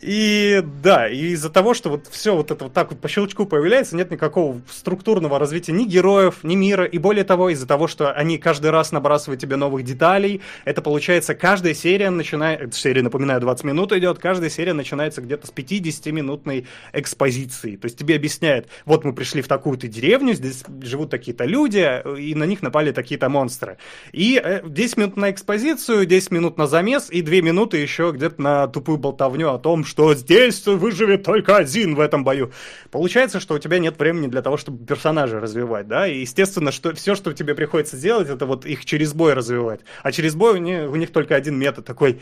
[0.00, 3.44] И да, и из-за того, что вот все вот это вот так вот по щелчку
[3.44, 6.84] появляется, нет никакого структурного развития ни героев, ни мира.
[6.84, 11.34] И более того, из-за того, что они каждый раз набрасывают тебе новых деталей, это получается
[11.34, 17.76] каждая серия начинает, серия, напоминаю, 20 минут идет, каждая серия начинается где-то с 50-минутной экспозиции.
[17.76, 22.34] То есть тебе объясняют, вот мы пришли в такую-то деревню, здесь живут такие-то люди, и
[22.34, 23.76] на них напали такие-то монстры.
[24.12, 28.40] И 10 э, минут на экспозицию, 10 минут на замес, и 2 минуты еще где-то
[28.40, 32.52] на тупую болтовню о том, что здесь выживет только один в этом бою.
[32.90, 36.94] Получается, что у тебя нет времени для того, чтобы персонажа развивать, да, и естественно, что
[36.94, 39.80] все, что тебе приходится делать, это вот их через бой развивать.
[40.04, 42.20] А через бой у них, у них только один метод такой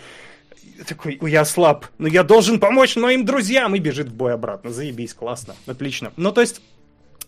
[0.87, 4.71] такой, я слаб, но я должен помочь моим друзьям, и бежит в бой обратно.
[4.71, 6.13] Заебись, классно, отлично.
[6.17, 6.63] Ну, то есть,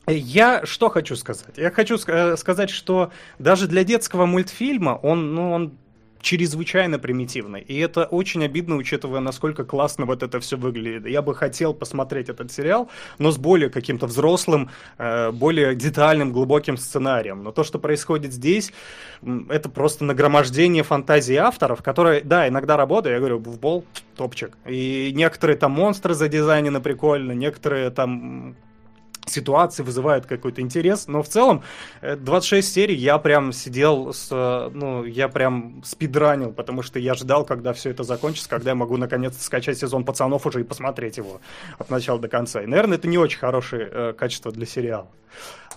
[0.06, 1.56] я что хочу сказать?
[1.56, 5.72] Я хочу сказать, что даже для детского мультфильма он, ну, он
[6.20, 7.60] чрезвычайно примитивный.
[7.60, 11.06] И это очень обидно, учитывая, насколько классно вот это все выглядит.
[11.06, 16.76] Я бы хотел посмотреть этот сериал, но с более каким-то взрослым, э, более детальным, глубоким
[16.76, 17.42] сценарием.
[17.42, 18.72] Но то, что происходит здесь,
[19.48, 23.84] это просто нагромождение фантазии авторов, которые, да, иногда работают, я говорю, в бол
[24.16, 24.56] топчик.
[24.66, 28.56] И некоторые там монстры задизайнены прикольно, некоторые там
[29.26, 31.62] ситуации вызывают какой-то интерес, но в целом
[32.02, 37.14] 26 э, серий я прям сидел с, э, ну, я прям спидранил, потому что я
[37.14, 41.16] ждал, когда все это закончится, когда я могу наконец-то скачать сезон пацанов уже и посмотреть
[41.16, 41.40] его
[41.78, 42.62] от начала до конца.
[42.62, 45.09] И, наверное, это не очень хорошее э, качество для сериала,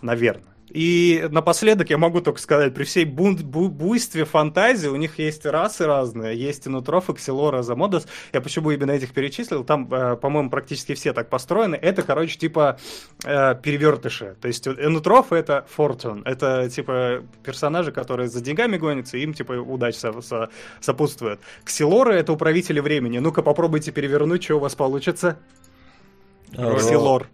[0.01, 0.52] наверное.
[0.69, 5.45] И напоследок я могу только сказать, при всей бу- бу- буйстве фантазии у них есть
[5.45, 8.07] расы разные, есть инутрофы, ксилора, замодос.
[8.31, 11.75] Я почему именно этих перечислил, там, э, по-моему, практически все так построены.
[11.75, 12.79] Это, короче, типа
[13.23, 14.35] э, перевертыши.
[14.41, 19.99] То есть инутрофы это фортун, это типа персонажи, которые за деньгами гонятся, им типа удача
[19.99, 20.49] со- со-
[20.79, 21.39] сопутствует.
[21.63, 23.19] Ксилоры это управители времени.
[23.19, 25.37] Ну-ка попробуйте перевернуть, что у вас получится.
[26.79, 27.27] Ксилор.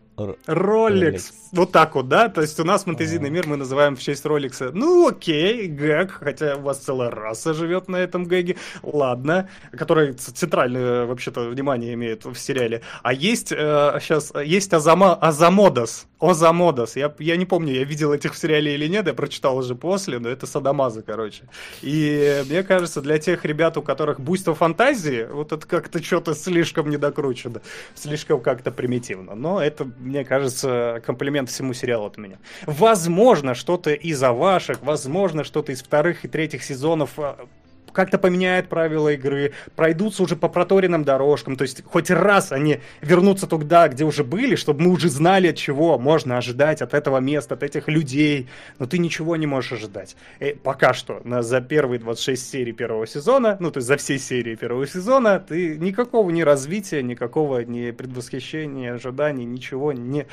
[0.46, 1.34] Ролекс.
[1.52, 2.30] Вот так вот, да?
[2.30, 4.70] То есть у нас фантазийный мир мы называем в честь Ролекса.
[4.74, 8.58] Ну, окей, гэг, хотя у вас целая раса живет на этом гэге.
[8.84, 12.82] Ладно, который центральное, вообще-то, внимание имеет в сериале.
[13.02, 16.08] А есть э, сейчас, есть Азама, Азамодос.
[16.20, 16.98] Озамодос.
[16.98, 20.20] Я, я не помню, я видел этих в сериале или нет, я прочитал уже после,
[20.20, 21.44] но это Садамаза, короче.
[21.82, 26.90] И мне кажется, для тех ребят, у которых буйство фантазии, вот это как-то что-то слишком
[26.90, 27.62] недокручено,
[27.96, 29.36] слишком как-то примитивно.
[29.36, 32.38] Но это, мне кажется, комплимент всему сериалу от меня.
[32.66, 37.48] Возможно, что-то из овашек, возможно, что-то из вторых и третьих сезонов а,
[37.92, 43.48] как-то поменяют правила игры, пройдутся уже по проторенным дорожкам, то есть хоть раз они вернутся
[43.48, 47.56] туда, где уже были, чтобы мы уже знали, от чего можно ожидать от этого места,
[47.56, 48.48] от этих людей,
[48.78, 50.16] но ты ничего не можешь ожидать.
[50.40, 51.22] И э, пока что.
[51.24, 55.40] На, за первые 26 серий первого сезона, ну то есть за все серии первого сезона,
[55.40, 60.28] ты никакого ни развития, никакого ни предвосхищения, ожиданий, ничего не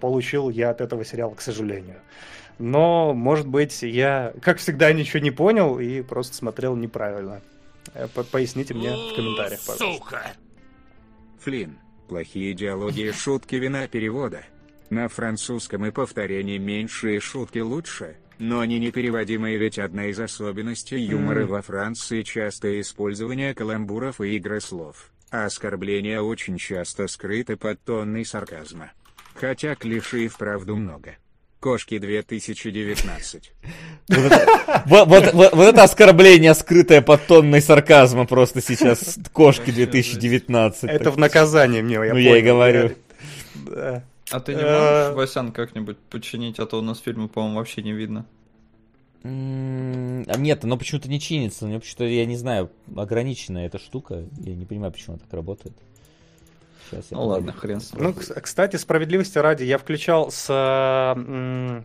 [0.00, 1.96] получил я от этого сериала, к сожалению
[2.60, 7.40] но, может быть, я, как всегда, ничего не понял и просто смотрел неправильно.
[7.94, 10.04] Э, поясните мне в комментариях, пожалуйста.
[10.04, 10.32] Сука!
[11.40, 14.44] Флин, плохие диалоги и шутки вина перевода.
[14.90, 21.44] На французском и повторение меньшие шутки лучше, но они непереводимые, ведь одна из особенностей юмора
[21.44, 21.46] mm.
[21.46, 28.26] во Франции частое использование каламбуров и игры слов, а оскорбления очень часто скрыты под тонной
[28.26, 28.92] сарказма.
[29.34, 31.16] Хотя клише и вправду много.
[31.60, 33.52] Кошки 2019.
[34.08, 39.18] Вот, вот, это оскорбление, скрытое под тонной сарказма просто сейчас.
[39.32, 40.84] Кошки 2019.
[40.84, 42.92] Это в наказание мне, я Ну, я и говорю.
[44.32, 47.92] А ты не можешь, Васян, как-нибудь починить, а то у нас фильмы, по-моему, вообще не
[47.92, 48.24] видно.
[49.22, 51.66] А нет, оно почему-то не чинится.
[51.66, 54.24] У меня почему-то, я не знаю, ограниченная эта штука.
[54.38, 55.74] Я не понимаю, почему она так работает.
[56.90, 61.82] Сейчас ну ладно, хрен с Ну, кстати, справедливости ради, я включал с, э,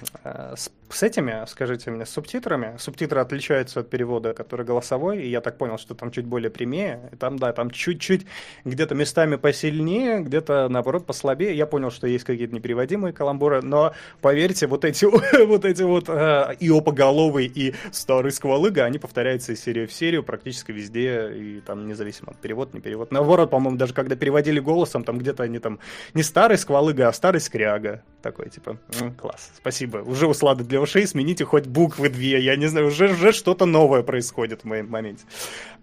[0.55, 2.75] с с этими, скажите мне, с субтитрами.
[2.77, 7.09] Субтитры отличаются от перевода, который голосовой, и я так понял, что там чуть более прямее.
[7.11, 8.25] И там, да, там чуть-чуть
[8.63, 11.55] где-то местами посильнее, где-то, наоборот, послабее.
[11.55, 15.23] Я понял, что есть какие-то непереводимые каламбуры, но, поверьте, вот эти вот,
[15.65, 20.71] эти вот э, и опоголовый, и старый сквалыга, они повторяются из серии в серию практически
[20.71, 23.11] везде, и там независимо от перевод, не перевод.
[23.11, 25.79] Наоборот, по-моему, даже когда переводили голосом, там где-то они там
[26.13, 28.03] не старый сквалыга, а старый скряга.
[28.25, 28.79] Такой, типа,
[29.21, 29.97] класс, спасибо.
[29.97, 34.01] Уже услады для ушей, смените хоть буквы две, я не знаю, уже, уже что-то новое
[34.01, 35.25] происходит в моем моменте.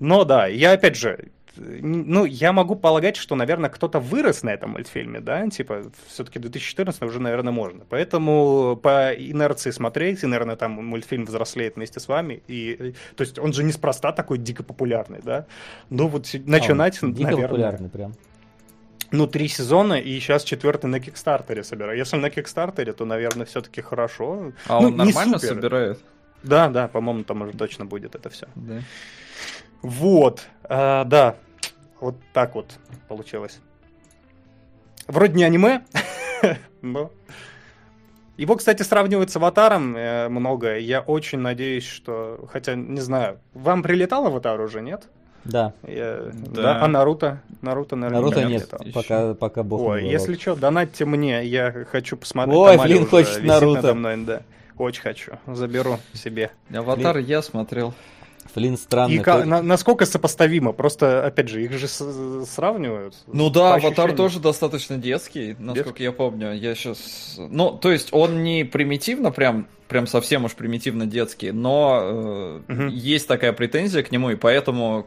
[0.01, 4.71] Но да, я опять же, ну, я могу полагать, что, наверное, кто-то вырос на этом
[4.71, 7.85] мультфильме, да, типа, все-таки 2014 уже, наверное, можно.
[7.89, 13.39] Поэтому по инерции смотреть, и, наверное, там мультфильм взрослеет вместе с вами, и, то есть
[13.39, 15.47] он же неспроста такой дико популярный, да.
[15.91, 17.49] Ну, вот начинать, а, дико наверное...
[17.49, 18.15] популярный прям.
[19.13, 21.99] Ну, три сезона, и сейчас четвертый на Кикстартере собираю.
[21.99, 24.53] Если на Кикстартере, то, наверное, все-таки хорошо.
[24.67, 25.55] А ну, он нормально супер.
[25.55, 26.01] собирает?
[26.43, 28.49] Да, да, по-моему, там уже точно будет это все.
[28.55, 28.81] Да.
[29.83, 31.37] Вот, а, да,
[32.01, 32.79] вот так вот
[33.09, 33.61] получилось.
[35.07, 35.85] Вроде не аниме,
[36.83, 37.11] но...
[38.39, 40.79] Его, кстати, сравнивают с Аватаром э, много.
[40.79, 42.49] Я очень надеюсь, что...
[42.51, 45.09] Хотя, не знаю, вам прилетал Аватар уже, нет?
[45.45, 45.73] Да.
[45.87, 46.31] Я...
[46.33, 46.63] да.
[46.63, 46.85] да.
[46.85, 47.43] А Наруто?
[47.63, 52.17] Наруто, наверное, Наруто нет, нет пока, пока бог Ой, если что, донатьте мне, я хочу
[52.17, 52.57] посмотреть.
[52.57, 53.95] Ой, блин, хочет Наруто.
[53.95, 54.43] Мной, да.
[54.79, 56.51] Очень хочу, заберу себе.
[56.75, 57.27] Аватар Блин.
[57.27, 57.95] я смотрел.
[58.55, 59.17] Флин странный.
[59.17, 60.73] И как, на, насколько сопоставимо?
[60.73, 63.15] Просто, опять же, их же с, сравнивают.
[63.27, 66.05] Ну да, Аватар тоже достаточно детский, насколько детский?
[66.05, 66.53] я помню.
[66.53, 67.37] Я сейчас...
[67.39, 72.83] Ну, то есть он не примитивно прям, прям совсем уж примитивно детский, но э, угу.
[72.89, 75.07] есть такая претензия к нему, и поэтому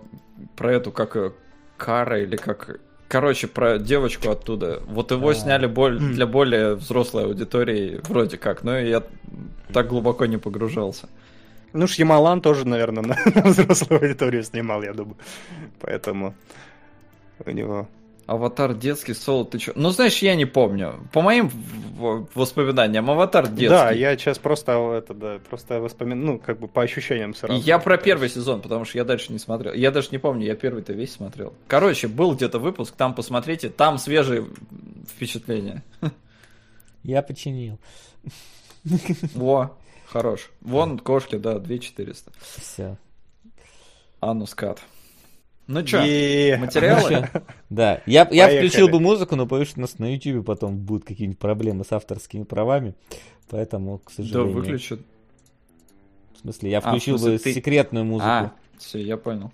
[0.55, 1.31] про эту как э,
[1.77, 2.79] Кара или как...
[3.07, 4.81] Короче, про девочку оттуда.
[4.87, 5.99] Вот его а сняли боль...
[5.99, 9.03] для более взрослой аудитории, вроде как, но я
[9.71, 11.07] так глубоко не погружался.
[11.73, 15.17] Ну, Шьямалан тоже, наверное, на, на взрослую аудиторию снимал, я думаю.
[15.81, 16.33] Поэтому
[17.45, 17.87] у него...
[18.27, 19.71] Аватар детский, Соло, ты чё?
[19.75, 21.07] Ну, знаешь, я не помню.
[21.13, 21.51] По моим
[22.33, 23.67] воспоминаниям, Аватар детский.
[23.67, 27.61] Да, я сейчас просто это, да, просто воспоминаю, ну, как бы по ощущениям сразу.
[27.61, 29.73] Я про первый сезон, потому что я дальше не смотрел.
[29.73, 31.53] Я даже не помню, я первый-то весь смотрел.
[31.67, 34.45] Короче, был где-то выпуск, там посмотрите, там свежие
[35.07, 35.83] впечатления.
[37.03, 37.77] Я починил.
[39.35, 39.77] Во,
[40.15, 40.49] Хорош.
[40.61, 42.31] Вон кошки, да, 2400.
[42.39, 42.97] Все.
[44.21, 44.81] Анну скат.
[45.67, 47.29] Ну что, материалы?
[47.69, 51.05] Да, я, я включил бы музыку, но боюсь, что у нас на YouTube потом будут
[51.05, 52.93] какие-нибудь проблемы с авторскими правами,
[53.49, 54.53] поэтому, к сожалению...
[54.53, 54.99] Да, выключат.
[56.35, 57.53] В смысле, я а, включил а, смысле, бы ты...
[57.53, 58.29] секретную музыку.
[58.29, 59.51] А, все, я понял.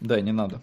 [0.00, 0.62] Да, не надо.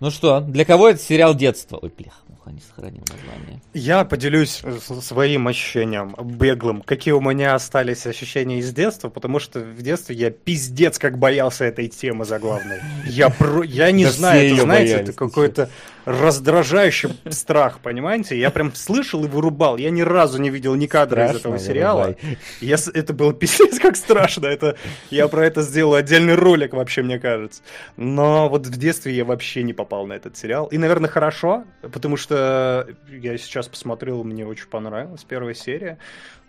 [0.00, 1.78] Ну что, для кого это сериал детства?
[1.80, 3.60] Ой, блях плохо не сохранил название.
[3.74, 4.62] Я поделюсь
[5.00, 10.30] своим ощущением беглым, какие у меня остались ощущения из детства, потому что в детстве я
[10.30, 12.80] пиздец как боялся этой темы заглавной.
[13.06, 13.62] Я, про...
[13.62, 15.70] я не знаю, это, знаете, это какой-то
[16.04, 18.38] раздражающий страх, понимаете?
[18.38, 19.76] Я прям слышал и вырубал.
[19.76, 22.14] Я ни разу не видел ни кадра из этого сериала.
[22.60, 22.76] Я...
[22.94, 24.46] Это было пиздец как страшно.
[24.46, 24.76] Это...
[25.10, 27.62] Я про это сделал отдельный ролик вообще, мне кажется.
[27.96, 30.66] Но вот в детстве я вообще не попал на этот сериал.
[30.66, 35.98] И, наверное, хорошо, потому что я сейчас посмотрел, мне очень понравилась первая серия.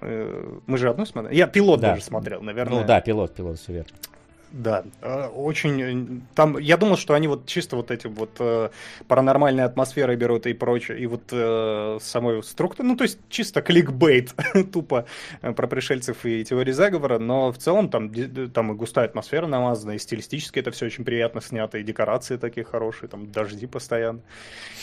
[0.01, 1.35] Э, мы же одну смотрели.
[1.35, 1.91] Я пилот да.
[1.91, 2.81] даже смотрел, наверное.
[2.81, 3.91] Ну да, пилот, пилот, все верно.
[4.51, 5.81] Да, э, очень.
[5.81, 8.69] Э, там, я думал, что они вот чисто вот эти вот э,
[9.07, 14.33] паранормальные атмосферы берут и прочее, и вот э, самой структуры, ну то есть чисто кликбейт,
[14.71, 15.05] тупо
[15.41, 18.11] э, про пришельцев и теории заговора, но в целом там,
[18.53, 22.63] там и густая атмосфера намазана, и стилистически это все очень приятно снято, и декорации такие
[22.63, 24.21] хорошие, там дожди постоянно.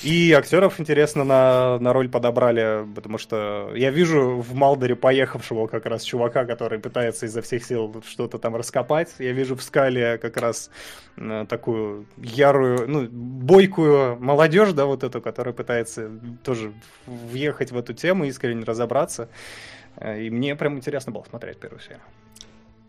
[0.03, 5.87] И актеров, интересно, на, на роль подобрали, потому что я вижу в Малдере поехавшего как
[5.87, 10.37] раз чувака, который пытается изо всех сил что-то там раскопать, я вижу в Скале как
[10.37, 10.71] раз
[11.49, 16.11] такую ярую, ну, бойкую молодежь, да, вот эту, которая пытается
[16.43, 16.73] тоже
[17.07, 19.29] въехать в эту тему, искренне разобраться.
[19.97, 22.03] Э, и мне прям интересно было смотреть первую серию.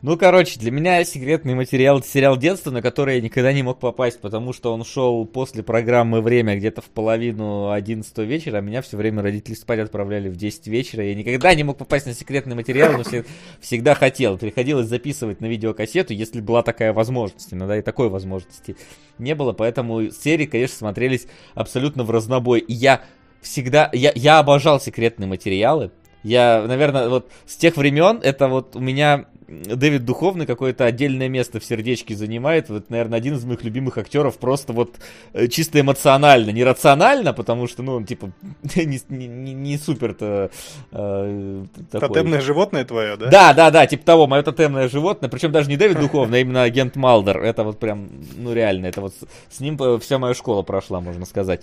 [0.01, 3.79] Ну, короче, для меня секретный материал это сериал детства, на который я никогда не мог
[3.79, 8.81] попасть, потому что он шел после программы «Время» где-то в половину 11 вечера, а меня
[8.81, 11.03] все время родители спать отправляли в 10 вечера.
[11.03, 13.25] Я никогда не мог попасть на секретный материал, но все,
[13.61, 14.37] всегда хотел.
[14.37, 17.53] Приходилось записывать на видеокассету, если была такая возможность.
[17.53, 18.75] Иногда и такой возможности
[19.17, 21.25] не было, поэтому серии, конечно, смотрелись
[21.55, 22.59] абсолютно в разнобой.
[22.59, 23.01] И я
[23.41, 23.89] всегда...
[23.93, 25.91] Я, я обожал секретные материалы.
[26.21, 31.59] Я, наверное, вот с тех времен это вот у меня Дэвид Духовный какое-то отдельное место
[31.59, 32.69] в сердечке занимает.
[32.69, 34.95] Вот, наверное, один из моих любимых актеров просто вот
[35.33, 38.31] э, чисто эмоционально, не рационально, потому что, ну, он типа
[38.75, 40.49] не, не, не супер-то
[40.91, 42.09] э, такой.
[42.09, 43.29] Тотемное животное твое, да?
[43.29, 45.29] Да, да, да, типа того, мое тотемное животное.
[45.29, 47.39] Причем даже не Дэвид Духовный, а именно агент Малдер.
[47.39, 49.13] Это вот прям, ну, реально, это вот
[49.49, 51.61] с ним вся моя школа прошла, можно сказать.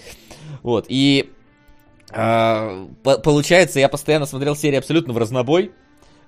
[0.62, 1.32] Вот, и
[2.14, 5.72] а, получается, я постоянно смотрел серии абсолютно в разнобой.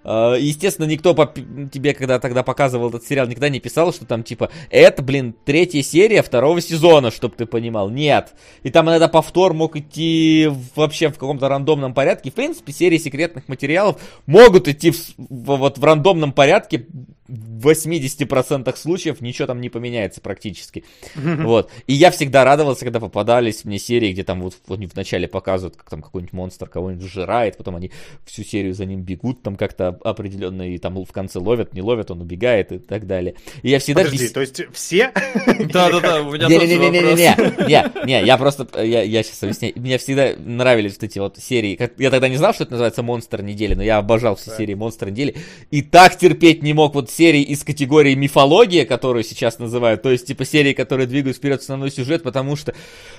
[0.05, 4.23] А, естественно, никто по тебе, когда тогда показывал этот сериал, никогда не писал, что там
[4.23, 7.91] типа это, блин, третья серия второго сезона, чтобы ты понимал.
[7.91, 8.35] Нет.
[8.63, 12.31] И там иногда повтор мог идти вообще в каком-то рандомном порядке.
[12.31, 16.87] В принципе, серии секретных материалов могут идти в, вот в рандомном порядке
[17.29, 20.85] в 80% случаев ничего там не поменяется практически.
[21.45, 21.71] Вот.
[21.87, 25.91] И я всегда радовался, когда попадались мне серии, где там вот они вначале показывают, как
[25.91, 27.91] там какой-нибудь монстр кого-нибудь сжирает, потом они
[28.25, 32.11] всю серию за ним бегут, там как-то определенно, и там в конце ловят, не ловят,
[32.11, 33.35] он убегает и так далее.
[33.63, 34.05] И я всегда...
[34.05, 35.13] Подожди, то есть все?
[35.47, 41.03] Да-да-да, у меня тоже Не-не-не, не, я просто, я сейчас объясняю, мне всегда нравились вот
[41.05, 44.37] эти вот серии, я тогда не знал, что это называется монстр недели, но я обожал
[44.37, 45.37] все серии монстр недели,
[45.71, 50.27] и так терпеть не мог вот серии из категории мифология, которую сейчас называют, то есть
[50.27, 52.75] типа серии, которые двигают вперед основной сюжет, потому что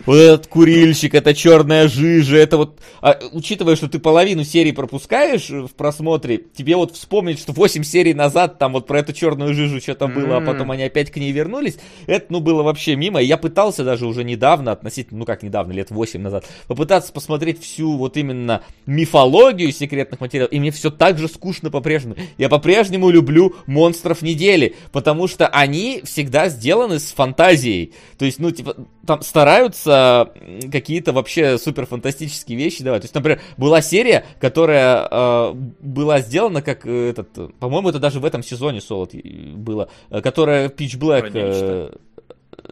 [0.06, 5.50] вот этот курильщик, это черная жижа, это вот, а, учитывая, что ты половину серии пропускаешь
[5.50, 9.80] в просмотре, тебе вот вспомнить, что 8 серий назад там вот про эту черную жижу
[9.80, 13.38] что-то было, а потом они опять к ней вернулись, это ну было вообще мимо, я
[13.38, 18.18] пытался даже уже недавно, относительно, ну как недавно, лет 8 назад, попытаться посмотреть всю вот
[18.18, 22.16] именно мифологию секретных материалов, и мне все так же скучно по-прежнему.
[22.38, 27.94] Я по-прежнему люблю монстров недели, потому что они всегда сделаны с фантазией.
[28.18, 30.32] То есть, ну, типа, там стараются
[30.72, 33.04] какие-то вообще супер фантастические вещи давать.
[33.04, 38.20] То есть, например, была серия, которая э, была сделана как э, этот, по-моему, это даже
[38.20, 41.32] в этом сезоне Солод было, э, которая Pitch Black...
[41.34, 41.92] Э,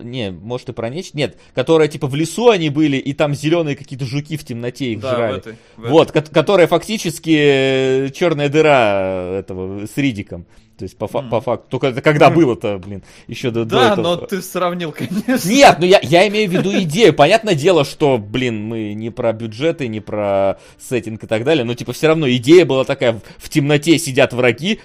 [0.01, 1.17] не, может и про нечто.
[1.17, 5.01] Нет, которая типа в лесу они были, и там зеленые какие-то жуки в темноте их
[5.01, 5.33] да, жрали.
[5.33, 6.33] В этой, в вот, этой.
[6.33, 10.45] которая фактически черная дыра этого с Ридиком.
[10.77, 11.29] То есть, по, mm.
[11.29, 14.15] по факту, только это когда было-то, блин, еще до, да, до этого.
[14.15, 15.47] но ты сравнил, конечно.
[15.47, 17.13] Нет, ну я, я имею в виду идею.
[17.13, 21.75] Понятное дело, что, блин, мы не про бюджеты, не про сеттинг и так далее, но,
[21.75, 24.79] типа, все равно идея была такая, в темноте сидят враги,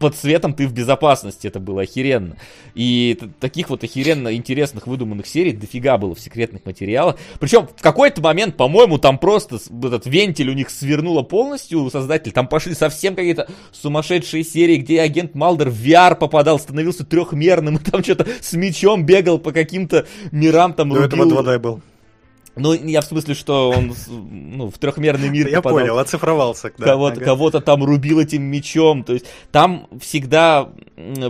[0.00, 2.36] под светом ты в безопасности, это было охеренно.
[2.74, 7.16] И таких вот охеренно интересных выдуманных серий дофига было в секретных материалах.
[7.38, 12.48] Причем в какой-то момент, по-моему, там просто этот вентиль у них свернуло полностью, создатель, там
[12.48, 18.02] пошли совсем какие-то сумасшедшие серии, где агент Малдер в VR попадал, становился трехмерным, и там
[18.02, 21.26] что-то с мечом бегал по каким-то мирам, там До рубил...
[21.26, 21.82] этого 2D был.
[22.56, 25.80] Ну, я в смысле, что он ну, в трехмерный мир Я попадал.
[25.80, 26.72] понял, оцифровался.
[26.78, 27.24] Да, кого-то, ага.
[27.24, 29.02] кого-то там рубил этим мечом.
[29.02, 30.68] То есть там всегда,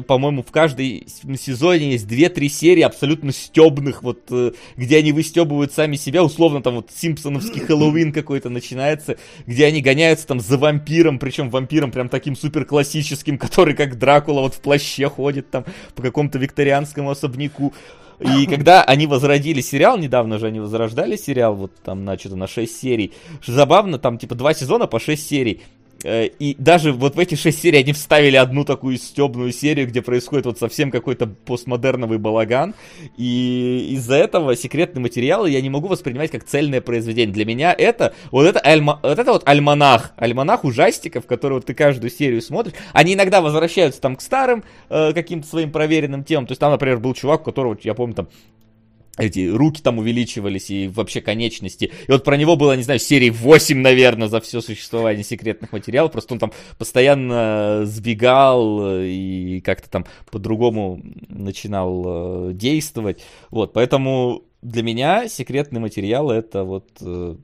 [0.06, 1.06] по-моему, в каждой
[1.38, 6.22] сезоне есть две-три серии абсолютно стебных, вот, э, где они выстебывают сами себя.
[6.22, 11.90] Условно, там вот Симпсоновский Хэллоуин какой-то начинается, где они гоняются там за вампиром, причем вампиром
[11.90, 17.10] прям таким супер классическим, который как Дракула вот в плаще ходит там по какому-то викторианскому
[17.10, 17.72] особняку.
[18.20, 22.46] И когда они возродили сериал, недавно же они возрождали сериал, вот там на что-то на
[22.46, 23.12] 6 серий,
[23.46, 25.62] забавно, там типа два сезона по 6 серий.
[26.04, 30.02] Э, и даже вот в эти шесть серий они вставили одну такую стебную серию, где
[30.02, 32.74] происходит вот совсем какой-то постмодерновый балаган.
[33.16, 37.34] И из-за этого секретные материалы я не могу воспринимать как цельное произведение.
[37.34, 40.12] Для меня это вот это, альма, вот это вот альманах.
[40.16, 42.74] Альманах ужастиков, который вот ты каждую серию смотришь.
[42.92, 46.46] Они иногда возвращаются там к старым э, каким-то своим проверенным темам.
[46.46, 48.28] То есть там, например, был чувак, у которого, я помню, там
[49.16, 51.92] эти руки там увеличивались и вообще конечности.
[52.06, 56.12] И вот про него было, не знаю, серии 8, наверное, за все существование секретных материалов.
[56.12, 63.22] Просто он там постоянно сбегал и как-то там по-другому начинал э, действовать.
[63.50, 67.36] Вот, поэтому для меня секретный материал это вот э,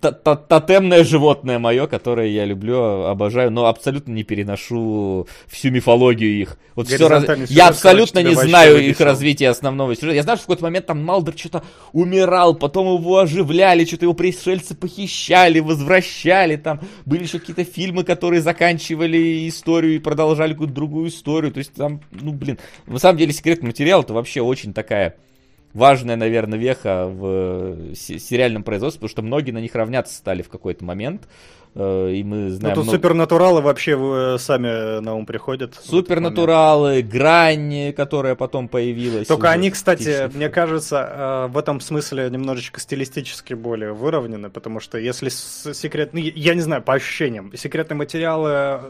[0.00, 6.58] тотемное животное мое, которое я люблю, обожаю, но абсолютно не переношу всю мифологию их.
[6.74, 7.24] Вот все раз...
[7.48, 10.16] Я абсолютно не знаю их развития основного сюжета.
[10.16, 11.62] Я знаю, что в какой-то момент там Малдер что-то
[11.92, 18.40] умирал, потом его оживляли, что-то его пришельцы похищали, возвращали, там были еще какие-то фильмы, которые
[18.40, 21.52] заканчивали историю и продолжали какую-то другую историю.
[21.52, 25.16] То есть там, ну блин, на самом деле секретный материал это вообще очень такая
[25.74, 30.84] важная, наверное, веха в сериальном производстве, потому что многие на них равняться стали в какой-то
[30.84, 31.28] момент.
[31.74, 32.74] Э, и мы Ну знаем...
[32.74, 35.74] тут много- супернатуралы вообще э, сами на ум приходят.
[35.84, 39.28] Супернатуралы, грань, которая потом появилась.
[39.28, 40.36] Только уже они, кстати, фактически.
[40.36, 46.54] мне кажется, э, в этом смысле немножечко стилистически более выровнены, потому что если секретные, я
[46.54, 48.80] не знаю, по ощущениям, секретные материалы, э,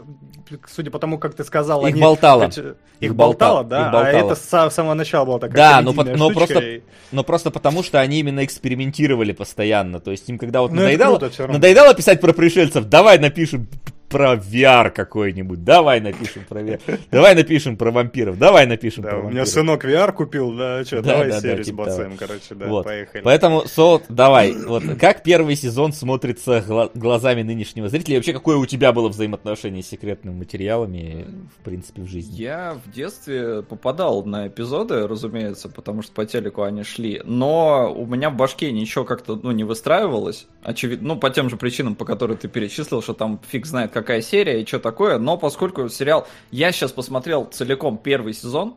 [0.67, 2.01] судя по тому, как ты сказал, Их они...
[2.01, 2.45] болтало.
[2.45, 3.85] Их Их болтало, болтало, да?
[3.87, 4.07] их болтало.
[4.07, 6.59] А это с са- с самого начала была такая Да, но по- но штучка, просто-
[6.69, 9.99] и- Но просто потому, что они именно экспериментировали постоянно.
[9.99, 13.67] То есть им когда вот Ну, надоедало, круто надоедало писать про пришельцев, давай напишем
[14.11, 19.17] про VR какой-нибудь, давай напишем про VR, давай напишем про вампиров, давай напишем Да, про
[19.17, 19.47] у меня вампиров.
[19.49, 22.85] сынок VR купил, да, что, Да, давай да, да, серию типа сбацаем, короче, да, Вот.
[22.85, 23.21] поехали.
[23.23, 28.57] Поэтому, Солод, давай, вот как первый сезон смотрится гла- глазами нынешнего зрителя, и вообще какое
[28.57, 31.25] у тебя было взаимоотношение с секретными материалами,
[31.59, 32.35] в принципе, в жизни?
[32.35, 38.05] Я в детстве попадал на эпизоды, разумеется, потому что по телеку они шли, но у
[38.05, 42.05] меня в башке ничего как-то ну, не выстраивалось, очевидно, ну, по тем же причинам, по
[42.05, 46.27] которым ты перечислил, что там фиг знает какая серия и что такое, но поскольку сериал...
[46.51, 48.75] Я сейчас посмотрел целиком первый сезон,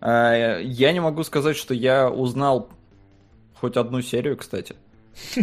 [0.00, 2.68] э, я не могу сказать, что я узнал
[3.54, 4.74] хоть одну серию, кстати.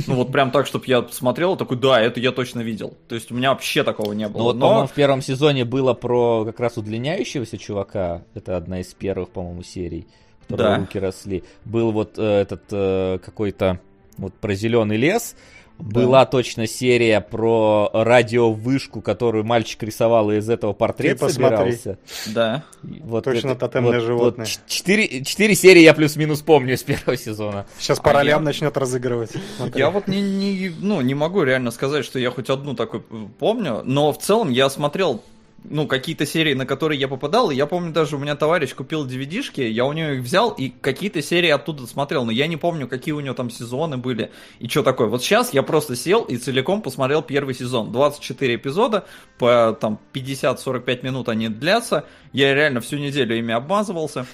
[0.07, 2.97] Ну вот прям так, чтобы я смотрел, такой, да, это я точно видел.
[3.07, 4.39] То есть у меня вообще такого не было.
[4.39, 4.67] Ну вот, но...
[4.67, 8.23] по-моему, в первом сезоне было про как раз удлиняющегося чувака.
[8.33, 10.07] Это одна из первых, по-моему, серий,
[10.41, 10.77] в которой Да.
[10.79, 11.43] руки росли.
[11.65, 13.79] Был вот э, этот э, какой-то
[14.17, 15.35] вот про зеленый лес.
[15.79, 21.71] Была точно серия про радиовышку, которую мальчик рисовал и из этого портрет Ты посмотри.
[21.71, 21.97] собирался.
[22.27, 22.63] Да.
[22.83, 24.45] И Вот Точно это- тотемное вот- животное.
[24.45, 27.65] вот четыре, четыре серии я плюс-минус помню из первого сезона.
[27.79, 29.31] Сейчас по А ролям я- начнет разыгрывать.
[29.55, 29.79] Смотри.
[29.79, 33.01] Я вот не, не, ну, не могу реально сказать, что я хоть одну такую
[33.39, 35.23] помню, но в целом я смотрел
[35.63, 39.61] ну, какие-то серии, на которые я попадал, я помню даже, у меня товарищ купил DVD-шки,
[39.61, 43.13] я у него их взял, и какие-то серии оттуда смотрел, но я не помню, какие
[43.13, 45.07] у него там сезоны были, и что такое.
[45.07, 47.91] Вот сейчас я просто сел и целиком посмотрел первый сезон.
[47.91, 49.05] 24 эпизода,
[49.37, 54.25] по там 50-45 минут они длятся, я реально всю неделю ими обмазывался.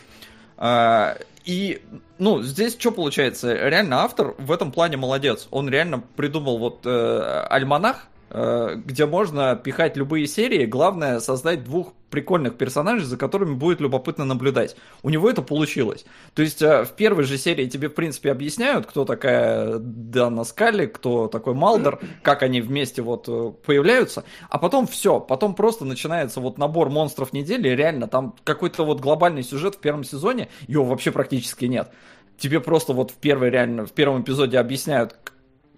[0.57, 1.81] А, И,
[2.17, 3.53] ну, здесь что получается?
[3.53, 5.47] Реально автор в этом плане молодец.
[5.51, 8.07] Он реально придумал вот э, альманах,
[8.85, 10.65] где можно пихать любые серии.
[10.65, 14.77] Главное создать двух прикольных персонажей, за которыми будет любопытно наблюдать.
[15.03, 16.05] У него это получилось.
[16.33, 20.85] То есть э, в первой же серии тебе, в принципе, объясняют, кто такая Дана Скалли,
[20.85, 24.23] кто такой Малдер, как они вместе вот э, появляются.
[24.49, 27.67] А потом все, потом просто начинается вот набор монстров недели.
[27.67, 31.91] Реально, там какой-то вот глобальный сюжет в первом сезоне, его вообще практически нет.
[32.37, 35.17] Тебе просто вот в первой реально, в первом эпизоде объясняют,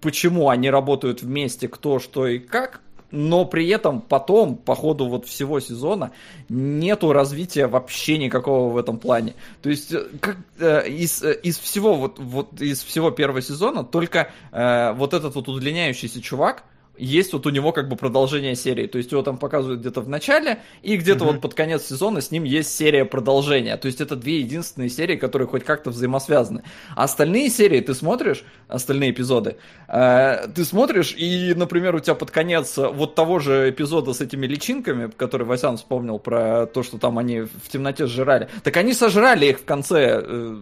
[0.00, 5.26] почему они работают вместе, кто, что и как, но при этом потом, по ходу вот
[5.26, 6.12] всего сезона,
[6.48, 9.34] нету развития вообще никакого в этом плане.
[9.62, 13.84] То есть, э, как, э, из, э, из всего вот, вот из всего первого сезона
[13.84, 16.64] только э, вот этот вот удлиняющийся чувак,
[16.98, 18.86] есть вот у него как бы продолжение серии.
[18.86, 21.34] То есть его там показывают где-то в начале, и где-то Мгм.
[21.34, 23.76] вот под конец сезона с ним есть серия продолжения.
[23.76, 26.62] То есть это две единственные серии, которые хоть как-то взаимосвязаны.
[26.94, 29.56] А остальные серии ты смотришь, остальные эпизоды,
[29.88, 34.46] э, ты смотришь, и, например, у тебя под конец вот того же эпизода с этими
[34.46, 39.46] личинками, который Васян вспомнил про то, что там они в темноте сжирали, так они сожрали
[39.46, 40.56] их в конце, э,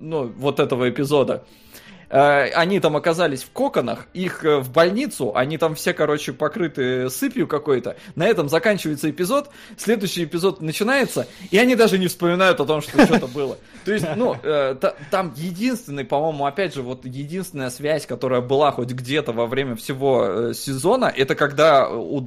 [0.00, 1.44] ну, вот этого эпизода.
[2.08, 7.10] Э, Они там оказались в коконах, их э, в больницу, они там все, короче, покрыты
[7.10, 7.96] сыпью какой-то.
[8.14, 13.04] На этом заканчивается эпизод, следующий эпизод начинается, и они даже не вспоминают о том, что
[13.04, 13.58] что-то было.
[13.84, 18.70] То есть, ну, э, та- там единственный, по-моему, опять же, вот единственная связь, которая была
[18.70, 22.20] хоть где-то во время всего сезона, это когда у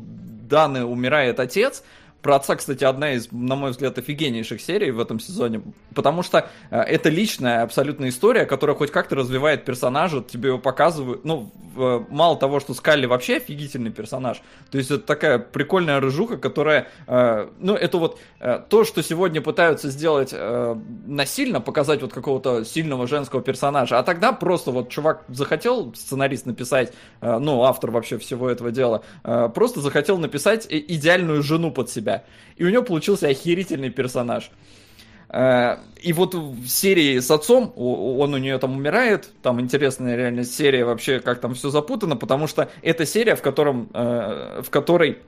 [0.49, 1.83] Даны умирает отец,
[2.21, 5.61] про отца, кстати, одна из, на мой взгляд, офигеннейших серий в этом сезоне,
[5.95, 11.23] потому что э, это личная абсолютно история, которая хоть как-то развивает персонажа, тебе его показывают,
[11.23, 16.37] ну, э, мало того, что Скалли вообще офигительный персонаж, то есть это такая прикольная рыжуха,
[16.37, 18.19] которая, э, ну, это вот
[18.69, 20.33] то, что сегодня пытаются сделать
[21.05, 26.93] насильно, показать вот какого-то сильного женского персонажа, а тогда просто вот чувак захотел, сценарист написать,
[27.21, 29.03] ну, автор вообще всего этого дела,
[29.53, 32.08] просто захотел написать идеальную жену под себя.
[32.57, 34.51] И у него получился охерительный персонаж.
[35.29, 40.43] Э, И вот в серии с отцом, он у нее там умирает, там интересная реально
[40.43, 45.19] серия вообще, как там все запутано, потому что это серия, в котором, э, в которой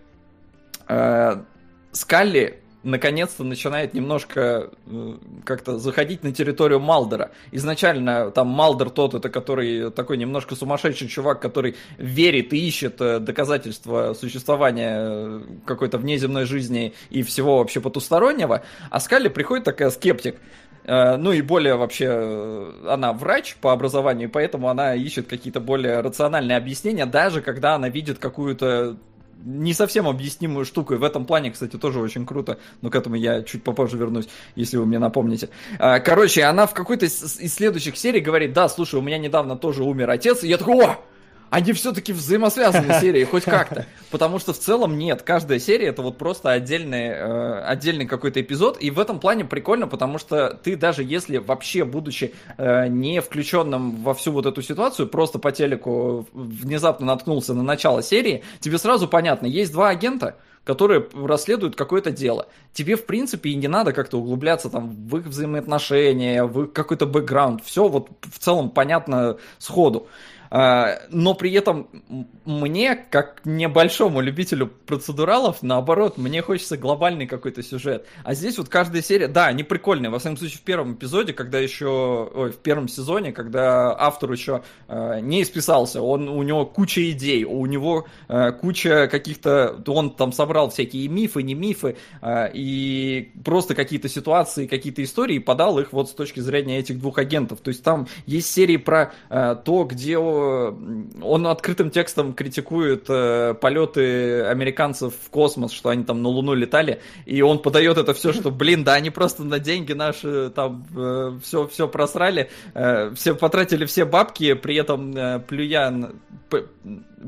[0.87, 1.43] э,
[1.91, 7.31] Скалли наконец-то начинает немножко э, как-то заходить на территорию Малдера.
[7.51, 13.19] Изначально там Малдер тот, это который такой немножко сумасшедший чувак, который верит и ищет э,
[13.19, 20.35] доказательства существования э, какой-то внеземной жизни и всего вообще потустороннего, а Скалли приходит такая скептик,
[20.83, 27.05] Ну и более вообще, она врач по образованию, поэтому она ищет какие-то более рациональные объяснения,
[27.05, 28.97] даже когда она видит какую-то
[29.43, 30.93] не совсем объяснимую штуку.
[30.93, 32.59] И в этом плане, кстати, тоже очень круто.
[32.81, 35.49] Но к этому я чуть попозже вернусь, если вы мне напомните.
[35.79, 39.83] А, короче, она в какой-то из следующих серий говорит, да, слушай, у меня недавно тоже
[39.83, 40.43] умер отец.
[40.43, 40.97] И я такой, о,
[41.51, 43.85] они все-таки взаимосвязаны серии, хоть как-то.
[44.09, 48.77] Потому что в целом нет, каждая серия это вот просто отдельный, э, отдельный какой-то эпизод.
[48.81, 53.97] И в этом плане прикольно, потому что ты даже если вообще, будучи э, не включенным
[53.97, 59.09] во всю вот эту ситуацию, просто по телеку внезапно наткнулся на начало серии, тебе сразу
[59.09, 62.47] понятно, есть два агента, которые расследуют какое-то дело.
[62.71, 67.63] Тебе, в принципе, и не надо как-то углубляться там в их взаимоотношения, в какой-то бэкграунд.
[67.65, 70.07] Все вот в целом понятно сходу.
[70.53, 71.87] А, но при этом
[72.43, 78.05] мне, как небольшому любителю процедуралов, наоборот, мне хочется глобальный какой-то сюжет.
[78.25, 80.09] А здесь вот каждая серия, да, они прикольные.
[80.09, 84.63] Во всяком случае, в первом эпизоде, когда еще, ой, в первом сезоне, когда автор еще
[84.89, 90.33] э, не исписался, он, у него куча идей, у него э, куча каких-то, он там
[90.33, 95.93] собрал всякие мифы, не мифы, э, и просто какие-то ситуации, какие-то истории, и подал их
[95.93, 97.61] вот с точки зрения этих двух агентов.
[97.61, 100.17] То есть там есть серии про э, то, где
[101.21, 107.01] он открытым текстом критикует э, полеты американцев в космос, что они там на Луну летали,
[107.25, 111.39] и он подает это все, что, блин, да, они просто на деньги наши там э,
[111.43, 116.11] все, все просрали, э, все потратили все бабки, при этом э, плюя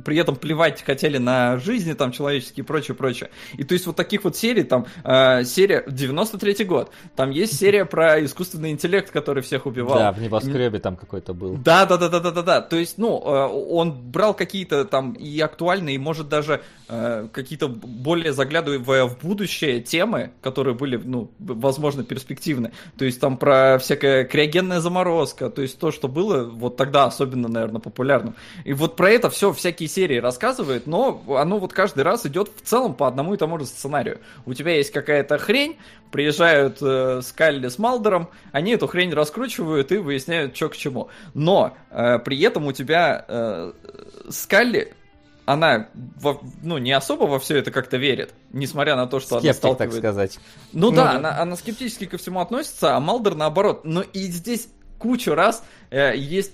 [0.05, 3.29] при этом плевать хотели на жизни там человеческие и прочее, прочее.
[3.57, 7.85] И то есть вот таких вот серий, там, э, серия, 93-й год, там есть серия
[7.85, 9.97] про искусственный интеллект, который всех убивал.
[9.97, 11.57] Да, в небоскребе там какой-то был.
[11.57, 12.61] Да, да, да, да, да, да, да.
[12.61, 16.61] То есть, ну, э, он брал какие-то там и актуальные, и может даже
[17.31, 22.71] какие-то более заглядывая в будущее темы, которые были, ну, возможно, перспективны.
[22.97, 27.47] То есть там про всякая криогенная заморозка, то есть то, что было вот тогда особенно,
[27.47, 28.35] наверное, популярным.
[28.65, 32.61] И вот про это все всякие серии рассказывает, но оно вот каждый раз идет в
[32.61, 34.19] целом по одному и тому же сценарию.
[34.45, 35.77] У тебя есть какая-то хрень,
[36.11, 41.09] приезжают э, Скалли с Малдером, они эту хрень раскручивают и выясняют, что к чему.
[41.33, 43.73] Но э, при этом у тебя э,
[44.29, 44.93] Скалли
[45.45, 49.45] она во, ну, не особо во все это как-то верит, несмотря на то, что Скептик,
[49.45, 49.91] она сталкивает...
[49.91, 50.39] так сказать.
[50.71, 51.11] Ну, ну да, да.
[51.17, 53.81] Она, она скептически ко всему относится, а Малдер наоборот.
[53.83, 54.67] Но и здесь
[54.99, 55.63] кучу раз
[55.93, 56.53] есть,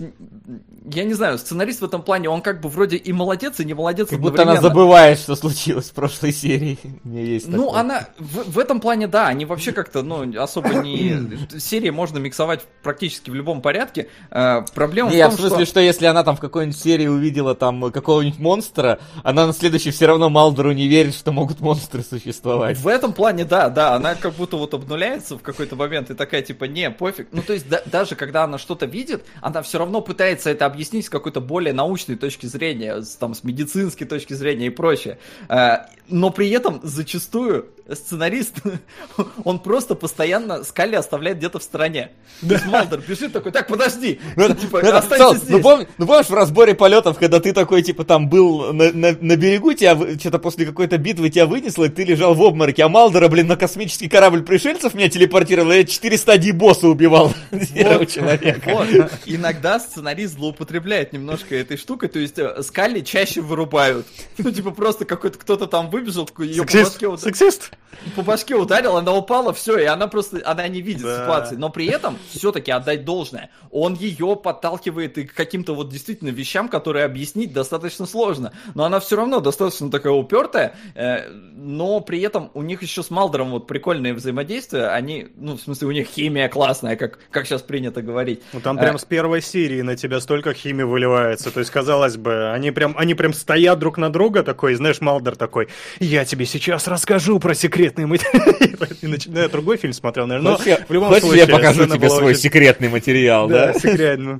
[0.91, 3.73] я не знаю, сценарист в этом плане, он как бы вроде и молодец, и не
[3.73, 6.77] молодец Как будто она забывает, что случилось в прошлой серии.
[7.03, 7.79] Мне есть ну, такое.
[7.79, 11.37] она, в, в этом плане, да, они вообще как-то, ну, особо не...
[11.57, 14.09] Серии можно миксовать практически в любом порядке.
[14.29, 15.65] Э, проблема не, в том, в смысле, что...
[15.65, 20.07] что если она там в какой-нибудь серии увидела там какого-нибудь монстра, она на следующей все
[20.07, 22.77] равно Малдору не верит, что могут монстры существовать.
[22.77, 26.41] В этом плане, да, да, она как будто вот обнуляется в какой-то момент и такая,
[26.41, 27.29] типа, не, пофиг.
[27.31, 31.05] Ну, то есть, да, даже когда она что-то видит, она все равно пытается это объяснить
[31.05, 35.19] с какой-то более научной точки зрения, с, там, с медицинской точки зрения и прочее.
[35.47, 38.55] Э, но при этом зачастую сценарист,
[39.43, 42.11] он просто постоянно Скалли оставляет где-то в стороне.
[42.41, 42.61] Да.
[42.65, 45.49] Малдер бежит такой, так, подожди, ну, типа, ну, останься здесь.
[45.49, 49.17] Ну, пом, ну, помнишь в разборе полетов, когда ты такой, типа, там был на, на,
[49.19, 52.89] на берегу, тебя что-то после какой-то битвы тебя вынесло, и ты лежал в обмороке, а
[52.89, 58.09] Малдера, блин, на космический корабль пришельцев меня телепортировал, и я четыре стадии босса убивал вот,
[58.09, 58.61] человека.
[58.65, 58.87] Вот.
[59.25, 64.07] Иногда сценарист злоупотребляет немножко этой штукой, то есть э, Скалли чаще вырубают.
[64.37, 67.17] Ну, типа, просто какой-то кто-то там выбежал, ее по башке...
[67.17, 67.71] Сексист?
[68.15, 71.23] По башке ударил, она упала, все, и она просто, она не видит да.
[71.23, 71.55] ситуации.
[71.55, 73.49] Но при этом все-таки отдать должное.
[73.71, 78.53] Он ее подталкивает и к каким-то вот действительно вещам, которые объяснить достаточно сложно.
[78.75, 83.09] Но она все равно достаточно такая упертая, э, но при этом у них еще с
[83.09, 84.87] Малдером вот прикольные взаимодействия.
[84.87, 88.41] Они, ну, в смысле, у них химия классная, как, как сейчас принято говорить.
[88.53, 91.51] Ну, там прям э, с первой серии на тебя столько химии выливается.
[91.51, 95.35] То есть, казалось бы, они прям, они прям стоят друг на друга такой, знаешь, Малдер
[95.35, 95.67] такой,
[95.99, 98.55] я тебе сейчас расскажу про секрет секретный материал.
[99.01, 100.51] И начинаю другой фильм смотрел, наверное.
[100.51, 101.39] Но в любом случае...
[101.41, 103.73] я покажу тебе свой секретный материал, да?
[103.73, 104.39] Да, секретный.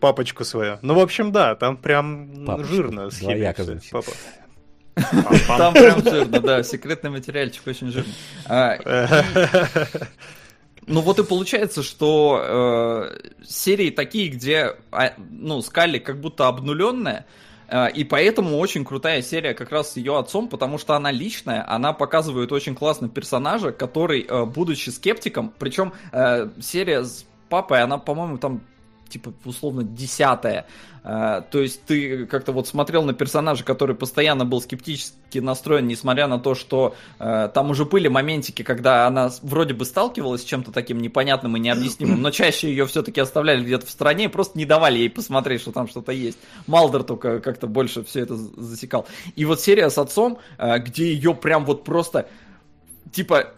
[0.00, 0.78] Папочку свою.
[0.82, 3.20] Ну, в общем, да, там прям жирно с
[3.90, 4.12] Папа.
[5.48, 8.14] Там прям жирно, да, секретный материальчик очень жирный.
[8.46, 8.78] А,
[10.86, 17.26] ну вот и получается, что э, серии такие, где а, ну Скалли как будто обнуленная,
[17.94, 21.92] и поэтому очень крутая серия как раз с ее отцом, потому что она личная, она
[21.92, 28.38] показывает очень классно персонажа, который, э, будучи скептиком, причем э, серия с папой, она, по-моему,
[28.38, 28.60] там
[29.14, 30.66] типа, условно, десятая.
[31.04, 36.40] То есть ты как-то вот смотрел на персонажа, который постоянно был скептически настроен, несмотря на
[36.40, 40.98] то, что а, там уже были моментики, когда она вроде бы сталкивалась с чем-то таким
[40.98, 44.98] непонятным и необъяснимым, но чаще ее все-таки оставляли где-то в стороне и просто не давали
[44.98, 46.38] ей посмотреть, что там что-то есть.
[46.66, 49.06] Малдер только как-то больше все это засекал.
[49.36, 52.28] И вот серия с отцом, а, где ее прям вот просто
[53.12, 53.52] типа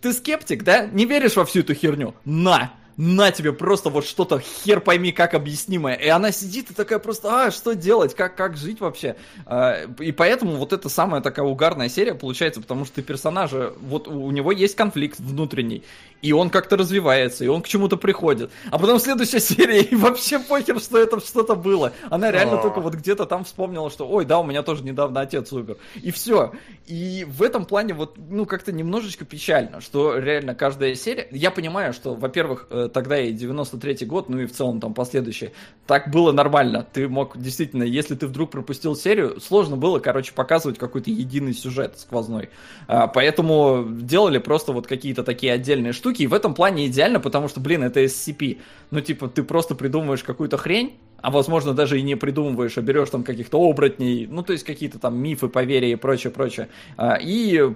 [0.00, 0.86] ты скептик, да?
[0.86, 2.14] Не веришь во всю эту херню?
[2.24, 2.72] На!
[2.96, 5.94] На тебе просто вот что-то хер пойми как объяснимое.
[5.94, 9.16] И она сидит и такая просто, а, что делать, как, как жить вообще?
[9.46, 14.08] А, и поэтому вот это самая такая угарная серия получается, потому что ты персонажа, вот
[14.08, 15.82] у него есть конфликт внутренний,
[16.20, 18.50] и он как-то развивается, и он к чему-то приходит.
[18.70, 21.92] А потом следующая серия, и вообще похер, что это что-то было.
[22.10, 25.52] Она реально только вот где-то там вспомнила, что, ой, да, у меня тоже недавно отец
[25.52, 25.76] умер.
[26.02, 26.52] И все.
[26.86, 31.26] И в этом плане вот, ну, как-то немножечко печально, что реально каждая серия...
[31.30, 35.52] Я понимаю, что, во-первых, э, тогда и 93-й год, ну и в целом там последующие,
[35.86, 36.86] так было нормально.
[36.92, 41.98] Ты мог действительно, если ты вдруг пропустил серию, сложно было, короче, показывать какой-то единый сюжет
[41.98, 42.50] сквозной.
[42.88, 47.48] А, поэтому делали просто вот какие-то такие отдельные штуки, и в этом плане идеально, потому
[47.48, 48.58] что, блин, это SCP.
[48.90, 53.10] Ну, типа, ты просто придумываешь какую-то хрень, а возможно даже и не придумываешь, а берешь
[53.10, 57.72] там каких-то оборотней, ну, то есть какие-то там мифы, поверья и прочее, прочее, а, и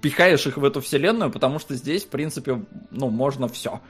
[0.00, 3.80] пихаешь их в эту вселенную, потому что здесь, в принципе, ну, можно все.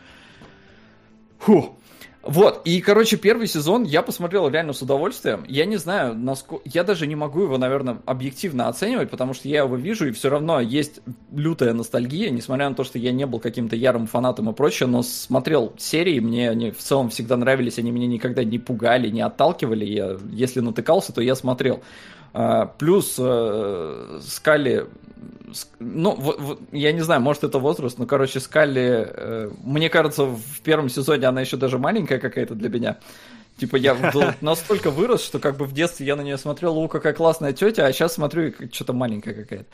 [1.38, 1.74] Фух.
[2.22, 5.42] Вот, и, короче, первый сезон я посмотрел реально с удовольствием.
[5.48, 6.68] Я не знаю, насколько...
[6.68, 10.28] Я даже не могу его, наверное, объективно оценивать, потому что я его вижу, и все
[10.28, 11.00] равно есть
[11.32, 15.02] лютая ностальгия, несмотря на то, что я не был каким-то ярым фанатом и прочее, но
[15.02, 19.86] смотрел серии, мне они в целом всегда нравились, они меня никогда не пугали, не отталкивали.
[19.86, 21.82] Я, если натыкался, то я смотрел.
[22.32, 24.86] А, плюс э, Скали
[25.78, 30.88] ну, я не знаю, может это возраст, но, короче, Скалли, э, мне кажется, в первом
[30.88, 32.98] сезоне она еще даже маленькая какая-то для меня.
[33.56, 33.96] Типа я
[34.40, 37.86] настолько вырос, что как бы в детстве я на нее смотрел, о, какая классная тетя,
[37.86, 39.66] а сейчас смотрю, что-то маленькая какая-то.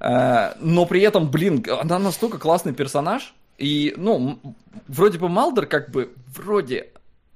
[0.00, 4.40] Э, но при этом, блин, она настолько классный персонаж, и, ну,
[4.88, 6.88] вроде бы Малдер как бы, вроде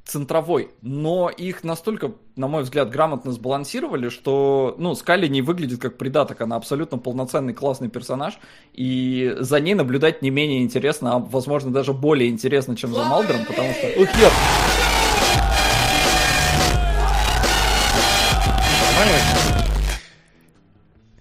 [0.06, 5.98] центровой, но их настолько, на мой взгляд, грамотно сбалансировали, что, ну, Скалли не выглядит как
[5.98, 8.38] придаток, она абсолютно полноценный классный персонаж,
[8.72, 13.44] и за ней наблюдать не менее интересно, а, возможно, даже более интересно, чем за Малдером,
[13.46, 14.00] потому что...
[14.00, 14.08] Ух,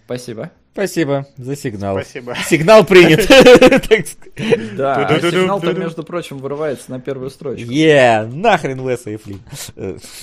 [0.05, 0.51] Спасибо.
[0.73, 1.95] Спасибо за сигнал.
[1.95, 2.35] Спасибо.
[2.35, 3.25] Сигнал принят.
[4.75, 7.71] Да, а сигнал-то, между прочим, вырывается на первую строчку.
[7.71, 9.41] Е, нахрен Леса и Флин.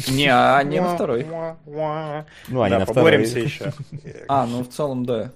[0.08, 1.26] Не, а не на второй.
[2.48, 3.22] Ну, они на второй.
[3.22, 3.72] еще.
[4.28, 5.32] А, ну в целом, да.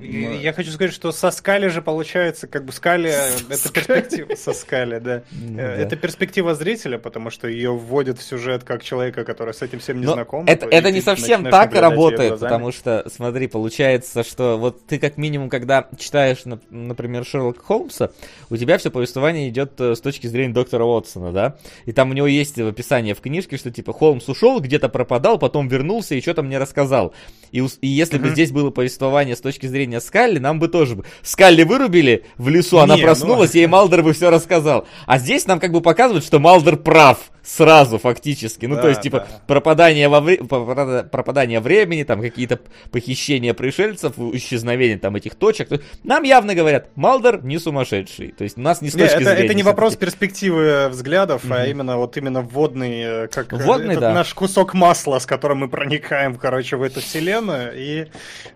[0.00, 4.98] Я хочу сказать, что со Скали же получается, как бы Скали, это перспектива, со Скали,
[4.98, 5.22] да.
[5.32, 9.80] Ну это перспектива зрителя, потому что ее вводят в сюжет как человека, который с этим
[9.80, 10.46] всем не знаком.
[10.46, 15.48] Это, это не совсем так работает, потому что, смотри, получается, что вот ты как минимум,
[15.48, 18.10] когда читаешь, например, Шерлока Холмса,
[18.50, 21.56] у тебя все повествование идет э, с точки зрения доктора Уотсона, да?
[21.84, 25.68] И там у него есть описание в книжке, что типа Холмс ушел, где-то пропадал, потом
[25.68, 27.14] вернулся и что-то мне рассказал.
[27.52, 31.04] И, и если бы здесь было повествование с точки зрения Скалли, нам бы тоже бы...
[31.22, 33.58] Скалли вырубили в лесу, она не, проснулась, ну...
[33.60, 34.86] ей Малдер бы все рассказал.
[35.06, 38.66] А здесь нам как бы показывают, что Малдер прав сразу фактически.
[38.66, 39.40] Ну, да, то есть, типа, да.
[39.46, 40.38] пропадание, во вре...
[40.38, 42.58] пропадание времени, там какие-то
[42.90, 45.68] похищения пришельцев, исчезновение там этих точек.
[46.02, 48.32] Нам явно говорят, Малдер не сумасшедший.
[48.32, 49.44] То есть, у нас не с точки не, это, зрения...
[49.44, 51.54] Это не вопрос перспективы взглядов, mm-hmm.
[51.54, 54.14] а именно вот именно вводный, э, как э, вводный, да.
[54.14, 58.06] наш кусок масла, с которым мы проникаем, короче, в эту вселенную и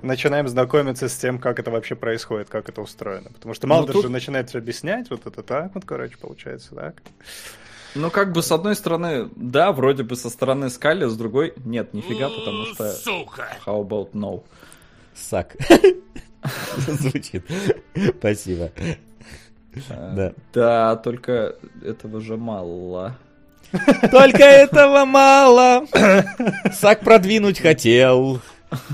[0.00, 3.30] начинаем знакомиться с тем, как это вообще происходит, как это устроено.
[3.34, 4.04] Потому что Малдер тут...
[4.04, 6.94] же начинает все объяснять, вот это так вот, короче, получается, так.
[7.94, 11.94] Ну, как бы, с одной стороны, да, вроде бы со стороны Скали, с другой, нет,
[11.94, 12.92] нифига, потому что...
[12.92, 13.48] Сука!
[13.66, 14.42] How about no?
[15.14, 15.56] Сак.
[16.76, 17.44] Звучит.
[18.18, 18.70] Спасибо.
[19.90, 20.32] А, да.
[20.52, 23.16] Да, только этого же мало.
[24.10, 25.86] Только этого мало.
[26.72, 28.40] Сак продвинуть хотел.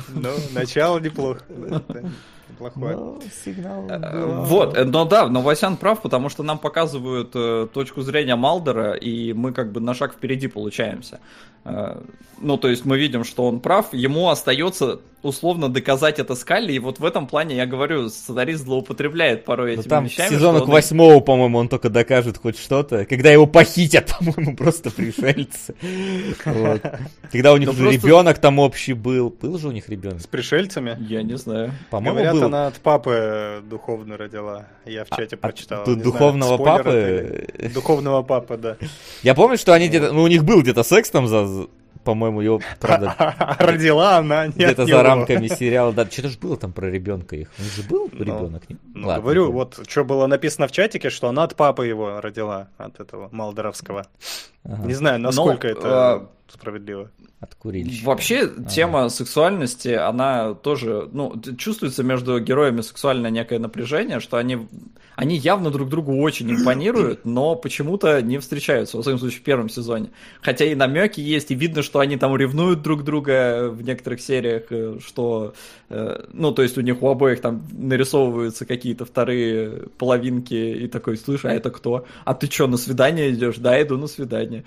[0.09, 1.43] Ну, начало неплохо
[2.55, 2.97] плохое.
[2.97, 3.85] Но сигнал...
[3.89, 8.37] Э, вот, э, но да, но Васян прав, потому что нам показывают э, точку зрения
[8.37, 11.21] Малдера, и мы как бы на шаг впереди получаемся.
[11.65, 12.01] Э,
[12.41, 16.79] ну, то есть мы видим, что он прав, ему остается условно доказать это Скалли, и
[16.79, 20.29] вот в этом плане, я говорю, сценарист злоупотребляет порой Ну, этими там вещами.
[20.29, 23.07] к сезону что к он- восьмому, по-моему, он только докажет хоть что-то.
[23.07, 25.75] Когда его похитят, по-моему, просто пришельцы.
[27.33, 29.31] Когда у них уже просто- ребенок там общий был.
[29.31, 30.21] Был же у них ребенок?
[30.21, 30.97] С пришельцами?
[31.09, 31.73] Я не знаю.
[31.91, 34.67] По-моему, Говорят, она от папы духовно родила.
[34.85, 35.85] Я в чате От прочитал.
[35.87, 37.47] духовного папы?
[37.73, 38.77] Духовного папы, да.
[39.23, 40.13] Я помню, что они где-то...
[40.13, 41.47] Ну, у них был где-то секс там за...
[42.05, 43.15] По-моему, его, правда,
[43.59, 45.91] Родила она не от где-то за рамками сериала.
[45.93, 47.49] Да, что-то же было там про ребенка их.
[47.59, 48.79] У них же был ребенок, нет?
[48.93, 52.21] Ну, Ладно, говорю, не вот что было написано в чатике, что она от папы его
[52.21, 54.07] родила, от этого Малдоровского.
[54.65, 57.11] Ага, Не знаю, насколько Но, это а, справедливо.
[57.41, 58.07] От курильщика.
[58.07, 64.67] Вообще, тема сексуальности, она тоже, ну, чувствуется между героями сексуальное некое напряжение, что они,
[65.15, 69.69] они явно друг другу очень импонируют, но почему-то не встречаются, во всяком случае, в первом
[69.69, 70.11] сезоне.
[70.41, 74.65] Хотя и намеки есть, и видно, что они там ревнуют друг друга в некоторых сериях,
[74.71, 75.55] э, что,
[75.91, 81.17] э, ну, то есть у них у обоих там нарисовываются какие-то вторые половинки, и такой,
[81.19, 82.07] слышь, а это кто?
[82.25, 83.57] А ты что, на свидание идешь?
[83.59, 84.65] Да, иду на свидание.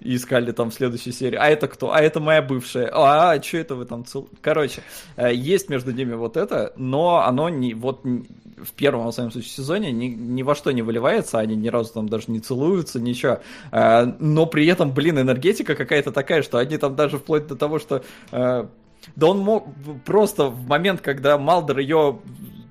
[0.00, 1.36] И искали там в следующей серии.
[1.36, 1.92] А это кто?
[1.92, 2.90] А это моя бывшая.
[2.92, 4.28] А, а что это вы там цел...
[4.40, 4.82] Короче,
[5.16, 9.50] э, есть между ними вот это, но оно не вот в первом, во всяком случае,
[9.50, 13.40] сезоне ни, ни во что не выливается, они ни разу там даже не целуются, ничего.
[13.72, 17.78] Э, Но при этом, блин, энергетика какая-то такая, что они там даже вплоть до того,
[17.78, 18.66] что э,
[19.14, 19.68] да он мог
[20.04, 22.20] просто в момент, когда Малдер ее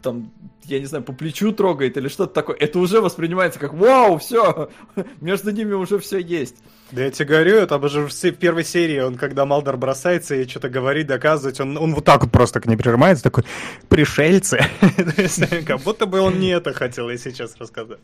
[0.02, 0.32] там
[0.68, 4.70] я не знаю, по плечу трогает или что-то такое, это уже воспринимается как вау, все,
[5.22, 6.56] между ними уже все есть.
[6.92, 10.70] Да я тебе говорю, это уже в первой серии, он когда Малдор бросается и что-то
[10.70, 13.44] говорит, доказывать, он, он вот так вот просто к ней прижимается, такой,
[13.90, 14.64] пришельцы.
[15.66, 17.98] Как будто бы он не это хотел и сейчас рассказать.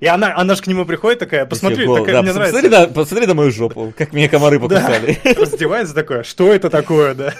[0.00, 2.88] И она, она же к нему приходит такая, посмотри, такая, мне нравится.
[2.94, 5.18] посмотри, на, мою жопу, как меня комары покусали.
[5.38, 7.34] Раздевается такое, что это такое, да?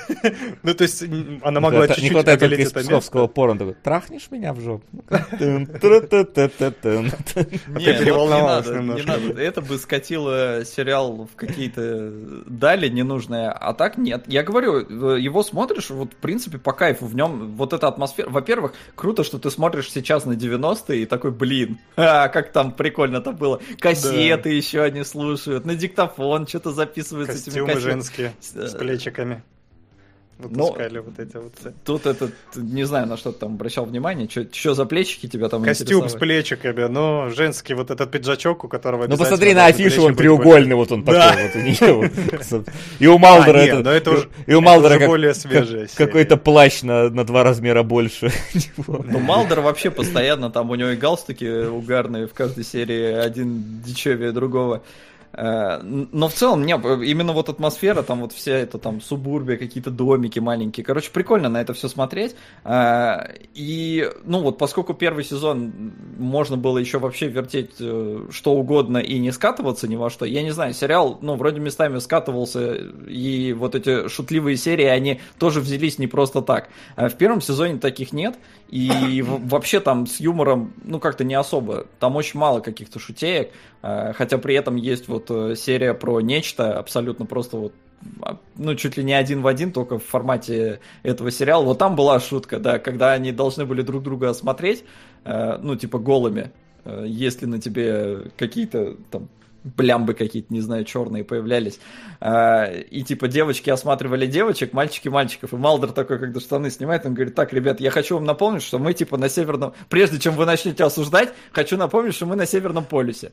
[0.62, 1.02] Ну, то есть,
[1.42, 3.58] она могла чуть-чуть Не хватает только из это псковского порно.
[3.58, 4.84] такой, Трахнешь меня в жопу?
[5.38, 5.66] Ты
[7.98, 9.10] переволновалась немножко.
[9.10, 9.40] не надо.
[9.40, 12.10] Это бы скатило сериал в какие-то
[12.46, 14.24] дали ненужные, а так нет.
[14.26, 18.28] Я говорю, э, его смотришь, вот в принципе по кайфу в нем вот эта атмосфера.
[18.30, 23.32] Во-первых, круто, что ты смотришь сейчас на 90-е и такой, блин, а, как там прикольно-то
[23.32, 23.60] было.
[23.78, 27.92] Кассеты еще они слушают, на диктофон что-то записывают этими Костюмы кассетами.
[27.92, 29.42] женские Э, с плечиками.
[30.38, 31.52] Но- Выпускали вот эти вот.
[31.84, 35.62] Тут этот, не знаю, на что ты там обращал внимание, что за плечики тебя там
[35.62, 40.08] Костюм с плечиками, но женский вот этот пиджачок, у которого Ну посмотри на афишу, он
[40.08, 41.30] быть треугольный, вот он Да.
[41.30, 42.10] такой вот у нее.
[42.98, 43.78] И у Малдера А, это...
[43.78, 46.06] ну это уже- И у уже как- более как- свежая серия.
[46.06, 48.30] какой-то плащ на на два размера больше.
[48.86, 54.32] Ну, Малдер вообще постоянно, там у него и галстуки угарные в каждой серии, один дичевее
[54.32, 54.82] другого.
[55.36, 59.90] Э, Но в целом, не, именно вот атмосфера, там вот вся эта там субурбия, какие-то
[59.90, 60.84] домики маленькие.
[60.84, 62.36] Короче, прикольно на это все смотреть.
[62.64, 68.98] Э, И, ну вот, поскольку первый сезон можно было еще вообще вертеть э, что угодно
[68.98, 72.74] и не скатываться ни во что, я не знаю, сериал, ну, вроде местами скатывался,
[73.08, 76.68] и вот эти шутливые серии, они тоже взялись не просто так.
[76.96, 78.36] А В первом сезоне таких нет,
[78.74, 81.86] и вообще там с юмором, ну, как-то не особо.
[82.00, 86.76] Там очень мало каких-то шутеек, э, хотя при этом есть вот э, серия про нечто,
[86.76, 87.72] абсолютно просто вот
[88.20, 91.62] а, ну, чуть ли не один в один, только в формате этого сериала.
[91.62, 94.82] Вот там была шутка, да, когда они должны были друг друга осмотреть,
[95.24, 96.50] э, ну, типа голыми,
[96.84, 99.28] если на тебе какие-то там
[99.64, 101.80] блямбы какие-то, не знаю, черные появлялись.
[102.20, 105.52] А, И типа девочки осматривали девочек, мальчики мальчиков.
[105.52, 108.78] И Малдер такой, когда штаны снимает, он говорит, так, ребят, я хочу вам напомнить, что
[108.78, 109.72] мы типа на северном...
[109.88, 113.32] Прежде чем вы начнете осуждать, хочу напомнить, что мы на Северном полюсе.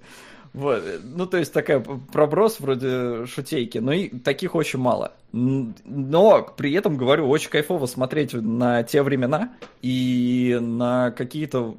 [0.53, 0.83] Вот.
[1.03, 5.13] Ну, то есть такая проброс вроде шутейки, но и таких очень мало.
[5.31, 11.75] Но при этом, говорю, очень кайфово смотреть на те времена и на какие-то...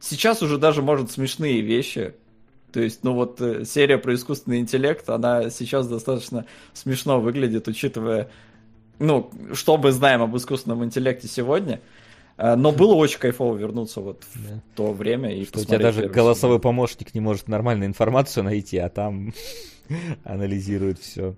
[0.00, 2.14] Сейчас уже даже, может, смешные вещи.
[2.72, 8.30] То есть, ну вот э, серия про искусственный интеллект, она сейчас достаточно смешно выглядит, учитывая,
[8.98, 11.80] ну, что мы знаем об искусственном интеллекте сегодня.
[12.38, 14.60] Э, Но было очень кайфово вернуться вот в Да.
[14.74, 16.62] то время и Что у тебя даже голосовой сезон.
[16.62, 19.34] помощник не может нормальную информацию найти, а там
[20.24, 21.34] анализирует все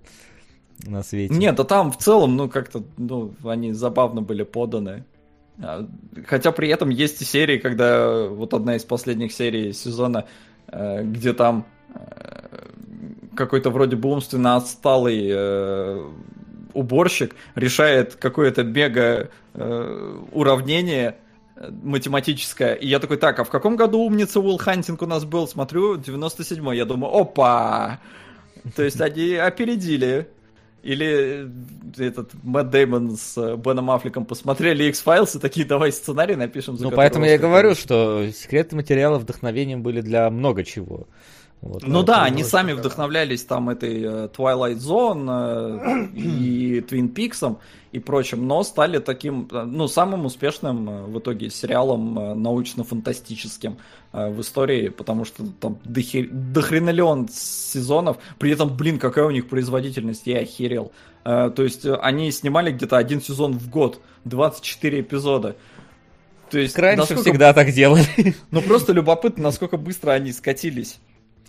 [0.85, 1.33] на свете.
[1.33, 5.05] Нет, да там в целом, ну, как-то, ну, они забавно были поданы.
[5.61, 5.87] А,
[6.27, 10.25] Хотя при этом есть и серии, когда вот одна из последних серий сезона,
[10.71, 12.25] где там э,
[13.35, 16.09] какой-то вроде бы умственно отсталый э,
[16.73, 21.17] уборщик решает какое-то мега э, уравнение
[21.55, 22.73] э, математическое.
[22.73, 25.47] И я такой, так, а в каком году умница Уилл Хантинг у нас был?
[25.47, 26.77] Смотрю, 97-й.
[26.77, 27.99] Я думаю, опа!
[28.75, 30.27] То есть они опередили
[30.85, 31.49] Или
[31.97, 36.77] э, этот Мэтт Деймон с э, Беном Аффлеком посмотрели X-Files и такие, давай сценарий напишем.
[36.79, 41.07] ну, поэтому я говорю, что секреты материала вдохновением были для много чего.
[41.61, 47.57] Вот, ну да, они сами вдохновлялись там этой uh, Twilight Zone uh, и Twin Peaks
[47.91, 53.77] и прочим, но стали таким, ну, самым успешным в итоге сериалом научно-фантастическим
[54.11, 56.27] в истории, потому что там дохер...
[56.29, 60.91] дохренолеон сезонов, при этом, блин, какая у них производительность, я охерел.
[61.23, 65.55] То есть они снимали где-то один сезон в год, 24 эпизода.
[66.49, 67.21] То есть, Раньше насколько...
[67.23, 68.35] всегда так делали.
[68.51, 70.99] Ну, просто любопытно, насколько быстро они скатились.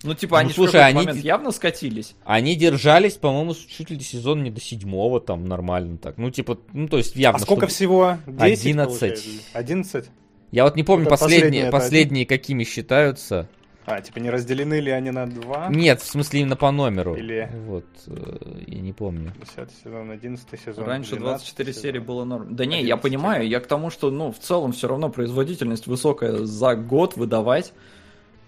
[0.03, 2.15] Ну, типа, они ну, слушай, в они момент явно скатились.
[2.25, 6.19] Они держались, по-моему, чуть ли сезон не до седьмого, там, нормально так.
[6.19, 7.39] Ну, типа, ну, то есть явно.
[7.39, 8.19] А сколько всего?
[8.27, 9.51] 10, 11.
[9.53, 10.05] 11?
[10.53, 13.49] Я вот не помню, это последние, последние какими считаются.
[13.87, 15.69] А, типа не разделены ли они на два?
[15.71, 17.15] Нет, в смысле именно по номеру.
[17.15, 17.49] Или...
[17.67, 19.33] Вот, э, я не помню.
[19.57, 20.85] 10 сезон, 11 сезон.
[20.85, 21.83] Раньше 24 сезон.
[21.83, 22.57] серии было норм.
[22.57, 26.45] Да не, я понимаю, я к тому, что, ну, в целом все равно производительность высокая
[26.45, 27.73] за год выдавать,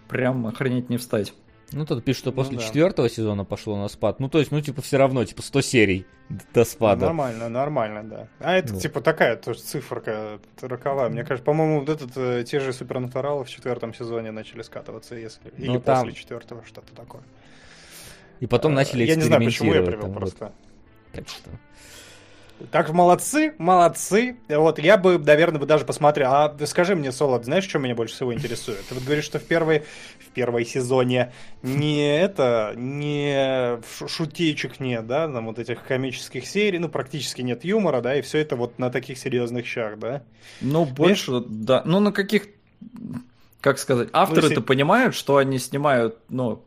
[0.09, 1.33] прям охренеть не встать.
[1.73, 2.67] Ну, тут пишут, что ну после ну, да.
[2.67, 4.21] четвертого сезона пошло на спад.
[4.21, 6.07] Ну, то есть, ну, типа, все равно, типа, 100 серий
[6.55, 7.07] до спада.
[7.07, 8.29] нормально, нормально, да.
[8.41, 8.83] А это, вот.
[8.83, 11.11] типа, такая тоже циферка роковая.
[11.11, 15.53] Мне кажется, по-моему, вот этот, э, те же супернатуралы в четвертом сезоне начали скатываться, если...
[15.59, 16.07] Ну, или там...
[16.07, 17.23] после четвертого, что-то такое.
[18.41, 20.45] И потом а, начали Я не знаю, почему я привел там, просто.
[20.45, 20.53] Вот.
[21.13, 21.51] Как что?
[22.71, 24.37] Так молодцы, молодцы.
[24.49, 26.33] Вот я бы, наверное, бы даже посмотрел.
[26.33, 28.85] А скажи мне, Солод, знаешь, что меня больше всего интересует?
[28.89, 29.85] Ты вот говоришь, что в первой,
[30.19, 36.89] в первой сезоне не это, не шутечек нет, да, там вот этих комических серий, ну
[36.89, 40.23] практически нет юмора, да, и все это вот на таких серьезных щах, да?
[40.61, 41.47] Ну больше, Видишь?
[41.49, 41.83] да.
[41.85, 42.49] Ну на каких,
[43.61, 46.65] как сказать, авторы-то ну, понимают, что они снимают, ну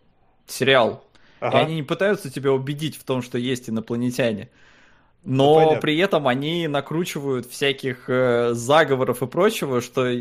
[0.47, 1.03] сериал,
[1.41, 1.59] ага.
[1.59, 4.49] и они не пытаются тебя убедить в том, что есть инопланетяне.
[5.23, 10.11] Но ну, при этом они накручивают всяких э, заговоров и прочего, что,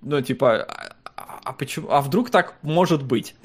[0.00, 0.66] ну, типа,
[1.14, 1.88] а, а почему?
[1.90, 3.34] А вдруг так может быть?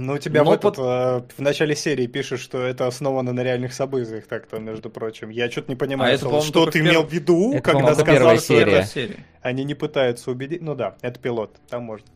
[0.00, 0.78] Ну, у тебя Но в, под...
[0.78, 5.28] э, в начале серии пишешь, что это основано на реальных событиях, так-то, между прочим.
[5.28, 8.54] Я что-то не понимаю, а это, что ты имел в виду, это, когда сказал, что
[8.54, 8.86] это...
[9.42, 10.62] Они не пытаются убедить.
[10.62, 12.06] Ну да, это пилот, там можно.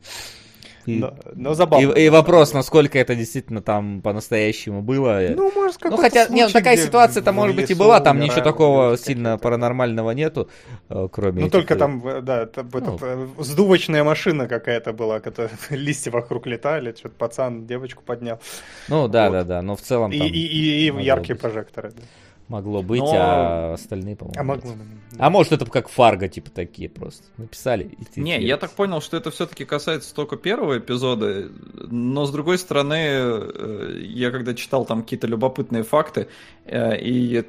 [0.87, 1.93] И, но, но забавно.
[1.93, 5.21] И, и вопрос, насколько это действительно там по-настоящему было.
[5.35, 9.39] Ну, может, Ну, хотя, нет, такая ситуация-то, может быть, и была, там ничего такого сильно
[9.39, 10.49] паранормального нету,
[10.89, 11.45] э, кроме...
[11.45, 12.79] Ну, только там, э, да, там, ну.
[12.79, 18.41] этот, сдувочная машина какая-то была, которая листья вокруг летали, что-то пацан девочку поднял.
[18.89, 19.33] Ну, да, вот.
[19.33, 20.21] да, да, но в целом там...
[20.21, 21.41] И, и, и яркие быть.
[21.43, 22.03] прожекторы, да
[22.49, 23.13] могло быть, Но...
[23.15, 24.41] а остальные, по-моему.
[24.41, 24.87] А, могло быть.
[25.19, 27.97] а может это как фарго, типа такие просто написали.
[28.15, 31.49] И Не, я так понял, что это все-таки касается только первого эпизода,
[31.91, 36.29] но с другой стороны, э, я когда читал там какие-то любопытные факты
[36.65, 37.45] э, и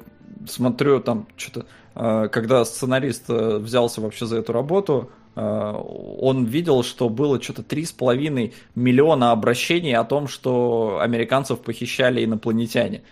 [0.46, 7.42] смотрю там что-то, э, когда сценарист взялся вообще за эту работу, он видел, что было
[7.42, 13.02] что-то 3,5 миллиона обращений о том, что американцев похищали инопланетяне.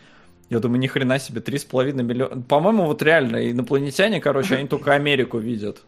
[0.51, 2.43] Я думаю, ни хрена себе, 3,5 миллиона.
[2.43, 5.83] По-моему, вот реально, инопланетяне, короче, они только Америку видят.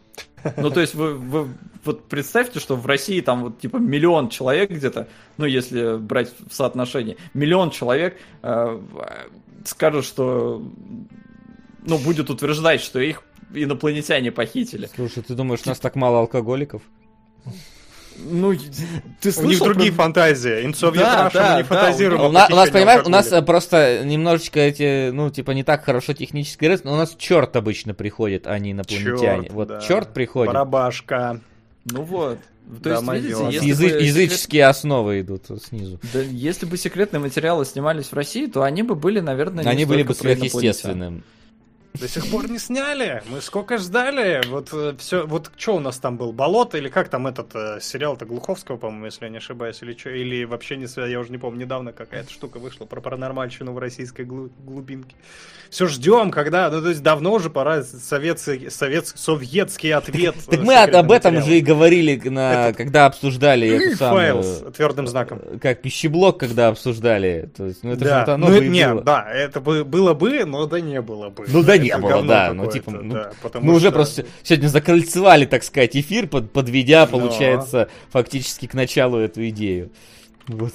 [0.57, 1.47] Ну, то есть, вы, вы
[1.83, 6.53] вот представьте, что в России там вот типа миллион человек где-то, ну, если брать в
[6.53, 8.81] соотношении, миллион человек э,
[9.65, 10.63] скажут, что,
[11.83, 14.89] ну, будет утверждать, что их инопланетяне похитили.
[14.95, 16.81] Слушай, ты думаешь, у нас так мало алкоголиков?
[18.19, 18.53] Ну,
[19.21, 20.03] ты слышал У них другие про...
[20.03, 20.65] фантазии.
[20.65, 22.21] Инцовье да, да, не да, фантазируем.
[22.21, 25.85] У, у, нас, у нас, понимаешь, у нас просто немножечко эти, ну, типа, не так
[25.85, 29.43] хорошо технически рыст, но у нас черт обычно приходит, а не инопланетяне.
[29.43, 29.81] Черт, вот да.
[29.81, 30.53] черт приходит.
[30.53, 31.41] Барабашка.
[31.85, 32.39] Ну вот.
[32.83, 34.69] То да, есть, видите, если Язы- бы языческие секрет...
[34.69, 36.01] основы идут снизу.
[36.13, 39.85] Да, если бы секретные материалы снимались в России, то они бы были, наверное, не Они
[39.85, 41.23] были бы сверхъестественным.
[41.99, 43.23] До сих пор не сняли.
[43.29, 44.41] Мы сколько ждали.
[44.47, 46.31] Вот э, все, вот что у нас там был?
[46.31, 50.09] Болото или как там этот э, сериал-то Глуховского, по-моему, если я не ошибаюсь, или что?
[50.09, 54.25] Или вообще не я уже не помню, недавно какая-то штука вышла про паранормальщину в российской
[54.25, 55.15] глу- глубинке.
[55.69, 60.35] Все ждем, когда, ну то есть давно уже пора советский, совет, советский ответ.
[60.49, 64.43] Так мы об этом же и говорили, на, когда обсуждали эту самую...
[64.43, 65.41] с твердым знаком.
[65.43, 67.49] Э, как пищеблок, когда обсуждали.
[67.55, 68.25] То есть, ну это да.
[68.25, 71.45] же ну, нет, да, это было бы, но да не было бы.
[71.47, 72.53] Ну да не не было, да.
[72.53, 77.89] Ну, типа, ну, да, мы уже просто сегодня закольцевали, так сказать, эфир, под, подведя, получается,
[77.89, 78.11] Но...
[78.19, 79.91] фактически к началу эту идею.
[80.47, 80.73] Вот.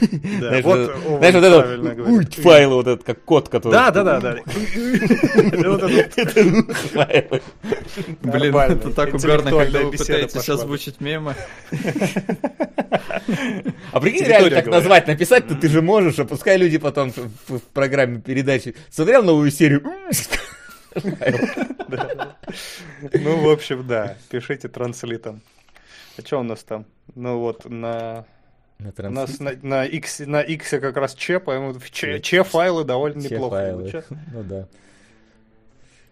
[0.00, 3.72] Да, Знаешь, вот это ульт файл, вот этот, как код, который...
[3.72, 4.36] Да, да, да, да.
[8.22, 11.34] Блин, это так угарно, когда вы пытаетесь озвучить мемы.
[13.92, 18.20] А прикинь, реально так назвать, написать-то ты же можешь, а пускай люди потом в программе
[18.20, 19.82] передачи смотрел новую серию.
[23.14, 24.16] Ну, в общем, да.
[24.30, 25.40] Пишите транслитом.
[26.18, 26.84] А что у нас там?
[27.14, 28.26] Ну вот, на...
[28.78, 32.18] На У транс- нас на, на X, на X как раз Ч, поэтому в Ч,
[32.18, 34.04] Ч- Ч файлы довольно все неплохо файлы.
[34.32, 34.66] Ну да.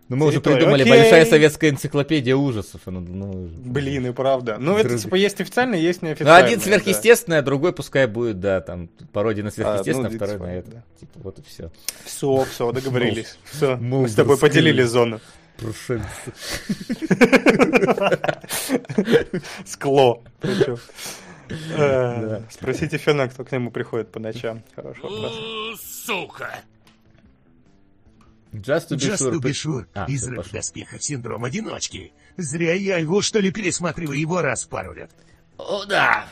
[0.09, 0.93] Ну мы уже придумали Окей.
[0.93, 2.81] большая советская энциклопедия ужасов.
[2.87, 4.57] Ну, ну, Блин, и правда.
[4.59, 6.45] Ну, это типа есть официально, есть Ну, неофициально.
[6.45, 10.51] один сверхъестественное, а другой пускай будет, да, там, пародия на сверхъестественное, ну, второй типа, на
[10.53, 10.71] это.
[10.73, 10.83] да.
[10.99, 11.71] Типа, вот и все.
[12.05, 13.39] Все, все, договорились.
[13.45, 15.21] Все, Ну, мы с тобой поделили зону.
[15.59, 16.09] Прошенцы.
[19.65, 20.23] Скло.
[20.41, 20.77] Причем.
[21.77, 22.43] Э.
[22.51, 24.62] Спросите Фена, кто к нему приходит по ночам.
[24.75, 25.81] Хороший вопрос.
[25.81, 26.61] Сука!
[28.53, 29.33] Just to be Just sure.
[29.33, 29.87] to be sure.
[29.95, 32.12] А, Призрак в доспехах синдром одиночки.
[32.37, 35.11] Зря я его, что ли, пересматриваю его раз в пару лет.
[35.57, 36.27] О, да.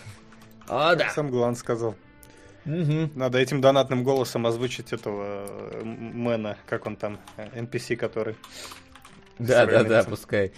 [0.67, 1.11] О, да.
[1.11, 1.95] Сам Глан сказал.
[2.65, 3.13] Мгм.
[3.15, 8.37] Надо этим донатным голосом озвучить этого э, Мэна, как он там, э, NPC, который.
[9.39, 10.53] Да, да, да, пускай.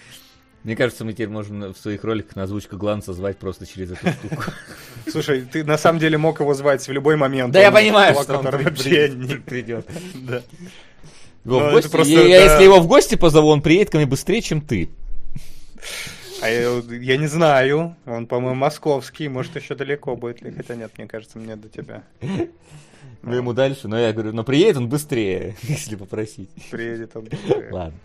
[0.62, 4.10] Мне кажется, мы теперь можем в своих роликах на озвучку Гланца звать просто через эту
[4.12, 4.44] штуку.
[5.10, 7.52] Слушай, ты на самом деле мог его звать в любой момент.
[7.52, 9.86] Да я Он понимаю, что он вообще не- придет.
[10.14, 10.42] Да.
[11.44, 12.44] Ну, я-.
[12.44, 14.90] Если его в гости позову, он приедет ко мне быстрее, чем ты.
[16.42, 17.96] А я, я не знаю.
[18.04, 20.42] Он, по-моему, московский, может, еще далеко будет.
[20.42, 20.50] ли.
[20.50, 22.02] Хотя нет, мне кажется, мне до тебя
[23.22, 26.48] Ну, ему дальше, но я говорю, но приедет он быстрее, если попросить.
[26.70, 27.28] приедет он.
[27.70, 27.98] Ладно.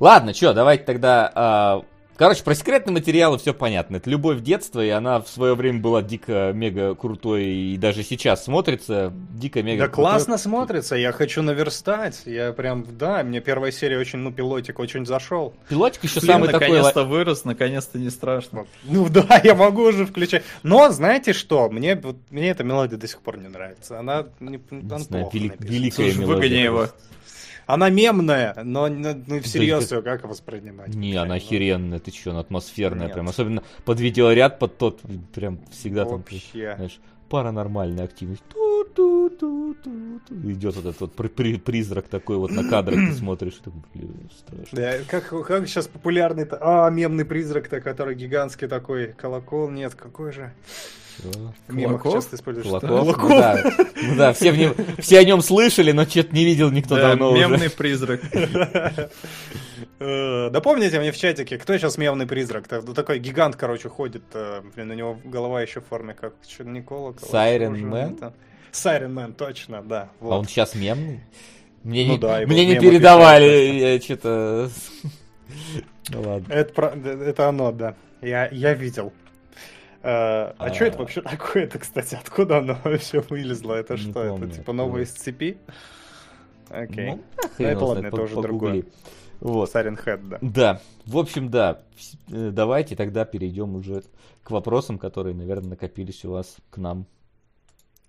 [0.00, 1.30] Ладно, что, давайте тогда...
[1.34, 1.84] а,
[2.16, 3.98] Короче, про секретные материалы все понятно.
[3.98, 9.12] Это любовь детства, и она в свое время была дико-мега крутой, и даже сейчас смотрится
[9.34, 10.04] дико-мега Да крутой.
[10.04, 12.22] классно смотрится, я хочу наверстать.
[12.26, 15.54] Я прям, да, мне первая серия очень, ну, пилотик очень зашел.
[15.68, 16.68] Пилотик еще Блин, самый такой...
[16.68, 18.66] наконец-то вырос, наконец-то не страшно.
[18.82, 20.42] Ну да, я могу уже включать.
[20.64, 21.70] Но знаете что?
[21.70, 23.96] Мне, вот, мне эта мелодия до сих пор не нравится.
[24.00, 25.70] Она, не, Не она знаю, плохо вели- написана.
[25.72, 26.88] великая Слушай, мелодия выгони его.
[27.68, 30.88] Она мемная, но ну, всерьез это- ее как воспринимать?
[30.94, 33.12] Не, она охеренная, ты че, она атмосферная Нет.
[33.12, 33.28] прям.
[33.28, 35.02] Особенно под видеоряд, под тот,
[35.34, 36.72] прям всегда там, Вообще.
[36.76, 36.98] знаешь,
[37.28, 38.42] паранормальная активность.
[40.44, 44.30] Идет вот этот вот при- при- призрак такой вот на кадрах, ты смотришь, такой, блин,
[44.36, 44.68] страшно.
[44.72, 46.58] Да, как, как сейчас популярный-то?
[46.60, 49.08] А, мемный призрак-то, который гигантский такой.
[49.08, 49.68] Колокол?
[49.68, 50.52] Нет, какой же?
[51.68, 52.12] Мемах Кулаков?
[52.14, 52.66] часто используешь.
[52.66, 53.18] Кулаков?
[53.22, 53.64] Ну да,
[54.02, 57.08] ну да, все, в нем- все о нем слышали, но что-то не видел никто Да,
[57.08, 57.40] давно уже.
[57.40, 58.20] мемный призрак.
[60.00, 62.66] Э, Да помните мне в чатике, кто сейчас мемный призрак?
[62.70, 64.22] Ну, Такой гигант, короче, ходит.
[64.34, 66.34] э, Блин, у него голова еще в форме как
[67.74, 68.16] а же Man?
[68.16, 68.32] это?
[68.72, 70.10] Siren Man, точно, да.
[70.20, 71.20] А он сейчас мемный?
[71.84, 74.70] Мне, Ну не, да, мне не передавали, что-то...
[76.10, 76.52] Ну ладно.
[76.52, 76.92] Это,
[77.26, 77.94] это оно, да.
[78.22, 79.12] Я, я видел.
[80.08, 82.14] Э, а что это вообще такое это, кстати?
[82.14, 83.74] Откуда оно вообще вылезло?
[83.74, 84.12] Это что?
[84.12, 85.58] помню, это типа новое из цепи?
[86.70, 87.10] Окей.
[87.10, 87.24] Ну,
[87.58, 88.84] Ну, это ладно, это уже другое.
[89.40, 89.70] Вот.
[89.74, 90.38] Head, да.
[90.40, 91.82] Да, в общем, да.
[92.30, 94.02] Э, Давайте тогда перейдем уже
[94.42, 97.04] к вопросам, которые, наверное, накопились у вас к нам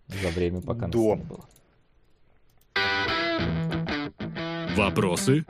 [0.08, 1.44] за время, пока нас не было.
[4.78, 5.46] Вопросы?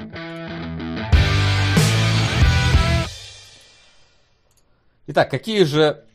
[5.05, 6.05] Итак, какие же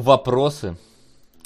[0.00, 0.76] вопросы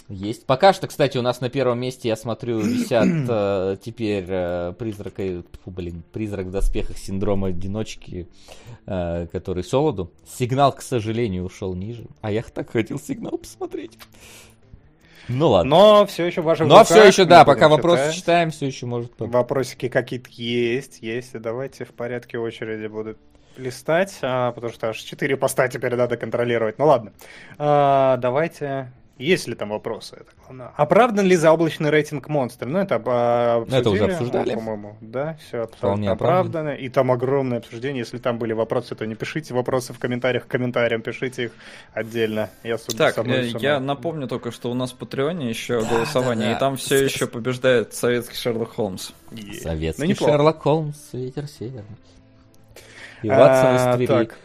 [0.09, 0.45] есть?
[0.47, 5.20] Пока что, кстати, у нас на первом месте, я смотрю, висят э, теперь э, призрак,
[5.20, 8.29] и- фу, блин, призрак в доспехах синдрома одиночки,
[8.87, 10.11] э, который Солоду.
[10.27, 12.07] Сигнал, к сожалению, ушел ниже.
[12.20, 13.97] А я так хотел сигнал посмотреть.
[15.29, 15.70] Ну ладно.
[15.70, 18.17] Но все еще в ваших Но руках, все еще, да, пока вопросы читать.
[18.17, 19.12] читаем, все еще может.
[19.19, 21.35] Вопросики какие-то есть, есть.
[21.37, 23.17] И давайте в порядке очереди буду
[23.57, 26.79] листать, а, потому что аж 4 поста теперь надо контролировать.
[26.79, 27.12] Ну ладно.
[27.59, 28.93] А, давайте.
[29.19, 30.17] Есть ли там вопросы?
[30.17, 30.73] Это главное.
[30.79, 32.65] Оправдан ли заоблачный рейтинг монстр?
[32.65, 34.55] Ну, это а, Ну, это уже обсудили, обсуждали.
[34.55, 36.61] По-моему, да, все Вполне абсолютно оправдан.
[36.62, 36.70] оправдано.
[36.70, 37.99] И там огромное обсуждение.
[37.99, 41.53] Если там были вопросы, то не пишите вопросы в комментариях к комментариям, пишите их
[41.93, 42.49] отдельно.
[42.62, 45.83] Я суду Так, со мной э, я напомню только, что у нас в Патреоне еще
[45.85, 46.57] голосование, да, да.
[46.57, 49.11] и там все еще побеждает советский Шерлок Холмс.
[49.61, 50.27] Советский Ну.
[50.27, 51.97] Шерлок Холмс, ветер северный.
[53.23, 54.07] И А, Ватсон из Твери.
[54.07, 54.39] так.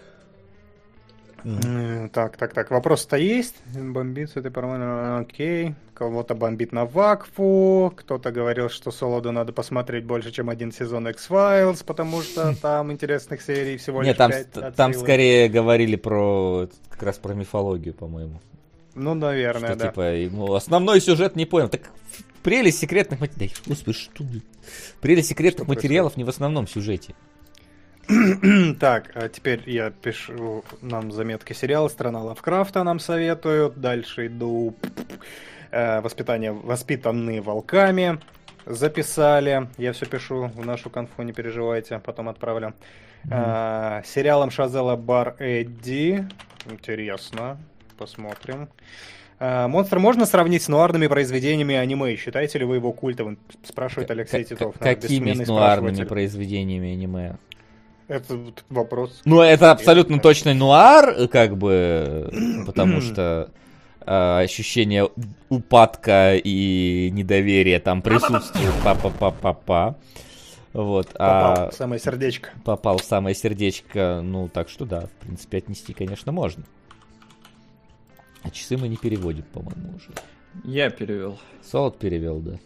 [2.12, 2.72] Так, так, так.
[2.72, 3.56] Вопрос-то есть.
[3.76, 5.20] Бомбит с этой параллельно.
[5.20, 5.76] Окей.
[5.94, 7.94] Кого-то бомбит на Вакфу.
[7.96, 13.44] Кто-то говорил, что Солоду надо посмотреть больше, чем один сезон X-Files, потому что там интересных
[13.44, 18.42] серий всего лишь Нет, там, там скорее говорили про как раз про мифологию, по-моему.
[18.96, 19.88] Ну, наверное, Что, да.
[19.90, 21.70] типа, ему основной сюжет не понял.
[21.70, 21.82] Так
[22.42, 23.62] прелесть секретных материалов...
[23.68, 24.24] Господи, что...
[25.02, 27.14] Прелесть секретных Что материалов не в основном сюжете.
[28.80, 33.80] Так, а теперь я пишу нам заметки сериала «Страна Лавкрафта» нам советуют.
[33.80, 34.76] Дальше иду
[35.72, 38.20] э, «Воспитание, «Воспитанные волками».
[38.66, 39.70] Записали.
[39.78, 42.74] Я все пишу в нашу конфу, не переживайте, потом отправлю.
[43.32, 46.28] А, сериалом Шазела Бар Эдди.
[46.70, 47.60] Интересно.
[47.98, 48.70] Посмотрим.
[49.40, 52.16] А, Монстр можно сравнить с нуарными произведениями аниме?
[52.16, 53.38] Считаете ли вы его культовым?
[53.64, 54.76] Спрашивает Алексей Титов.
[54.80, 57.38] Какими бессменный нуарными произведениями аниме?
[58.08, 58.38] Это
[58.70, 59.22] вопрос.
[59.26, 62.32] Ну, это абсолютно точно нуар, как бы,
[62.66, 63.50] потому что
[64.02, 65.10] э, ощущение
[65.50, 68.74] упадка и недоверия там присутствует.
[68.84, 69.96] Па-па-па-па-па.
[70.74, 72.50] Вот, Попал а в самое сердечко.
[72.66, 76.66] попал в самое сердечко, ну, так что да, в принципе, отнести, конечно, можно.
[78.44, 80.10] А часы мы не переводим, по-моему, уже.
[80.66, 81.40] Я перевел.
[81.64, 82.60] Солод перевел, да.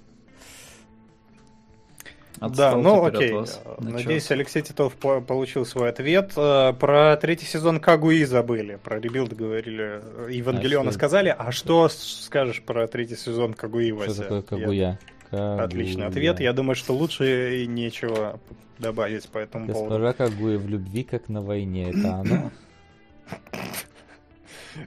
[2.39, 3.31] Отстал да, ну окей.
[3.33, 3.61] вас.
[3.79, 4.29] Ну, Надеюсь?
[4.31, 6.31] Алексей Титов по- получил свой ответ.
[6.37, 8.79] Э, Про третий сезон Кагуи забыли.
[8.83, 10.01] Про rebuild говорили.
[10.27, 11.35] э, Евангелиона А что- сказали.
[11.37, 14.23] А что скажешь про третий сезон Кагуи, Что Вася?
[14.23, 14.99] такое Я- Кагуя?
[15.31, 16.39] Отличный ответ.
[16.39, 18.39] Я думаю, что лучше и нечего
[18.79, 19.89] добавить по этому поводу.
[19.99, 21.89] Госпожа Кагуя в любви, как на войне.
[21.89, 22.51] Это оно?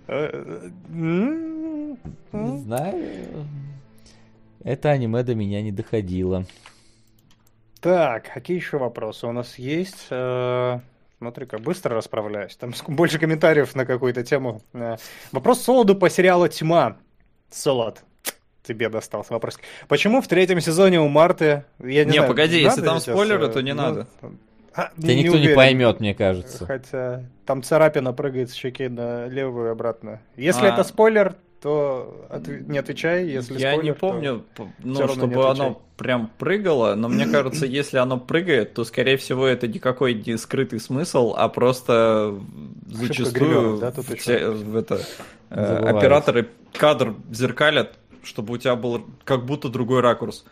[0.09, 1.97] Э, Не
[2.33, 2.59] м.
[2.59, 3.05] знаю.
[4.65, 6.47] Это аниме до меня не доходило.
[7.83, 10.07] Так, какие еще вопросы у нас есть?
[10.11, 10.79] Э,
[11.19, 12.55] Смотри-ка, быстро расправляюсь.
[12.57, 14.63] Там больше комментариев на какую-то тему.
[14.73, 14.97] Э,
[15.33, 16.97] Вопрос Солоду по сериалу «Тьма».
[17.51, 18.03] Солод,
[18.63, 19.59] тебе достался вопрос.
[19.89, 21.65] Почему в третьем сезоне у Марты...
[21.81, 24.07] Я не, Не, знаю, погоди, если там сейчас, спойлеры, э, то не ну, надо.
[24.75, 25.57] а, Да никто не уверен.
[25.57, 26.65] поймет, мне кажется.
[26.65, 30.21] Хотя там царапина прыгает с щеки на левую и обратно.
[30.37, 30.71] Если А.
[30.73, 33.27] это спойлер, то отв- не отвечай.
[33.27, 37.27] Если я спойлер, не то- помню, п- ну, не чтобы оно прям прыгало, но мне
[37.27, 42.35] кажется, если оно прыгает, то, скорее всего, это никакой не скрытый смысл, а просто
[42.87, 44.53] зачастую да, тут ещё?
[44.53, 45.01] в это,
[45.51, 50.45] э, операторы кадр зеркалят, чтобы у тебя был как будто другой ракурс.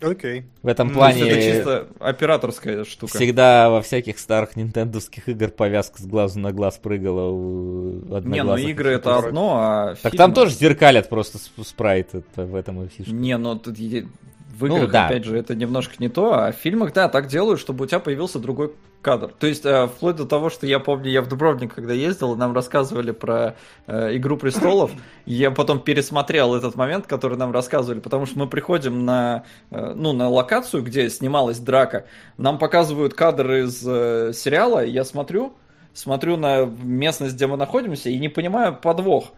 [0.00, 0.44] Окей.
[0.62, 3.16] В этом Ну, плане это чисто операторская штука.
[3.16, 8.56] всегда во всяких старых нинтендовских игр повязка с глазу на глаз прыгала у Не, ну
[8.56, 12.88] игры это одно, а Так фильмы- там тоже зеркалят просто спрайт это- в этом и
[12.88, 13.12] фишка.
[13.12, 13.78] Не, но тут
[14.58, 15.06] в Ну, играх, да.
[15.06, 17.98] опять же, это немножко не то, а в фильмах, да, так делают, чтобы у тебя
[18.00, 19.30] появился другой кадр.
[19.38, 22.54] То есть, э, вплоть до того, что я помню, я в Дубровник, когда ездил, нам
[22.54, 24.90] рассказывали про э, «Игру престолов»,
[25.26, 30.12] я потом пересмотрел этот момент, который нам рассказывали, потому что мы приходим на, э, ну,
[30.12, 32.06] на локацию, где снималась драка,
[32.38, 35.52] нам показывают кадр из э, сериала, я смотрю,
[35.92, 39.32] смотрю на местность, где мы находимся, и не понимаю подвох.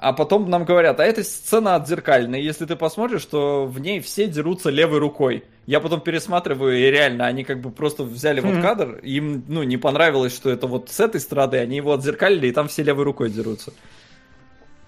[0.00, 2.38] А потом нам говорят, а это сцена отзеркальная.
[2.38, 5.42] Если ты посмотришь, то в ней все дерутся левой рукой.
[5.66, 8.62] Я потом пересматриваю, и реально, они как бы просто взяли вот Мгм.
[8.62, 12.52] кадр, им, ну, не понравилось, что это вот с этой стороны, они его отзеркалили, и
[12.52, 13.72] там все левой рукой дерутся.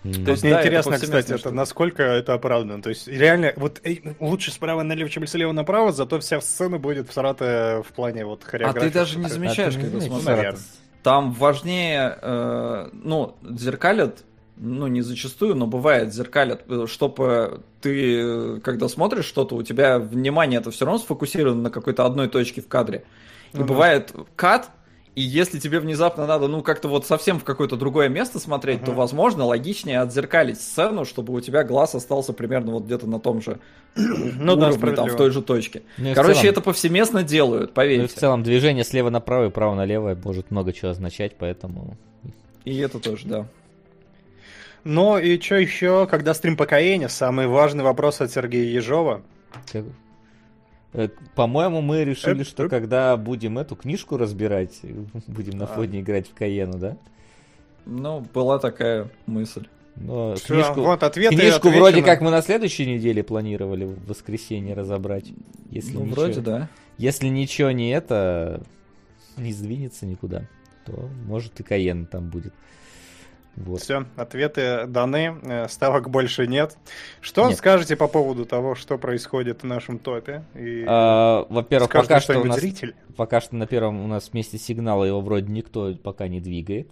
[0.04, 0.24] М.
[0.24, 2.80] То есть, Мне да, это интересно, повсеместная кстати, это, насколько это оправдано.
[2.80, 7.10] То есть, реально, вот эй, лучше справа налево, чем слева направо, зато вся сцена будет
[7.10, 8.88] всрата в плане вот А хореографии.
[8.88, 10.54] ты даже не А замечаешь, не когда смотришь.
[11.02, 14.24] Там важнее, э, ну, зеркалят,
[14.62, 20.70] ну, не зачастую, но бывает зеркалят, чтобы ты, когда смотришь что-то, у тебя внимание это
[20.70, 23.04] все равно сфокусировано на какой-то одной точке в кадре.
[23.52, 23.66] И Ну да.
[23.66, 24.70] бывает кат,
[25.16, 28.92] и если тебе внезапно надо, ну, как-то вот совсем в какое-то другое место смотреть, то,
[28.92, 28.98] Ага.
[29.00, 33.58] возможно, логичнее отзеркалить сцену, чтобы у тебя глаз остался примерно вот где-то на том же
[33.96, 35.82] Ну да, уровне, там, в той же точке.
[35.98, 38.14] Ну Короче, целом- это повсеместно делают, Ну поверьте.
[38.14, 41.96] в целом движение слева направо и право налево может много чего означать, поэтому...
[42.64, 43.46] И это тоже, да.
[44.84, 47.08] Ну и что еще, когда стрим по Каэне?
[47.08, 49.22] Самый важный вопрос от Сергея Ежова.
[49.70, 49.84] Как-
[50.92, 52.70] Э, По-моему, мы решили, Эп, что эп.
[52.70, 54.80] когда будем эту книжку разбирать,
[55.28, 55.68] будем на А.
[55.68, 56.96] фоне играть в Каену, да?
[57.86, 59.68] Ну, была такая мысль.
[59.94, 64.74] Но Всё, книжку, вот ответы книжку вроде как мы на следующей неделе планировали в воскресенье
[64.74, 65.26] разобрать.
[65.70, 66.68] Если ну, ничего, вроде да.
[66.98, 68.60] Если ничего не это,
[69.36, 70.48] не сдвинется никуда,
[70.86, 72.52] то может и Каен там будет.
[73.56, 73.80] Вот.
[73.80, 76.76] Все, ответы даны, э, ставок больше нет.
[77.20, 77.58] Что Нет.
[77.58, 80.44] скажете по поводу того, что происходит в нашем топе?
[80.54, 82.94] И А, во-первых, пока что, у нас, зритель?
[83.16, 86.90] пока что на первом у нас месте сигнала его вроде никто пока не двигает.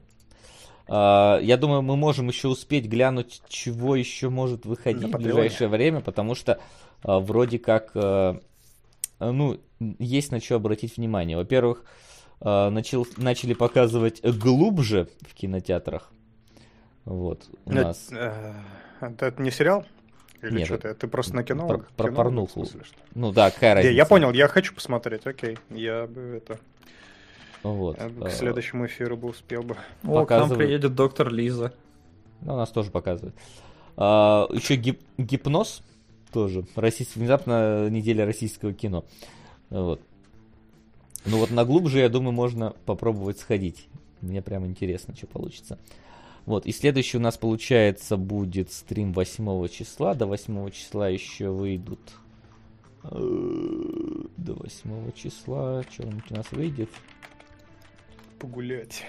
[0.89, 5.69] А, я думаю, мы можем еще успеть глянуть, чего еще может выходить На в ближайшее
[5.69, 6.59] время, потому что
[7.03, 8.41] а, вроде как, а,
[9.21, 9.59] ну,
[9.99, 11.37] есть на что обратить внимание.
[11.37, 11.85] Во-первых,
[12.41, 16.13] а, начал, начали показывать глубже в кинотеатрах.
[17.09, 18.09] Вот, у Нет, нас...
[18.13, 18.53] э,
[19.01, 19.87] Это это не сериал?
[20.43, 21.01] Или Нет, что это ты?
[21.01, 21.67] Ты просто на кино?
[21.67, 22.67] про- про порнуху.
[23.15, 23.95] Ну да, какая разница?
[23.95, 25.57] Я понял, я хочу посмотреть, окей.
[25.71, 26.61] Я бы это
[27.63, 27.99] Вот.
[27.99, 29.77] я бы э, к следующему эфиру бы успел бы.
[30.05, 31.73] О, к нам приедет доктор Лиза.
[32.43, 33.35] Ну, нас тоже показывают.
[33.97, 35.83] А, еще гип- гипноз
[36.31, 36.67] тоже.
[36.77, 39.05] Российский, внезапно неделя российского кино.
[39.71, 40.01] Вот.
[41.25, 43.89] Ну вот на глубже, я думаю, можно попробовать сходить.
[44.21, 45.79] Мне прям интересно, что получится.
[46.49, 50.15] Вот, и следующий у нас, получается, будет стрим 8 числа.
[50.15, 52.01] До 8 числа еще выйдут...
[53.05, 56.89] э, До 8 числа что-нибудь у нас выйдет.
[58.39, 59.05] Погулять.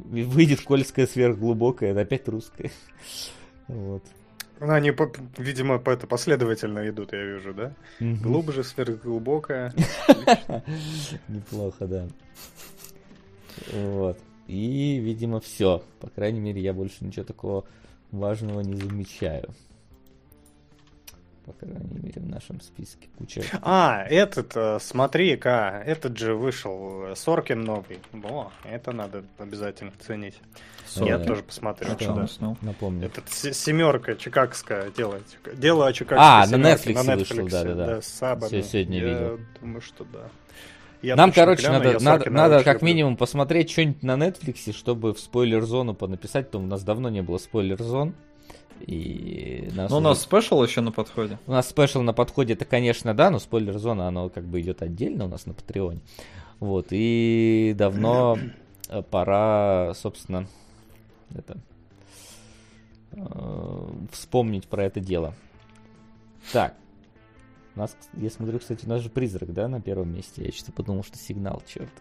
[0.00, 2.70] Выйдет Кольская сверхглубокая, это опять русская.
[3.66, 4.02] Вот.
[4.60, 4.94] Ну, они,
[5.36, 7.74] видимо, по это последовательно идут, я вижу, да?
[8.00, 8.22] Мгм.
[8.22, 9.74] Глубже, сверхглубокое.
[11.28, 12.08] Неплохо, да.
[13.74, 14.18] Вот.
[14.48, 15.82] И, видимо, все.
[16.00, 17.64] По крайней мере, я больше ничего такого
[18.10, 19.50] важного не замечаю.
[21.44, 23.42] По крайней мере, в нашем списке куча.
[23.62, 28.00] А, этот, э, смотри-ка, этот же вышел, Соркин новый.
[28.12, 30.34] Во, это надо обязательно ценить.
[30.96, 31.26] Я Соркин?
[31.26, 31.88] тоже посмотрю.
[31.98, 32.56] Что да.
[32.60, 33.06] Напомню.
[33.06, 35.20] Этот се- семерка чикагская дело.
[35.56, 38.02] Дело о чикагской А, на Netflix на вышел, Netflix, да-да-да.
[38.02, 38.48] с Сабаном.
[38.48, 39.40] Всё, сегодня Я видел.
[39.60, 40.28] думаю, что да.
[41.00, 42.86] Я Нам, короче, гляну, надо, надо, надо как люблю.
[42.86, 47.38] минимум посмотреть что-нибудь на Netflix, чтобы в спойлер-зону понаписать, потому у нас давно не было
[47.38, 48.14] спойлер-зон.
[48.80, 51.38] И нас Ну, у уже- нас special еще на подходе.
[51.46, 55.24] У нас special на подходе, это, конечно, да, но спойлер-зона, оно как бы идет отдельно
[55.26, 56.00] у нас на Патреоне.
[56.60, 58.36] Вот, и давно
[58.88, 60.46] э, пора, собственно,
[61.34, 61.58] это,
[63.12, 65.34] э, вспомнить про это дело.
[66.52, 66.74] Так.
[67.78, 70.44] У нас, я смотрю, кстати, у нас же призрак, да, на первом месте.
[70.44, 71.92] Я что-то подумал, что сигнал, черт.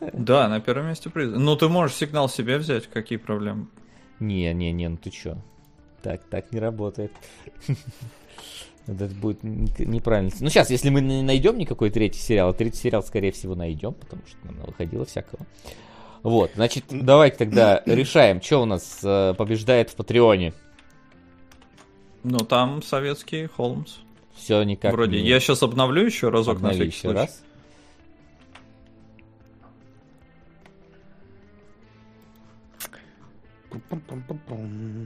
[0.12, 1.30] Да, на первом месте приз.
[1.32, 3.68] Ну, ты можешь сигнал себе взять, какие проблемы?
[4.18, 5.36] Не, не, не, ну ты чё?
[6.02, 7.12] Так, так не работает.
[8.88, 10.32] Это будет неправильно.
[10.40, 14.22] Ну, сейчас, если мы не найдем никакой третий сериал, третий сериал, скорее всего, найдем, потому
[14.26, 15.46] что нам выходило всякого.
[16.24, 20.54] Вот, значит, давайте тогда решаем, что у нас э, побеждает в Патреоне.
[22.24, 23.98] Ну, там советский Холмс.
[24.34, 25.20] Все никак Вроде.
[25.20, 27.18] не Я сейчас обновлю еще разок обнови на всякий еще случай.
[27.18, 27.42] раз.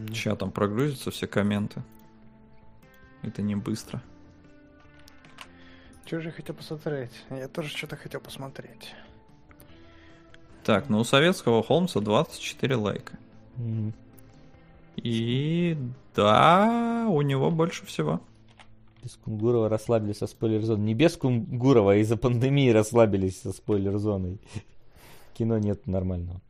[0.09, 1.83] Сейчас там прогрузятся все комменты.
[3.23, 4.03] Это не быстро.
[6.05, 7.11] Чё же я хотел посмотреть?
[7.31, 8.95] Я тоже что-то хотел посмотреть.
[10.63, 13.19] Так, ну у советского Холмса 24 лайка.
[13.57, 13.95] Мгм.
[14.97, 15.77] И
[16.15, 18.21] да, у него больше всего.
[19.05, 20.83] Без Кунгурова расслабились со спойлер-зоной.
[20.83, 24.41] Не без Кунгурова, а из-за пандемии расслабились со спойлер-зоной.
[25.35, 26.41] Кино нет нормального.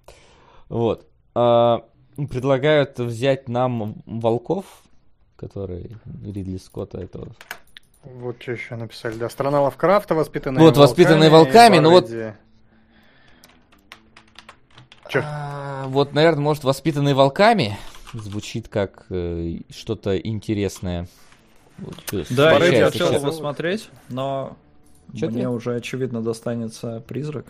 [0.68, 1.08] Вот.
[1.34, 1.84] А,
[2.16, 4.66] предлагают взять нам Волков,
[5.34, 7.34] который Ридли Скотта этого.
[8.05, 9.16] Вот что еще написали.
[9.16, 12.08] Да, страна Лавкрафта, воспитанная Вот, «Воспитанные волками», ну вот-
[15.08, 15.23] Чё?
[15.24, 17.76] А, вот, наверное, может, воспитанный волками
[18.12, 21.08] звучит как э, что-то интересное.
[21.78, 21.94] Вот,
[22.31, 24.57] Да, я получается хотел его смотреть, но
[25.15, 25.49] Чё мне ты?
[25.49, 27.47] уже очевидно достанется призрак.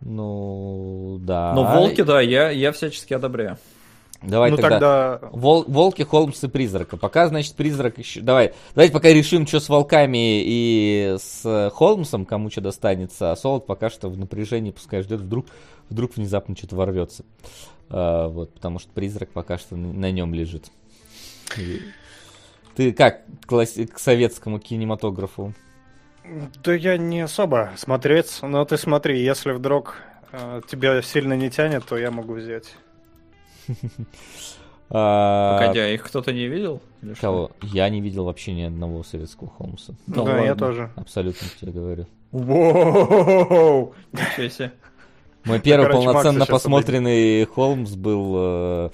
[0.00, 1.52] Ну, да.
[1.54, 3.58] Но волки, да, я, я всячески одобряю.
[4.22, 5.18] Давай ну тогда...
[5.18, 5.28] тогда...
[5.32, 6.96] Вол- волки, Холмс и призрака.
[6.96, 8.20] Пока, значит, призрак еще...
[8.20, 13.66] Давай, давайте пока решим, что с волками и с Холмсом, кому что достанется, а Солод
[13.66, 15.46] пока что в напряжении пускай ждет, вдруг,
[15.88, 17.24] вдруг внезапно что-то ворвется.
[17.88, 20.70] А, вот, потому что призрак пока что на, на нем лежит.
[22.74, 25.54] Ты как к, класс- к советскому кинематографу?
[26.62, 29.96] Да я не особо смотреть, но ты смотри, если вдруг
[30.32, 32.74] э, тебя сильно не тянет, то я могу взять.
[34.92, 36.82] А, Погоди, а их кто-то не видел?
[37.20, 37.52] Кого?
[37.62, 39.94] Я не видел вообще ни одного советского Холмса.
[40.08, 40.90] Да да, я тоже.
[40.96, 42.06] Абсолютно тебе говорю.
[42.32, 43.94] Воу!
[44.12, 44.72] Ничего себе.
[45.44, 48.90] Мой первый полноценно посмотренный Холмс был э,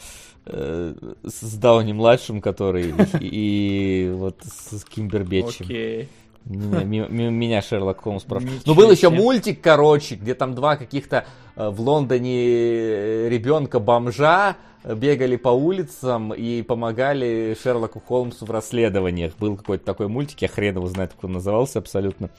[0.46, 0.94] с
[1.24, 5.66] с Дауни-младшим, который и, и вот с Кимбербетчем.
[5.66, 6.08] Окей.
[6.44, 8.54] Меня, меня Шерлок Холмс спрашивал.
[8.54, 11.24] Ничего Ну, был еще мультик, короче, где там два каких-то
[11.56, 19.36] э, в Лондоне ребенка-бомжа бегали по улицам и помогали Шерлоку Холмсу в расследованиях.
[19.38, 22.30] Был какой-то такой мультик, я хрен его знает, как он назывался абсолютно.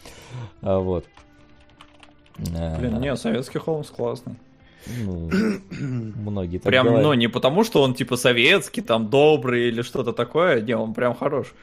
[0.62, 1.06] А, Вот.
[2.38, 4.36] Э, Блин, не, советский Холмс классный.
[5.06, 5.30] Ну,
[6.16, 7.04] многие так Прям, говорят.
[7.06, 10.62] ну, не потому, что он типа советский, там, добрый или что-то такое.
[10.62, 11.54] Не, он прям хорош.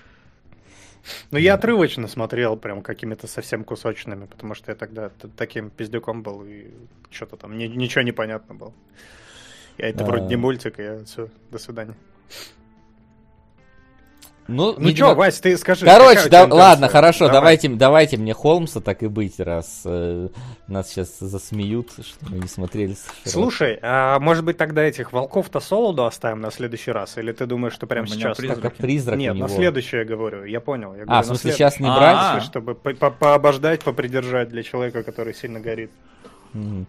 [1.31, 6.43] Ну, я отрывочно смотрел, прям какими-то совсем кусочными, потому что я тогда таким пиздюком был,
[6.47, 6.71] и
[7.11, 8.73] что-то там ни- ничего не понятно было.
[9.77, 10.07] Я это А.
[10.07, 11.95] вроде не мультик, я все, до свидания.
[14.47, 15.87] Ну, Ну видимо- чё, Вась, ты скажи.
[15.87, 17.35] Короче, да, ладно, хорошо, Давай.
[17.41, 20.29] давайте, давайте мне Холмса так и быть, раз э,
[20.69, 22.95] нас сейчас засмеют, что мы не смотрели.
[23.25, 27.17] Слушай, а может быть тогда этих волков-то солоду оставим на следующий раз?
[27.17, 28.37] Или ты думаешь, что прямо сейчас?
[28.37, 28.61] призрак.
[28.61, 30.95] как призрак Нет, у на следующее я говорю, я понял.
[30.95, 32.17] Я А, говорю, в смысле, след- сейчас не А, брать?
[32.19, 32.41] а.
[32.43, 35.91] Чтобы по- по- пообождать, попридержать для человека, который сильно горит.
[36.53, 36.87] Мгм.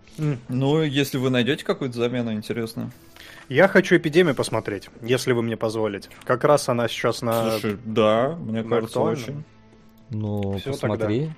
[0.49, 2.91] Ну, если вы найдете какую-то замену интересную.
[3.49, 6.09] Я хочу эпидемию посмотреть, если вы мне позволите.
[6.23, 9.21] Как раз она сейчас на Слушай, да, мне на кажется, актуально.
[9.23, 9.43] очень.
[10.09, 11.31] Ну, Всё посмотри.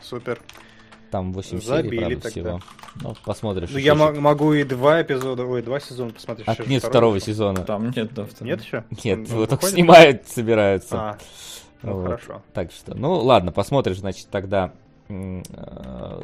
[0.00, 0.40] супер.
[1.10, 2.30] Там 8 Забили серий, правда, тогда.
[2.30, 2.60] всего.
[3.02, 3.70] Ну, посмотришь.
[3.72, 6.48] Ну, я могу и два эпизода, ой, два сезона посмотреть.
[6.48, 7.26] А, Еще нет второго вышел.
[7.28, 7.62] сезона.
[7.64, 8.44] Там нет, да, второго.
[8.50, 8.84] Нет еще?
[9.04, 9.74] Нет, Он его только выходит?
[9.74, 10.96] снимают, собираются.
[11.00, 11.18] А,
[11.82, 12.04] ну Вот.
[12.04, 12.42] хорошо.
[12.52, 14.72] Так что, ну ладно, посмотришь, значит, тогда.
[15.08, 15.42] э,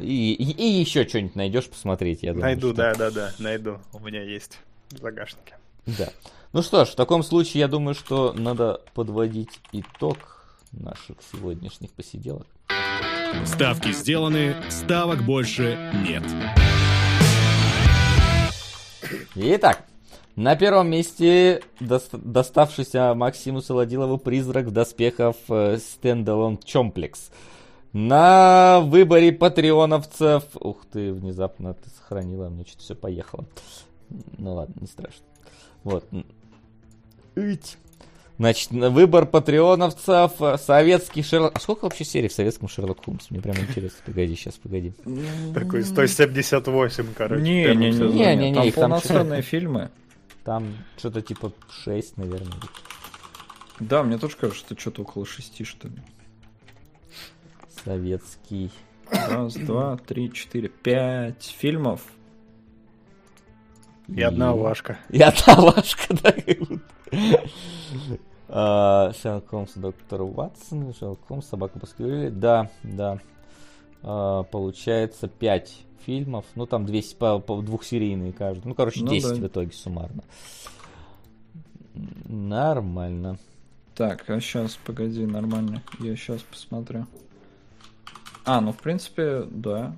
[0.01, 2.47] И, и, и еще что-нибудь найдешь посмотреть, я думаю.
[2.47, 3.77] Найду, что- да, да, да, найду.
[3.93, 4.59] У меня есть
[4.93, 5.57] в загашнике.
[5.85, 6.09] Да.
[6.53, 10.17] Ну что ж, в таком случае я думаю, что надо подводить итог
[10.71, 12.47] наших сегодняшних посиделок.
[13.45, 16.23] Ставки сделаны, ставок больше нет.
[19.35, 19.85] Итак,
[20.35, 27.31] на первом месте дос- доставшийся Максиму Солодилову призрак в доспехах э, стендалон Чомплекс.
[27.93, 30.43] На выборе патреоновцев...
[30.55, 33.45] Ух ты, внезапно ты сохранила, мне что-то все поехало.
[34.37, 35.25] Ну ладно, не страшно.
[35.83, 36.05] Вот.
[37.35, 37.77] Ить.
[38.37, 41.51] Значит, на выбор патреоновцев, э, советский Шерлок...
[41.55, 43.29] А сколько вообще серий в советском Шерлок Холмс?
[43.29, 43.99] Мне прям интересно.
[44.03, 44.93] Погоди, сейчас, погоди.
[45.53, 47.41] Такой 178, короче.
[47.43, 47.99] Не, не, не.
[47.99, 49.91] Не, не, не, там полноценные фильмы.
[50.43, 52.57] Там что-то типа 6, наверное.
[53.79, 55.99] Да, мне тоже кажется, что что-то около шести, что ли.
[57.85, 58.71] Советский.
[59.11, 62.01] Раз, два, три, четыре, пять фильмов.
[64.15, 64.97] И одна Вашка.
[65.09, 66.33] И одна Вашка, да.
[68.53, 72.29] А, Шерлок Холмс и доктор Ватсон, Шерлок Холмс, собака Баскервилли.
[72.29, 73.19] Да, да.
[74.03, 76.45] А, Получается 5 фильмов.
[76.55, 78.67] Ну, там 200, по, по двухсерийные каждый.
[78.67, 79.35] Ну, короче, Ну 10 да.
[79.35, 80.23] в итоге суммарно.
[82.25, 83.37] Нормально.
[83.95, 85.81] Так, а сейчас, погоди, нормально.
[85.99, 87.05] Я сейчас посмотрю.
[88.43, 89.95] А, ну, в принципе, да.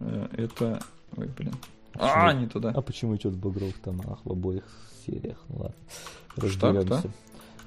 [0.00, 0.80] Э, Это...
[1.16, 1.54] Ой, блин.
[1.98, 2.70] А, не туда.
[2.74, 4.64] А почему этюд в багровых тонах в обоих
[5.06, 5.38] сериях?
[5.48, 5.74] Ну ладно,
[6.50, 6.98] Что, разберемся.
[7.00, 7.10] кто?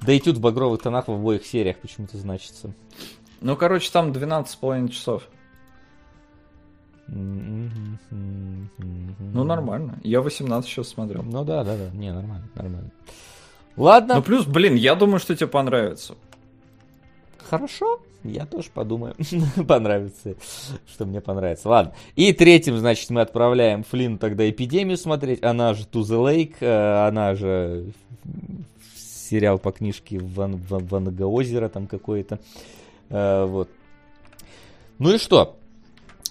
[0.06, 2.72] Да этюд в багровых тонах в обоих сериях почему-то значится.
[3.40, 5.22] Ну, короче, там 12,5 часов.
[7.06, 7.70] Ну,
[9.32, 9.98] Ну, нормально.
[10.02, 11.22] Я 18 сейчас смотрел.
[11.22, 11.90] Ну да, да, да.
[11.90, 12.90] Не, нормально, нормально.
[13.76, 16.14] Ладно, Ну, плюс, блин, я думаю, что тебе понравится.
[17.48, 18.00] хорошо.
[18.24, 19.14] Я тоже подумаю.
[19.68, 20.34] Понравится,
[20.86, 21.68] что мне понравится.
[21.68, 21.94] Ладно.
[22.16, 25.42] И третьим, значит, мы отправляем Флин тогда эпидемию смотреть.
[25.42, 27.92] Она же To the Lake, э, она же
[28.96, 32.40] сериал по книжке Ван, Ван, Ванга озера там какое-то.
[33.08, 33.68] Э, Вот.
[34.98, 35.56] Ну и что?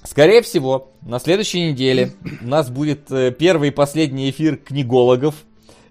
[0.03, 5.35] Скорее всего, на следующей неделе у нас будет э, первый и последний эфир книгологов,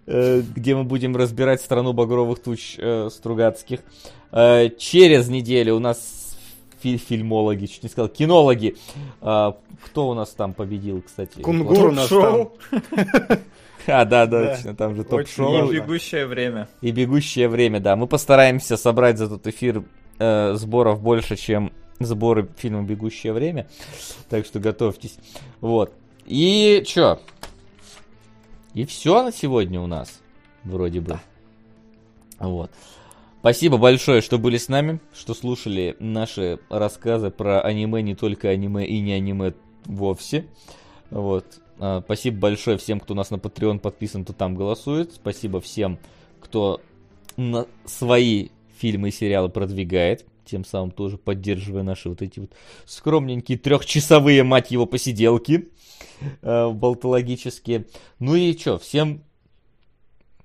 [0.07, 3.81] э, где мы будем разбирать страну багровых туч э, Стругацких.
[4.33, 6.37] Э, через неделю у нас
[6.83, 8.77] фи- фильмологи, чуть не сказал, кинологи.
[9.21, 11.41] А, кто у нас там победил, кстати?
[11.41, 12.49] Кунгур у нас там.
[13.89, 14.55] А, да, да, Да.
[14.57, 15.71] точно, там же топ-шоу.
[15.71, 16.67] И бегущее время.
[16.81, 17.95] И бегущее время, да.
[17.95, 19.85] Мы постараемся собрать за тот эфир
[20.19, 23.69] э, сборов больше, чем сборы фильма «Бегущее время».
[24.29, 25.17] Так что готовьтесь.
[25.61, 25.93] Вот.
[26.27, 27.21] И чё?
[28.75, 30.21] И все на сегодня у нас.
[30.65, 31.21] Вроде бы.
[32.41, 32.73] Вот.
[33.47, 38.85] Спасибо большое, что были с нами, что слушали наши рассказы про аниме, не только аниме
[38.85, 40.47] и не аниме вовсе.
[41.11, 41.61] Вот.
[41.79, 45.13] А, Спасибо большое всем, кто у нас на Patreon подписан, кто там голосует.
[45.13, 46.01] Спасибо всем,
[46.41, 46.81] кто
[47.37, 50.27] на свои фильмы и сериалы продвигает.
[50.45, 52.51] Тем самым тоже поддерживая наши вот эти вот
[52.85, 55.69] скромненькие трехчасовые, мать его, посиделки
[56.43, 57.87] э, болтологические.
[58.19, 59.23] Ну и что, всем,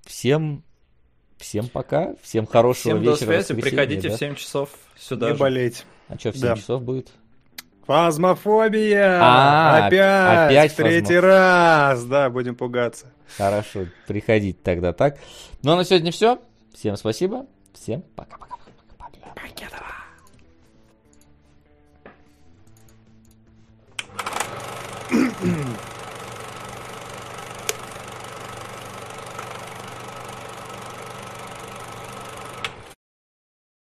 [0.06, 0.64] всем,
[1.42, 3.26] всем пока, всем хорошего Всем до вечера.
[3.26, 3.38] связи.
[3.40, 4.16] воскресенья, Приходите да?
[4.16, 5.40] в 7 часов сюда Не же.
[5.40, 5.86] болеть.
[6.08, 6.56] А что, в 7 Да.
[6.56, 7.10] часов будет?
[7.88, 9.20] Фазмофобия!
[9.22, 10.50] А, опять!
[10.52, 12.04] опять в третий фазмо- раз!
[12.06, 13.08] Да, будем пугаться.
[13.38, 15.18] Хорошо, приходите тогда так.
[15.64, 16.40] Ну а на сегодня все.
[16.74, 17.46] Всем спасибо.
[17.74, 18.51] Всем пока-пока.